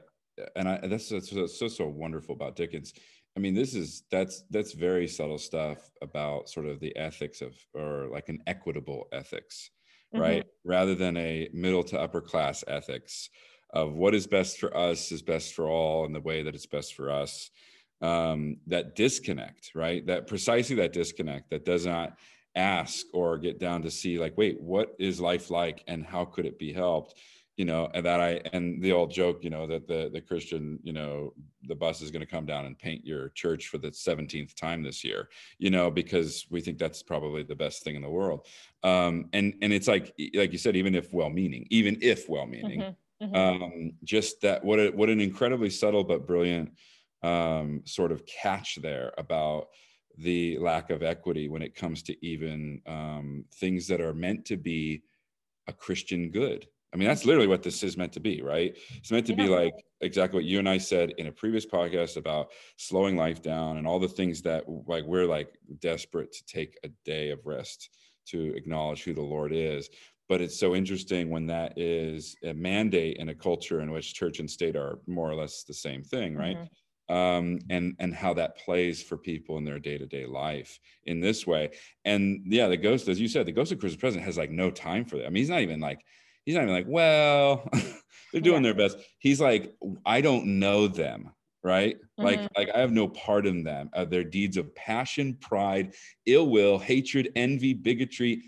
and 0.56 0.68
I, 0.68 0.88
that's, 0.88 1.10
that's 1.10 1.30
so 1.30 1.68
so 1.68 1.88
wonderful 1.88 2.34
about 2.34 2.56
dickens 2.56 2.94
I 3.36 3.40
mean, 3.40 3.54
this 3.54 3.76
is 3.76 4.04
that's 4.12 4.44
that's 4.50 4.74
very 4.74 5.08
subtle 5.08 5.38
stuff 5.38 5.90
about 6.02 6.50
sort 6.50 6.66
of 6.66 6.80
the 6.80 6.96
ethics 6.98 7.42
of 7.42 7.54
or 7.74 8.10
like 8.12 8.28
an 8.30 8.40
equitable 8.46 9.08
ethics, 9.14 9.72
mm-hmm. 10.14 10.22
right? 10.22 10.46
Rather 10.66 10.96
than 10.96 11.16
a 11.18 11.50
middle 11.54 11.84
to 11.86 12.00
upper 12.00 12.22
class 12.22 12.64
ethics 12.68 13.30
of 13.74 13.94
what 13.94 14.14
is 14.14 14.28
best 14.28 14.60
for 14.60 14.76
us 14.76 15.14
is 15.14 15.22
best 15.22 15.54
for 15.54 15.70
all 15.70 16.06
and 16.06 16.14
the 16.14 16.20
way 16.20 16.44
that 16.44 16.56
it's 16.56 16.66
best 16.66 16.94
for 16.94 17.10
us. 17.10 17.50
Um, 18.02 18.58
that 18.68 18.96
disconnect, 18.96 19.72
right? 19.76 20.06
That 20.08 20.28
precisely 20.28 20.76
that 20.78 20.92
disconnect 20.92 21.52
that 21.52 21.66
does 21.66 21.86
not 21.86 22.18
ask 22.56 23.06
or 23.14 23.38
get 23.38 23.60
down 23.60 23.82
to 23.84 23.92
see 23.92 24.20
like, 24.20 24.38
wait, 24.38 24.60
what 24.62 24.96
is 25.00 25.22
life 25.22 25.50
like 25.50 25.84
and 25.88 26.06
how 26.06 26.26
could 26.26 26.46
it 26.46 26.60
be 26.60 26.74
helped? 26.74 27.16
you 27.58 27.66
know, 27.66 27.90
and 27.94 28.06
that 28.06 28.20
I 28.20 28.42
and 28.54 28.82
the 28.82 28.92
old 28.92 29.12
joke, 29.12 29.44
you 29.44 29.50
know, 29.50 29.68
that 29.68 29.88
the 29.88 30.10
the 30.12 30.20
Christian, 30.20 30.80
you 30.82 30.94
know, 30.94 31.34
the 31.68 31.76
bus 31.76 32.02
is 32.02 32.10
going 32.10 32.22
to 32.22 32.26
come 32.26 32.46
down 32.46 32.66
and 32.66 32.76
paint 32.76 33.06
your 33.06 33.30
church 33.30 33.68
for 33.68 33.78
the 33.78 33.90
17th 33.92 34.56
time 34.56 34.82
this 34.82 35.04
year, 35.04 35.30
you 35.60 35.70
know, 35.70 35.92
because 35.92 36.48
we 36.50 36.62
think 36.62 36.78
that's 36.78 37.04
probably 37.04 37.44
the 37.44 37.56
best 37.56 37.84
thing 37.84 37.96
in 37.96 38.02
the 38.02 38.10
world. 38.10 38.48
Um, 38.84 39.30
and 39.34 39.54
and 39.62 39.74
it's 39.74 39.88
like 39.88 40.14
like 40.34 40.52
you 40.54 40.58
said, 40.58 40.76
even 40.76 40.96
if 40.96 41.14
well-meaning, 41.14 41.68
even 41.70 41.98
if 42.02 42.28
well-meaning, 42.30 42.80
mm-hmm, 42.82 43.26
mm-hmm. 43.26 43.36
Um, 43.36 43.94
just 44.04 44.42
that 44.42 44.64
what 44.64 44.80
a, 44.80 44.90
what 44.90 45.10
an 45.10 45.22
incredibly 45.22 45.70
subtle 45.70 46.04
but 46.04 46.26
brilliant 46.26 46.72
um, 47.22 47.82
sort 47.86 48.12
of 48.12 48.26
catch 48.26 48.80
there 48.82 49.14
about 49.18 49.68
the 50.18 50.58
lack 50.60 50.90
of 50.90 51.04
equity 51.04 51.48
when 51.48 51.62
it 51.62 51.76
comes 51.76 52.04
to 52.04 52.26
even 52.26 52.82
um, 52.88 53.46
things 53.56 53.88
that 53.88 54.02
are 54.02 54.14
meant 54.14 54.46
to 54.46 54.58
be 54.58 55.04
a 55.68 55.74
Christian 55.74 56.32
good 56.32 56.68
I 56.94 56.98
mean, 56.98 57.08
that's 57.08 57.26
literally 57.26 57.48
what 57.48 57.64
this 57.64 57.84
is 57.84 57.98
meant 57.98 58.12
to 58.14 58.20
be, 58.20 58.42
right? 58.42 58.78
It's 58.98 59.12
meant 59.12 59.26
to 59.28 59.34
yeah. 59.34 59.44
be 59.44 59.50
like 59.50 59.74
exactly 60.02 60.38
what 60.38 60.46
you 60.46 60.60
and 60.60 60.68
I 60.68 60.78
said 60.78 61.14
in 61.18 61.28
a 61.28 61.32
previous 61.32 61.66
podcast 61.66 62.18
about 62.18 62.52
slowing 62.78 63.16
life 63.16 63.42
down 63.42 63.78
and 63.78 63.88
all 63.88 64.00
the 64.00 64.10
things 64.10 64.42
that 64.42 64.66
like 64.88 65.06
we're 65.06 65.26
like 65.26 65.54
desperate 65.80 66.34
to 66.34 66.46
take 66.46 66.78
a 66.84 66.90
day 67.06 67.30
of 67.30 67.46
rest 67.46 67.90
to 68.28 68.54
acknowledge 68.56 69.04
who 69.04 69.14
the 69.14 69.22
Lord 69.22 69.54
is. 69.54 69.90
But 70.28 70.42
it's 70.42 70.60
so 70.60 70.76
interesting 70.76 71.30
when 71.30 71.48
that 71.48 71.78
is 71.78 72.36
a 72.44 72.54
mandate 72.54 73.18
in 73.18 73.30
a 73.30 73.36
culture 73.36 73.82
in 73.82 73.92
which 73.92 74.14
church 74.14 74.40
and 74.40 74.50
state 74.50 74.76
are 74.76 75.00
more 75.08 75.30
or 75.30 75.36
less 75.36 75.64
the 75.64 75.74
same 75.74 76.04
thing, 76.04 76.36
right? 76.36 76.58
Mm-hmm. 76.58 76.74
Um, 77.12 77.60
and 77.70 77.94
and 78.00 78.16
how 78.16 78.34
that 78.36 78.58
plays 78.58 79.04
for 79.04 79.18
people 79.18 79.58
in 79.58 79.66
their 79.66 79.80
day 79.80 79.98
to 79.98 80.06
day 80.06 80.26
life 80.26 80.80
in 81.04 81.20
this 81.20 81.46
way. 81.46 81.72
And 82.06 82.44
yeah, 82.46 82.70
the 82.70 82.78
ghost, 82.78 83.10
as 83.10 83.20
you 83.20 83.28
said, 83.28 83.46
the 83.46 83.52
ghost 83.52 83.74
of 83.74 83.80
Christmas 83.80 84.00
present 84.00 84.24
has 84.24 84.38
like 84.38 84.50
no 84.50 84.72
time 84.72 85.04
for 85.04 85.18
that. 85.18 85.26
I 85.26 85.30
mean, 85.30 85.42
he's 85.42 85.50
not 85.50 85.60
even 85.60 85.82
like 85.82 86.06
he's 86.46 86.56
not 86.56 86.64
even 86.64 86.74
like, 86.74 86.86
well, 86.88 87.68
they're 88.32 88.42
doing 88.42 88.64
yeah. 88.64 88.72
their 88.72 88.90
best. 88.90 88.98
He's 89.20 89.42
like, 89.42 89.76
I 90.06 90.22
don't 90.22 90.60
know 90.60 90.88
them, 90.88 91.32
right? 91.64 91.98
Mm-hmm. 91.98 92.24
Like, 92.24 92.40
like 92.58 92.70
I 92.74 92.80
have 92.80 92.92
no 92.92 93.08
part 93.08 93.46
in 93.46 93.64
them. 93.64 93.90
Uh, 93.94 94.06
their 94.06 94.24
deeds 94.24 94.58
of 94.58 94.74
passion, 94.76 95.36
pride, 95.36 95.94
ill 96.26 96.50
will, 96.50 96.80
hatred, 96.80 97.32
envy, 97.36 97.74
bigotry, 97.74 98.44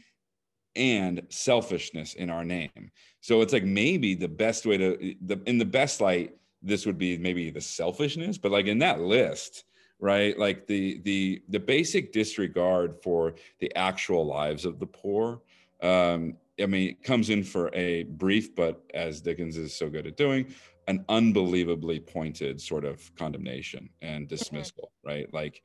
and 0.75 1.21
selfishness 1.29 2.13
in 2.15 2.29
our 2.29 2.43
name. 2.43 2.91
so 3.21 3.41
it's 3.41 3.53
like 3.53 3.63
maybe 3.63 4.15
the 4.15 4.27
best 4.27 4.65
way 4.65 4.77
to 4.77 5.15
the 5.21 5.39
in 5.45 5.57
the 5.57 5.65
best 5.65 6.01
light 6.01 6.35
this 6.63 6.85
would 6.85 6.97
be 6.97 7.17
maybe 7.17 7.49
the 7.49 7.61
selfishness 7.61 8.37
but 8.37 8.51
like 8.51 8.65
in 8.65 8.79
that 8.79 9.01
list 9.01 9.65
right 9.99 10.37
like 10.39 10.65
the 10.67 10.99
the 11.03 11.41
the 11.49 11.59
basic 11.59 12.11
disregard 12.11 12.95
for 13.03 13.33
the 13.59 13.73
actual 13.75 14.25
lives 14.25 14.65
of 14.65 14.79
the 14.79 14.85
poor 14.85 15.41
um 15.81 16.35
i 16.61 16.65
mean 16.65 16.89
it 16.89 17.03
comes 17.03 17.29
in 17.29 17.43
for 17.43 17.69
a 17.73 18.03
brief 18.03 18.55
but 18.55 18.83
as 18.93 19.21
dickens 19.21 19.57
is 19.57 19.75
so 19.75 19.89
good 19.89 20.07
at 20.07 20.17
doing 20.17 20.45
an 20.87 21.05
unbelievably 21.09 21.99
pointed 21.99 22.59
sort 22.59 22.83
of 22.85 23.13
condemnation 23.15 23.89
and 24.01 24.25
mm-hmm. 24.25 24.35
dismissal 24.35 24.91
mm-hmm. 25.05 25.09
right 25.09 25.33
like 25.33 25.61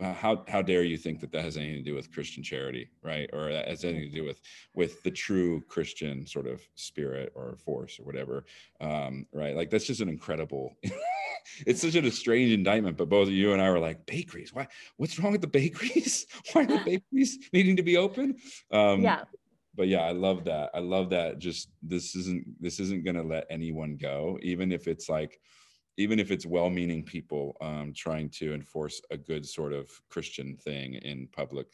how 0.00 0.44
how 0.48 0.62
dare 0.62 0.82
you 0.82 0.96
think 0.96 1.20
that 1.20 1.32
that 1.32 1.44
has 1.44 1.56
anything 1.56 1.76
to 1.76 1.90
do 1.90 1.94
with 1.94 2.12
Christian 2.12 2.42
charity, 2.42 2.88
right? 3.02 3.28
Or 3.32 3.52
that 3.52 3.68
has 3.68 3.84
anything 3.84 4.10
to 4.10 4.16
do 4.16 4.24
with 4.24 4.40
with 4.74 5.02
the 5.02 5.10
true 5.10 5.62
Christian 5.68 6.26
sort 6.26 6.46
of 6.46 6.60
spirit 6.74 7.32
or 7.34 7.56
force 7.64 8.00
or 8.00 8.04
whatever, 8.04 8.44
um, 8.80 9.26
right? 9.32 9.54
Like 9.54 9.70
that's 9.70 9.86
just 9.86 10.00
an 10.00 10.08
incredible. 10.08 10.76
it's 11.66 11.82
such 11.82 11.94
a 11.94 12.10
strange 12.10 12.52
indictment. 12.52 12.96
But 12.96 13.08
both 13.08 13.28
of 13.28 13.34
you 13.34 13.52
and 13.52 13.62
I 13.62 13.70
were 13.70 13.78
like, 13.78 14.04
bakeries. 14.06 14.52
Why? 14.52 14.66
What's 14.96 15.18
wrong 15.18 15.32
with 15.32 15.40
the 15.40 15.46
bakeries? 15.46 16.26
Why 16.52 16.62
are 16.62 16.66
the 16.66 16.78
bakeries 16.84 17.38
needing 17.52 17.76
to 17.76 17.82
be 17.82 17.96
open? 17.96 18.36
Um, 18.70 19.02
yeah. 19.02 19.24
But 19.74 19.88
yeah, 19.88 20.00
I 20.00 20.12
love 20.12 20.44
that. 20.44 20.70
I 20.74 20.80
love 20.80 21.10
that. 21.10 21.38
Just 21.38 21.70
this 21.82 22.14
isn't 22.14 22.44
this 22.60 22.78
isn't 22.80 23.04
going 23.04 23.16
to 23.16 23.22
let 23.22 23.46
anyone 23.50 23.96
go, 23.96 24.38
even 24.42 24.70
if 24.70 24.86
it's 24.86 25.08
like 25.08 25.40
even 25.96 26.18
if 26.18 26.30
it's 26.30 26.46
well-meaning 26.46 27.04
people 27.04 27.56
um, 27.60 27.92
trying 27.94 28.30
to 28.30 28.54
enforce 28.54 29.00
a 29.10 29.16
good 29.16 29.46
sort 29.46 29.72
of 29.72 29.90
Christian 30.08 30.56
thing 30.56 30.94
in 30.94 31.28
public, 31.32 31.66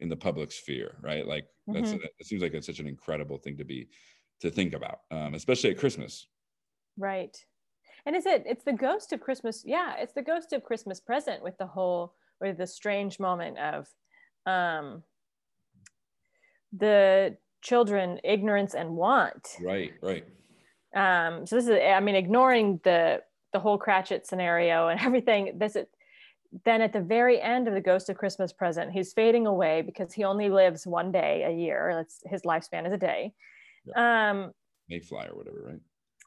in 0.00 0.08
the 0.08 0.16
public 0.16 0.52
sphere, 0.52 0.96
right? 1.00 1.26
Like 1.26 1.44
mm-hmm. 1.68 1.74
that's 1.74 1.92
it 1.92 2.26
seems 2.26 2.42
like 2.42 2.54
it's 2.54 2.66
such 2.66 2.80
an 2.80 2.88
incredible 2.88 3.38
thing 3.38 3.56
to 3.58 3.64
be 3.64 3.88
to 4.40 4.50
think 4.50 4.74
about, 4.74 5.00
um, 5.10 5.34
especially 5.34 5.70
at 5.70 5.78
Christmas. 5.78 6.26
Right, 6.98 7.36
and 8.04 8.14
is 8.14 8.26
it? 8.26 8.44
It's 8.46 8.64
the 8.64 8.72
ghost 8.72 9.12
of 9.12 9.20
Christmas. 9.20 9.62
Yeah, 9.64 9.94
it's 9.98 10.12
the 10.12 10.22
ghost 10.22 10.52
of 10.52 10.62
Christmas 10.62 11.00
present 11.00 11.42
with 11.42 11.56
the 11.58 11.66
whole 11.66 12.14
or 12.40 12.52
the 12.52 12.66
strange 12.66 13.20
moment 13.20 13.56
of 13.58 13.88
um, 14.46 15.02
the 16.76 17.36
children 17.62 18.18
ignorance 18.24 18.74
and 18.74 18.96
want. 18.96 19.56
Right, 19.62 19.92
right. 20.02 20.24
Um, 20.94 21.46
so 21.46 21.56
this 21.56 21.68
is, 21.68 21.78
I 21.80 22.00
mean, 22.00 22.16
ignoring 22.16 22.80
the 22.84 23.22
the 23.52 23.60
whole 23.60 23.78
Cratchit 23.78 24.26
scenario 24.26 24.88
and 24.88 25.00
everything. 25.04 25.58
This 25.58 25.76
is, 25.76 25.86
then 26.64 26.82
at 26.82 26.92
the 26.92 27.00
very 27.00 27.40
end 27.40 27.68
of 27.68 27.74
the 27.74 27.80
Ghost 27.80 28.10
of 28.10 28.18
Christmas 28.18 28.52
Present, 28.52 28.92
he's 28.92 29.12
fading 29.12 29.46
away 29.46 29.82
because 29.82 30.12
he 30.12 30.24
only 30.24 30.50
lives 30.50 30.86
one 30.86 31.10
day 31.10 31.44
a 31.46 31.50
year. 31.50 31.92
That's 31.94 32.20
his 32.26 32.42
lifespan 32.42 32.86
is 32.86 32.92
a 32.92 32.98
day. 32.98 33.32
Yeah. 33.86 34.30
Um, 34.30 34.52
Mayfly 34.90 35.30
or 35.30 35.36
whatever, 35.36 35.64
right? 35.66 35.80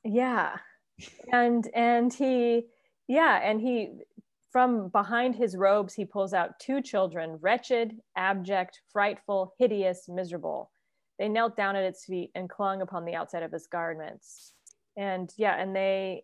Yeah, 0.03 0.57
and 1.31 1.67
and 1.73 2.13
he, 2.13 2.63
yeah, 3.07 3.39
and 3.43 3.61
he 3.61 3.89
from 4.51 4.87
behind 4.89 5.35
his 5.35 5.57
robes 5.57 5.93
he 5.93 6.05
pulls 6.05 6.33
out 6.33 6.59
two 6.59 6.81
children, 6.81 7.37
wretched, 7.41 7.97
abject, 8.15 8.81
frightful, 8.91 9.53
hideous, 9.59 10.07
miserable. 10.07 10.71
They 11.19 11.27
knelt 11.27 11.57
down 11.57 11.75
at 11.75 11.83
its 11.83 12.05
feet 12.05 12.31
and 12.35 12.49
clung 12.49 12.81
upon 12.81 13.05
the 13.05 13.15
outside 13.15 13.43
of 13.43 13.51
his 13.51 13.67
garments. 13.67 14.53
And 14.97 15.29
yeah, 15.37 15.61
and 15.61 15.75
they 15.75 16.23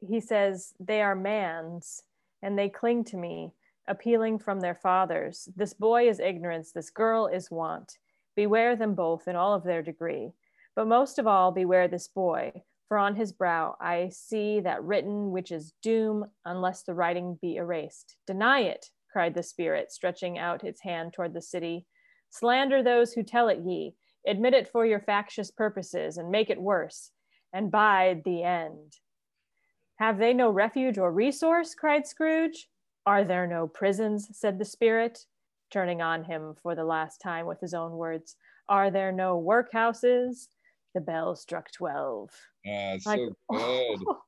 he 0.00 0.20
says, 0.20 0.74
They 0.80 1.02
are 1.02 1.14
man's, 1.14 2.02
and 2.42 2.58
they 2.58 2.68
cling 2.68 3.04
to 3.04 3.16
me, 3.16 3.52
appealing 3.88 4.38
from 4.38 4.60
their 4.60 4.74
fathers. 4.74 5.48
This 5.56 5.74
boy 5.74 6.08
is 6.08 6.20
ignorance, 6.20 6.72
this 6.72 6.90
girl 6.90 7.26
is 7.26 7.50
want. 7.50 7.98
Beware 8.34 8.76
them 8.76 8.94
both 8.94 9.28
in 9.28 9.36
all 9.36 9.54
of 9.54 9.64
their 9.64 9.82
degree. 9.82 10.32
But 10.74 10.88
most 10.88 11.18
of 11.18 11.26
all, 11.26 11.52
beware 11.52 11.88
this 11.88 12.08
boy, 12.08 12.52
for 12.88 12.98
on 12.98 13.16
his 13.16 13.32
brow 13.32 13.76
I 13.80 14.10
see 14.12 14.60
that 14.60 14.82
written 14.82 15.30
which 15.30 15.50
is 15.50 15.72
doom 15.82 16.26
unless 16.44 16.82
the 16.82 16.94
writing 16.94 17.38
be 17.40 17.56
erased. 17.56 18.16
Deny 18.26 18.60
it, 18.60 18.90
cried 19.10 19.34
the 19.34 19.42
spirit, 19.42 19.90
stretching 19.90 20.38
out 20.38 20.64
its 20.64 20.82
hand 20.82 21.14
toward 21.14 21.32
the 21.32 21.40
city. 21.40 21.86
Slander 22.28 22.82
those 22.82 23.12
who 23.14 23.22
tell 23.22 23.48
it 23.48 23.60
ye. 23.64 23.94
Admit 24.26 24.54
it 24.54 24.68
for 24.68 24.84
your 24.84 25.00
factious 25.00 25.50
purposes 25.50 26.18
and 26.18 26.30
make 26.30 26.50
it 26.50 26.60
worse, 26.60 27.12
and 27.52 27.70
bide 27.70 28.22
the 28.24 28.42
end. 28.42 28.98
Have 29.96 30.18
they 30.18 30.34
no 30.34 30.50
refuge 30.50 30.98
or 30.98 31.10
resource? 31.10 31.74
cried 31.74 32.06
Scrooge. 32.06 32.68
Are 33.06 33.24
there 33.24 33.46
no 33.46 33.66
prisons? 33.66 34.28
said 34.32 34.58
the 34.58 34.64
spirit, 34.64 35.26
turning 35.70 36.02
on 36.02 36.24
him 36.24 36.54
for 36.62 36.74
the 36.74 36.84
last 36.84 37.20
time 37.20 37.46
with 37.46 37.60
his 37.60 37.72
own 37.72 37.92
words. 37.92 38.36
Are 38.68 38.90
there 38.90 39.12
no 39.12 39.40
workhouses? 39.40 40.48
The 40.94 41.00
bell 41.00 41.36
struck 41.36 41.70
12. 41.72 42.30
Ah, 42.66 42.96
like, 43.06 43.20
so 43.20 43.36
good. 43.50 43.98
Oh. 44.06 44.20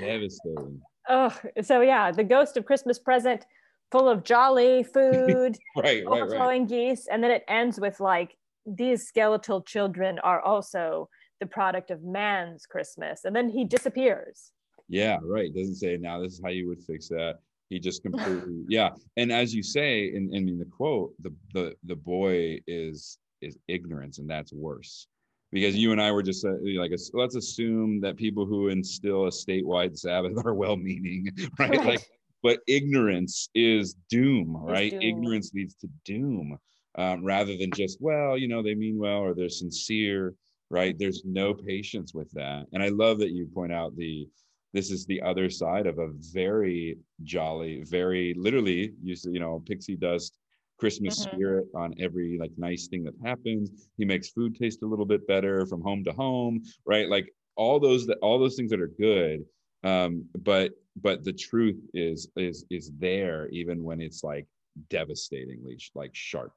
devastating. 0.00 0.80
Oh, 1.08 1.36
so 1.62 1.80
yeah, 1.80 2.10
the 2.12 2.24
ghost 2.24 2.56
of 2.56 2.64
Christmas 2.64 2.98
present 2.98 3.44
full 3.90 4.08
of 4.08 4.22
jolly 4.22 4.84
food, 4.84 5.56
right, 5.76 6.04
overflowing 6.04 6.38
right, 6.38 6.58
right. 6.60 6.68
geese. 6.68 7.08
And 7.10 7.22
then 7.22 7.30
it 7.30 7.44
ends 7.48 7.80
with 7.80 8.00
like, 8.00 8.36
these 8.66 9.06
skeletal 9.06 9.62
children 9.62 10.18
are 10.20 10.40
also 10.42 11.08
the 11.40 11.46
product 11.46 11.90
of 11.90 12.02
man's 12.02 12.66
Christmas. 12.66 13.24
And 13.24 13.34
then 13.34 13.48
he 13.48 13.64
disappears 13.64 14.52
yeah 14.88 15.18
right 15.22 15.54
doesn't 15.54 15.76
say 15.76 15.96
now 15.96 16.20
this 16.20 16.34
is 16.34 16.40
how 16.42 16.50
you 16.50 16.68
would 16.68 16.82
fix 16.82 17.08
that. 17.08 17.38
He 17.68 17.78
just 17.78 18.02
completely 18.08 18.64
yeah 18.68 18.90
and 19.16 19.32
as 19.32 19.54
you 19.54 19.62
say 19.62 20.12
in, 20.14 20.34
in 20.34 20.58
the 20.58 20.64
quote 20.64 21.12
the, 21.20 21.34
the 21.52 21.74
the 21.84 21.96
boy 21.96 22.60
is 22.66 23.18
is 23.40 23.56
ignorance 23.68 24.18
and 24.18 24.28
that's 24.28 24.52
worse. 24.52 25.06
Because 25.50 25.76
you 25.76 25.92
and 25.92 26.00
i 26.00 26.12
were 26.12 26.22
just 26.22 26.44
uh, 26.44 26.52
like 26.76 26.92
let's 27.14 27.36
assume 27.36 28.00
that 28.00 28.16
people 28.16 28.44
who 28.44 28.68
instill 28.68 29.26
a 29.26 29.30
statewide 29.30 29.96
sabbath 29.96 30.34
are 30.44 30.54
well-meaning 30.54 31.30
right, 31.58 31.70
right. 31.76 31.84
like 31.84 32.06
but 32.42 32.60
ignorance 32.66 33.48
is 33.54 33.94
doom 34.10 34.56
right? 34.56 34.90
doom. 34.92 35.02
ignorance 35.02 35.52
leads 35.54 35.74
to 35.76 35.88
doom 36.04 36.58
um, 36.96 37.24
rather 37.24 37.56
than 37.56 37.70
just 37.74 37.98
well 38.00 38.36
you 38.36 38.46
know 38.46 38.62
they 38.62 38.74
mean 38.74 38.98
well 38.98 39.18
or 39.18 39.34
they're 39.34 39.48
sincere 39.48 40.34
right? 40.70 40.98
There's 40.98 41.22
no 41.24 41.54
patience 41.54 42.14
with 42.14 42.30
that. 42.32 42.66
And 42.72 42.82
i 42.82 42.88
love 42.88 43.18
that 43.18 43.30
you 43.30 43.46
point 43.46 43.72
out 43.72 43.96
the 43.96 44.28
this 44.74 44.90
is 44.90 45.06
the 45.06 45.20
other 45.22 45.48
side 45.48 45.86
of 45.86 45.98
a 45.98 46.08
very 46.32 46.98
jolly, 47.22 47.82
very 47.84 48.34
literally 48.36 48.88
to, 48.88 49.30
you 49.30 49.40
know, 49.40 49.62
pixie 49.66 49.96
dust 49.96 50.38
Christmas 50.78 51.20
mm-hmm. 51.20 51.36
spirit 51.36 51.66
on 51.74 51.94
every 51.98 52.38
like 52.38 52.52
nice 52.56 52.86
thing 52.86 53.02
that 53.04 53.14
happens. 53.24 53.70
He 53.96 54.04
makes 54.04 54.28
food 54.28 54.54
taste 54.54 54.82
a 54.82 54.86
little 54.86 55.06
bit 55.06 55.26
better 55.26 55.66
from 55.66 55.82
home 55.82 56.04
to 56.04 56.12
home, 56.12 56.62
right? 56.86 57.08
Like 57.08 57.32
all 57.56 57.80
those 57.80 58.06
that 58.06 58.18
all 58.22 58.38
those 58.38 58.56
things 58.56 58.70
that 58.70 58.80
are 58.80 58.88
good. 58.98 59.44
Um, 59.84 60.24
but 60.38 60.72
but 61.00 61.24
the 61.24 61.32
truth 61.32 61.80
is 61.94 62.28
is 62.36 62.64
is 62.70 62.92
there 62.98 63.48
even 63.48 63.82
when 63.82 64.00
it's 64.00 64.22
like 64.22 64.46
devastatingly 64.90 65.78
like 65.94 66.10
sharp. 66.14 66.52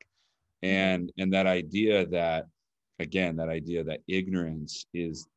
Mm-hmm. 0.64 0.76
And 0.76 1.12
and 1.18 1.34
that 1.34 1.48
idea 1.48 2.06
that 2.08 2.46
again, 3.00 3.36
that 3.38 3.50
idea 3.50 3.84
that 3.86 4.02
ignorance 4.08 4.86
is 4.94 5.28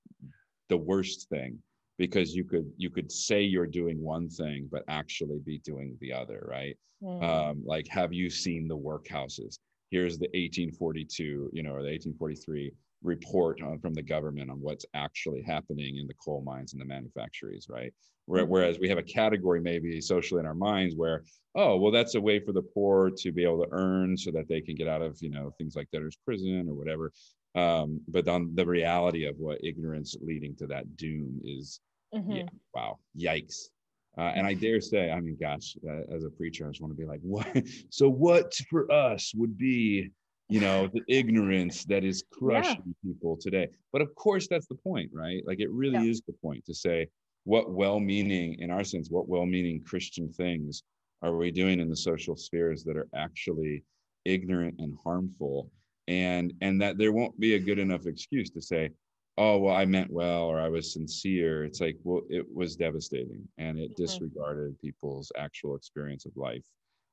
the 0.69 0.77
worst 0.77 1.29
thing 1.29 1.59
because 1.99 2.35
you 2.35 2.45
could 2.45 2.71
you 2.77 2.91
could 2.91 3.11
say 3.11 3.43
you're 3.43 3.67
doing 3.67 4.03
one 4.03 4.29
thing 4.29 4.69
but 4.71 4.83
actually 4.89 5.39
be 5.45 5.59
doing 5.59 5.97
the 6.01 6.13
other 6.13 6.45
right 6.49 6.77
mm. 7.03 7.23
um, 7.23 7.63
like 7.65 7.87
have 7.89 8.13
you 8.13 8.29
seen 8.29 8.67
the 8.67 8.77
workhouses 8.77 9.59
here's 9.91 10.19
the 10.19 10.27
1842 10.27 11.51
you 11.53 11.63
know 11.63 11.71
or 11.71 11.83
the 11.83 11.91
1843 11.91 12.73
report 13.03 13.61
on, 13.63 13.79
from 13.79 13.95
the 13.95 14.03
government 14.03 14.51
on 14.51 14.61
what's 14.61 14.87
actually 14.95 15.43
happening 15.43 15.99
in 15.99 16.07
the 16.07 16.15
coal 16.15 16.43
mines 16.45 16.73
and 16.73 16.81
the 16.81 16.87
manufactories 16.87 17.67
right 17.69 17.93
mm-hmm. 18.29 18.49
whereas 18.49 18.79
we 18.79 18.89
have 18.89 18.99
a 18.99 19.03
category 19.03 19.61
maybe 19.61 20.01
socially 20.01 20.41
in 20.41 20.47
our 20.47 20.55
minds 20.55 20.97
where 20.97 21.23
oh 21.55 21.77
well 21.77 21.93
that's 21.93 22.15
a 22.15 22.21
way 22.21 22.41
for 22.41 22.53
the 22.53 22.63
poor 22.63 23.11
to 23.17 23.31
be 23.31 23.45
able 23.45 23.63
to 23.63 23.69
earn 23.73 24.17
so 24.17 24.31
that 24.31 24.49
they 24.49 24.61
can 24.61 24.75
get 24.75 24.89
out 24.89 25.03
of 25.03 25.17
you 25.21 25.31
know 25.31 25.53
things 25.59 25.77
like 25.77 25.89
debtor's 25.93 26.19
prison 26.25 26.67
or 26.69 26.75
whatever 26.75 27.13
um, 27.55 28.01
but 28.09 28.27
on 28.29 28.55
the 28.55 28.67
reality 28.67 29.25
of 29.27 29.37
what 29.39 29.63
ignorance 29.63 30.17
leading 30.21 30.55
to 30.57 30.67
that 30.67 30.97
doom 30.97 31.41
is 31.45 31.81
mm-hmm. 32.15 32.33
yeah, 32.33 32.49
wow 32.75 32.99
yikes 33.19 33.69
uh, 34.17 34.33
and 34.37 34.47
I 34.47 34.55
dare 34.55 34.81
say, 34.81 35.11
I 35.11 35.21
mean, 35.21 35.37
gosh, 35.41 35.77
uh, 35.89 36.15
as 36.15 36.25
a 36.25 36.31
preacher, 36.31 36.67
I 36.67 36.71
just 36.71 36.81
want 36.81 36.93
to 36.93 36.97
be 36.97 37.07
like, 37.07 37.21
what? 37.23 37.47
So, 37.91 38.09
what 38.09 38.55
for 38.71 38.91
us 38.91 39.33
would 39.35 39.59
be, 39.59 40.11
you 40.49 40.61
know, 40.61 40.89
the 40.93 41.03
ignorance 41.09 41.85
that 41.87 42.05
is 42.05 42.25
crushing 42.33 42.83
yeah. 42.87 43.13
people 43.13 43.37
today? 43.41 43.69
But 43.93 44.03
of 44.03 44.15
course, 44.15 44.47
that's 44.49 44.67
the 44.67 44.77
point, 44.77 45.11
right? 45.13 45.43
Like, 45.47 45.61
it 45.61 45.71
really 45.71 46.05
yeah. 46.05 46.11
is 46.11 46.23
the 46.27 46.35
point 46.35 46.65
to 46.67 46.75
say, 46.75 47.09
what 47.45 47.71
well 47.71 47.99
meaning, 47.99 48.57
in 48.61 48.71
our 48.71 48.85
sense, 48.85 49.09
what 49.11 49.29
well 49.29 49.47
meaning 49.47 49.83
Christian 49.85 50.33
things 50.33 50.83
are 51.23 51.37
we 51.37 51.51
doing 51.51 51.81
in 51.81 51.89
the 51.89 51.97
social 51.97 52.37
spheres 52.37 52.85
that 52.85 52.97
are 52.97 53.09
actually 53.15 53.83
ignorant 54.25 54.77
and 54.79 54.97
harmful? 55.03 55.71
And 56.09 56.53
and 56.61 56.81
that 56.81 56.99
there 56.99 57.13
won't 57.13 57.39
be 57.41 57.55
a 57.55 57.59
good 57.59 57.79
enough 57.79 58.07
excuse 58.07 58.51
to 58.51 58.61
say 58.61 58.91
oh 59.39 59.59
well 59.59 59.75
i 59.75 59.85
meant 59.85 60.11
well 60.11 60.43
or 60.43 60.61
i 60.61 60.69
was 60.69 60.93
sincere 60.93 61.65
it's 61.65 61.81
like 61.81 61.97
well 62.05 62.23
it 62.29 62.45
was 62.53 62.77
devastating 62.77 63.47
and 63.59 63.79
it 63.79 63.91
mm-hmm. 63.91 64.03
disregarded 64.03 64.79
people's 64.81 65.33
actual 65.37 65.77
experience 65.77 66.27
of 66.27 66.33
life 66.37 66.65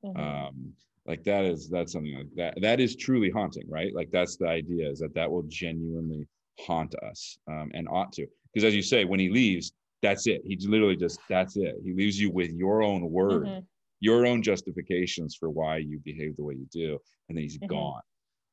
mm-hmm. 0.04 0.20
um, 0.20 0.72
like 1.06 1.24
that 1.24 1.44
is 1.44 1.68
that's 1.68 1.92
something 1.92 2.14
like 2.14 2.28
that 2.36 2.54
that 2.60 2.80
is 2.80 2.96
truly 2.96 3.30
haunting 3.30 3.68
right 3.68 3.94
like 3.94 4.10
that's 4.12 4.36
the 4.36 4.46
idea 4.46 4.88
is 4.88 5.00
that 5.00 5.14
that 5.14 5.30
will 5.30 5.44
genuinely 5.48 6.26
haunt 6.60 6.94
us 7.02 7.38
um, 7.50 7.70
and 7.74 7.88
ought 7.88 8.12
to 8.12 8.26
because 8.52 8.66
as 8.66 8.74
you 8.74 8.82
say 8.82 9.04
when 9.04 9.18
he 9.18 9.30
leaves 9.30 9.72
that's 10.02 10.26
it 10.26 10.42
he 10.44 10.56
literally 10.66 10.96
just 10.96 11.18
that's 11.28 11.56
it 11.56 11.76
he 11.82 11.92
leaves 11.92 12.20
you 12.20 12.30
with 12.30 12.50
your 12.50 12.82
own 12.82 13.10
word 13.10 13.46
mm-hmm. 13.46 13.60
your 14.00 14.26
own 14.26 14.42
justifications 14.42 15.34
for 15.34 15.50
why 15.50 15.76
you 15.76 15.98
behave 16.04 16.36
the 16.36 16.44
way 16.44 16.54
you 16.54 16.66
do 16.70 16.98
and 17.28 17.36
then 17.36 17.42
he's 17.42 17.56
mm-hmm. 17.58 17.68
gone 17.68 18.00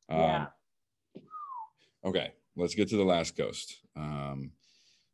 yeah. 0.09 0.47
Um, 1.15 1.21
okay 2.05 2.33
let's 2.55 2.75
get 2.75 2.89
to 2.89 2.97
the 2.97 3.03
last 3.03 3.35
ghost 3.35 3.77
um, 3.95 4.51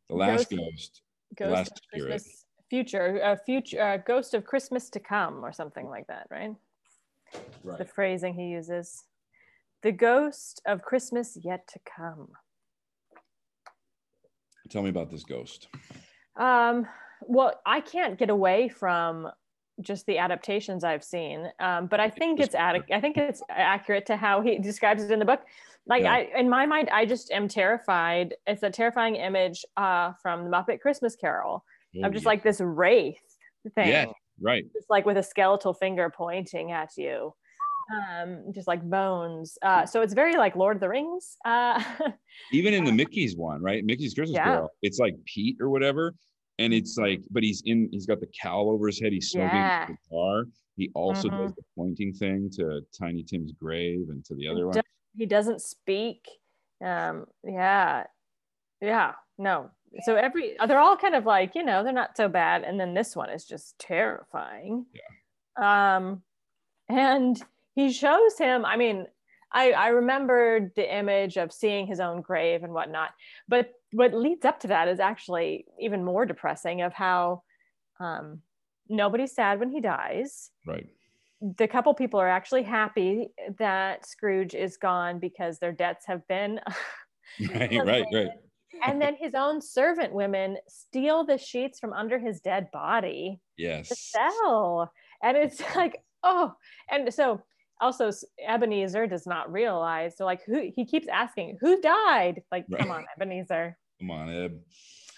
the 0.09 0.15
last 0.15 0.49
ghost, 0.49 0.51
ghost, 0.59 1.01
ghost 1.37 1.51
last 1.51 1.81
Christmas 1.91 2.45
future 2.69 3.17
a 3.17 3.31
uh, 3.31 3.35
future 3.45 3.81
uh, 3.81 3.97
ghost 3.97 4.33
of 4.33 4.43
christmas 4.43 4.89
to 4.89 4.99
come 4.99 5.45
or 5.45 5.51
something 5.51 5.87
like 5.87 6.07
that 6.07 6.25
right 6.31 6.55
right. 7.63 7.77
the 7.77 7.85
phrasing 7.85 8.33
he 8.33 8.47
uses. 8.47 9.03
The 9.83 9.91
ghost 9.91 10.61
of 10.65 10.81
Christmas 10.81 11.37
yet 11.41 11.67
to 11.69 11.79
come. 11.85 12.29
Tell 14.69 14.81
me 14.81 14.89
about 14.89 15.11
this 15.11 15.23
ghost. 15.23 15.67
Um, 16.35 16.87
well, 17.21 17.59
I 17.65 17.81
can't 17.81 18.17
get 18.17 18.29
away 18.29 18.69
from 18.69 19.29
just 19.81 20.05
the 20.05 20.17
adaptations 20.17 20.83
I've 20.83 21.03
seen, 21.03 21.49
um, 21.59 21.87
but 21.87 21.99
I 21.99 22.09
think 22.09 22.39
it's 22.39 22.55
ad- 22.55 22.85
I 22.91 23.01
think 23.01 23.17
it's 23.17 23.41
accurate 23.49 24.05
to 24.07 24.17
how 24.17 24.41
he 24.41 24.57
describes 24.59 25.03
it 25.03 25.11
in 25.11 25.19
the 25.19 25.25
book. 25.25 25.41
Like 25.87 26.03
yeah. 26.03 26.13
I, 26.13 26.29
in 26.37 26.49
my 26.49 26.65
mind, 26.65 26.89
I 26.91 27.05
just 27.05 27.31
am 27.31 27.47
terrified. 27.47 28.33
It's 28.47 28.63
a 28.63 28.69
terrifying 28.69 29.15
image 29.15 29.63
uh, 29.77 30.13
from 30.21 30.45
the 30.45 30.49
Muppet 30.49 30.79
Christmas 30.79 31.15
Carol. 31.15 31.63
Oh, 31.97 32.01
I'm 32.03 32.11
just 32.11 32.23
yeah. 32.23 32.29
like 32.29 32.43
this 32.43 32.59
wraith 32.59 33.21
thing. 33.75 33.89
Yeah, 33.89 34.05
right 34.41 34.65
just 34.73 34.89
like 34.89 35.05
with 35.05 35.17
a 35.17 35.23
skeletal 35.23 35.73
finger 35.73 36.11
pointing 36.15 36.71
at 36.71 36.97
you 36.97 37.33
um 37.93 38.43
just 38.51 38.67
like 38.67 38.81
bones 38.83 39.57
uh 39.61 39.85
so 39.85 40.01
it's 40.01 40.13
very 40.13 40.35
like 40.35 40.55
lord 40.55 40.77
of 40.77 40.81
the 40.81 40.89
rings 40.89 41.37
uh 41.45 41.81
even 42.51 42.73
in 42.73 42.83
the 42.83 42.91
mickey's 42.91 43.37
one 43.37 43.61
right 43.61 43.85
mickey's 43.85 44.13
christmas 44.13 44.35
yeah. 44.35 44.43
carol 44.43 44.69
it's 44.81 44.99
like 44.99 45.15
pete 45.25 45.57
or 45.61 45.69
whatever 45.69 46.13
and 46.59 46.73
it's 46.73 46.97
like 46.97 47.21
but 47.31 47.43
he's 47.43 47.61
in 47.65 47.89
he's 47.91 48.05
got 48.05 48.19
the 48.19 48.29
cowl 48.41 48.69
over 48.69 48.87
his 48.87 48.99
head 48.99 49.11
he's 49.11 49.29
smoking 49.29 49.57
yeah. 49.57 49.85
the 49.85 49.93
guitar 49.93 50.45
he 50.77 50.89
also 50.93 51.29
mm-hmm. 51.29 51.43
does 51.43 51.53
the 51.53 51.63
pointing 51.77 52.13
thing 52.13 52.49
to 52.51 52.81
tiny 52.97 53.23
tim's 53.23 53.51
grave 53.51 54.07
and 54.09 54.23
to 54.25 54.35
the 54.35 54.47
other 54.47 54.59
he 54.59 54.65
one 54.65 54.81
he 55.17 55.25
doesn't 55.25 55.61
speak 55.61 56.27
um 56.83 57.25
yeah 57.43 58.03
yeah 58.81 59.13
no. 59.37 59.69
So 60.03 60.15
every 60.15 60.57
they're 60.67 60.79
all 60.79 60.97
kind 60.97 61.15
of 61.15 61.25
like 61.25 61.55
you 61.55 61.63
know 61.63 61.83
they're 61.83 61.93
not 61.93 62.17
so 62.17 62.27
bad 62.27 62.63
and 62.63 62.79
then 62.79 62.93
this 62.93 63.15
one 63.15 63.29
is 63.29 63.45
just 63.45 63.79
terrifying. 63.79 64.85
Yeah. 64.93 65.95
Um 65.95 66.21
and 66.89 67.41
he 67.75 67.91
shows 67.91 68.37
him 68.37 68.65
i 68.65 68.77
mean 68.77 69.05
i 69.51 69.71
i 69.71 69.87
remembered 69.87 70.71
the 70.75 70.95
image 70.95 71.37
of 71.37 71.51
seeing 71.51 71.87
his 71.87 71.99
own 71.99 72.21
grave 72.21 72.63
and 72.63 72.73
whatnot 72.73 73.09
but 73.47 73.71
what 73.95 74.13
leads 74.13 74.43
up 74.43 74.59
to 74.59 74.67
that 74.67 74.89
is 74.89 74.99
actually 74.99 75.65
even 75.79 76.03
more 76.03 76.25
depressing 76.25 76.81
of 76.81 76.93
how 76.93 77.43
um 77.99 78.41
nobody's 78.89 79.33
sad 79.33 79.59
when 79.59 79.69
he 79.69 79.79
dies. 79.79 80.51
Right. 80.67 80.87
The 81.41 81.67
couple 81.67 81.93
people 81.93 82.19
are 82.19 82.27
actually 82.27 82.63
happy 82.63 83.29
that 83.57 84.05
scrooge 84.05 84.53
is 84.53 84.77
gone 84.77 85.19
because 85.19 85.59
their 85.59 85.71
debts 85.71 86.05
have 86.07 86.27
been 86.27 86.59
right 87.53 87.85
right 87.85 88.05
right. 88.13 88.29
And 88.85 89.01
then 89.01 89.15
his 89.15 89.33
own 89.33 89.61
servant 89.61 90.11
women 90.11 90.57
steal 90.67 91.23
the 91.23 91.37
sheets 91.37 91.79
from 91.79 91.93
under 91.93 92.19
his 92.19 92.41
dead 92.41 92.67
body 92.73 93.39
yes. 93.57 93.87
to 93.87 93.95
sell. 93.95 94.91
And 95.23 95.37
it's 95.37 95.61
like 95.75 96.03
oh 96.23 96.53
and 96.91 97.13
so 97.13 97.41
also 97.79 98.11
ebenezer 98.45 99.07
does 99.07 99.27
not 99.27 99.51
realize 99.51 100.15
so 100.15 100.25
like 100.25 100.41
who 100.45 100.71
he 100.75 100.85
keeps 100.85 101.07
asking 101.07 101.57
who 101.61 101.79
died? 101.79 102.41
Like 102.51 102.65
right. 102.69 102.81
come 102.81 102.91
on 102.91 103.05
ebenezer 103.15 103.77
come 103.99 104.11
on 104.11 104.29
eb 104.29 104.59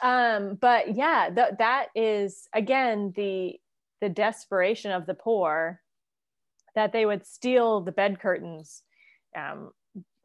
um 0.03 0.55
but 0.55 0.95
yeah 0.95 1.30
th- 1.34 1.57
that 1.57 1.88
is 1.95 2.47
again 2.53 3.13
the 3.15 3.59
the 4.01 4.09
desperation 4.09 4.91
of 4.91 5.05
the 5.05 5.13
poor 5.13 5.82
that 6.75 6.91
they 6.93 7.05
would 7.05 7.25
steal 7.25 7.82
the 7.82 7.91
bed 7.91 8.19
curtains 8.19 8.84
um, 9.36 9.71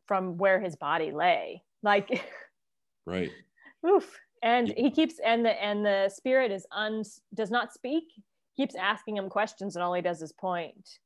from 0.07 0.37
where 0.37 0.61
his 0.61 0.77
body 0.77 1.11
lay 1.11 1.63
like 1.83 2.23
Right. 3.07 3.31
Oof. 3.87 4.19
And 4.43 4.73
he 4.77 4.91
keeps 4.91 5.21
and 5.25 5.45
the 5.45 5.63
and 5.63 5.85
the 5.85 6.09
spirit 6.09 6.51
is 6.51 6.67
un 6.73 7.05
does 7.35 7.51
not 7.51 7.73
speak. 7.73 8.05
Keeps 8.57 8.75
asking 8.75 9.17
him 9.17 9.29
questions, 9.29 9.77
and 9.77 9.83
all 9.83 9.95
he 9.95 10.03
does 10.03 10.21
is 10.21 10.33
point. 10.33 10.99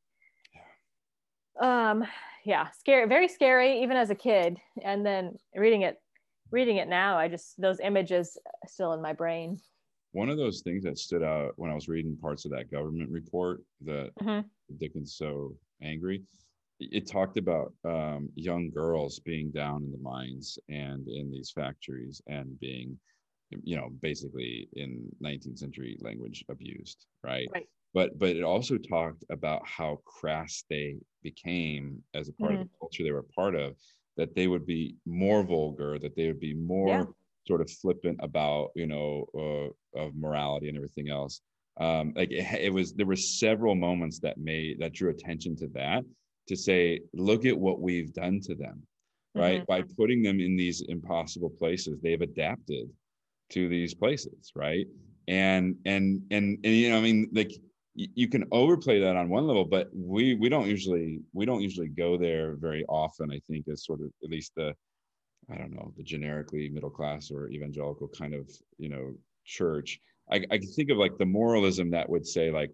Yeah. 1.60 1.90
Um. 1.90 2.04
Yeah. 2.44 2.68
Scary. 2.78 3.06
Very 3.06 3.28
scary, 3.28 3.82
even 3.82 3.96
as 3.96 4.10
a 4.10 4.14
kid. 4.14 4.58
And 4.82 5.04
then 5.04 5.36
reading 5.54 5.82
it, 5.82 6.00
reading 6.50 6.76
it 6.76 6.88
now, 6.88 7.18
I 7.18 7.28
just 7.28 7.60
those 7.60 7.80
images 7.80 8.38
still 8.66 8.92
in 8.92 9.02
my 9.02 9.12
brain. 9.12 9.58
One 10.12 10.30
of 10.30 10.38
those 10.38 10.62
things 10.62 10.84
that 10.84 10.98
stood 10.98 11.22
out 11.22 11.52
when 11.56 11.70
I 11.70 11.74
was 11.74 11.88
reading 11.88 12.16
parts 12.16 12.44
of 12.44 12.50
that 12.52 12.70
government 12.70 13.10
report 13.10 13.62
that 13.84 14.10
mm-hmm. 14.20 14.46
Dickens 14.78 15.16
so 15.16 15.54
angry 15.82 16.22
it 16.78 17.08
talked 17.08 17.38
about 17.38 17.72
um, 17.84 18.28
young 18.34 18.70
girls 18.70 19.18
being 19.20 19.50
down 19.50 19.82
in 19.84 19.92
the 19.92 19.98
mines 19.98 20.58
and 20.68 21.08
in 21.08 21.30
these 21.30 21.50
factories 21.50 22.20
and 22.26 22.58
being 22.60 22.98
you 23.62 23.76
know 23.76 23.88
basically 24.02 24.68
in 24.72 25.08
19th 25.24 25.58
century 25.58 25.96
language 26.00 26.44
abused 26.48 27.06
right, 27.22 27.48
right. 27.54 27.66
but 27.94 28.18
but 28.18 28.30
it 28.30 28.42
also 28.42 28.76
talked 28.76 29.24
about 29.30 29.62
how 29.64 30.00
crass 30.04 30.64
they 30.68 30.96
became 31.22 32.02
as 32.14 32.28
a 32.28 32.32
part 32.32 32.52
mm-hmm. 32.52 32.62
of 32.62 32.68
the 32.68 32.78
culture 32.80 33.04
they 33.04 33.12
were 33.12 33.24
part 33.34 33.54
of 33.54 33.76
that 34.16 34.34
they 34.34 34.46
would 34.46 34.66
be 34.66 34.96
more 35.06 35.42
vulgar 35.42 35.98
that 35.98 36.16
they 36.16 36.26
would 36.26 36.40
be 36.40 36.54
more 36.54 36.88
yeah. 36.88 37.04
sort 37.46 37.60
of 37.60 37.70
flippant 37.70 38.18
about 38.22 38.70
you 38.74 38.86
know 38.86 39.26
uh, 39.34 40.00
of 40.00 40.14
morality 40.14 40.68
and 40.68 40.76
everything 40.76 41.08
else 41.08 41.40
um 41.78 42.12
like 42.16 42.30
it, 42.30 42.46
it 42.60 42.72
was 42.72 42.94
there 42.94 43.06
were 43.06 43.16
several 43.16 43.74
moments 43.74 44.18
that 44.18 44.38
made 44.38 44.78
that 44.78 44.92
drew 44.94 45.10
attention 45.10 45.54
to 45.54 45.68
that 45.68 46.02
to 46.48 46.56
say, 46.56 47.00
look 47.12 47.44
at 47.44 47.58
what 47.58 47.80
we've 47.80 48.12
done 48.12 48.40
to 48.42 48.54
them, 48.54 48.82
right? 49.34 49.62
Mm-hmm. 49.62 49.82
By 49.82 49.82
putting 49.96 50.22
them 50.22 50.40
in 50.40 50.56
these 50.56 50.82
impossible 50.88 51.50
places, 51.50 51.98
they've 52.00 52.20
adapted 52.20 52.88
to 53.50 53.68
these 53.68 53.94
places, 53.94 54.52
right? 54.54 54.86
And 55.28 55.76
and 55.84 56.22
and 56.30 56.58
and 56.62 56.74
you 56.74 56.90
know, 56.90 56.98
I 56.98 57.00
mean, 57.00 57.28
like 57.32 57.52
you 57.96 58.28
can 58.28 58.44
overplay 58.52 59.00
that 59.00 59.16
on 59.16 59.28
one 59.28 59.46
level, 59.46 59.64
but 59.64 59.88
we 59.94 60.34
we 60.34 60.48
don't 60.48 60.66
usually 60.66 61.20
we 61.32 61.46
don't 61.46 61.62
usually 61.62 61.88
go 61.88 62.16
there 62.16 62.54
very 62.56 62.84
often. 62.88 63.32
I 63.32 63.40
think 63.48 63.66
as 63.68 63.84
sort 63.84 64.00
of 64.00 64.10
at 64.22 64.30
least 64.30 64.52
the 64.54 64.74
I 65.50 65.56
don't 65.56 65.72
know 65.72 65.92
the 65.96 66.02
generically 66.02 66.68
middle 66.68 66.90
class 66.90 67.30
or 67.30 67.48
evangelical 67.48 68.08
kind 68.08 68.34
of 68.34 68.50
you 68.78 68.90
know 68.90 69.14
church. 69.44 70.00
I, 70.30 70.36
I 70.50 70.58
can 70.58 70.72
think 70.72 70.90
of 70.90 70.98
like 70.98 71.16
the 71.18 71.26
moralism 71.26 71.90
that 71.90 72.08
would 72.08 72.26
say 72.26 72.50
like 72.50 72.70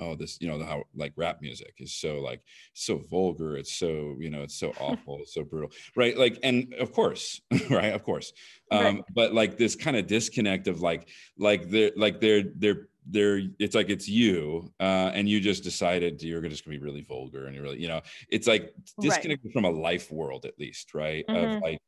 oh 0.00 0.14
this 0.14 0.38
you 0.40 0.48
know 0.48 0.62
how 0.64 0.82
like 0.96 1.12
rap 1.16 1.38
music 1.42 1.74
is 1.78 1.94
so 1.94 2.18
like 2.20 2.40
so 2.72 2.96
vulgar 3.10 3.56
it's 3.56 3.74
so 3.74 4.16
you 4.18 4.30
know 4.30 4.42
it's 4.42 4.58
so 4.58 4.72
awful 4.80 5.18
it's 5.20 5.34
so 5.34 5.44
brutal 5.44 5.70
right 5.94 6.16
like 6.16 6.38
and 6.42 6.72
of 6.74 6.90
course 6.92 7.40
right 7.70 7.92
of 7.92 8.02
course 8.02 8.32
um 8.70 8.82
right. 8.82 9.04
but 9.14 9.34
like 9.34 9.58
this 9.58 9.76
kind 9.76 9.96
of 9.96 10.06
disconnect 10.06 10.68
of 10.68 10.80
like 10.80 11.08
like 11.38 11.68
they're 11.68 11.90
like 11.96 12.18
they're 12.20 12.44
they're 12.56 12.88
they're 13.10 13.42
it's 13.58 13.74
like 13.74 13.90
it's 13.90 14.08
you 14.08 14.72
uh 14.80 15.10
and 15.14 15.28
you 15.28 15.40
just 15.40 15.62
decided 15.62 16.22
you're 16.22 16.40
just 16.42 16.64
gonna 16.64 16.76
be 16.76 16.82
really 16.82 17.02
vulgar 17.02 17.46
and 17.46 17.54
you're 17.54 17.64
really 17.64 17.80
you 17.80 17.88
know 17.88 18.00
it's 18.30 18.46
like 18.46 18.74
disconnected 19.00 19.46
right. 19.46 19.52
from 19.52 19.64
a 19.64 19.70
life 19.70 20.10
world 20.10 20.44
at 20.44 20.58
least 20.58 20.94
right 20.94 21.24
mm-hmm. 21.28 21.56
of 21.56 21.62
like 21.62 21.78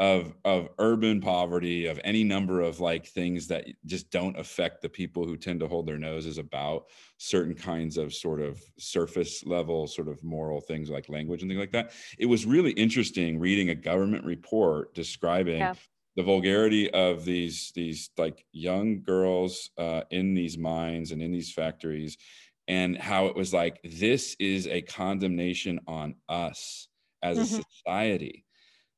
of 0.00 0.34
of 0.44 0.68
urban 0.80 1.20
poverty 1.20 1.86
of 1.86 2.00
any 2.02 2.24
number 2.24 2.60
of 2.60 2.80
like 2.80 3.06
things 3.06 3.46
that 3.46 3.64
just 3.86 4.10
don't 4.10 4.36
affect 4.36 4.82
the 4.82 4.88
people 4.88 5.24
who 5.24 5.36
tend 5.36 5.60
to 5.60 5.68
hold 5.68 5.86
their 5.86 5.98
noses 5.98 6.36
about 6.36 6.86
certain 7.18 7.54
kinds 7.54 7.96
of 7.96 8.12
sort 8.12 8.40
of 8.40 8.60
surface 8.76 9.44
level 9.46 9.86
sort 9.86 10.08
of 10.08 10.22
moral 10.24 10.60
things 10.60 10.90
like 10.90 11.08
language 11.08 11.42
and 11.42 11.50
things 11.50 11.60
like 11.60 11.70
that 11.70 11.92
it 12.18 12.26
was 12.26 12.44
really 12.44 12.72
interesting 12.72 13.38
reading 13.38 13.70
a 13.70 13.74
government 13.74 14.24
report 14.24 14.92
describing 14.94 15.58
yeah. 15.58 15.74
The 16.16 16.22
vulgarity 16.22 16.90
of 16.90 17.24
these 17.24 17.72
these 17.74 18.10
like 18.16 18.44
young 18.52 19.02
girls 19.02 19.70
uh, 19.78 20.02
in 20.10 20.34
these 20.34 20.56
mines 20.56 21.10
and 21.10 21.20
in 21.22 21.32
these 21.32 21.52
factories 21.52 22.16
and 22.68 22.96
how 22.96 23.26
it 23.26 23.36
was 23.36 23.52
like 23.52 23.80
this 23.84 24.36
is 24.38 24.66
a 24.66 24.80
condemnation 24.82 25.80
on 25.86 26.14
us 26.28 26.88
as 27.22 27.38
mm-hmm. 27.38 27.60
a 27.60 27.62
society 27.62 28.44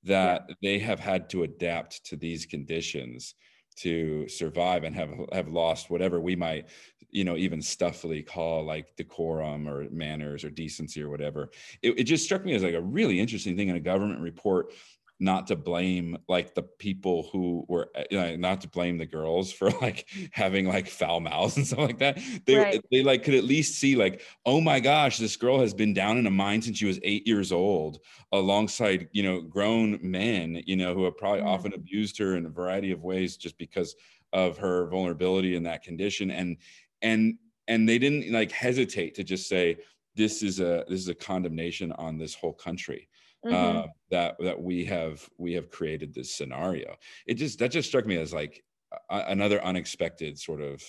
that 0.04 0.44
yeah. 0.48 0.54
they 0.62 0.78
have 0.78 1.00
had 1.00 1.28
to 1.30 1.42
adapt 1.42 2.04
to 2.06 2.16
these 2.16 2.46
conditions 2.46 3.34
to 3.76 4.26
survive 4.28 4.84
and 4.84 4.94
have 4.94 5.10
have 5.32 5.48
lost 5.48 5.90
whatever 5.90 6.20
we 6.20 6.34
might 6.34 6.68
you 7.10 7.24
know 7.24 7.36
even 7.36 7.60
stuffily 7.60 8.22
call 8.22 8.64
like 8.64 8.94
decorum 8.96 9.68
or 9.68 9.88
manners 9.90 10.44
or 10.44 10.50
decency 10.50 11.02
or 11.02 11.10
whatever 11.10 11.50
it, 11.82 11.98
it 11.98 12.04
just 12.04 12.24
struck 12.24 12.44
me 12.44 12.54
as 12.54 12.62
like 12.62 12.74
a 12.74 12.80
really 12.80 13.20
interesting 13.20 13.56
thing 13.56 13.68
in 13.68 13.76
a 13.76 13.80
government 13.80 14.20
report 14.20 14.72
not 15.18 15.46
to 15.46 15.56
blame 15.56 16.18
like 16.28 16.54
the 16.54 16.62
people 16.62 17.28
who 17.32 17.64
were 17.68 17.90
you 18.10 18.18
know, 18.18 18.36
not 18.36 18.60
to 18.60 18.68
blame 18.68 18.98
the 18.98 19.06
girls 19.06 19.50
for 19.50 19.70
like 19.80 20.06
having 20.30 20.66
like 20.66 20.88
foul 20.88 21.20
mouths 21.20 21.56
and 21.56 21.66
stuff 21.66 21.78
like 21.78 21.98
that 21.98 22.18
they 22.44 22.56
right. 22.56 22.84
they 22.90 23.02
like 23.02 23.24
could 23.24 23.34
at 23.34 23.44
least 23.44 23.78
see 23.78 23.96
like 23.96 24.20
oh 24.44 24.60
my 24.60 24.78
gosh 24.78 25.18
this 25.18 25.36
girl 25.36 25.58
has 25.58 25.72
been 25.72 25.94
down 25.94 26.18
in 26.18 26.26
a 26.26 26.30
mine 26.30 26.60
since 26.60 26.78
she 26.78 26.86
was 26.86 27.00
eight 27.02 27.26
years 27.26 27.50
old 27.50 27.98
alongside 28.32 29.08
you 29.12 29.22
know 29.22 29.40
grown 29.40 29.98
men 30.02 30.62
you 30.66 30.76
know 30.76 30.92
who 30.92 31.04
have 31.04 31.16
probably 31.16 31.40
mm. 31.40 31.46
often 31.46 31.72
abused 31.72 32.18
her 32.18 32.36
in 32.36 32.46
a 32.46 32.50
variety 32.50 32.92
of 32.92 33.02
ways 33.02 33.36
just 33.36 33.56
because 33.56 33.96
of 34.32 34.58
her 34.58 34.86
vulnerability 34.88 35.56
in 35.56 35.62
that 35.62 35.82
condition 35.82 36.30
and 36.30 36.56
and 37.02 37.38
and 37.68 37.88
they 37.88 37.98
didn't 37.98 38.30
like 38.32 38.52
hesitate 38.52 39.14
to 39.14 39.24
just 39.24 39.48
say 39.48 39.76
this 40.14 40.42
is 40.42 40.60
a 40.60 40.84
this 40.88 41.00
is 41.00 41.08
a 41.08 41.14
condemnation 41.14 41.92
on 41.92 42.18
this 42.18 42.34
whole 42.34 42.52
country 42.52 43.08
mm-hmm. 43.46 43.78
uh, 43.78 43.86
that 44.10 44.36
that 44.40 44.60
we 44.60 44.84
have 44.84 45.28
we 45.38 45.54
have 45.54 45.70
created 45.70 46.14
this 46.14 46.34
scenario. 46.34 46.96
It 47.26 47.34
just 47.34 47.58
that 47.58 47.70
just 47.70 47.88
struck 47.88 48.06
me 48.06 48.16
as 48.16 48.32
like 48.32 48.64
a, 49.10 49.24
another 49.28 49.62
unexpected 49.62 50.38
sort 50.38 50.60
of 50.60 50.82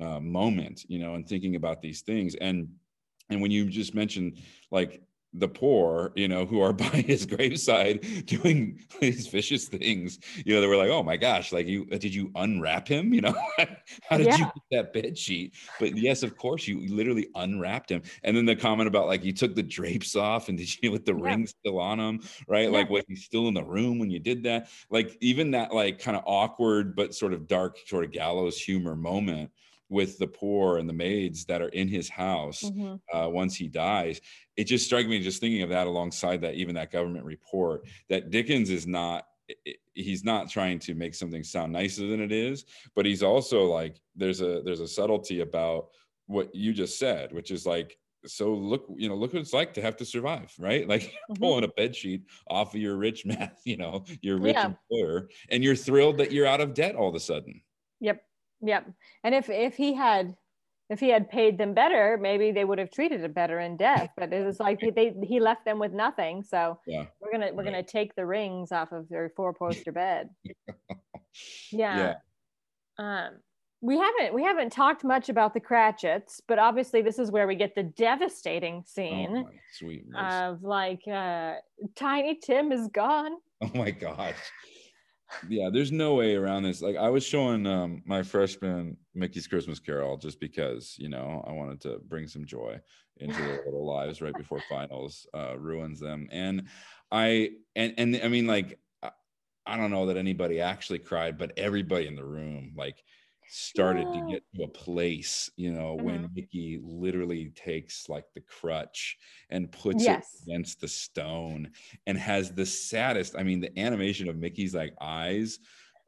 uh, 0.00 0.20
moment, 0.20 0.84
you 0.88 0.98
know, 0.98 1.14
and 1.14 1.26
thinking 1.26 1.56
about 1.56 1.80
these 1.80 2.02
things 2.02 2.34
and 2.34 2.68
and 3.28 3.40
when 3.40 3.50
you 3.50 3.68
just 3.68 3.94
mentioned 3.94 4.38
like 4.70 5.02
the 5.38 5.48
poor, 5.48 6.12
you 6.14 6.28
know, 6.28 6.46
who 6.46 6.60
are 6.60 6.72
by 6.72 6.84
his 6.84 7.26
graveside 7.26 8.26
doing 8.26 8.80
these 9.00 9.26
vicious 9.26 9.66
things, 9.66 10.18
you 10.44 10.54
know, 10.54 10.60
they 10.60 10.66
were 10.66 10.76
like, 10.76 10.90
oh 10.90 11.02
my 11.02 11.16
gosh, 11.16 11.52
like 11.52 11.66
you, 11.66 11.84
did 11.86 12.14
you 12.14 12.30
unwrap 12.34 12.88
him? 12.88 13.12
You 13.12 13.22
know, 13.22 13.34
how 14.08 14.16
did 14.16 14.26
yeah. 14.26 14.36
you 14.36 14.44
get 14.44 14.62
that 14.70 14.92
bed 14.92 15.18
sheet? 15.18 15.54
But 15.78 15.96
yes, 15.96 16.22
of 16.22 16.36
course, 16.36 16.66
you 16.66 16.86
literally 16.94 17.28
unwrapped 17.34 17.90
him. 17.90 18.02
And 18.24 18.36
then 18.36 18.46
the 18.46 18.56
comment 18.56 18.88
about 18.88 19.06
like 19.06 19.24
you 19.24 19.32
took 19.32 19.54
the 19.54 19.62
drapes 19.62 20.16
off 20.16 20.48
and 20.48 20.58
did 20.58 20.82
you 20.82 20.90
with 20.90 21.04
the 21.04 21.14
yeah. 21.14 21.24
ring 21.24 21.46
still 21.46 21.78
on 21.78 22.00
him, 22.00 22.20
right? 22.48 22.64
Yeah. 22.64 22.76
Like 22.76 22.90
was 22.90 23.04
he 23.08 23.16
still 23.16 23.48
in 23.48 23.54
the 23.54 23.64
room 23.64 23.98
when 23.98 24.10
you 24.10 24.18
did 24.18 24.42
that? 24.44 24.68
Like 24.90 25.16
even 25.20 25.50
that 25.52 25.72
like 25.72 25.98
kind 25.98 26.16
of 26.16 26.22
awkward 26.26 26.96
but 26.96 27.14
sort 27.14 27.32
of 27.32 27.46
dark, 27.46 27.78
sort 27.86 28.04
of 28.04 28.12
gallows 28.12 28.58
humor 28.58 28.96
moment 28.96 29.50
with 29.88 30.18
the 30.18 30.26
poor 30.26 30.78
and 30.78 30.88
the 30.88 30.92
maids 30.92 31.44
that 31.44 31.62
are 31.62 31.68
in 31.68 31.88
his 31.88 32.08
house 32.08 32.62
mm-hmm. 32.62 32.96
uh, 33.16 33.28
once 33.28 33.54
he 33.54 33.68
dies. 33.68 34.20
It 34.56 34.64
just 34.64 34.86
struck 34.86 35.06
me 35.06 35.20
just 35.20 35.40
thinking 35.40 35.62
of 35.62 35.68
that 35.70 35.86
alongside 35.86 36.40
that, 36.42 36.54
even 36.54 36.74
that 36.74 36.90
government 36.90 37.24
report, 37.24 37.86
that 38.08 38.30
Dickens 38.30 38.70
is 38.70 38.86
not 38.86 39.26
he's 39.94 40.24
not 40.24 40.50
trying 40.50 40.78
to 40.78 40.94
make 40.94 41.14
something 41.14 41.42
sound 41.42 41.72
nicer 41.72 42.06
than 42.06 42.20
it 42.20 42.32
is 42.32 42.64
but 42.94 43.06
he's 43.06 43.22
also 43.22 43.64
like 43.64 44.00
there's 44.16 44.40
a 44.40 44.60
there's 44.64 44.80
a 44.80 44.88
subtlety 44.88 45.40
about 45.40 45.88
what 46.26 46.52
you 46.54 46.72
just 46.72 46.98
said 46.98 47.32
which 47.32 47.50
is 47.50 47.64
like 47.64 47.96
so 48.26 48.52
look 48.52 48.86
you 48.96 49.08
know 49.08 49.14
look 49.14 49.32
what 49.32 49.40
it's 49.40 49.52
like 49.52 49.72
to 49.72 49.80
have 49.80 49.96
to 49.96 50.04
survive 50.04 50.52
right 50.58 50.88
like 50.88 51.02
mm-hmm. 51.02 51.34
pulling 51.34 51.64
a 51.64 51.68
bed 51.68 51.94
sheet 51.94 52.22
off 52.48 52.74
of 52.74 52.80
your 52.80 52.96
rich 52.96 53.24
math 53.26 53.60
you 53.64 53.76
know 53.76 54.04
your 54.20 54.38
rich 54.38 54.56
yeah. 54.56 54.66
employer 54.66 55.28
and 55.50 55.62
you're 55.62 55.76
thrilled 55.76 56.18
that 56.18 56.32
you're 56.32 56.46
out 56.46 56.60
of 56.60 56.74
debt 56.74 56.96
all 56.96 57.08
of 57.08 57.14
a 57.14 57.20
sudden 57.20 57.60
yep 58.00 58.22
Yep. 58.66 58.90
And 59.24 59.34
if 59.34 59.48
if 59.48 59.76
he 59.76 59.94
had 59.94 60.36
if 60.88 61.00
he 61.00 61.08
had 61.08 61.28
paid 61.28 61.58
them 61.58 61.74
better, 61.74 62.18
maybe 62.20 62.52
they 62.52 62.64
would 62.64 62.78
have 62.78 62.90
treated 62.90 63.22
it 63.22 63.34
better 63.34 63.58
in 63.60 63.76
death. 63.76 64.10
But 64.16 64.32
it 64.32 64.44
was 64.44 64.60
like 64.60 64.80
they 64.96 65.14
he 65.22 65.40
left 65.40 65.64
them 65.64 65.78
with 65.78 65.92
nothing. 65.92 66.42
So 66.42 66.78
yeah. 66.86 67.04
we're 67.20 67.30
gonna 67.32 67.52
we're 67.54 67.64
gonna 67.64 67.82
take 67.82 68.14
the 68.14 68.26
rings 68.26 68.72
off 68.72 68.92
of 68.92 69.08
their 69.08 69.30
four 69.36 69.52
poster 69.52 69.92
bed. 69.92 70.30
yeah. 71.72 72.14
yeah. 72.98 73.24
Um 73.26 73.34
we 73.82 73.98
haven't 73.98 74.34
we 74.34 74.42
haven't 74.42 74.72
talked 74.72 75.04
much 75.04 75.28
about 75.28 75.54
the 75.54 75.60
Cratchits, 75.60 76.40
but 76.48 76.58
obviously 76.58 77.02
this 77.02 77.18
is 77.18 77.30
where 77.30 77.46
we 77.46 77.54
get 77.54 77.74
the 77.74 77.82
devastating 77.84 78.82
scene 78.84 79.44
oh 80.16 80.18
of 80.18 80.62
like 80.62 81.06
uh 81.06 81.54
Tiny 81.94 82.36
Tim 82.36 82.72
is 82.72 82.88
gone. 82.88 83.36
Oh 83.62 83.70
my 83.74 83.90
gosh 83.90 84.34
yeah, 85.48 85.70
there's 85.72 85.92
no 85.92 86.14
way 86.14 86.34
around 86.34 86.62
this. 86.62 86.82
Like 86.82 86.96
I 86.96 87.08
was 87.08 87.24
showing 87.24 87.66
um, 87.66 88.02
my 88.06 88.22
freshman 88.22 88.96
Mickey's 89.14 89.46
Christmas 89.46 89.78
Carol 89.78 90.16
just 90.16 90.40
because 90.40 90.94
you 90.98 91.08
know 91.08 91.44
I 91.46 91.52
wanted 91.52 91.80
to 91.82 92.00
bring 92.06 92.28
some 92.28 92.44
joy 92.44 92.78
into 93.18 93.40
their 93.40 93.62
little 93.64 93.86
lives 93.86 94.20
right 94.20 94.34
before 94.34 94.60
finals 94.68 95.26
uh, 95.34 95.58
ruins 95.58 96.00
them, 96.00 96.28
and 96.30 96.68
I 97.10 97.50
and 97.74 97.94
and 97.98 98.20
I 98.22 98.28
mean 98.28 98.46
like 98.46 98.78
I 99.66 99.76
don't 99.76 99.90
know 99.90 100.06
that 100.06 100.16
anybody 100.16 100.60
actually 100.60 101.00
cried, 101.00 101.38
but 101.38 101.52
everybody 101.56 102.06
in 102.06 102.14
the 102.14 102.24
room 102.24 102.72
like 102.76 103.02
started 103.48 104.06
yeah. 104.12 104.20
to 104.20 104.30
get 104.30 104.42
to 104.54 104.62
a 104.64 104.68
place, 104.68 105.50
you 105.56 105.72
know, 105.72 105.96
mm-hmm. 105.96 106.06
when 106.06 106.30
Mickey 106.34 106.80
literally 106.82 107.52
takes 107.54 108.08
like 108.08 108.24
the 108.34 108.40
crutch 108.40 109.16
and 109.50 109.70
puts 109.70 110.04
yes. 110.04 110.34
it 110.34 110.50
against 110.50 110.80
the 110.80 110.88
stone 110.88 111.70
and 112.06 112.18
has 112.18 112.52
the 112.52 112.66
saddest, 112.66 113.36
I 113.36 113.42
mean, 113.42 113.60
the 113.60 113.78
animation 113.78 114.28
of 114.28 114.36
Mickey's 114.36 114.74
like 114.74 114.94
eyes 115.00 115.58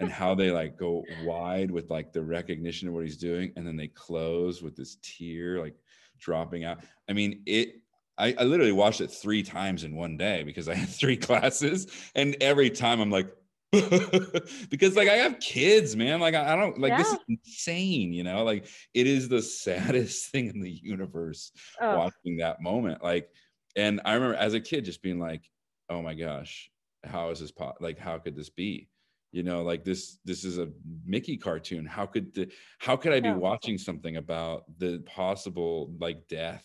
and 0.00 0.10
how 0.10 0.34
they 0.34 0.50
like 0.50 0.76
go 0.76 1.04
wide 1.24 1.70
with 1.70 1.90
like 1.90 2.12
the 2.12 2.22
recognition 2.22 2.88
of 2.88 2.94
what 2.94 3.04
he's 3.04 3.16
doing 3.16 3.52
and 3.56 3.66
then 3.66 3.76
they 3.76 3.88
close 3.88 4.62
with 4.62 4.76
this 4.76 4.96
tear 5.02 5.60
like 5.60 5.74
dropping 6.18 6.64
out. 6.64 6.78
I 7.08 7.12
mean, 7.12 7.42
it 7.46 7.80
I, 8.18 8.34
I, 8.36 8.42
literally 8.44 8.72
watched 8.72 9.00
it 9.00 9.12
three 9.12 9.44
times 9.44 9.84
in 9.84 9.94
one 9.94 10.16
day 10.16 10.42
because 10.42 10.68
I 10.68 10.74
had 10.74 10.88
three 10.88 11.16
classes, 11.28 11.86
and 12.16 12.36
every 12.40 12.68
time 12.68 13.00
I'm 13.00 13.10
like, 13.12 13.32
because 14.70 14.96
like 14.96 15.08
I 15.08 15.16
have 15.16 15.40
kids, 15.40 15.94
man. 15.94 16.20
Like 16.20 16.34
I, 16.34 16.54
I 16.54 16.56
don't 16.56 16.78
like 16.80 16.90
yeah. 16.90 16.98
this 16.98 17.12
is 17.12 17.18
insane, 17.28 18.14
you 18.14 18.24
know. 18.24 18.42
Like 18.42 18.66
it 18.94 19.06
is 19.06 19.28
the 19.28 19.42
saddest 19.42 20.26
thing 20.32 20.46
in 20.46 20.60
the 20.60 20.70
universe 20.70 21.52
oh. 21.80 21.98
watching 21.98 22.38
that 22.38 22.62
moment. 22.62 23.02
Like, 23.02 23.28
and 23.76 24.00
I 24.06 24.14
remember 24.14 24.36
as 24.36 24.54
a 24.54 24.60
kid 24.60 24.86
just 24.86 25.02
being 25.02 25.20
like, 25.20 25.42
"Oh 25.90 26.00
my 26.00 26.14
gosh, 26.14 26.70
how 27.04 27.28
is 27.28 27.40
this? 27.40 27.50
Po- 27.50 27.74
like, 27.78 27.98
how 27.98 28.18
could 28.18 28.36
this 28.36 28.48
be?" 28.48 28.88
You 29.32 29.42
know, 29.42 29.62
like 29.62 29.84
this. 29.84 30.18
This 30.24 30.44
is 30.44 30.56
a 30.56 30.70
Mickey 31.04 31.36
cartoon. 31.36 31.84
How 31.84 32.06
could 32.06 32.34
the? 32.34 32.50
How 32.78 32.96
could 32.96 33.12
I 33.12 33.20
be 33.20 33.28
yeah. 33.28 33.36
watching 33.36 33.76
something 33.76 34.16
about 34.16 34.64
the 34.78 35.02
possible 35.04 35.94
like 36.00 36.26
death 36.28 36.64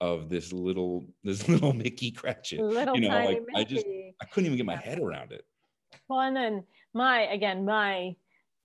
of 0.00 0.28
this 0.28 0.52
little 0.52 1.06
this 1.22 1.48
little 1.48 1.72
Mickey 1.72 2.10
Cratchit? 2.10 2.58
Little 2.58 2.96
you 2.96 3.08
know, 3.08 3.24
like 3.24 3.42
Mickey. 3.46 3.54
I 3.54 3.62
just 3.62 3.86
I 4.20 4.24
couldn't 4.24 4.46
even 4.46 4.56
get 4.56 4.66
my 4.66 4.74
head 4.74 4.98
around 4.98 5.30
it. 5.30 5.44
Well, 6.10 6.20
and 6.20 6.36
then 6.36 6.64
my 6.92 7.20
again 7.22 7.64
my 7.64 8.16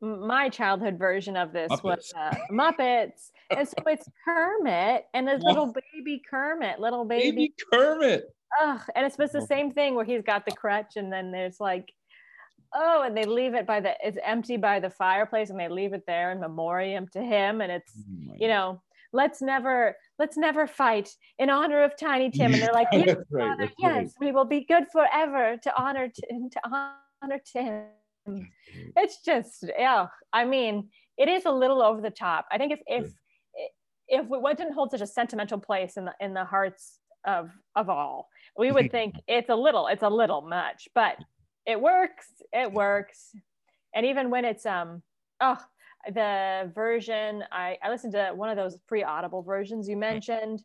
my 0.02 0.50
childhood 0.50 0.98
version 0.98 1.38
of 1.38 1.54
this 1.54 1.72
Muppets. 1.72 1.84
was 1.84 2.14
uh, 2.18 2.36
Muppets, 2.52 3.32
and 3.52 3.68
so 3.68 3.76
it's 3.86 4.10
Kermit 4.26 5.06
and 5.14 5.28
this 5.28 5.44
little 5.44 5.74
baby 5.94 6.22
Kermit, 6.28 6.80
little 6.80 7.06
baby, 7.06 7.32
baby 7.32 7.54
Kermit. 7.72 8.24
Ugh, 8.62 8.82
and 8.96 9.06
it's 9.06 9.16
supposed 9.16 9.34
the 9.34 9.46
same 9.46 9.72
thing 9.72 9.94
where 9.94 10.06
he's 10.06 10.24
got 10.24 10.46
the 10.46 10.52
crutch, 10.52 10.96
and 10.96 11.14
then 11.14 11.32
there's 11.32 11.60
like, 11.60 11.94
oh, 12.74 13.04
and 13.04 13.16
they 13.16 13.26
leave 13.26 13.54
it 13.54 13.68
by 13.68 13.80
the 13.80 13.94
it's 14.04 14.18
empty 14.24 14.58
by 14.58 14.80
the 14.80 14.90
fireplace, 14.90 15.52
and 15.52 15.60
they 15.60 15.70
leave 15.70 15.94
it 15.94 16.04
there 16.08 16.32
in 16.32 16.40
memoriam 16.40 17.08
to 17.14 17.22
him, 17.22 17.62
and 17.62 17.72
it's 17.72 17.94
oh 17.96 18.34
you 18.38 18.48
know 18.48 18.82
let's 19.14 19.40
never 19.40 19.96
let's 20.18 20.36
never 20.36 20.66
fight 20.66 21.10
in 21.40 21.50
honor 21.50 21.84
of 21.84 21.96
tiny 21.98 22.30
tim 22.30 22.54
and 22.54 22.62
they're 22.62 22.74
like 22.74 22.88
yes, 22.92 23.16
right, 23.32 23.48
Father, 23.48 23.72
yes 23.80 23.96
right. 23.96 24.12
we 24.20 24.32
will 24.34 24.44
be 24.44 24.66
good 24.66 24.84
forever 24.92 25.56
to 25.64 25.82
honor 25.82 26.10
to, 26.10 26.50
to 26.52 26.60
honor 26.66 26.96
Tim. 27.52 27.86
It's 28.96 29.22
just, 29.24 29.66
yeah. 29.78 30.08
I 30.34 30.46
mean, 30.46 30.90
it 31.18 31.30
is 31.30 31.46
a 31.46 31.52
little 31.52 31.82
over 31.82 32.02
the 32.02 32.10
top. 32.10 32.46
I 32.52 32.58
think 32.58 32.74
if 32.74 32.80
if 32.88 33.14
if 34.08 34.26
what 34.28 34.58
didn't 34.58 34.74
hold 34.74 34.92
such 34.92 35.02
a 35.02 35.08
sentimental 35.08 35.60
place 35.60 35.98
in 35.98 36.06
the 36.06 36.14
in 36.20 36.34
the 36.34 36.46
hearts 36.46 37.00
of 37.26 37.52
of 37.76 37.90
all, 37.90 38.30
we 38.58 38.72
would 38.72 38.92
think 38.92 39.16
it's 39.28 39.50
a 39.50 39.56
little, 39.56 39.88
it's 39.88 40.04
a 40.04 40.10
little 40.10 40.42
much, 40.42 40.88
but 40.94 41.18
it 41.66 41.80
works. 41.80 42.28
It 42.54 42.72
works. 42.72 43.32
And 43.94 44.06
even 44.06 44.30
when 44.30 44.46
it's 44.46 44.66
um, 44.66 45.02
oh, 45.42 45.58
the 46.14 46.72
version 46.74 47.44
I 47.52 47.78
I 47.82 47.90
listened 47.90 48.14
to 48.14 48.32
one 48.36 48.50
of 48.50 48.58
those 48.58 48.78
free 48.88 49.04
Audible 49.04 49.42
versions 49.42 49.88
you 49.88 49.98
mentioned, 49.98 50.62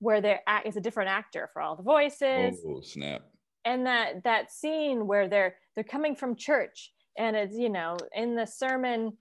where 0.00 0.20
there 0.20 0.40
is 0.64 0.76
a 0.76 0.80
different 0.80 1.10
actor 1.10 1.48
for 1.52 1.62
all 1.62 1.76
the 1.76 1.82
voices. 1.82 2.60
Oh 2.66 2.80
snap! 2.80 3.22
And 3.64 3.86
that 3.86 4.24
that 4.24 4.52
scene 4.52 5.06
where 5.06 5.28
they're 5.28 5.56
they're 5.74 5.84
coming 5.84 6.14
from 6.14 6.36
church 6.36 6.92
and 7.18 7.36
it's 7.36 7.56
you 7.56 7.68
know 7.68 7.96
in 8.14 8.34
the 8.34 8.46
sermon 8.46 9.12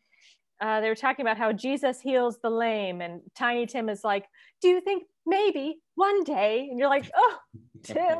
uh, 0.61 0.79
they 0.79 0.89
were 0.89 0.95
talking 0.95 1.25
about 1.25 1.37
how 1.37 1.51
jesus 1.51 1.99
heals 1.99 2.37
the 2.41 2.49
lame 2.49 3.01
and 3.01 3.21
tiny 3.35 3.65
tim 3.65 3.89
is 3.89 4.03
like 4.03 4.25
do 4.61 4.67
you 4.67 4.81
think 4.81 5.03
maybe 5.25 5.79
one 5.95 6.23
day? 6.23 6.67
And 6.69 6.79
you're 6.79 6.89
like 6.89 7.09
oh 7.15 7.37
tim 7.83 8.19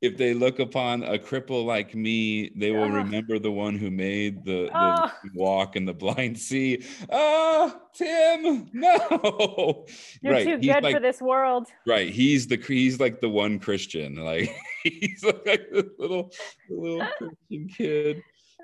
if 0.00 0.16
they 0.16 0.32
look 0.32 0.58
upon 0.60 1.02
a 1.02 1.18
cripple 1.18 1.64
like 1.64 1.94
me, 1.94 2.50
they 2.56 2.70
will 2.70 2.88
remember 2.88 3.38
the 3.38 3.50
one 3.50 3.76
who 3.76 3.90
made 3.90 4.44
the, 4.44 4.64
the 4.64 4.70
oh. 4.74 5.12
walk 5.34 5.76
and 5.76 5.86
the 5.86 5.92
blind 5.92 6.38
see. 6.38 6.82
Oh, 7.10 7.70
ah, 7.74 7.80
Tim, 7.92 8.70
no. 8.72 9.84
You're 10.22 10.32
right. 10.32 10.46
too 10.46 10.56
he's 10.56 10.72
good 10.72 10.84
like, 10.84 10.94
for 10.94 11.00
this 11.00 11.20
world. 11.20 11.66
Right. 11.86 12.10
He's 12.10 12.46
the 12.46 12.56
he's 12.56 12.98
like 12.98 13.20
the 13.20 13.28
one 13.28 13.58
Christian. 13.58 14.16
Like 14.16 14.54
he's 14.82 15.22
like 15.22 15.68
the 15.70 15.90
little 15.98 16.32
little 16.70 17.06
Christian 17.18 17.68
kid. 17.68 18.22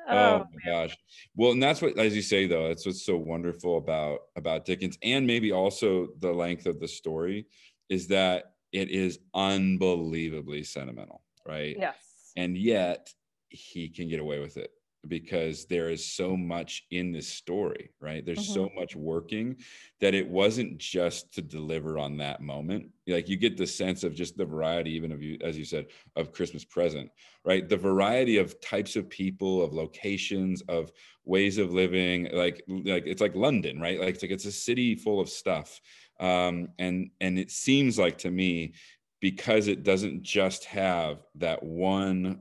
Oh, 0.08 0.16
oh 0.16 0.44
my 0.54 0.70
gosh. 0.70 0.96
Well, 1.34 1.52
and 1.52 1.62
that's 1.62 1.82
what, 1.82 1.98
as 1.98 2.14
you 2.14 2.22
say, 2.22 2.46
though, 2.46 2.68
that's 2.68 2.86
what's 2.86 3.04
so 3.04 3.16
wonderful 3.16 3.76
about 3.76 4.20
about 4.36 4.64
Dickens, 4.64 4.96
and 5.02 5.26
maybe 5.26 5.52
also 5.52 6.08
the 6.20 6.32
length 6.32 6.64
of 6.64 6.80
the 6.80 6.88
story, 6.88 7.46
is 7.90 8.06
that 8.08 8.52
it 8.72 8.88
is 8.88 9.18
unbelievably 9.34 10.62
sentimental 10.62 11.22
right? 11.46 11.76
Yes. 11.78 11.96
And 12.36 12.56
yet 12.56 13.12
he 13.48 13.88
can 13.88 14.08
get 14.08 14.20
away 14.20 14.38
with 14.40 14.56
it 14.56 14.70
because 15.08 15.66
there 15.66 15.88
is 15.88 16.04
so 16.04 16.36
much 16.36 16.84
in 16.90 17.12
this 17.12 17.28
story, 17.28 17.90
right? 18.00 18.24
There's 18.24 18.40
mm-hmm. 18.40 18.54
so 18.54 18.70
much 18.74 18.96
working 18.96 19.56
that 20.00 20.14
it 20.14 20.28
wasn't 20.28 20.78
just 20.78 21.32
to 21.34 21.42
deliver 21.42 21.98
on 21.98 22.16
that 22.18 22.40
moment. 22.40 22.90
Like 23.06 23.28
you 23.28 23.36
get 23.36 23.56
the 23.56 23.66
sense 23.66 24.04
of 24.04 24.14
just 24.14 24.36
the 24.36 24.44
variety, 24.44 24.90
even 24.92 25.12
of 25.12 25.22
you, 25.22 25.38
as 25.42 25.56
you 25.56 25.64
said, 25.64 25.86
of 26.16 26.32
Christmas 26.32 26.64
present, 26.64 27.10
right? 27.44 27.68
The 27.68 27.76
variety 27.76 28.38
of 28.38 28.60
types 28.60 28.96
of 28.96 29.08
people, 29.08 29.62
of 29.62 29.72
locations, 29.72 30.62
of 30.62 30.90
ways 31.24 31.58
of 31.58 31.72
living. 31.72 32.28
Like, 32.32 32.62
like 32.68 33.06
it's 33.06 33.20
like 33.20 33.34
London, 33.34 33.80
right? 33.80 34.00
Like 34.00 34.14
it's 34.14 34.22
like 34.22 34.32
it's 34.32 34.44
a 34.46 34.52
city 34.52 34.94
full 34.94 35.20
of 35.20 35.28
stuff. 35.28 35.80
Um, 36.18 36.68
and 36.78 37.10
and 37.20 37.38
it 37.38 37.50
seems 37.50 37.98
like 37.98 38.18
to 38.18 38.30
me, 38.30 38.72
because 39.20 39.68
it 39.68 39.82
doesn't 39.82 40.22
just 40.22 40.64
have 40.64 41.18
that 41.36 41.62
one 41.62 42.40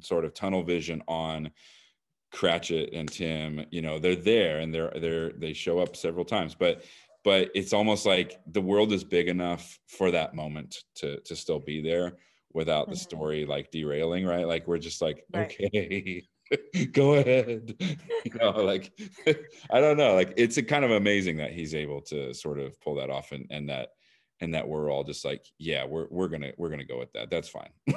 sort 0.00 0.24
of 0.24 0.34
tunnel 0.34 0.62
vision 0.62 1.02
on 1.06 1.50
Cratchit 2.32 2.92
and 2.92 3.10
Tim, 3.10 3.64
you 3.70 3.80
know, 3.80 3.98
they're 3.98 4.16
there 4.16 4.58
and 4.58 4.74
they're 4.74 4.92
they're 5.00 5.30
they 5.32 5.52
show 5.52 5.78
up 5.78 5.94
several 5.94 6.24
times, 6.24 6.54
but 6.54 6.84
but 7.22 7.50
it's 7.54 7.72
almost 7.72 8.06
like 8.06 8.40
the 8.52 8.60
world 8.60 8.92
is 8.92 9.04
big 9.04 9.28
enough 9.28 9.78
for 9.86 10.10
that 10.10 10.34
moment 10.34 10.82
to 10.96 11.20
to 11.20 11.36
still 11.36 11.60
be 11.60 11.80
there 11.80 12.16
without 12.52 12.88
the 12.88 12.94
mm-hmm. 12.94 13.02
story 13.02 13.46
like 13.46 13.70
derailing, 13.70 14.26
right? 14.26 14.46
Like 14.46 14.66
we're 14.66 14.78
just 14.78 15.00
like, 15.02 15.24
right. 15.32 15.54
okay, 15.60 16.26
go 16.92 17.14
ahead. 17.14 17.74
you 17.80 18.32
know, 18.40 18.50
like 18.50 18.92
I 19.70 19.80
don't 19.80 19.96
know. 19.96 20.14
Like 20.14 20.34
it's 20.36 20.56
a 20.56 20.62
kind 20.62 20.84
of 20.84 20.90
amazing 20.90 21.36
that 21.36 21.52
he's 21.52 21.74
able 21.74 22.00
to 22.02 22.34
sort 22.34 22.58
of 22.58 22.80
pull 22.80 22.96
that 22.96 23.10
off 23.10 23.32
and 23.32 23.46
and 23.50 23.68
that 23.68 23.90
and 24.44 24.54
that 24.54 24.68
we're 24.68 24.90
all 24.90 25.02
just 25.02 25.24
like, 25.24 25.44
yeah, 25.58 25.84
we're 25.84 26.06
we're 26.10 26.28
gonna 26.28 26.52
we're 26.56 26.70
gonna 26.70 26.84
go 26.84 26.98
with 26.98 27.12
that. 27.14 27.30
That's 27.30 27.48
fine 27.48 27.70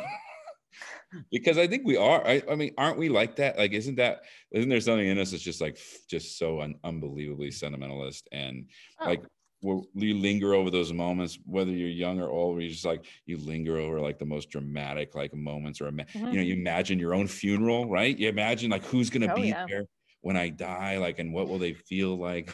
because 1.31 1.57
I 1.57 1.67
think 1.67 1.85
we 1.85 1.97
are. 1.97 2.25
I, 2.25 2.41
I, 2.49 2.55
mean, 2.55 2.71
aren't 2.77 2.97
we 2.97 3.09
like 3.09 3.35
that? 3.37 3.57
Like, 3.57 3.73
isn't 3.73 3.95
that 3.95 4.21
isn't 4.51 4.69
there 4.69 4.81
something 4.81 5.07
in 5.07 5.19
us 5.19 5.31
that's 5.31 5.43
just 5.43 5.61
like 5.61 5.77
just 6.09 6.37
so 6.37 6.61
un- 6.61 6.79
unbelievably 6.83 7.51
sentimentalist 7.51 8.27
and 8.31 8.65
oh. 8.99 9.05
like 9.05 9.23
you 9.61 10.17
linger 10.17 10.53
over 10.53 10.69
those 10.69 10.93
moments, 10.93 11.39
whether 11.45 11.71
you're 11.71 11.89
young 11.89 12.19
or 12.19 12.29
old, 12.29 12.53
where 12.53 12.63
you 12.63 12.69
just 12.69 12.85
like 12.85 13.05
you 13.25 13.37
linger 13.37 13.77
over 13.77 13.99
like 13.99 14.19
the 14.19 14.25
most 14.25 14.49
dramatic 14.49 15.15
like 15.15 15.33
moments, 15.33 15.81
or 15.81 15.91
mm-hmm. 15.91 16.27
you 16.27 16.33
know, 16.33 16.41
you 16.41 16.53
imagine 16.53 16.99
your 16.99 17.13
own 17.13 17.27
funeral, 17.27 17.89
right? 17.89 18.17
You 18.17 18.29
imagine 18.29 18.71
like 18.71 18.85
who's 18.85 19.09
gonna 19.09 19.31
oh, 19.31 19.35
be 19.35 19.49
yeah. 19.49 19.65
there 19.67 19.85
when 20.21 20.37
I 20.37 20.49
die, 20.49 20.97
like, 20.97 21.19
and 21.19 21.33
what 21.33 21.47
will 21.47 21.59
they 21.59 21.73
feel 21.73 22.17
like? 22.17 22.53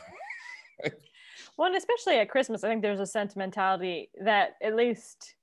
well, 1.58 1.68
and 1.68 1.76
especially 1.76 2.18
at 2.18 2.30
Christmas, 2.30 2.64
I 2.64 2.70
think 2.70 2.82
there's 2.82 3.00
a 3.00 3.06
sentimentality 3.06 4.10
that 4.24 4.56
at 4.62 4.76
least, 4.76 5.36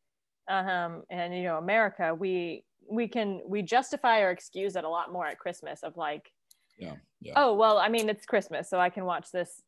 um, 0.48 1.02
and 1.10 1.34
you 1.34 1.44
know, 1.44 1.58
America, 1.58 2.14
we 2.14 2.64
we 2.90 3.06
can 3.06 3.40
we 3.46 3.62
justify 3.62 4.20
or 4.20 4.30
excuse 4.30 4.74
it 4.76 4.84
a 4.84 4.88
lot 4.88 5.12
more 5.12 5.26
at 5.26 5.38
Christmas 5.38 5.82
of 5.82 5.96
like, 5.96 6.32
yeah, 6.78 6.94
yeah. 7.20 7.34
oh 7.36 7.54
well, 7.54 7.78
I 7.78 7.88
mean 7.88 8.08
it's 8.08 8.26
Christmas, 8.26 8.68
so 8.68 8.80
I 8.80 8.90
can 8.90 9.04
watch 9.04 9.30
this 9.32 9.62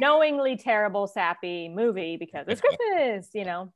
knowingly 0.00 0.56
terrible, 0.56 1.06
sappy 1.06 1.68
movie 1.68 2.16
because 2.16 2.46
it's 2.48 2.60
Christmas, 2.92 3.30
you 3.32 3.44
know. 3.44 3.72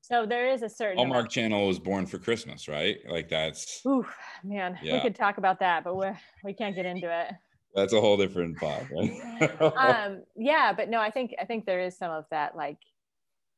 So 0.00 0.26
there 0.26 0.48
is 0.48 0.62
a 0.62 0.68
certain 0.68 0.98
Hallmark 0.98 1.20
amount. 1.20 1.30
Channel 1.30 1.66
was 1.66 1.78
born 1.78 2.06
for 2.06 2.18
Christmas, 2.18 2.68
right? 2.68 2.98
Like 3.08 3.28
that's. 3.28 3.82
Ooh, 3.86 4.04
man, 4.44 4.78
yeah. 4.82 4.94
we 4.94 5.00
could 5.00 5.14
talk 5.14 5.38
about 5.38 5.60
that, 5.60 5.84
but 5.84 5.96
we 5.96 6.06
we 6.44 6.52
can't 6.52 6.74
get 6.74 6.86
into 6.86 7.06
it. 7.06 7.34
That's 7.76 7.92
a 7.92 8.00
whole 8.00 8.16
different 8.16 8.56
pod, 8.56 8.88
right? 8.90 9.60
um, 9.76 10.22
yeah, 10.34 10.72
but 10.76 10.88
no, 10.88 10.98
I 10.98 11.10
think 11.10 11.34
I 11.40 11.44
think 11.44 11.66
there 11.66 11.80
is 11.80 11.96
some 11.96 12.10
of 12.10 12.24
that 12.30 12.56
like 12.56 12.78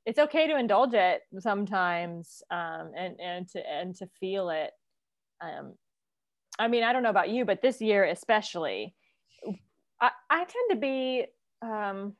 it's 0.04 0.18
okay 0.18 0.46
to 0.46 0.58
indulge 0.58 0.94
it 0.94 1.22
sometimes 1.38 2.42
um, 2.50 2.90
and 2.96 3.18
and 3.20 3.48
to 3.50 3.66
and 3.66 3.94
to 3.96 4.06
feel 4.20 4.50
it. 4.50 4.72
Um, 5.40 5.74
i 6.58 6.68
mean 6.68 6.82
i 6.82 6.92
don't 6.92 7.02
know 7.02 7.10
about 7.10 7.30
you 7.30 7.44
but 7.44 7.62
this 7.62 7.80
year 7.80 8.04
especially 8.04 8.94
i, 10.00 10.10
I 10.30 10.38
tend 10.38 10.70
to 10.70 10.76
be 10.76 11.26
um, 11.62 12.14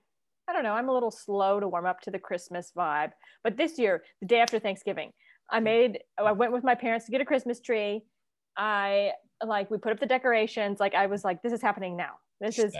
i 0.49 0.53
don't 0.53 0.63
know 0.63 0.73
i'm 0.73 0.89
a 0.89 0.93
little 0.93 1.11
slow 1.11 1.61
to 1.61 1.69
warm 1.69 1.87
up 1.87 2.01
to 2.03 2.11
the 2.11 2.19
christmas 2.19 2.73
vibe 2.77 3.11
but 3.43 3.57
this 3.57 3.79
year 3.79 4.03
the 4.21 4.27
day 4.27 4.41
after 4.41 4.59
thanksgiving 4.59 5.13
i 5.51 5.61
made 5.61 6.01
i 6.19 6.33
went 6.33 6.53
with 6.53 6.65
my 6.65 6.75
parents 6.75 7.07
to 7.07 7.13
get 7.13 7.21
a 7.21 7.25
christmas 7.25 7.61
tree 7.61 8.03
i 8.59 9.13
like 9.47 9.71
we 9.71 9.79
put 9.79 9.93
up 9.93 10.01
the 10.01 10.07
decorations 10.07 10.81
like 10.81 10.95
i 10.95 11.07
was 11.07 11.25
like 11.25 11.41
this 11.43 11.53
is 11.53 11.63
happening 11.63 11.97
now 11.97 12.13
this 12.41 12.59
is 12.59 12.75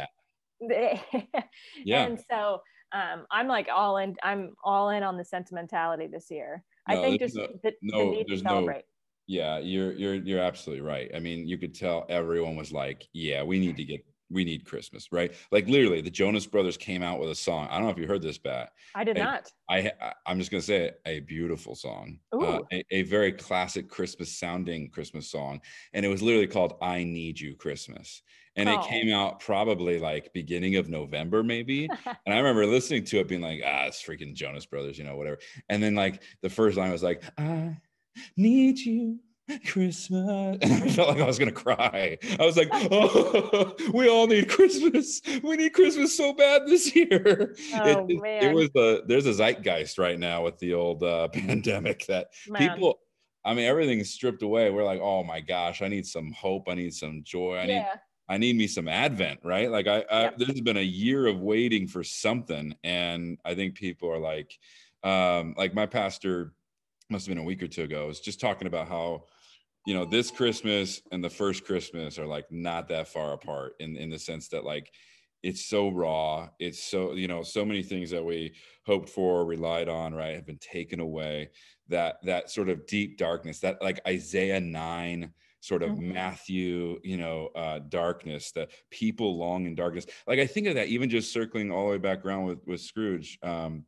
yeah 0.61 1.37
and 2.05 2.21
so 2.31 2.61
um, 2.93 3.27
I'm 3.31 3.49
like 3.49 3.69
all 3.75 3.99
in. 3.99 4.17
I'm 4.23 4.55
all 4.65 4.91
in 4.91 5.03
on 5.03 5.17
the 5.17 5.25
sentimentality 5.25 6.07
this 6.07 6.31
year. 6.31 6.65
No, 6.89 6.99
I 6.99 7.03
think 7.03 7.21
just 7.21 7.37
no, 7.37 7.49
the, 7.63 7.73
no, 7.83 7.99
the 7.99 8.11
need 8.11 8.29
to 8.29 8.39
celebrate. 8.39 8.77
No, 8.77 8.83
yeah, 9.27 9.59
you're 9.59 9.93
you're 9.93 10.15
you're 10.15 10.41
absolutely 10.41 10.85
right. 10.85 11.11
I 11.15 11.19
mean, 11.19 11.47
you 11.47 11.59
could 11.59 11.75
tell 11.75 12.07
everyone 12.09 12.57
was 12.57 12.73
like, 12.73 13.07
"Yeah, 13.13 13.43
we 13.43 13.59
need 13.59 13.77
to 13.77 13.85
get 13.85 14.05
we 14.31 14.45
need 14.45 14.65
Christmas, 14.65 15.11
right? 15.11 15.33
Like 15.51 15.69
literally, 15.69 16.01
the 16.01 16.11
Jonas 16.11 16.47
Brothers 16.47 16.77
came 16.77 17.03
out 17.03 17.19
with 17.19 17.31
a 17.31 17.35
song. 17.35 17.69
I 17.71 17.77
don't 17.77 17.85
know 17.85 17.91
if 17.91 17.99
you 17.99 18.07
heard 18.07 18.23
this, 18.23 18.39
Bat. 18.39 18.71
I 18.95 19.05
did 19.05 19.17
not. 19.17 19.51
I 19.71 19.93
I'm 20.27 20.39
just 20.39 20.51
gonna 20.51 20.63
say 20.63 20.87
it, 20.87 21.01
a 21.07 21.21
beautiful 21.21 21.75
song, 21.75 22.19
uh, 22.33 22.61
a, 22.73 22.85
a, 22.91 23.03
very 23.03 23.33
classic 23.33 23.89
Christmas 23.89 24.39
sounding 24.39 24.91
Christmas 24.91 25.31
song, 25.31 25.61
and 25.93 26.05
it 26.05 26.09
was 26.09 26.23
literally 26.23 26.47
called 26.47 26.75
"I 26.83 27.05
Need 27.05 27.41
You 27.41 27.55
Christmas," 27.55 28.23
and 28.57 28.69
oh. 28.69 28.79
it 28.81 28.87
came 28.87 29.13
out 29.13 29.41
probably 29.41 29.99
like 29.99 30.33
beginning 30.33 30.77
of 30.77 30.89
November, 30.89 31.43
maybe. 31.43 31.89
and 32.07 32.35
I 32.35 32.37
remember 32.37 32.67
listening 32.67 33.05
to 33.05 33.21
it, 33.21 33.29
being 33.29 33.41
like, 33.41 33.63
"Ah, 33.65 33.87
it's 33.87 34.03
freaking 34.03 34.35
Jonas 34.35 34.67
Brothers," 34.67 34.99
you 34.99 35.05
know, 35.05 35.17
whatever. 35.17 35.39
And 35.69 35.83
then 35.83 35.95
like 35.95 36.23
the 36.43 36.51
first 36.51 36.77
line 36.77 36.93
was 36.93 37.03
like, 37.03 37.23
"I 37.39 37.77
need 38.37 38.79
you." 38.79 39.21
Christmas. 39.67 40.59
And 40.61 40.73
I 40.73 40.89
felt 40.91 41.09
like 41.09 41.21
I 41.21 41.27
was 41.27 41.39
gonna 41.39 41.53
cry. 41.53 42.19
I 42.39 42.45
was 42.45 42.57
like, 42.57 42.69
oh, 42.73 43.75
we 43.93 44.09
all 44.09 44.27
need 44.27 44.49
Christmas. 44.49 45.21
We 45.43 45.57
need 45.57 45.73
Christmas 45.73 46.17
so 46.17 46.33
bad 46.33 46.67
this 46.67 46.95
year. 46.95 47.55
Oh, 47.75 48.07
it, 48.09 48.23
man. 48.23 48.45
it 48.45 48.55
was 48.55 48.71
a 48.77 49.03
there's 49.07 49.27
a 49.27 49.35
zeitgeist 49.35 49.99
right 49.99 50.19
now 50.19 50.45
with 50.45 50.59
the 50.59 50.75
old 50.75 51.03
uh, 51.03 51.29
pandemic 51.33 52.07
that 52.07 52.29
man. 52.49 52.69
people 52.69 53.01
I 53.45 53.55
mean 53.55 53.67
everything's 53.67 54.11
stripped 54.11 54.43
away. 54.43 54.71
We're 54.71 54.85
like, 54.85 55.01
oh 55.01 55.25
my 55.25 55.41
gosh, 55.41 55.83
I 55.83 55.89
need 55.89 56.07
some 56.07 56.33
hope, 56.33 56.69
I 56.69 56.75
need 56.75 56.95
some 56.95 57.23
joy, 57.25 57.57
I 57.57 57.65
yeah. 57.65 57.79
need 57.79 57.87
I 58.31 58.37
need 58.37 58.57
me 58.57 58.67
some 58.67 58.89
Advent, 58.89 59.41
right? 59.43 59.71
Like 59.71 59.87
I, 59.87 60.05
I 60.11 60.21
yep. 60.23 60.39
there's 60.39 60.61
been 60.61 60.77
a 60.77 60.83
year 60.83 61.27
of 61.27 61.41
waiting 61.41 61.89
for 61.89 62.05
something, 62.05 62.75
and 62.85 63.39
I 63.43 63.55
think 63.55 63.75
people 63.75 64.11
are 64.11 64.19
like, 64.19 64.59
um, 65.03 65.55
like 65.57 65.73
my 65.73 65.87
pastor 65.87 66.53
must 67.11 67.27
have 67.27 67.35
been 67.35 67.43
a 67.43 67.47
week 67.47 67.63
or 67.63 67.69
two 67.69 67.85
ago 67.85 68.07
was 68.07 68.21
just 68.21 68.41
talking 68.41 68.67
about 68.67 68.89
how 68.89 69.25
you 69.89 69.95
know 69.95 70.05
this 70.05 70.31
christmas 70.31 71.01
and 71.13 71.25
the 71.25 71.31
first 71.31 71.65
christmas 71.65 72.19
are 72.19 72.27
like 72.27 72.45
not 72.51 72.89
that 72.89 73.09
far 73.09 73.33
apart 73.33 73.73
in 73.81 73.97
in 73.97 74.11
the 74.11 74.19
sense 74.19 74.49
that 74.49 74.63
like 74.63 74.93
it's 75.43 75.65
so 75.65 75.89
raw 75.89 76.47
it's 76.59 76.85
so 76.85 77.15
you 77.15 77.27
know 77.27 77.43
so 77.43 77.65
many 77.65 77.83
things 77.83 78.11
that 78.11 78.23
we 78.23 78.53
hoped 78.85 79.09
for 79.09 79.47
relied 79.47 79.89
on 79.89 80.13
right 80.13 80.35
have 80.35 80.45
been 80.45 80.59
taken 80.59 81.01
away 81.01 81.49
that 81.89 82.17
that 82.23 82.51
sort 82.51 82.69
of 82.69 82.87
deep 82.87 83.17
darkness 83.17 83.61
that 83.61 83.81
like 83.81 83.99
isaiah 84.07 84.61
9 84.61 85.33
sort 85.61 85.83
of 85.83 85.93
mm-hmm. 85.93 86.13
matthew 86.13 87.01
you 87.03 87.17
know 87.17 87.49
uh 87.57 87.79
darkness 87.89 88.53
that 88.53 88.69
people 88.91 89.39
long 89.39 89.65
in 89.65 89.75
darkness 89.75 90.05
like 90.27 90.39
i 90.39 90.47
think 90.47 90.67
of 90.67 90.75
that 90.75 90.89
even 90.89 91.09
just 91.09 91.33
circling 91.33 91.73
all 91.73 91.87
the 91.87 91.93
way 91.93 91.99
back 91.99 92.27
around 92.27 92.45
with 92.45 92.59
with 92.67 92.83
scrooge 92.83 93.39
um 93.43 93.87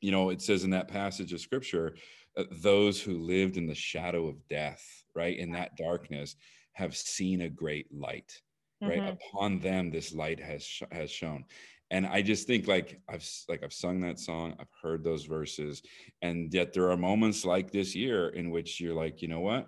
you 0.00 0.10
know 0.10 0.30
it 0.30 0.40
says 0.40 0.64
in 0.64 0.70
that 0.70 0.88
passage 0.88 1.34
of 1.34 1.40
scripture 1.40 1.96
uh, 2.38 2.44
those 2.62 2.98
who 2.98 3.18
lived 3.18 3.58
in 3.58 3.66
the 3.66 3.74
shadow 3.74 4.26
of 4.26 4.48
death 4.48 5.03
right 5.14 5.38
in 5.38 5.52
that 5.52 5.76
darkness 5.76 6.36
have 6.72 6.96
seen 6.96 7.42
a 7.42 7.48
great 7.48 7.86
light 7.92 8.40
right? 8.82 9.00
Mm-hmm. 9.00 9.16
upon 9.32 9.60
them 9.60 9.90
this 9.90 10.12
light 10.12 10.40
has 10.40 10.64
sh- 10.64 10.82
has 10.90 11.10
shown 11.10 11.44
and 11.90 12.06
i 12.06 12.20
just 12.20 12.46
think 12.46 12.66
like 12.66 13.00
i've 13.08 13.26
like 13.48 13.62
i've 13.62 13.72
sung 13.72 14.00
that 14.00 14.18
song 14.18 14.54
i've 14.58 14.72
heard 14.82 15.04
those 15.04 15.24
verses 15.24 15.82
and 16.22 16.52
yet 16.52 16.72
there 16.72 16.90
are 16.90 16.96
moments 16.96 17.44
like 17.44 17.70
this 17.70 17.94
year 17.94 18.30
in 18.30 18.50
which 18.50 18.80
you're 18.80 18.94
like 18.94 19.22
you 19.22 19.28
know 19.28 19.40
what? 19.40 19.66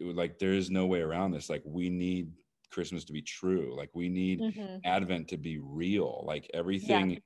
Like 0.00 0.38
there 0.38 0.52
is 0.52 0.70
no 0.70 0.86
way 0.86 1.00
around 1.00 1.30
this. 1.30 1.48
Like 1.48 1.62
we 1.64 1.88
need 1.88 2.32
christmas 2.70 3.04
to 3.04 3.12
be 3.12 3.22
true. 3.22 3.74
Like 3.76 3.90
we 3.94 4.08
need 4.08 4.40
mm-hmm. 4.40 4.76
advent 4.84 5.28
to 5.28 5.36
be 5.36 5.58
real. 5.58 6.22
Like 6.26 6.50
everything 6.54 7.10
yeah 7.10 7.18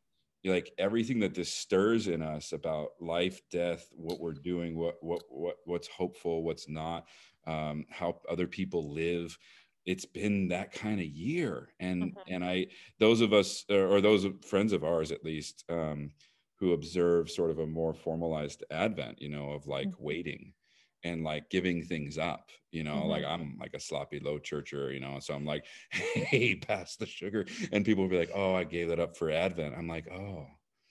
like 0.45 0.73
everything 0.79 1.21
that 1.21 1.35
this 1.35 1.53
stirs 1.53 2.09
in 2.09 2.23
us 2.23 2.53
about 2.53 2.91
life 3.01 3.41
death 3.51 3.89
what 3.93 4.21
we're 4.21 4.33
doing 4.33 4.77
what 4.77 4.97
what 5.01 5.23
what 5.29 5.57
what's 5.65 5.89
hopeful 5.89 6.43
what's 6.43 6.69
not 6.69 7.07
um, 7.47 7.85
how 7.91 8.21
other 8.31 8.47
people 8.47 8.93
live 8.93 9.37
it's 9.87 10.07
been 10.07 10.49
that 10.49 10.73
kind 10.73 11.01
of 11.01 11.07
year 11.07 11.69
and 11.81 12.03
mm-hmm. 12.03 12.35
and 12.35 12.45
i 12.45 12.66
those 12.99 13.21
of 13.21 13.33
us 13.33 13.65
or 13.71 14.01
those 14.01 14.27
friends 14.47 14.73
of 14.73 14.85
ours 14.85 15.12
at 15.12 15.25
least 15.25 15.65
um, 15.69 16.11
who 16.59 16.73
observe 16.73 17.31
sort 17.31 17.51
of 17.51 17.59
a 17.59 17.66
more 17.66 17.95
formalized 17.95 18.65
advent 18.71 19.21
you 19.21 19.29
know 19.29 19.51
of 19.51 19.66
like 19.66 19.89
mm-hmm. 19.89 20.05
waiting 20.05 20.53
and 21.05 21.22
like 21.22 21.48
giving 21.51 21.82
things 21.82 22.18
up 22.18 22.51
you 22.72 22.82
know 22.82 22.97
mm-hmm. 22.97 23.09
like 23.09 23.24
i'm 23.24 23.56
like 23.60 23.74
a 23.74 23.81
sloppy 23.81 24.18
low 24.20 24.39
churcher 24.39 24.93
you 24.93 25.01
know 25.01 25.18
so 25.20 25.35
i'm 25.35 25.44
like 25.44 25.64
hey 25.90 26.56
pass 26.56 26.97
the 26.97 27.06
sugar. 27.06 27.47
And 27.72 27.85
people 27.85 28.05
will 28.05 28.10
be 28.10 28.18
like 28.18 28.32
oh 28.35 28.55
i 28.55 28.64
gave 28.64 28.89
that 28.89 29.01
up 29.01 29.16
for 29.16 29.31
advent. 29.31 29.74
I'm 29.76 29.89
like 29.89 30.09
oh. 30.10 30.47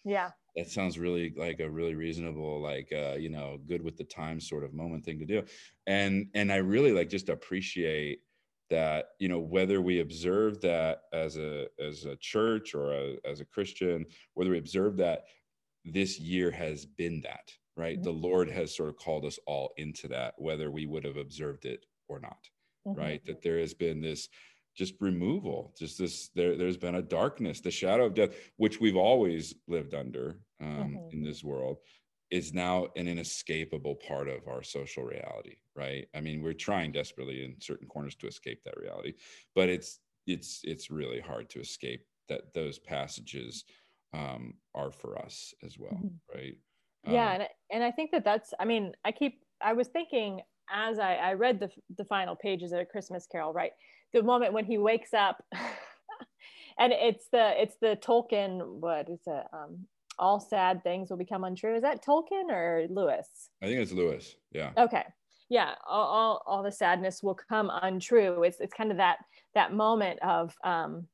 Yeah. 0.05 0.31
That 0.57 0.69
sounds 0.69 0.99
really 0.99 1.33
like 1.37 1.61
a 1.61 1.69
really 1.69 1.95
reasonable 1.95 2.61
like 2.61 2.91
uh 2.93 3.15
you 3.15 3.29
know 3.29 3.59
good 3.67 3.81
with 3.81 3.97
the 3.97 4.03
time 4.03 4.39
sort 4.39 4.63
of 4.63 4.73
moment 4.73 5.05
thing 5.05 5.19
to 5.19 5.25
do. 5.25 5.43
And 5.87 6.27
and 6.33 6.51
i 6.51 6.57
really 6.57 6.91
like 6.91 7.09
just 7.09 7.29
appreciate 7.29 8.19
that 8.69 9.09
you 9.19 9.27
know 9.27 9.39
whether 9.39 9.81
we 9.81 9.99
observe 9.99 10.61
that 10.61 11.01
as 11.11 11.37
a 11.37 11.67
as 11.79 12.05
a 12.05 12.15
church 12.17 12.73
or 12.73 12.93
a, 12.93 13.15
as 13.25 13.41
a 13.41 13.45
christian 13.45 14.05
whether 14.33 14.51
we 14.51 14.57
observe 14.57 14.97
that 14.97 15.25
this 15.85 16.17
year 16.19 16.49
has 16.49 16.85
been 16.85 17.21
that 17.21 17.51
right 17.75 17.95
mm-hmm. 17.95 18.03
the 18.03 18.11
lord 18.11 18.49
has 18.49 18.75
sort 18.75 18.89
of 18.89 18.97
called 18.97 19.25
us 19.25 19.39
all 19.47 19.73
into 19.77 20.07
that 20.07 20.33
whether 20.37 20.71
we 20.71 20.85
would 20.85 21.03
have 21.03 21.17
observed 21.17 21.65
it 21.65 21.85
or 22.07 22.19
not 22.19 22.49
mm-hmm. 22.87 22.99
right 22.99 23.25
that 23.25 23.41
there 23.41 23.59
has 23.59 23.73
been 23.73 24.01
this 24.01 24.29
just 24.75 24.95
removal 24.99 25.73
just 25.77 25.97
this 25.97 26.29
there, 26.35 26.57
there's 26.57 26.77
been 26.77 26.95
a 26.95 27.01
darkness 27.01 27.59
the 27.59 27.71
shadow 27.71 28.05
of 28.05 28.13
death 28.13 28.31
which 28.57 28.79
we've 28.79 28.97
always 28.97 29.53
lived 29.67 29.93
under 29.93 30.39
um, 30.61 30.97
mm-hmm. 30.97 30.97
in 31.11 31.23
this 31.23 31.43
world 31.43 31.77
is 32.31 32.53
now 32.53 32.87
an 32.95 33.07
inescapable 33.07 33.95
part 33.95 34.27
of 34.27 34.47
our 34.47 34.63
social 34.63 35.03
reality 35.03 35.55
right 35.75 36.07
i 36.15 36.19
mean 36.19 36.41
we're 36.41 36.53
trying 36.53 36.91
desperately 36.91 37.43
in 37.43 37.55
certain 37.59 37.87
corners 37.87 38.15
to 38.15 38.27
escape 38.27 38.63
that 38.63 38.77
reality 38.77 39.13
but 39.55 39.69
it's 39.69 39.99
it's 40.25 40.61
it's 40.63 40.89
really 40.89 41.19
hard 41.19 41.49
to 41.49 41.59
escape 41.59 42.05
that 42.29 42.53
those 42.53 42.79
passages 42.79 43.65
um, 44.13 44.53
are 44.75 44.91
for 44.91 45.17
us 45.19 45.53
as 45.63 45.77
well 45.77 45.91
mm-hmm. 45.91 46.37
right 46.37 46.55
yeah 47.05 47.27
um, 47.27 47.41
and, 47.41 47.49
and 47.71 47.83
i 47.83 47.91
think 47.91 48.11
that 48.11 48.23
that's 48.23 48.53
i 48.59 48.65
mean 48.65 48.93
i 49.05 49.11
keep 49.11 49.41
i 49.61 49.73
was 49.73 49.87
thinking 49.87 50.41
as 50.71 50.97
I, 50.97 51.15
I 51.15 51.33
read 51.33 51.59
the, 51.59 51.69
the 51.97 52.05
final 52.05 52.35
pages 52.35 52.71
of 52.71 52.79
a 52.79 52.85
christmas 52.85 53.27
carol 53.31 53.53
right 53.53 53.71
the 54.13 54.23
moment 54.23 54.53
when 54.53 54.65
he 54.65 54.77
wakes 54.77 55.13
up 55.13 55.43
and 56.79 56.93
it's 56.93 57.27
the 57.31 57.61
it's 57.61 57.75
the 57.81 57.97
tolkien 58.01 58.79
what 58.79 59.09
is 59.09 59.21
it 59.25 59.45
um 59.53 59.85
all 60.19 60.39
sad 60.39 60.83
things 60.83 61.09
will 61.09 61.17
become 61.17 61.43
untrue. 61.43 61.75
Is 61.75 61.81
that 61.81 62.05
tolkien 62.05 62.51
or 62.51 62.85
lewis? 62.89 63.27
I 63.61 63.65
think 63.65 63.79
it's 63.79 63.91
lewis 63.91 64.35
yeah. 64.51 64.71
Okay 64.77 65.03
yeah 65.49 65.75
all, 65.87 66.05
all, 66.05 66.43
all 66.47 66.63
the 66.63 66.71
sadness 66.71 67.21
will 67.21 67.37
come 67.49 67.71
untrue. 67.81 68.43
It's 68.43 68.59
it's 68.59 68.73
kind 68.73 68.91
of 68.91 68.97
that 68.97 69.17
that 69.55 69.73
moment 69.73 70.19
of 70.23 70.55
um 70.63 71.07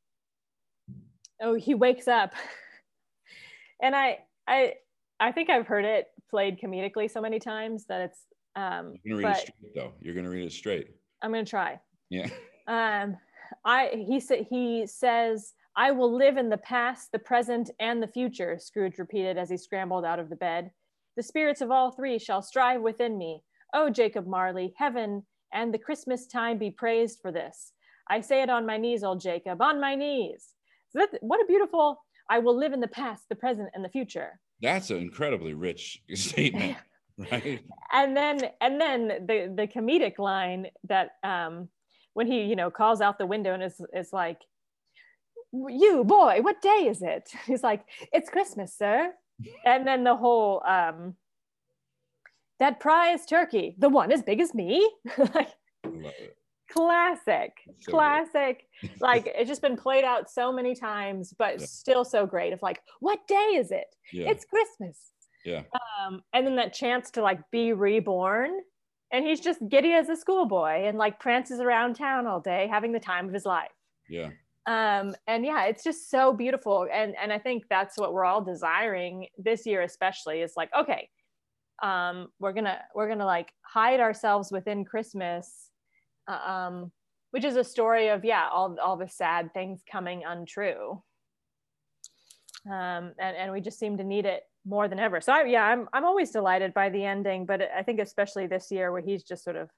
oh 1.41 1.55
he 1.55 1.75
wakes 1.75 2.07
up. 2.07 2.33
And 3.81 3.95
i 3.95 4.17
i 4.45 4.73
i 5.19 5.31
think 5.31 5.49
i've 5.49 5.67
heard 5.67 5.85
it 5.85 6.07
played 6.29 6.59
comedically 6.59 7.09
so 7.09 7.21
many 7.21 7.39
times 7.39 7.85
that 7.85 8.01
it's 8.01 8.25
um 8.55 8.93
you're 9.03 9.17
gonna 9.17 9.27
read 9.27 9.37
it 9.37 9.41
straight 9.41 9.75
though 9.75 9.93
you're 10.01 10.15
gonna 10.15 10.29
read 10.29 10.45
it 10.45 10.51
straight 10.51 10.87
i'm 11.21 11.31
gonna 11.31 11.45
try 11.45 11.79
yeah 12.09 12.27
um, 12.69 13.17
I 13.65 14.05
he 14.07 14.19
said 14.19 14.45
he 14.49 14.85
says, 14.85 15.53
"I 15.75 15.91
will 15.91 16.13
live 16.15 16.37
in 16.37 16.49
the 16.49 16.57
past, 16.57 17.11
the 17.11 17.19
present, 17.19 17.71
and 17.79 18.01
the 18.01 18.07
future." 18.07 18.57
Scrooge 18.59 18.99
repeated 18.99 19.37
as 19.37 19.49
he 19.49 19.57
scrambled 19.57 20.05
out 20.05 20.19
of 20.19 20.29
the 20.29 20.35
bed. 20.35 20.71
"The 21.17 21.23
spirits 21.23 21.61
of 21.61 21.71
all 21.71 21.91
three 21.91 22.19
shall 22.19 22.41
strive 22.41 22.81
within 22.81 23.17
me. 23.17 23.43
Oh, 23.73 23.89
Jacob 23.89 24.27
Marley, 24.27 24.73
heaven 24.77 25.25
and 25.51 25.73
the 25.73 25.79
Christmas 25.79 26.27
time 26.27 26.59
be 26.59 26.69
praised 26.69 27.19
for 27.21 27.31
this. 27.31 27.73
I 28.07 28.21
say 28.21 28.43
it 28.43 28.49
on 28.51 28.67
my 28.67 28.77
knees, 28.77 29.03
old 29.03 29.19
Jacob, 29.19 29.61
on 29.61 29.81
my 29.81 29.95
knees." 29.95 30.53
So 30.89 30.99
that, 30.99 31.21
what 31.23 31.41
a 31.41 31.47
beautiful! 31.47 32.05
I 32.29 32.37
will 32.37 32.55
live 32.55 32.73
in 32.73 32.81
the 32.81 32.87
past, 32.87 33.29
the 33.29 33.35
present, 33.35 33.69
and 33.73 33.83
the 33.83 33.89
future. 33.89 34.39
That's 34.61 34.89
an 34.89 34.97
incredibly 34.97 35.53
rich 35.53 36.01
statement. 36.13 36.77
right? 37.31 37.61
And 37.91 38.15
then 38.15 38.41
and 38.61 38.79
then 38.79 39.07
the 39.07 39.53
the 39.55 39.67
comedic 39.67 40.19
line 40.19 40.67
that 40.87 41.11
um 41.23 41.69
when 42.13 42.27
he 42.27 42.43
you 42.43 42.55
know 42.55 42.71
calls 42.71 43.01
out 43.01 43.17
the 43.17 43.25
window 43.25 43.53
and 43.53 43.63
is, 43.63 43.81
is 43.93 44.13
like 44.13 44.41
you 45.51 46.03
boy 46.03 46.39
what 46.41 46.61
day 46.61 46.87
is 46.87 47.01
it? 47.01 47.29
He's 47.45 47.63
like 47.63 47.83
it's 48.13 48.29
christmas 48.29 48.73
sir. 48.73 49.13
And 49.65 49.87
then 49.87 50.03
the 50.03 50.15
whole 50.15 50.61
um 50.65 51.15
that 52.59 52.79
prize 52.79 53.25
turkey 53.25 53.75
the 53.77 53.89
one 53.89 54.11
as 54.11 54.21
big 54.21 54.39
as 54.39 54.53
me. 54.53 54.89
Like 55.17 55.49
classic 56.71 57.53
so 57.79 57.91
classic. 57.91 58.65
Like 59.01 59.29
it's 59.35 59.49
just 59.49 59.61
been 59.61 59.75
played 59.75 60.03
out 60.03 60.29
so 60.29 60.51
many 60.51 60.75
times 60.75 61.33
but 61.37 61.59
yeah. 61.59 61.65
still 61.65 62.05
so 62.05 62.25
great 62.25 62.53
of 62.53 62.61
like 62.61 62.81
what 62.99 63.19
day 63.27 63.55
is 63.55 63.71
it? 63.71 63.87
Yeah. 64.13 64.29
it's 64.29 64.45
christmas. 64.45 65.11
Yeah. 65.45 65.63
Um 65.99 66.21
and 66.33 66.45
then 66.45 66.55
that 66.55 66.73
chance 66.73 67.11
to 67.11 67.21
like 67.21 67.39
be 67.51 67.73
reborn 67.73 68.51
and 69.11 69.25
he's 69.25 69.39
just 69.39 69.59
giddy 69.67 69.93
as 69.93 70.07
a 70.09 70.15
schoolboy 70.15 70.85
and 70.85 70.97
like 70.97 71.19
prances 71.19 71.59
around 71.59 71.95
town 71.95 72.27
all 72.27 72.39
day 72.39 72.67
having 72.71 72.91
the 72.91 72.99
time 72.99 73.27
of 73.27 73.33
his 73.33 73.45
life. 73.45 73.71
Yeah. 74.07 74.29
Um 74.65 75.15
and 75.27 75.45
yeah 75.45 75.65
it's 75.65 75.83
just 75.83 76.09
so 76.09 76.31
beautiful 76.31 76.87
and 76.91 77.15
and 77.21 77.33
i 77.33 77.39
think 77.39 77.63
that's 77.69 77.97
what 77.97 78.13
we're 78.13 78.25
all 78.25 78.41
desiring 78.41 79.27
this 79.37 79.65
year 79.65 79.81
especially 79.81 80.41
is 80.41 80.53
like 80.55 80.69
okay 80.77 81.09
um 81.81 82.27
we're 82.39 82.53
gonna 82.53 82.79
we're 82.93 83.07
gonna 83.07 83.25
like 83.25 83.53
hide 83.61 83.99
ourselves 83.99 84.51
within 84.51 84.83
christmas 84.83 85.68
um 86.29 86.91
which 87.31 87.43
is 87.43 87.55
a 87.55 87.63
story 87.63 88.09
of 88.09 88.25
yeah 88.25 88.47
all 88.51 88.77
all 88.79 88.97
the 88.97 89.07
sad 89.07 89.53
things 89.53 89.81
coming 89.89 90.23
untrue. 90.25 91.01
Um 92.65 93.13
and 93.19 93.35
and 93.37 93.51
we 93.51 93.61
just 93.61 93.79
seem 93.79 93.97
to 93.97 94.03
need 94.03 94.25
it 94.25 94.43
more 94.65 94.87
than 94.87 94.99
ever. 94.99 95.21
So 95.21 95.33
I, 95.33 95.45
yeah, 95.45 95.63
I'm 95.63 95.87
I'm 95.93 96.05
always 96.05 96.31
delighted 96.31 96.73
by 96.73 96.89
the 96.89 97.03
ending, 97.03 97.45
but 97.45 97.61
I 97.75 97.83
think 97.83 97.99
especially 97.99 98.47
this 98.47 98.71
year 98.71 98.91
where 98.91 99.01
he's 99.01 99.23
just 99.23 99.43
sort 99.43 99.55
of 99.55 99.69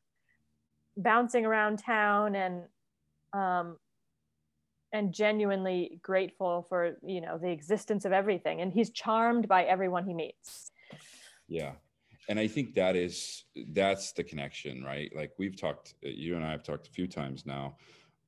bouncing 0.97 1.45
around 1.45 1.79
town 1.79 2.35
and 2.35 2.63
um 3.33 3.77
and 4.93 5.13
genuinely 5.13 5.99
grateful 6.01 6.65
for 6.67 6.97
you 7.01 7.21
know 7.21 7.37
the 7.37 7.49
existence 7.49 8.05
of 8.05 8.11
everything. 8.11 8.61
And 8.61 8.73
he's 8.73 8.89
charmed 8.89 9.47
by 9.47 9.63
everyone 9.63 10.05
he 10.05 10.13
meets. 10.13 10.71
Yeah 11.47 11.73
and 12.31 12.39
i 12.39 12.47
think 12.47 12.73
that 12.73 12.95
is 12.95 13.43
that's 13.73 14.13
the 14.13 14.23
connection 14.23 14.83
right? 14.83 15.11
Like 15.15 15.33
we've 15.37 15.59
talked 15.59 15.93
you 16.01 16.35
and 16.37 16.45
i 16.45 16.51
have 16.51 16.63
talked 16.63 16.87
a 16.87 16.91
few 16.91 17.07
times 17.07 17.45
now 17.45 17.75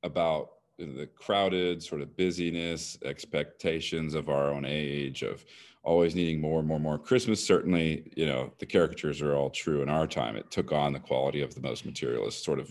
about 0.02 0.50
the 0.78 1.08
crowded 1.16 1.82
sort 1.82 2.02
of 2.02 2.16
busyness 2.16 2.98
expectations 3.04 4.14
of 4.14 4.28
our 4.28 4.52
own 4.52 4.64
age 4.66 5.22
of 5.22 5.44
always 5.82 6.14
needing 6.14 6.40
more 6.40 6.58
and 6.58 6.68
more 6.68 6.76
and 6.76 6.84
more 6.84 6.98
christmas. 6.98 7.44
Certainly 7.44 8.12
you 8.16 8.26
know 8.26 8.52
the 8.58 8.66
caricatures 8.66 9.22
are 9.22 9.34
all 9.34 9.50
true 9.50 9.82
in 9.82 9.88
our 9.88 10.06
time. 10.06 10.36
It 10.36 10.50
took 10.50 10.72
on 10.72 10.92
the 10.92 11.00
quality 11.00 11.42
of 11.42 11.54
the 11.54 11.60
most 11.60 11.86
materialist 11.86 12.44
sort 12.44 12.58
of 12.58 12.68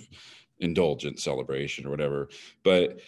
indulgent 0.60 1.20
celebration 1.20 1.86
or 1.86 1.90
whatever. 1.90 2.30
But 2.64 3.00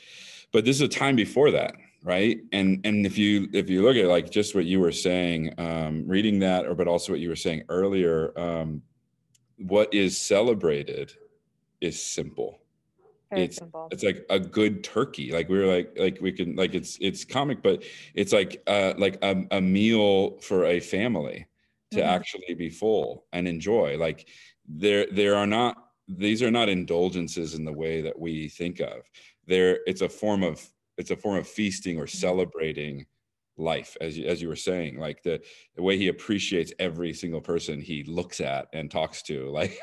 but 0.51 0.65
this 0.65 0.77
is 0.77 0.81
a 0.81 0.87
time 0.87 1.15
before 1.15 1.51
that 1.51 1.75
right? 2.05 2.37
And 2.51 2.85
and 2.85 3.05
if 3.05 3.17
you 3.17 3.49
if 3.51 3.67
you 3.67 3.81
look 3.81 3.97
at 3.97 4.05
like 4.05 4.29
just 4.29 4.53
what 4.53 4.65
you 4.65 4.79
were 4.79 4.91
saying 4.91 5.53
um 5.57 6.07
reading 6.07 6.39
that 6.39 6.65
or 6.65 6.75
but 6.75 6.87
also 6.87 7.11
what 7.11 7.19
you 7.19 7.29
were 7.29 7.35
saying 7.35 7.63
earlier 7.67 8.31
um 8.39 8.83
what 9.57 9.93
is 9.93 10.17
celebrated 10.17 11.11
is 11.81 12.01
simple. 12.01 12.59
Very 13.31 13.45
it's 13.45 13.57
simple. 13.57 13.87
it's 13.91 14.03
like 14.03 14.23
a 14.29 14.39
good 14.39 14.83
turkey. 14.83 15.31
Like 15.31 15.49
we 15.49 15.57
were 15.57 15.65
like 15.65 15.97
like 15.97 16.19
we 16.21 16.31
can 16.31 16.55
like 16.55 16.75
it's 16.75 16.97
it's 17.01 17.25
comic 17.25 17.63
but 17.63 17.83
it's 18.13 18.31
like 18.31 18.61
uh 18.67 18.93
like 18.99 19.17
a, 19.23 19.43
a 19.49 19.59
meal 19.59 20.37
for 20.41 20.65
a 20.65 20.79
family 20.79 21.47
to 21.91 21.97
mm-hmm. 21.97 22.07
actually 22.07 22.53
be 22.53 22.69
full 22.69 23.25
and 23.33 23.47
enjoy. 23.47 23.97
Like 23.97 24.29
there 24.67 25.07
there 25.11 25.35
are 25.35 25.47
not 25.47 25.77
these 26.07 26.43
are 26.43 26.51
not 26.51 26.69
indulgences 26.69 27.55
in 27.55 27.65
the 27.65 27.73
way 27.73 28.01
that 28.01 28.19
we 28.19 28.47
think 28.47 28.79
of. 28.79 29.01
There 29.47 29.79
it's 29.87 30.01
a 30.01 30.09
form 30.09 30.43
of 30.43 30.63
it's 30.97 31.11
a 31.11 31.15
form 31.15 31.37
of 31.37 31.47
feasting 31.47 31.97
or 31.97 32.05
mm-hmm. 32.05 32.17
celebrating 32.17 33.05
life 33.57 33.95
as 34.01 34.17
you, 34.17 34.25
as 34.27 34.41
you 34.41 34.47
were 34.47 34.55
saying 34.55 34.99
like 34.99 35.23
the 35.23 35.41
the 35.75 35.81
way 35.81 35.97
he 35.97 36.09
appreciates 36.09 36.73
every 36.79 37.13
single 37.13 37.39
person 37.39 37.79
he 37.79 38.03
looks 38.03 38.41
at 38.41 38.67
and 38.73 38.91
talks 38.91 39.21
to 39.21 39.49
like 39.51 39.77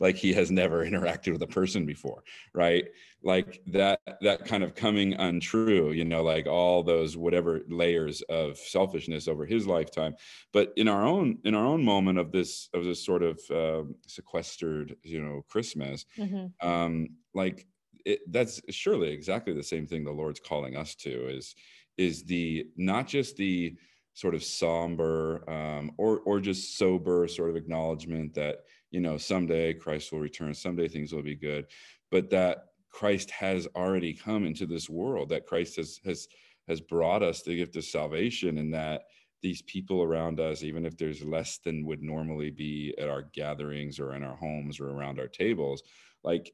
like 0.00 0.16
he 0.16 0.32
has 0.32 0.50
never 0.50 0.84
interacted 0.84 1.32
with 1.32 1.42
a 1.42 1.46
person 1.46 1.84
before 1.84 2.22
right 2.54 2.86
like 3.24 3.60
that 3.66 4.00
that 4.20 4.44
kind 4.44 4.62
of 4.62 4.74
coming 4.74 5.14
untrue 5.14 5.90
you 5.90 6.04
know 6.04 6.22
like 6.22 6.46
all 6.46 6.82
those 6.82 7.16
whatever 7.16 7.62
layers 7.68 8.22
of 8.22 8.56
selfishness 8.56 9.26
over 9.26 9.44
his 9.44 9.66
lifetime 9.66 10.14
but 10.52 10.72
in 10.76 10.86
our 10.86 11.04
own 11.04 11.38
in 11.44 11.54
our 11.54 11.66
own 11.66 11.84
moment 11.84 12.18
of 12.18 12.30
this 12.30 12.68
of 12.72 12.84
this 12.84 13.04
sort 13.04 13.22
of 13.22 13.40
uh, 13.50 13.82
sequestered 14.06 14.94
you 15.02 15.20
know 15.20 15.42
christmas 15.48 16.04
mm-hmm. 16.16 16.46
um 16.66 17.08
like 17.34 17.66
it, 18.08 18.20
that's 18.32 18.60
surely 18.70 19.10
exactly 19.10 19.52
the 19.52 19.62
same 19.62 19.86
thing 19.86 20.04
the 20.04 20.10
lord's 20.10 20.40
calling 20.40 20.76
us 20.76 20.94
to 20.94 21.28
is 21.28 21.54
is 21.98 22.24
the 22.24 22.66
not 22.76 23.06
just 23.06 23.36
the 23.36 23.76
sort 24.18 24.34
of 24.34 24.42
somber 24.42 25.48
um, 25.48 25.92
or 25.96 26.20
or 26.20 26.40
just 26.40 26.76
sober 26.76 27.28
sort 27.28 27.50
of 27.50 27.56
acknowledgement 27.56 28.34
that 28.34 28.64
you 28.90 29.00
know 29.00 29.16
someday 29.16 29.74
Christ 29.74 30.10
will 30.10 30.18
return, 30.18 30.54
someday 30.54 30.88
things 30.88 31.12
will 31.12 31.22
be 31.22 31.36
good, 31.36 31.66
but 32.10 32.30
that 32.30 32.64
Christ 32.90 33.30
has 33.30 33.68
already 33.76 34.12
come 34.12 34.44
into 34.44 34.66
this 34.66 34.88
world, 34.88 35.28
that 35.28 35.46
Christ 35.46 35.76
has 35.76 36.00
has 36.04 36.26
has 36.66 36.80
brought 36.80 37.22
us 37.22 37.42
the 37.42 37.56
gift 37.56 37.76
of 37.76 37.84
salvation, 37.84 38.58
and 38.58 38.74
that 38.74 39.02
these 39.40 39.62
people 39.62 40.02
around 40.02 40.40
us, 40.40 40.64
even 40.64 40.84
if 40.84 40.96
there's 40.96 41.22
less 41.22 41.58
than 41.58 41.86
would 41.86 42.02
normally 42.02 42.50
be 42.50 42.92
at 42.98 43.08
our 43.08 43.22
gatherings 43.22 44.00
or 44.00 44.14
in 44.14 44.24
our 44.24 44.34
homes 44.34 44.80
or 44.80 44.90
around 44.90 45.20
our 45.20 45.28
tables, 45.28 45.84
like 46.24 46.52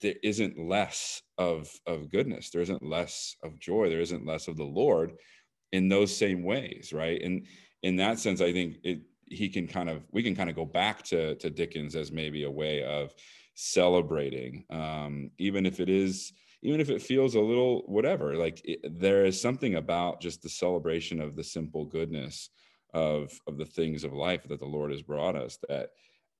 there 0.00 0.14
isn't 0.22 0.58
less 0.58 1.22
of 1.38 1.70
of 1.86 2.10
goodness 2.10 2.50
there 2.50 2.62
isn't 2.62 2.82
less 2.82 3.36
of 3.42 3.58
joy 3.58 3.88
there 3.88 4.00
isn't 4.00 4.26
less 4.26 4.48
of 4.48 4.56
the 4.56 4.64
lord 4.64 5.14
in 5.74 5.88
those 5.88 6.16
same 6.16 6.44
ways, 6.44 6.92
right? 6.92 7.20
And 7.20 7.46
in 7.82 7.96
that 7.96 8.20
sense, 8.20 8.40
I 8.40 8.52
think 8.52 8.76
it 8.84 9.00
he 9.26 9.48
can 9.48 9.66
kind 9.66 9.90
of 9.90 10.04
we 10.12 10.22
can 10.22 10.36
kind 10.36 10.48
of 10.48 10.54
go 10.54 10.64
back 10.64 11.02
to 11.06 11.34
to 11.34 11.50
Dickens 11.50 11.96
as 11.96 12.12
maybe 12.12 12.44
a 12.44 12.50
way 12.50 12.84
of 12.84 13.12
celebrating, 13.54 14.64
um, 14.70 15.30
even 15.38 15.66
if 15.66 15.80
it 15.80 15.88
is 15.88 16.32
even 16.62 16.80
if 16.80 16.90
it 16.90 17.02
feels 17.02 17.34
a 17.34 17.40
little 17.40 17.82
whatever. 17.86 18.36
Like 18.36 18.62
it, 18.64 19.00
there 19.00 19.24
is 19.24 19.40
something 19.40 19.74
about 19.74 20.20
just 20.20 20.42
the 20.42 20.48
celebration 20.48 21.20
of 21.20 21.34
the 21.34 21.44
simple 21.44 21.84
goodness 21.84 22.50
of 22.94 23.32
of 23.48 23.58
the 23.58 23.66
things 23.66 24.04
of 24.04 24.12
life 24.12 24.46
that 24.48 24.60
the 24.60 24.66
Lord 24.66 24.92
has 24.92 25.02
brought 25.02 25.34
us. 25.34 25.58
That 25.68 25.90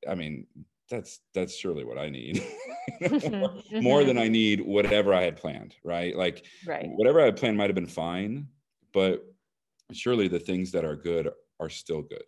I 0.08 0.14
mean, 0.14 0.46
that's 0.90 1.20
that's 1.34 1.56
surely 1.56 1.84
what 1.84 1.98
I 1.98 2.10
need. 2.10 2.42
more, 3.30 3.54
more 3.72 4.04
than 4.04 4.16
mm-hmm. 4.16 4.24
I 4.24 4.28
need 4.28 4.60
whatever 4.60 5.14
I 5.14 5.22
had 5.22 5.36
planned, 5.36 5.74
right? 5.84 6.16
Like 6.16 6.46
right. 6.66 6.88
whatever 6.94 7.20
I 7.20 7.26
had 7.26 7.36
planned 7.36 7.56
might 7.56 7.70
have 7.70 7.74
been 7.74 7.86
fine, 7.86 8.48
but 8.92 9.24
surely 9.92 10.28
the 10.28 10.38
things 10.38 10.70
that 10.72 10.84
are 10.84 10.96
good 10.96 11.30
are 11.60 11.70
still 11.70 12.02
good. 12.02 12.24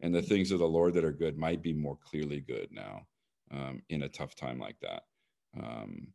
And 0.00 0.14
the 0.14 0.22
things 0.22 0.50
of 0.50 0.58
the 0.58 0.68
Lord 0.68 0.94
that 0.94 1.04
are 1.04 1.12
good 1.12 1.38
might 1.38 1.62
be 1.62 1.72
more 1.72 1.98
clearly 2.04 2.40
good 2.40 2.68
now 2.70 3.06
um, 3.50 3.82
in 3.88 4.02
a 4.02 4.08
tough 4.08 4.34
time 4.34 4.58
like 4.58 4.76
that. 4.80 5.02
Um, 5.58 6.08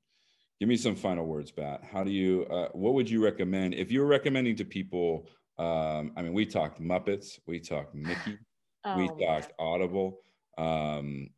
give 0.59 0.69
me 0.69 0.77
some 0.77 0.95
final 0.95 1.25
words, 1.25 1.51
Bat. 1.51 1.83
How 1.91 2.03
do 2.03 2.11
you, 2.11 2.45
uh, 2.45 2.69
what 2.73 2.93
would 2.93 3.09
you 3.09 3.23
recommend 3.23 3.73
if 3.73 3.91
you 3.91 4.01
were 4.01 4.07
recommending 4.07 4.55
to 4.57 4.65
people? 4.65 5.27
Um, 5.57 6.11
I 6.15 6.21
mean, 6.21 6.33
we 6.33 6.45
talked 6.45 6.79
Muppets, 6.79 7.39
we 7.47 7.59
talked 7.59 7.95
Mickey, 7.95 8.37
oh, 8.85 8.97
we 8.97 9.25
talked 9.25 9.51
Audible. 9.57 10.19
Um, 10.57 11.29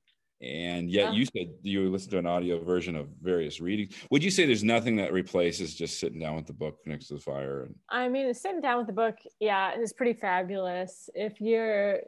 and 0.44 0.90
yet 0.90 1.06
yeah. 1.06 1.11
you 1.11 1.26
said 1.26 1.53
you 1.61 1.90
listened 1.90 2.11
to 2.11 2.18
an 2.18 2.26
audio 2.26 2.61
version 2.64 2.95
of 2.95 3.07
various 3.22 3.61
readings. 3.61 3.95
Would 4.11 4.24
you 4.24 4.30
say 4.32 4.45
there's 4.45 4.64
nothing 4.64 4.98
that 4.98 5.14
replaces 5.14 5.74
just 5.74 5.99
sitting 5.99 6.20
down 6.20 6.36
with 6.36 6.45
the 6.45 6.53
book 6.53 6.80
next 6.86 7.07
to 7.07 7.15
the 7.15 7.20
fire 7.20 7.64
and... 7.64 7.76
i 7.90 8.10
mean 8.10 8.34
sitting 8.34 8.61
down 8.61 8.78
with 8.78 8.88
the 8.88 8.94
book 8.94 9.15
yeah 9.40 9.80
is 9.80 9.94
pretty 9.94 10.14
fabulous. 10.14 11.10
If 11.15 11.40
you're 11.40 11.99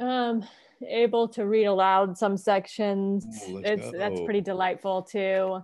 um 0.00 0.44
able 0.86 1.26
to 1.28 1.46
read 1.46 1.64
aloud 1.64 2.18
some 2.18 2.36
sections 2.36 3.26
oh, 3.48 3.62
it's 3.64 3.90
go. 3.90 3.98
that's 3.98 4.20
pretty 4.20 4.40
delightful 4.40 5.02
too. 5.02 5.60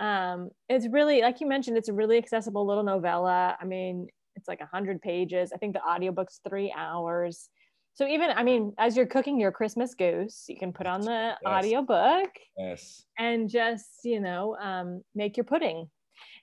Um 0.00 0.50
it's 0.68 0.88
really 0.88 1.20
like 1.20 1.40
you 1.40 1.46
mentioned 1.46 1.76
it's 1.76 1.88
a 1.88 1.92
really 1.94 2.18
accessible 2.18 2.66
little 2.66 2.84
novella. 2.84 3.56
I 3.60 3.64
mean 3.64 4.08
it's 4.34 4.48
like 4.48 4.60
100 4.60 5.00
pages. 5.00 5.52
I 5.54 5.56
think 5.56 5.74
the 5.74 5.82
audiobook's 5.82 6.40
three 6.46 6.74
hours 6.76 7.48
so 7.96 8.06
even 8.06 8.28
I 8.30 8.42
mean, 8.42 8.74
as 8.76 8.94
you're 8.94 9.06
cooking 9.06 9.40
your 9.40 9.50
Christmas 9.50 9.94
goose, 9.94 10.44
you 10.48 10.58
can 10.58 10.70
put 10.70 10.86
on 10.86 11.00
the 11.00 11.10
yes. 11.10 11.38
audio 11.44 11.80
book. 11.80 12.28
Yes. 12.58 13.04
And 13.18 13.48
just, 13.48 13.86
you 14.04 14.20
know, 14.20 14.54
um, 14.60 15.02
make 15.14 15.38
your 15.38 15.44
pudding. 15.44 15.88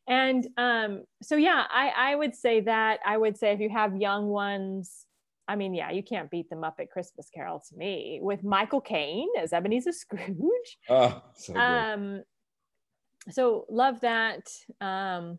And 0.07 0.47
um, 0.57 1.03
so 1.21 1.35
yeah, 1.35 1.65
I, 1.69 1.91
I 1.95 2.15
would 2.15 2.35
say 2.35 2.61
that 2.61 3.01
I 3.05 3.17
would 3.17 3.37
say 3.37 3.53
if 3.53 3.59
you 3.59 3.69
have 3.69 3.95
young 3.95 4.29
ones, 4.29 5.05
I 5.47 5.55
mean, 5.55 5.75
yeah, 5.75 5.91
you 5.91 6.01
can't 6.01 6.31
beat 6.31 6.49
the 6.49 6.55
Muppet 6.55 6.89
Christmas 6.89 7.29
Carol 7.33 7.61
to 7.69 7.77
me 7.77 8.19
with 8.23 8.43
Michael 8.43 8.81
Caine 8.81 9.29
as 9.39 9.53
Ebenezer 9.53 9.91
Scrooge. 9.91 10.39
Oh, 10.89 11.21
so 11.35 11.53
good. 11.53 11.59
Um, 11.59 12.23
so 13.29 13.65
love 13.69 14.01
that. 14.01 14.47
Um, 14.81 15.37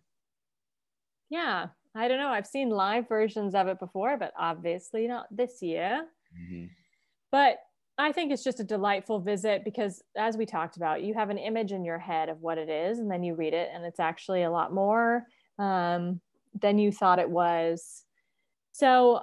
yeah, 1.29 1.69
I 1.95 2.09
don't 2.09 2.19
know. 2.19 2.29
I've 2.29 2.47
seen 2.47 2.71
live 2.71 3.09
versions 3.09 3.55
of 3.55 3.69
it 3.69 3.79
before, 3.79 4.17
but 4.17 4.33
obviously 4.39 5.07
not 5.07 5.27
this 5.31 5.63
year. 5.63 6.07
Mm-hmm. 6.37 6.67
But 7.31 7.59
I 7.97 8.11
think 8.11 8.33
it's 8.33 8.43
just 8.43 8.59
a 8.59 8.65
delightful 8.65 9.21
visit 9.21 9.65
because, 9.65 10.03
as 10.17 10.37
we 10.37 10.47
talked 10.47 10.77
about, 10.77 11.03
you 11.05 11.15
have 11.15 11.31
an 11.31 11.39
image 11.39 11.71
in 11.71 11.85
your 11.85 11.99
head 11.99 12.29
of 12.29 12.41
what 12.41 12.59
it 12.59 12.69
is, 12.69 12.99
and 12.99 13.09
then 13.09 13.23
you 13.23 13.35
read 13.35 13.55
it, 13.55 13.71
and 13.73 13.85
it's 13.85 14.01
actually 14.01 14.43
a 14.43 14.51
lot 14.51 14.73
more 14.73 15.25
um, 15.61 16.21
than 16.61 16.79
you 16.79 16.91
thought 16.91 17.21
it 17.21 17.31
was. 17.31 18.03
So, 18.73 19.23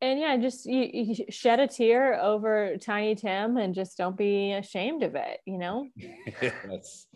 and 0.00 0.20
yeah, 0.20 0.36
just 0.36 0.66
you, 0.66 0.88
you 0.92 1.24
shed 1.30 1.58
a 1.58 1.66
tear 1.66 2.20
over 2.20 2.76
Tiny 2.76 3.16
Tim 3.16 3.56
and 3.56 3.74
just 3.74 3.98
don't 3.98 4.16
be 4.16 4.52
ashamed 4.52 5.02
of 5.02 5.16
it, 5.16 5.40
you 5.46 5.58
know? 5.58 5.88
yes. 6.42 7.06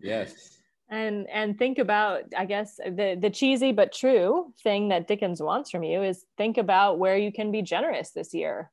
Yes 0.00 0.55
and 0.88 1.28
and 1.28 1.58
think 1.58 1.78
about 1.78 2.22
i 2.36 2.44
guess 2.44 2.76
the 2.76 3.18
the 3.20 3.30
cheesy 3.30 3.72
but 3.72 3.92
true 3.92 4.52
thing 4.62 4.88
that 4.88 5.08
dickens 5.08 5.42
wants 5.42 5.70
from 5.70 5.82
you 5.82 6.02
is 6.02 6.24
think 6.36 6.58
about 6.58 6.98
where 6.98 7.16
you 7.16 7.32
can 7.32 7.50
be 7.50 7.62
generous 7.62 8.10
this 8.10 8.32
year. 8.32 8.70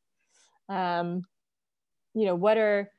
Um 0.70 1.26
you 2.14 2.26
know 2.26 2.36
what 2.36 2.58
are 2.58 2.92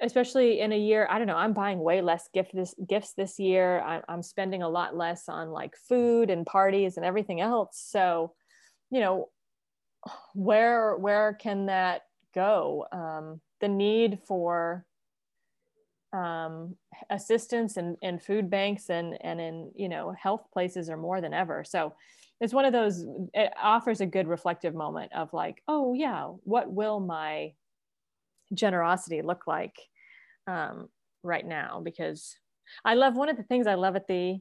especially 0.00 0.60
in 0.60 0.72
a 0.72 0.78
year 0.78 1.06
i 1.10 1.18
don't 1.18 1.26
know 1.26 1.36
i'm 1.36 1.52
buying 1.52 1.78
way 1.78 2.00
less 2.00 2.28
gift 2.32 2.54
this 2.54 2.74
gifts 2.86 3.12
this 3.12 3.38
year. 3.38 3.80
I'm, 3.80 4.02
I'm 4.08 4.22
spending 4.22 4.62
a 4.62 4.68
lot 4.68 4.96
less 4.96 5.28
on 5.28 5.50
like 5.50 5.76
food 5.76 6.30
and 6.30 6.46
parties 6.46 6.96
and 6.96 7.04
everything 7.04 7.40
else. 7.40 7.80
So 7.86 8.32
you 8.90 9.00
know 9.00 9.28
where 10.34 10.96
where 10.96 11.34
can 11.34 11.66
that 11.66 12.02
go? 12.34 12.86
Um 12.90 13.40
the 13.60 13.68
need 13.68 14.18
for 14.26 14.84
um, 16.14 16.76
assistance 17.10 17.76
and 17.76 17.96
in 18.00 18.18
food 18.18 18.48
banks 18.48 18.88
and 18.88 19.18
and 19.20 19.40
in 19.40 19.70
you 19.74 19.88
know 19.88 20.14
health 20.18 20.46
places 20.52 20.88
are 20.88 20.96
more 20.96 21.20
than 21.20 21.34
ever. 21.34 21.64
So 21.64 21.94
it's 22.40 22.54
one 22.54 22.64
of 22.64 22.72
those 22.72 23.04
it 23.32 23.52
offers 23.60 24.00
a 24.00 24.06
good 24.06 24.28
reflective 24.28 24.74
moment 24.74 25.12
of 25.12 25.32
like 25.32 25.62
oh 25.66 25.94
yeah 25.94 26.26
what 26.44 26.70
will 26.70 27.00
my 27.00 27.52
generosity 28.52 29.22
look 29.22 29.46
like 29.46 29.76
um, 30.46 30.88
right 31.22 31.46
now? 31.46 31.80
Because 31.84 32.36
i 32.82 32.94
love 32.94 33.14
one 33.14 33.28
of 33.28 33.36
the 33.36 33.42
things 33.42 33.66
i 33.66 33.74
love 33.74 33.94
at 33.94 34.06
the 34.06 34.38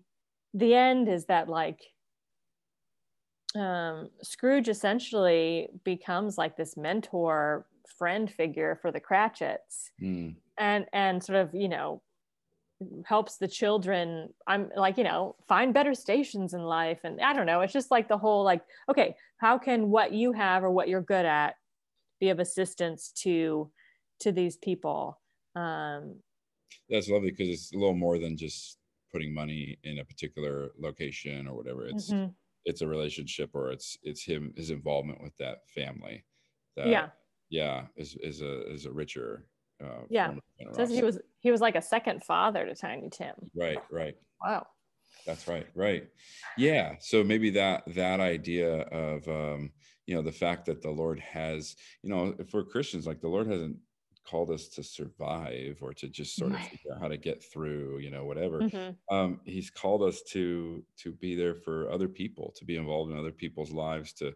the 0.54 0.74
end 0.74 1.10
is 1.10 1.26
that 1.26 1.50
like 1.50 1.82
um, 3.56 4.10
scrooge 4.22 4.70
essentially 4.70 5.68
becomes 5.84 6.38
like 6.38 6.56
this 6.56 6.78
mentor 6.78 7.68
friend 7.98 8.32
figure 8.32 8.80
for 8.82 8.92
the 8.92 9.00
cratchits. 9.00 9.92
Mm 10.02 10.36
and 10.58 10.86
and 10.94 11.24
sort 11.24 11.40
of 11.40 11.54
you 11.54 11.70
know 11.70 12.02
helps 13.06 13.38
the 13.38 13.48
children 13.48 14.28
i'm 14.46 14.70
like 14.76 14.98
you 14.98 15.06
know 15.06 15.36
find 15.48 15.74
better 15.74 15.94
stations 15.94 16.54
in 16.54 16.64
life. 16.64 17.00
And 17.04 17.22
i 17.22 17.34
don't 17.34 17.46
know 17.46 17.62
it's 17.62 17.74
just 17.74 17.92
like 17.92 18.08
the 18.08 18.18
whole 18.18 18.44
like 18.44 18.62
okay 18.90 19.16
how 19.38 19.58
can 19.58 19.90
what 19.90 20.12
you 20.12 20.32
have 20.34 20.64
or 20.64 20.72
what 20.72 20.88
you're 20.88 21.02
good 21.02 21.26
at 21.26 21.56
be 22.20 22.30
of 22.30 22.40
assistance 22.40 23.12
to 23.24 23.70
to 24.22 24.32
these 24.32 24.58
people? 24.58 25.20
Um 25.56 26.16
that's 26.90 27.10
lovely 27.10 27.32
because 27.32 27.50
it's 27.50 27.74
a 27.74 27.78
little 27.78 27.94
more 27.94 28.20
than 28.20 28.38
just 28.38 28.78
putting 29.12 29.34
money 29.34 29.78
in 29.84 30.00
a 30.00 30.06
particular 30.06 30.72
location 30.80 31.48
or 31.48 31.56
whatever. 31.56 31.86
It's 31.86 32.12
mm-hmm. 32.12 32.32
it's 32.66 32.82
a 32.82 32.88
relationship 32.88 33.52
or 33.54 33.72
it's 33.72 33.98
it's 34.04 34.24
him 34.24 34.54
his 34.56 34.70
involvement 34.70 35.22
with 35.22 35.36
that 35.38 35.68
family 35.70 36.26
that 36.76 36.88
yeah. 36.88 37.08
yeah 37.50 37.84
is 37.96 38.16
is 38.22 38.42
a 38.42 38.72
is 38.74 38.86
a 38.86 38.92
richer 38.92 39.46
uh, 39.84 40.06
yeah, 40.10 40.34
says 40.74 40.90
he 40.90 41.04
was 41.04 41.20
he 41.40 41.52
was 41.52 41.62
like 41.62 41.76
a 41.76 41.82
second 41.82 42.24
father 42.24 42.66
to 42.66 42.76
Tiny 42.76 43.10
Tim. 43.10 43.34
Right, 43.56 43.80
right. 43.92 44.16
Wow. 44.44 44.66
That's 45.26 45.48
right, 45.48 45.68
right. 45.76 46.08
Yeah. 46.58 46.96
So 47.00 47.24
maybe 47.24 47.50
that 47.52 47.84
that 47.88 48.20
idea 48.20 48.82
of 48.82 49.28
um, 49.28 49.72
you 50.06 50.16
know 50.16 50.22
the 50.22 50.32
fact 50.32 50.66
that 50.66 50.82
the 50.82 50.90
Lord 50.90 51.20
has 51.20 51.76
you 52.02 52.10
know 52.10 52.36
for 52.50 52.64
Christians 52.64 53.08
like 53.08 53.22
the 53.22 53.30
Lord 53.30 53.48
hasn't 53.48 53.78
called 54.26 54.52
us 54.52 54.68
to 54.70 54.84
survive 54.84 55.80
or 55.82 55.94
to 55.94 56.08
just 56.08 56.36
sort 56.36 56.54
of 56.54 56.60
figure 56.60 56.94
out 56.94 57.02
how 57.02 57.08
to 57.10 57.18
get 57.18 57.44
through 57.44 58.00
you 58.00 58.10
know 58.10 58.24
whatever 58.24 58.60
mm-hmm. 58.60 59.16
um, 59.16 59.42
he's 59.44 59.70
called 59.70 60.02
us 60.02 60.22
to 60.22 60.82
to 60.98 61.12
be 61.12 61.36
there 61.36 61.56
for 61.56 61.92
other 61.92 62.08
people 62.08 62.54
to 62.56 62.64
be 62.64 62.78
involved 62.78 63.12
in 63.12 63.20
other 63.20 63.34
people's 63.34 63.72
lives 63.72 64.14
to 64.14 64.34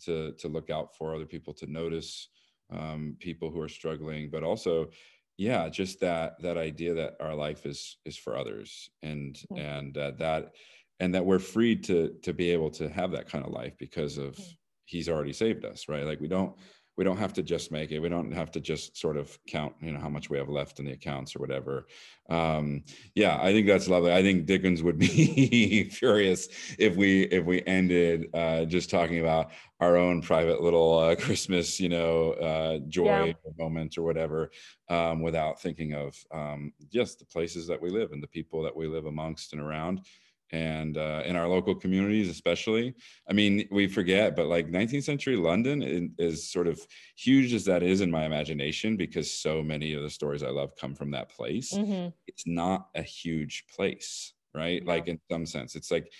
to 0.00 0.32
to 0.32 0.48
look 0.48 0.70
out 0.70 0.96
for 0.96 1.14
other 1.14 1.26
people 1.26 1.52
to 1.52 1.66
notice 1.66 2.28
um, 2.72 3.16
people 3.20 3.50
who 3.50 3.60
are 3.60 3.68
struggling, 3.68 4.30
but 4.30 4.42
also, 4.42 4.90
yeah, 5.36 5.68
just 5.68 6.00
that 6.00 6.40
that 6.42 6.56
idea 6.56 6.94
that 6.94 7.16
our 7.20 7.34
life 7.34 7.66
is 7.66 7.98
is 8.04 8.16
for 8.16 8.36
others, 8.36 8.90
and 9.02 9.34
mm-hmm. 9.34 9.58
and 9.58 9.98
uh, 9.98 10.12
that 10.18 10.52
and 11.00 11.14
that 11.14 11.24
we're 11.24 11.38
free 11.38 11.76
to 11.76 12.14
to 12.22 12.32
be 12.32 12.50
able 12.50 12.70
to 12.70 12.88
have 12.88 13.10
that 13.12 13.28
kind 13.28 13.44
of 13.44 13.52
life 13.52 13.74
because 13.78 14.18
of 14.18 14.34
mm-hmm. 14.34 14.52
He's 14.86 15.08
already 15.08 15.32
saved 15.32 15.64
us, 15.64 15.88
right? 15.88 16.04
Like 16.04 16.20
we 16.20 16.28
don't 16.28 16.56
we 16.96 17.04
don't 17.04 17.16
have 17.16 17.32
to 17.34 17.42
just 17.42 17.72
make 17.72 17.90
it. 17.90 17.98
We 17.98 18.08
don't 18.08 18.32
have 18.32 18.50
to 18.52 18.60
just 18.60 18.96
sort 18.96 19.16
of 19.16 19.36
count 19.46 19.74
you 19.80 19.92
know 19.92 20.00
how 20.00 20.08
much 20.08 20.30
we 20.30 20.38
have 20.38 20.48
left 20.48 20.78
in 20.78 20.84
the 20.84 20.92
accounts 20.92 21.34
or 21.34 21.40
whatever. 21.40 21.86
Um 22.30 22.84
yeah 23.14 23.38
i 23.40 23.52
think 23.52 23.66
that's 23.66 23.88
lovely. 23.88 24.12
I 24.12 24.22
think 24.22 24.46
dickens 24.46 24.82
would 24.82 24.98
be 25.08 25.84
furious 25.90 26.48
if 26.78 26.96
we 26.96 27.22
if 27.24 27.44
we 27.44 27.62
ended 27.66 28.28
uh 28.34 28.64
just 28.64 28.90
talking 28.90 29.20
about 29.20 29.50
our 29.80 29.96
own 29.96 30.22
private 30.22 30.62
little 30.62 30.98
uh, 30.98 31.14
christmas 31.14 31.78
you 31.78 31.88
know 31.88 32.30
uh 32.32 32.78
joy 32.88 33.26
yeah. 33.26 33.32
moment 33.58 33.98
or 33.98 34.02
whatever 34.02 34.50
um 34.88 35.20
without 35.20 35.60
thinking 35.60 35.92
of 35.92 36.16
um 36.32 36.72
just 36.90 37.18
the 37.18 37.26
places 37.26 37.66
that 37.66 37.80
we 37.80 37.90
live 37.90 38.12
and 38.12 38.22
the 38.22 38.28
people 38.28 38.62
that 38.62 38.74
we 38.74 38.86
live 38.86 39.04
amongst 39.06 39.52
and 39.52 39.60
around 39.60 40.00
and 40.54 40.96
uh, 40.96 41.22
in 41.26 41.34
our 41.36 41.48
local 41.48 41.74
communities 41.74 42.28
especially. 42.30 42.94
I 43.28 43.32
mean 43.32 43.66
we 43.70 43.86
forget 43.86 44.36
but 44.36 44.46
like 44.46 44.70
19th 44.70 45.04
century 45.04 45.36
london 45.36 46.14
is 46.18 46.50
sort 46.50 46.68
of 46.68 46.80
huge 47.16 47.52
as 47.52 47.64
that 47.64 47.82
is 47.82 48.00
in 48.00 48.10
my 48.10 48.24
imagination 48.24 48.96
because 48.96 49.30
so 49.30 49.62
many 49.62 49.94
of 49.94 50.02
the 50.02 50.10
stories 50.10 50.42
i 50.42 50.48
love 50.48 50.70
come 50.80 50.94
from 50.94 51.10
that 51.12 51.28
place. 51.28 51.72
Mm-hmm. 51.72 52.08
it's 52.26 52.46
not 52.46 52.88
a 52.94 53.02
huge 53.02 53.64
place 53.74 54.34
right? 54.54 54.84
Like 54.86 55.08
in 55.08 55.18
some 55.30 55.46
sense 55.46 55.74
it's 55.74 55.90
like 55.90 56.10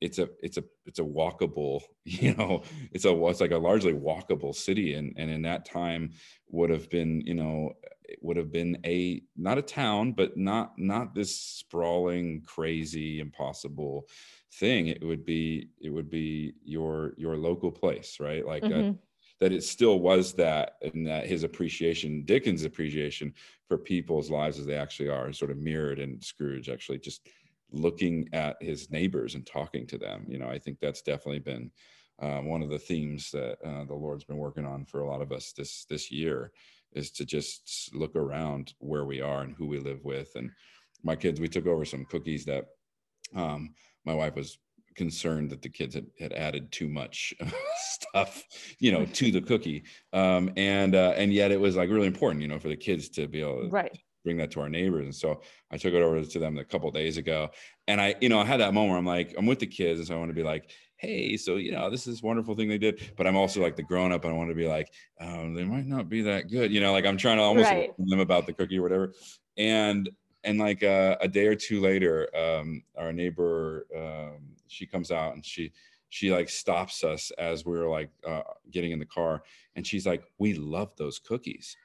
it's 0.00 0.18
a 0.18 0.28
it's 0.42 0.58
a 0.58 0.64
it's 0.84 0.98
a 0.98 1.02
walkable 1.02 1.80
you 2.04 2.34
know 2.34 2.62
it's 2.92 3.04
a 3.04 3.26
it's 3.26 3.40
like 3.40 3.52
a 3.52 3.58
largely 3.58 3.94
walkable 3.94 4.54
city 4.54 4.94
and 4.94 5.14
and 5.16 5.30
in 5.30 5.42
that 5.42 5.64
time 5.64 6.10
would 6.48 6.70
have 6.70 6.90
been 6.90 7.20
you 7.24 7.34
know 7.34 7.72
it 8.04 8.18
would 8.22 8.36
have 8.36 8.52
been 8.52 8.78
a 8.84 9.22
not 9.36 9.58
a 9.58 9.62
town 9.62 10.12
but 10.12 10.36
not 10.36 10.78
not 10.78 11.14
this 11.14 11.36
sprawling 11.36 12.42
crazy 12.42 13.20
impossible 13.20 14.08
thing. 14.54 14.88
It 14.88 15.02
would 15.02 15.24
be 15.24 15.68
it 15.80 15.90
would 15.90 16.10
be 16.10 16.54
your 16.64 17.14
your 17.16 17.36
local 17.36 17.70
place 17.70 18.18
right? 18.20 18.46
Like 18.46 18.62
mm-hmm. 18.62 18.88
that 18.88 18.96
that 19.40 19.52
it 19.52 19.64
still 19.64 19.98
was 19.98 20.32
that 20.34 20.76
and 20.82 21.06
that 21.06 21.26
his 21.26 21.42
appreciation 21.42 22.24
dickens 22.24 22.64
appreciation 22.64 23.32
for 23.68 23.78
people's 23.78 24.30
lives 24.30 24.58
as 24.58 24.66
they 24.66 24.76
actually 24.76 25.08
are 25.08 25.32
sort 25.32 25.50
of 25.50 25.58
mirrored 25.58 25.98
in 25.98 26.20
scrooge 26.20 26.68
actually 26.68 26.98
just 26.98 27.28
looking 27.72 28.28
at 28.32 28.56
his 28.60 28.90
neighbors 28.90 29.34
and 29.34 29.44
talking 29.44 29.86
to 29.86 29.98
them. 29.98 30.24
You 30.28 30.38
know 30.38 30.48
i 30.48 30.58
think 30.58 30.78
that's 30.80 31.02
definitely 31.02 31.40
been 31.40 31.70
uh, 32.22 32.38
one 32.38 32.62
of 32.62 32.70
the 32.70 32.78
themes 32.78 33.30
that 33.32 33.58
uh, 33.64 33.84
the 33.84 33.94
lord's 33.94 34.24
been 34.24 34.36
working 34.36 34.64
on 34.64 34.84
for 34.84 35.00
a 35.00 35.08
lot 35.08 35.20
of 35.20 35.32
us 35.32 35.52
this 35.52 35.84
this 35.90 36.12
year 36.12 36.52
is 36.94 37.10
to 37.10 37.24
just 37.24 37.90
look 37.94 38.16
around 38.16 38.74
where 38.78 39.04
we 39.04 39.20
are 39.20 39.42
and 39.42 39.54
who 39.56 39.66
we 39.66 39.78
live 39.78 40.00
with 40.04 40.30
and 40.36 40.50
my 41.02 41.16
kids 41.16 41.40
we 41.40 41.48
took 41.48 41.66
over 41.66 41.84
some 41.84 42.04
cookies 42.06 42.44
that 42.44 42.66
um, 43.34 43.74
my 44.04 44.14
wife 44.14 44.34
was 44.34 44.58
concerned 44.94 45.50
that 45.50 45.60
the 45.60 45.68
kids 45.68 45.94
had, 45.94 46.06
had 46.20 46.32
added 46.32 46.70
too 46.70 46.88
much 46.88 47.34
stuff 47.76 48.44
you 48.78 48.92
know 48.92 49.04
to 49.06 49.30
the 49.30 49.40
cookie 49.40 49.84
um, 50.12 50.50
and 50.56 50.94
uh, 50.94 51.12
and 51.16 51.32
yet 51.32 51.50
it 51.50 51.60
was 51.60 51.76
like 51.76 51.90
really 51.90 52.06
important 52.06 52.40
you 52.40 52.48
know 52.48 52.58
for 52.58 52.68
the 52.68 52.76
kids 52.76 53.08
to 53.08 53.26
be 53.26 53.40
able 53.40 53.62
to 53.62 53.68
right 53.68 53.98
bring 54.24 54.38
that 54.38 54.50
to 54.52 54.60
our 54.60 54.68
neighbors. 54.68 55.04
And 55.04 55.14
so 55.14 55.42
I 55.70 55.76
took 55.76 55.94
it 55.94 56.02
over 56.02 56.24
to 56.24 56.38
them 56.38 56.58
a 56.58 56.64
couple 56.64 56.90
days 56.90 57.18
ago. 57.18 57.50
And 57.86 58.00
I, 58.00 58.16
you 58.20 58.28
know, 58.28 58.40
I 58.40 58.44
had 58.44 58.60
that 58.60 58.74
moment 58.74 58.90
where 58.90 58.98
I'm 58.98 59.06
like, 59.06 59.34
I'm 59.36 59.46
with 59.46 59.60
the 59.60 59.66
kids. 59.66 60.00
And 60.00 60.08
so 60.08 60.14
I 60.14 60.18
want 60.18 60.30
to 60.30 60.34
be 60.34 60.42
like, 60.42 60.70
hey, 60.96 61.36
so, 61.36 61.56
you 61.56 61.72
know, 61.72 61.90
this 61.90 62.06
is 62.06 62.22
wonderful 62.22 62.54
thing 62.54 62.68
they 62.68 62.78
did. 62.78 63.12
But 63.16 63.26
I'm 63.26 63.36
also 63.36 63.60
like 63.60 63.76
the 63.76 63.82
grown 63.82 64.12
up 64.12 64.24
and 64.24 64.32
I 64.32 64.36
want 64.36 64.50
to 64.50 64.54
be 64.54 64.66
like, 64.66 64.92
um, 65.20 65.54
they 65.54 65.64
might 65.64 65.86
not 65.86 66.08
be 66.08 66.22
that 66.22 66.48
good. 66.48 66.72
You 66.72 66.80
know, 66.80 66.92
like 66.92 67.06
I'm 67.06 67.16
trying 67.16 67.38
to 67.38 67.42
almost 67.42 67.70
right. 67.70 67.90
them 67.98 68.20
about 68.20 68.46
the 68.46 68.52
cookie 68.52 68.78
or 68.78 68.82
whatever. 68.82 69.12
And, 69.56 70.08
and 70.44 70.58
like 70.58 70.82
uh, 70.82 71.16
a 71.20 71.28
day 71.28 71.46
or 71.46 71.54
two 71.54 71.80
later, 71.80 72.28
um, 72.36 72.82
our 72.96 73.12
neighbor, 73.12 73.86
um, 73.96 74.54
she 74.68 74.86
comes 74.86 75.10
out 75.10 75.34
and 75.34 75.44
she, 75.44 75.72
she 76.14 76.30
like 76.30 76.48
stops 76.48 77.02
us 77.02 77.32
as 77.38 77.66
we 77.66 77.76
are 77.76 77.88
like 77.88 78.10
uh, 78.26 78.42
getting 78.70 78.92
in 78.92 79.00
the 79.00 79.04
car 79.04 79.42
and 79.74 79.84
she's 79.84 80.06
like 80.06 80.22
we 80.38 80.54
love 80.54 80.92
those 80.96 81.18
cookies 81.18 81.76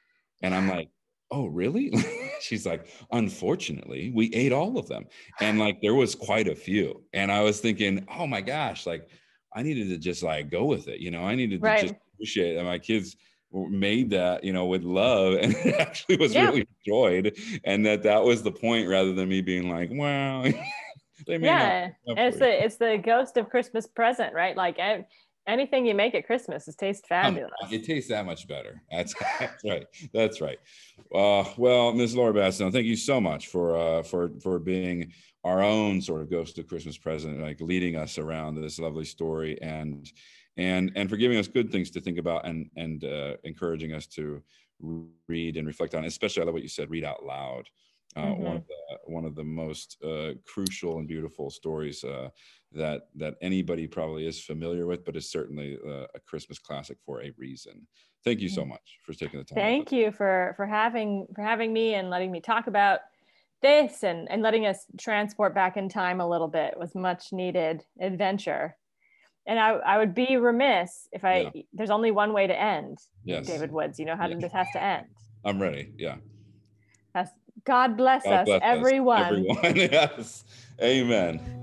and 0.42 0.54
i'm 0.54 0.68
like 0.68 0.88
oh 1.30 1.46
really? 1.46 1.92
She's 2.40 2.66
like 2.66 2.88
unfortunately 3.12 4.12
we 4.14 4.32
ate 4.34 4.52
all 4.52 4.78
of 4.78 4.88
them. 4.88 5.06
And 5.40 5.58
like 5.58 5.80
there 5.80 5.94
was 5.94 6.14
quite 6.14 6.48
a 6.48 6.54
few. 6.54 7.02
And 7.12 7.30
i 7.30 7.40
was 7.40 7.60
thinking 7.60 8.06
oh 8.16 8.26
my 8.26 8.40
gosh 8.40 8.86
like 8.86 9.08
i 9.54 9.62
needed 9.62 9.88
to 9.88 9.98
just 9.98 10.22
like 10.22 10.50
go 10.50 10.64
with 10.64 10.88
it 10.88 11.00
you 11.00 11.10
know? 11.10 11.22
I 11.22 11.34
needed 11.34 11.62
to 11.62 11.80
just 11.80 11.94
appreciate 12.14 12.54
that 12.54 12.64
my 12.64 12.78
kids 12.78 13.16
made 13.52 14.10
that 14.10 14.44
you 14.44 14.52
know 14.52 14.66
with 14.66 14.84
love 14.84 15.34
and 15.42 15.54
it 15.54 15.74
actually 15.74 16.16
was 16.16 16.34
yeah. 16.34 16.46
really 16.46 16.66
enjoyed 16.86 17.36
and 17.64 17.84
that 17.84 18.02
that 18.04 18.22
was 18.22 18.42
the 18.42 18.52
point 18.52 18.88
rather 18.88 19.12
than 19.12 19.28
me 19.28 19.42
being 19.42 19.68
like 19.68 19.90
wow 19.92 20.44
yeah. 21.26 21.90
it's 22.06 22.38
the 22.38 22.64
it's 22.64 22.76
the 22.76 23.00
ghost 23.04 23.36
of 23.36 23.48
christmas 23.50 23.86
present 23.86 24.32
right? 24.34 24.56
Like 24.56 24.78
anything 25.50 25.86
you 25.86 25.94
make 25.94 26.14
at 26.14 26.26
Christmas 26.26 26.68
is 26.68 26.76
tastes 26.76 27.06
fabulous. 27.08 27.50
Um, 27.62 27.72
it 27.72 27.84
tastes 27.84 28.08
that 28.10 28.24
much 28.24 28.46
better. 28.46 28.82
That's, 28.90 29.14
that's 29.38 29.64
right. 29.64 29.86
That's 30.12 30.40
right. 30.40 30.58
Uh, 31.14 31.44
well, 31.56 31.92
Ms. 31.92 32.14
Laura 32.16 32.32
Bastione, 32.32 32.72
thank 32.72 32.86
you 32.86 32.96
so 32.96 33.20
much 33.20 33.48
for 33.48 33.76
uh, 33.76 34.02
for 34.02 34.30
for 34.42 34.58
being 34.58 35.12
our 35.44 35.62
own 35.62 36.00
sort 36.00 36.22
of 36.22 36.30
ghost 36.30 36.58
of 36.58 36.68
Christmas 36.68 36.98
present, 36.98 37.40
like 37.40 37.60
leading 37.60 37.96
us 37.96 38.18
around 38.18 38.54
this 38.54 38.78
lovely 38.78 39.04
story 39.04 39.60
and 39.62 40.10
and 40.56 40.92
and 40.94 41.08
for 41.08 41.16
giving 41.16 41.38
us 41.38 41.48
good 41.48 41.70
things 41.72 41.90
to 41.90 42.00
think 42.00 42.18
about 42.18 42.46
and 42.46 42.70
and 42.76 43.04
uh, 43.04 43.36
encouraging 43.44 43.92
us 43.92 44.06
to 44.06 44.42
read 45.28 45.56
and 45.56 45.66
reflect 45.66 45.94
on. 45.94 46.04
Especially, 46.04 46.42
I 46.42 46.46
love 46.46 46.54
what 46.54 46.62
you 46.62 46.68
said. 46.68 46.90
Read 46.90 47.04
out 47.04 47.24
loud. 47.24 47.68
Uh, 48.16 48.22
mm-hmm. 48.22 48.42
One 48.42 48.56
of 48.56 48.66
the 48.66 48.98
one 49.04 49.24
of 49.24 49.34
the 49.34 49.44
most 49.44 49.96
uh, 50.04 50.32
crucial 50.44 50.98
and 50.98 51.08
beautiful 51.08 51.50
stories 51.50 52.04
uh, 52.04 52.28
that 52.72 53.08
that 53.16 53.34
anybody 53.42 53.86
probably 53.86 54.26
is 54.26 54.40
familiar 54.40 54.86
with, 54.86 55.04
but 55.04 55.16
is 55.16 55.30
certainly 55.30 55.78
uh, 55.86 56.06
a 56.14 56.20
Christmas 56.26 56.58
classic 56.58 56.98
for 57.04 57.22
a 57.22 57.32
reason. 57.36 57.86
Thank 58.24 58.40
you 58.40 58.48
so 58.48 58.62
mm. 58.62 58.68
much 58.68 58.98
for 59.04 59.12
taking 59.12 59.38
the 59.38 59.44
time. 59.44 59.56
Thank 59.56 59.92
you 59.92 60.12
for 60.12 60.54
for 60.56 60.66
having 60.66 61.26
for 61.34 61.42
having 61.42 61.72
me 61.72 61.94
and 61.94 62.10
letting 62.10 62.30
me 62.30 62.40
talk 62.40 62.66
about 62.66 63.00
this 63.62 64.04
and 64.04 64.30
and 64.30 64.42
letting 64.42 64.66
us 64.66 64.86
transport 64.98 65.54
back 65.54 65.76
in 65.76 65.88
time 65.88 66.20
a 66.20 66.28
little 66.28 66.48
bit 66.48 66.72
it 66.72 66.78
was 66.78 66.94
much 66.94 67.32
needed 67.32 67.84
adventure. 68.00 68.76
And 69.46 69.58
I, 69.58 69.70
I 69.70 69.98
would 69.98 70.14
be 70.14 70.36
remiss 70.36 71.08
if 71.12 71.24
I 71.24 71.50
yeah. 71.54 71.62
there's 71.72 71.90
only 71.90 72.10
one 72.10 72.32
way 72.32 72.46
to 72.46 72.58
end. 72.58 72.98
Yes. 73.24 73.46
David 73.46 73.72
Woods, 73.72 73.98
you 73.98 74.04
know 74.04 74.14
how 74.14 74.28
this 74.28 74.52
has 74.52 74.68
to 74.74 74.82
end. 74.82 75.06
I'm 75.44 75.60
ready. 75.60 75.92
Yeah. 75.96 76.16
That's 77.14 77.30
God 77.64 77.96
bless 77.96 78.24
God 78.24 78.32
us, 78.32 78.44
bless 78.46 78.60
everyone. 78.62 79.22
Us, 79.22 79.56
everyone. 79.62 79.76
yes. 79.76 80.44
Amen. 80.80 81.59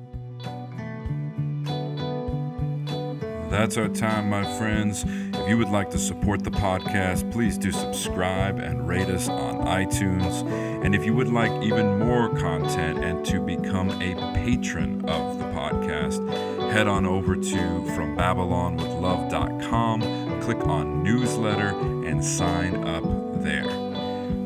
That's 3.50 3.78
our 3.78 3.88
time, 3.88 4.30
my 4.30 4.44
friends. 4.58 5.06
If 5.08 5.48
you 5.48 5.58
would 5.58 5.70
like 5.70 5.90
to 5.92 5.98
support 5.98 6.44
the 6.44 6.52
podcast, 6.52 7.32
please 7.32 7.58
do 7.58 7.72
subscribe 7.72 8.60
and 8.60 8.86
rate 8.86 9.08
us 9.10 9.30
on 9.30 9.66
iTunes. 9.66 10.44
And 10.84 10.94
if 10.94 11.06
you 11.06 11.14
would 11.14 11.30
like 11.30 11.64
even 11.64 12.00
more 12.00 12.28
content 12.36 13.02
and 13.04 13.26
to 13.26 13.40
become 13.40 13.90
a 14.02 14.16
patron 14.34 15.08
of 15.10 15.40
the 15.40 15.46
podcast, 15.46 16.28
head 16.72 16.88
on 16.88 17.06
over 17.06 17.36
to 17.36 17.58
FromBabylonWithLove.com, 17.96 20.42
click 20.42 20.68
on 20.68 21.02
newsletter, 21.02 21.70
and 22.06 22.22
sign 22.24 22.76
up 22.86 23.04
there. 23.42 23.70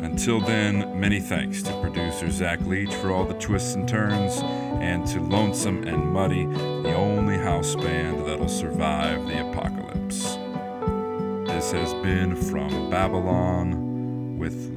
Until 0.03 0.39
then, 0.41 0.99
many 0.99 1.19
thanks 1.19 1.63
to 1.63 1.73
producer 1.81 2.29
Zach 2.29 2.61
Leach 2.61 2.93
for 2.95 3.11
all 3.11 3.25
the 3.25 3.33
twists 3.35 3.73
and 3.73 3.89
turns, 3.89 4.43
and 4.81 5.05
to 5.05 5.21
Lonesome 5.21 5.83
and 5.83 6.11
Muddy, 6.11 6.47
the 6.47 6.95
only 6.95 7.37
house 7.37 7.75
band 7.75 8.25
that'll 8.25 8.49
survive 8.49 9.27
the 9.27 9.47
apocalypse. 9.47 10.37
This 11.47 11.71
has 11.71 11.93
been 12.01 12.35
From 12.35 12.89
Babylon 12.89 14.39
with 14.39 14.70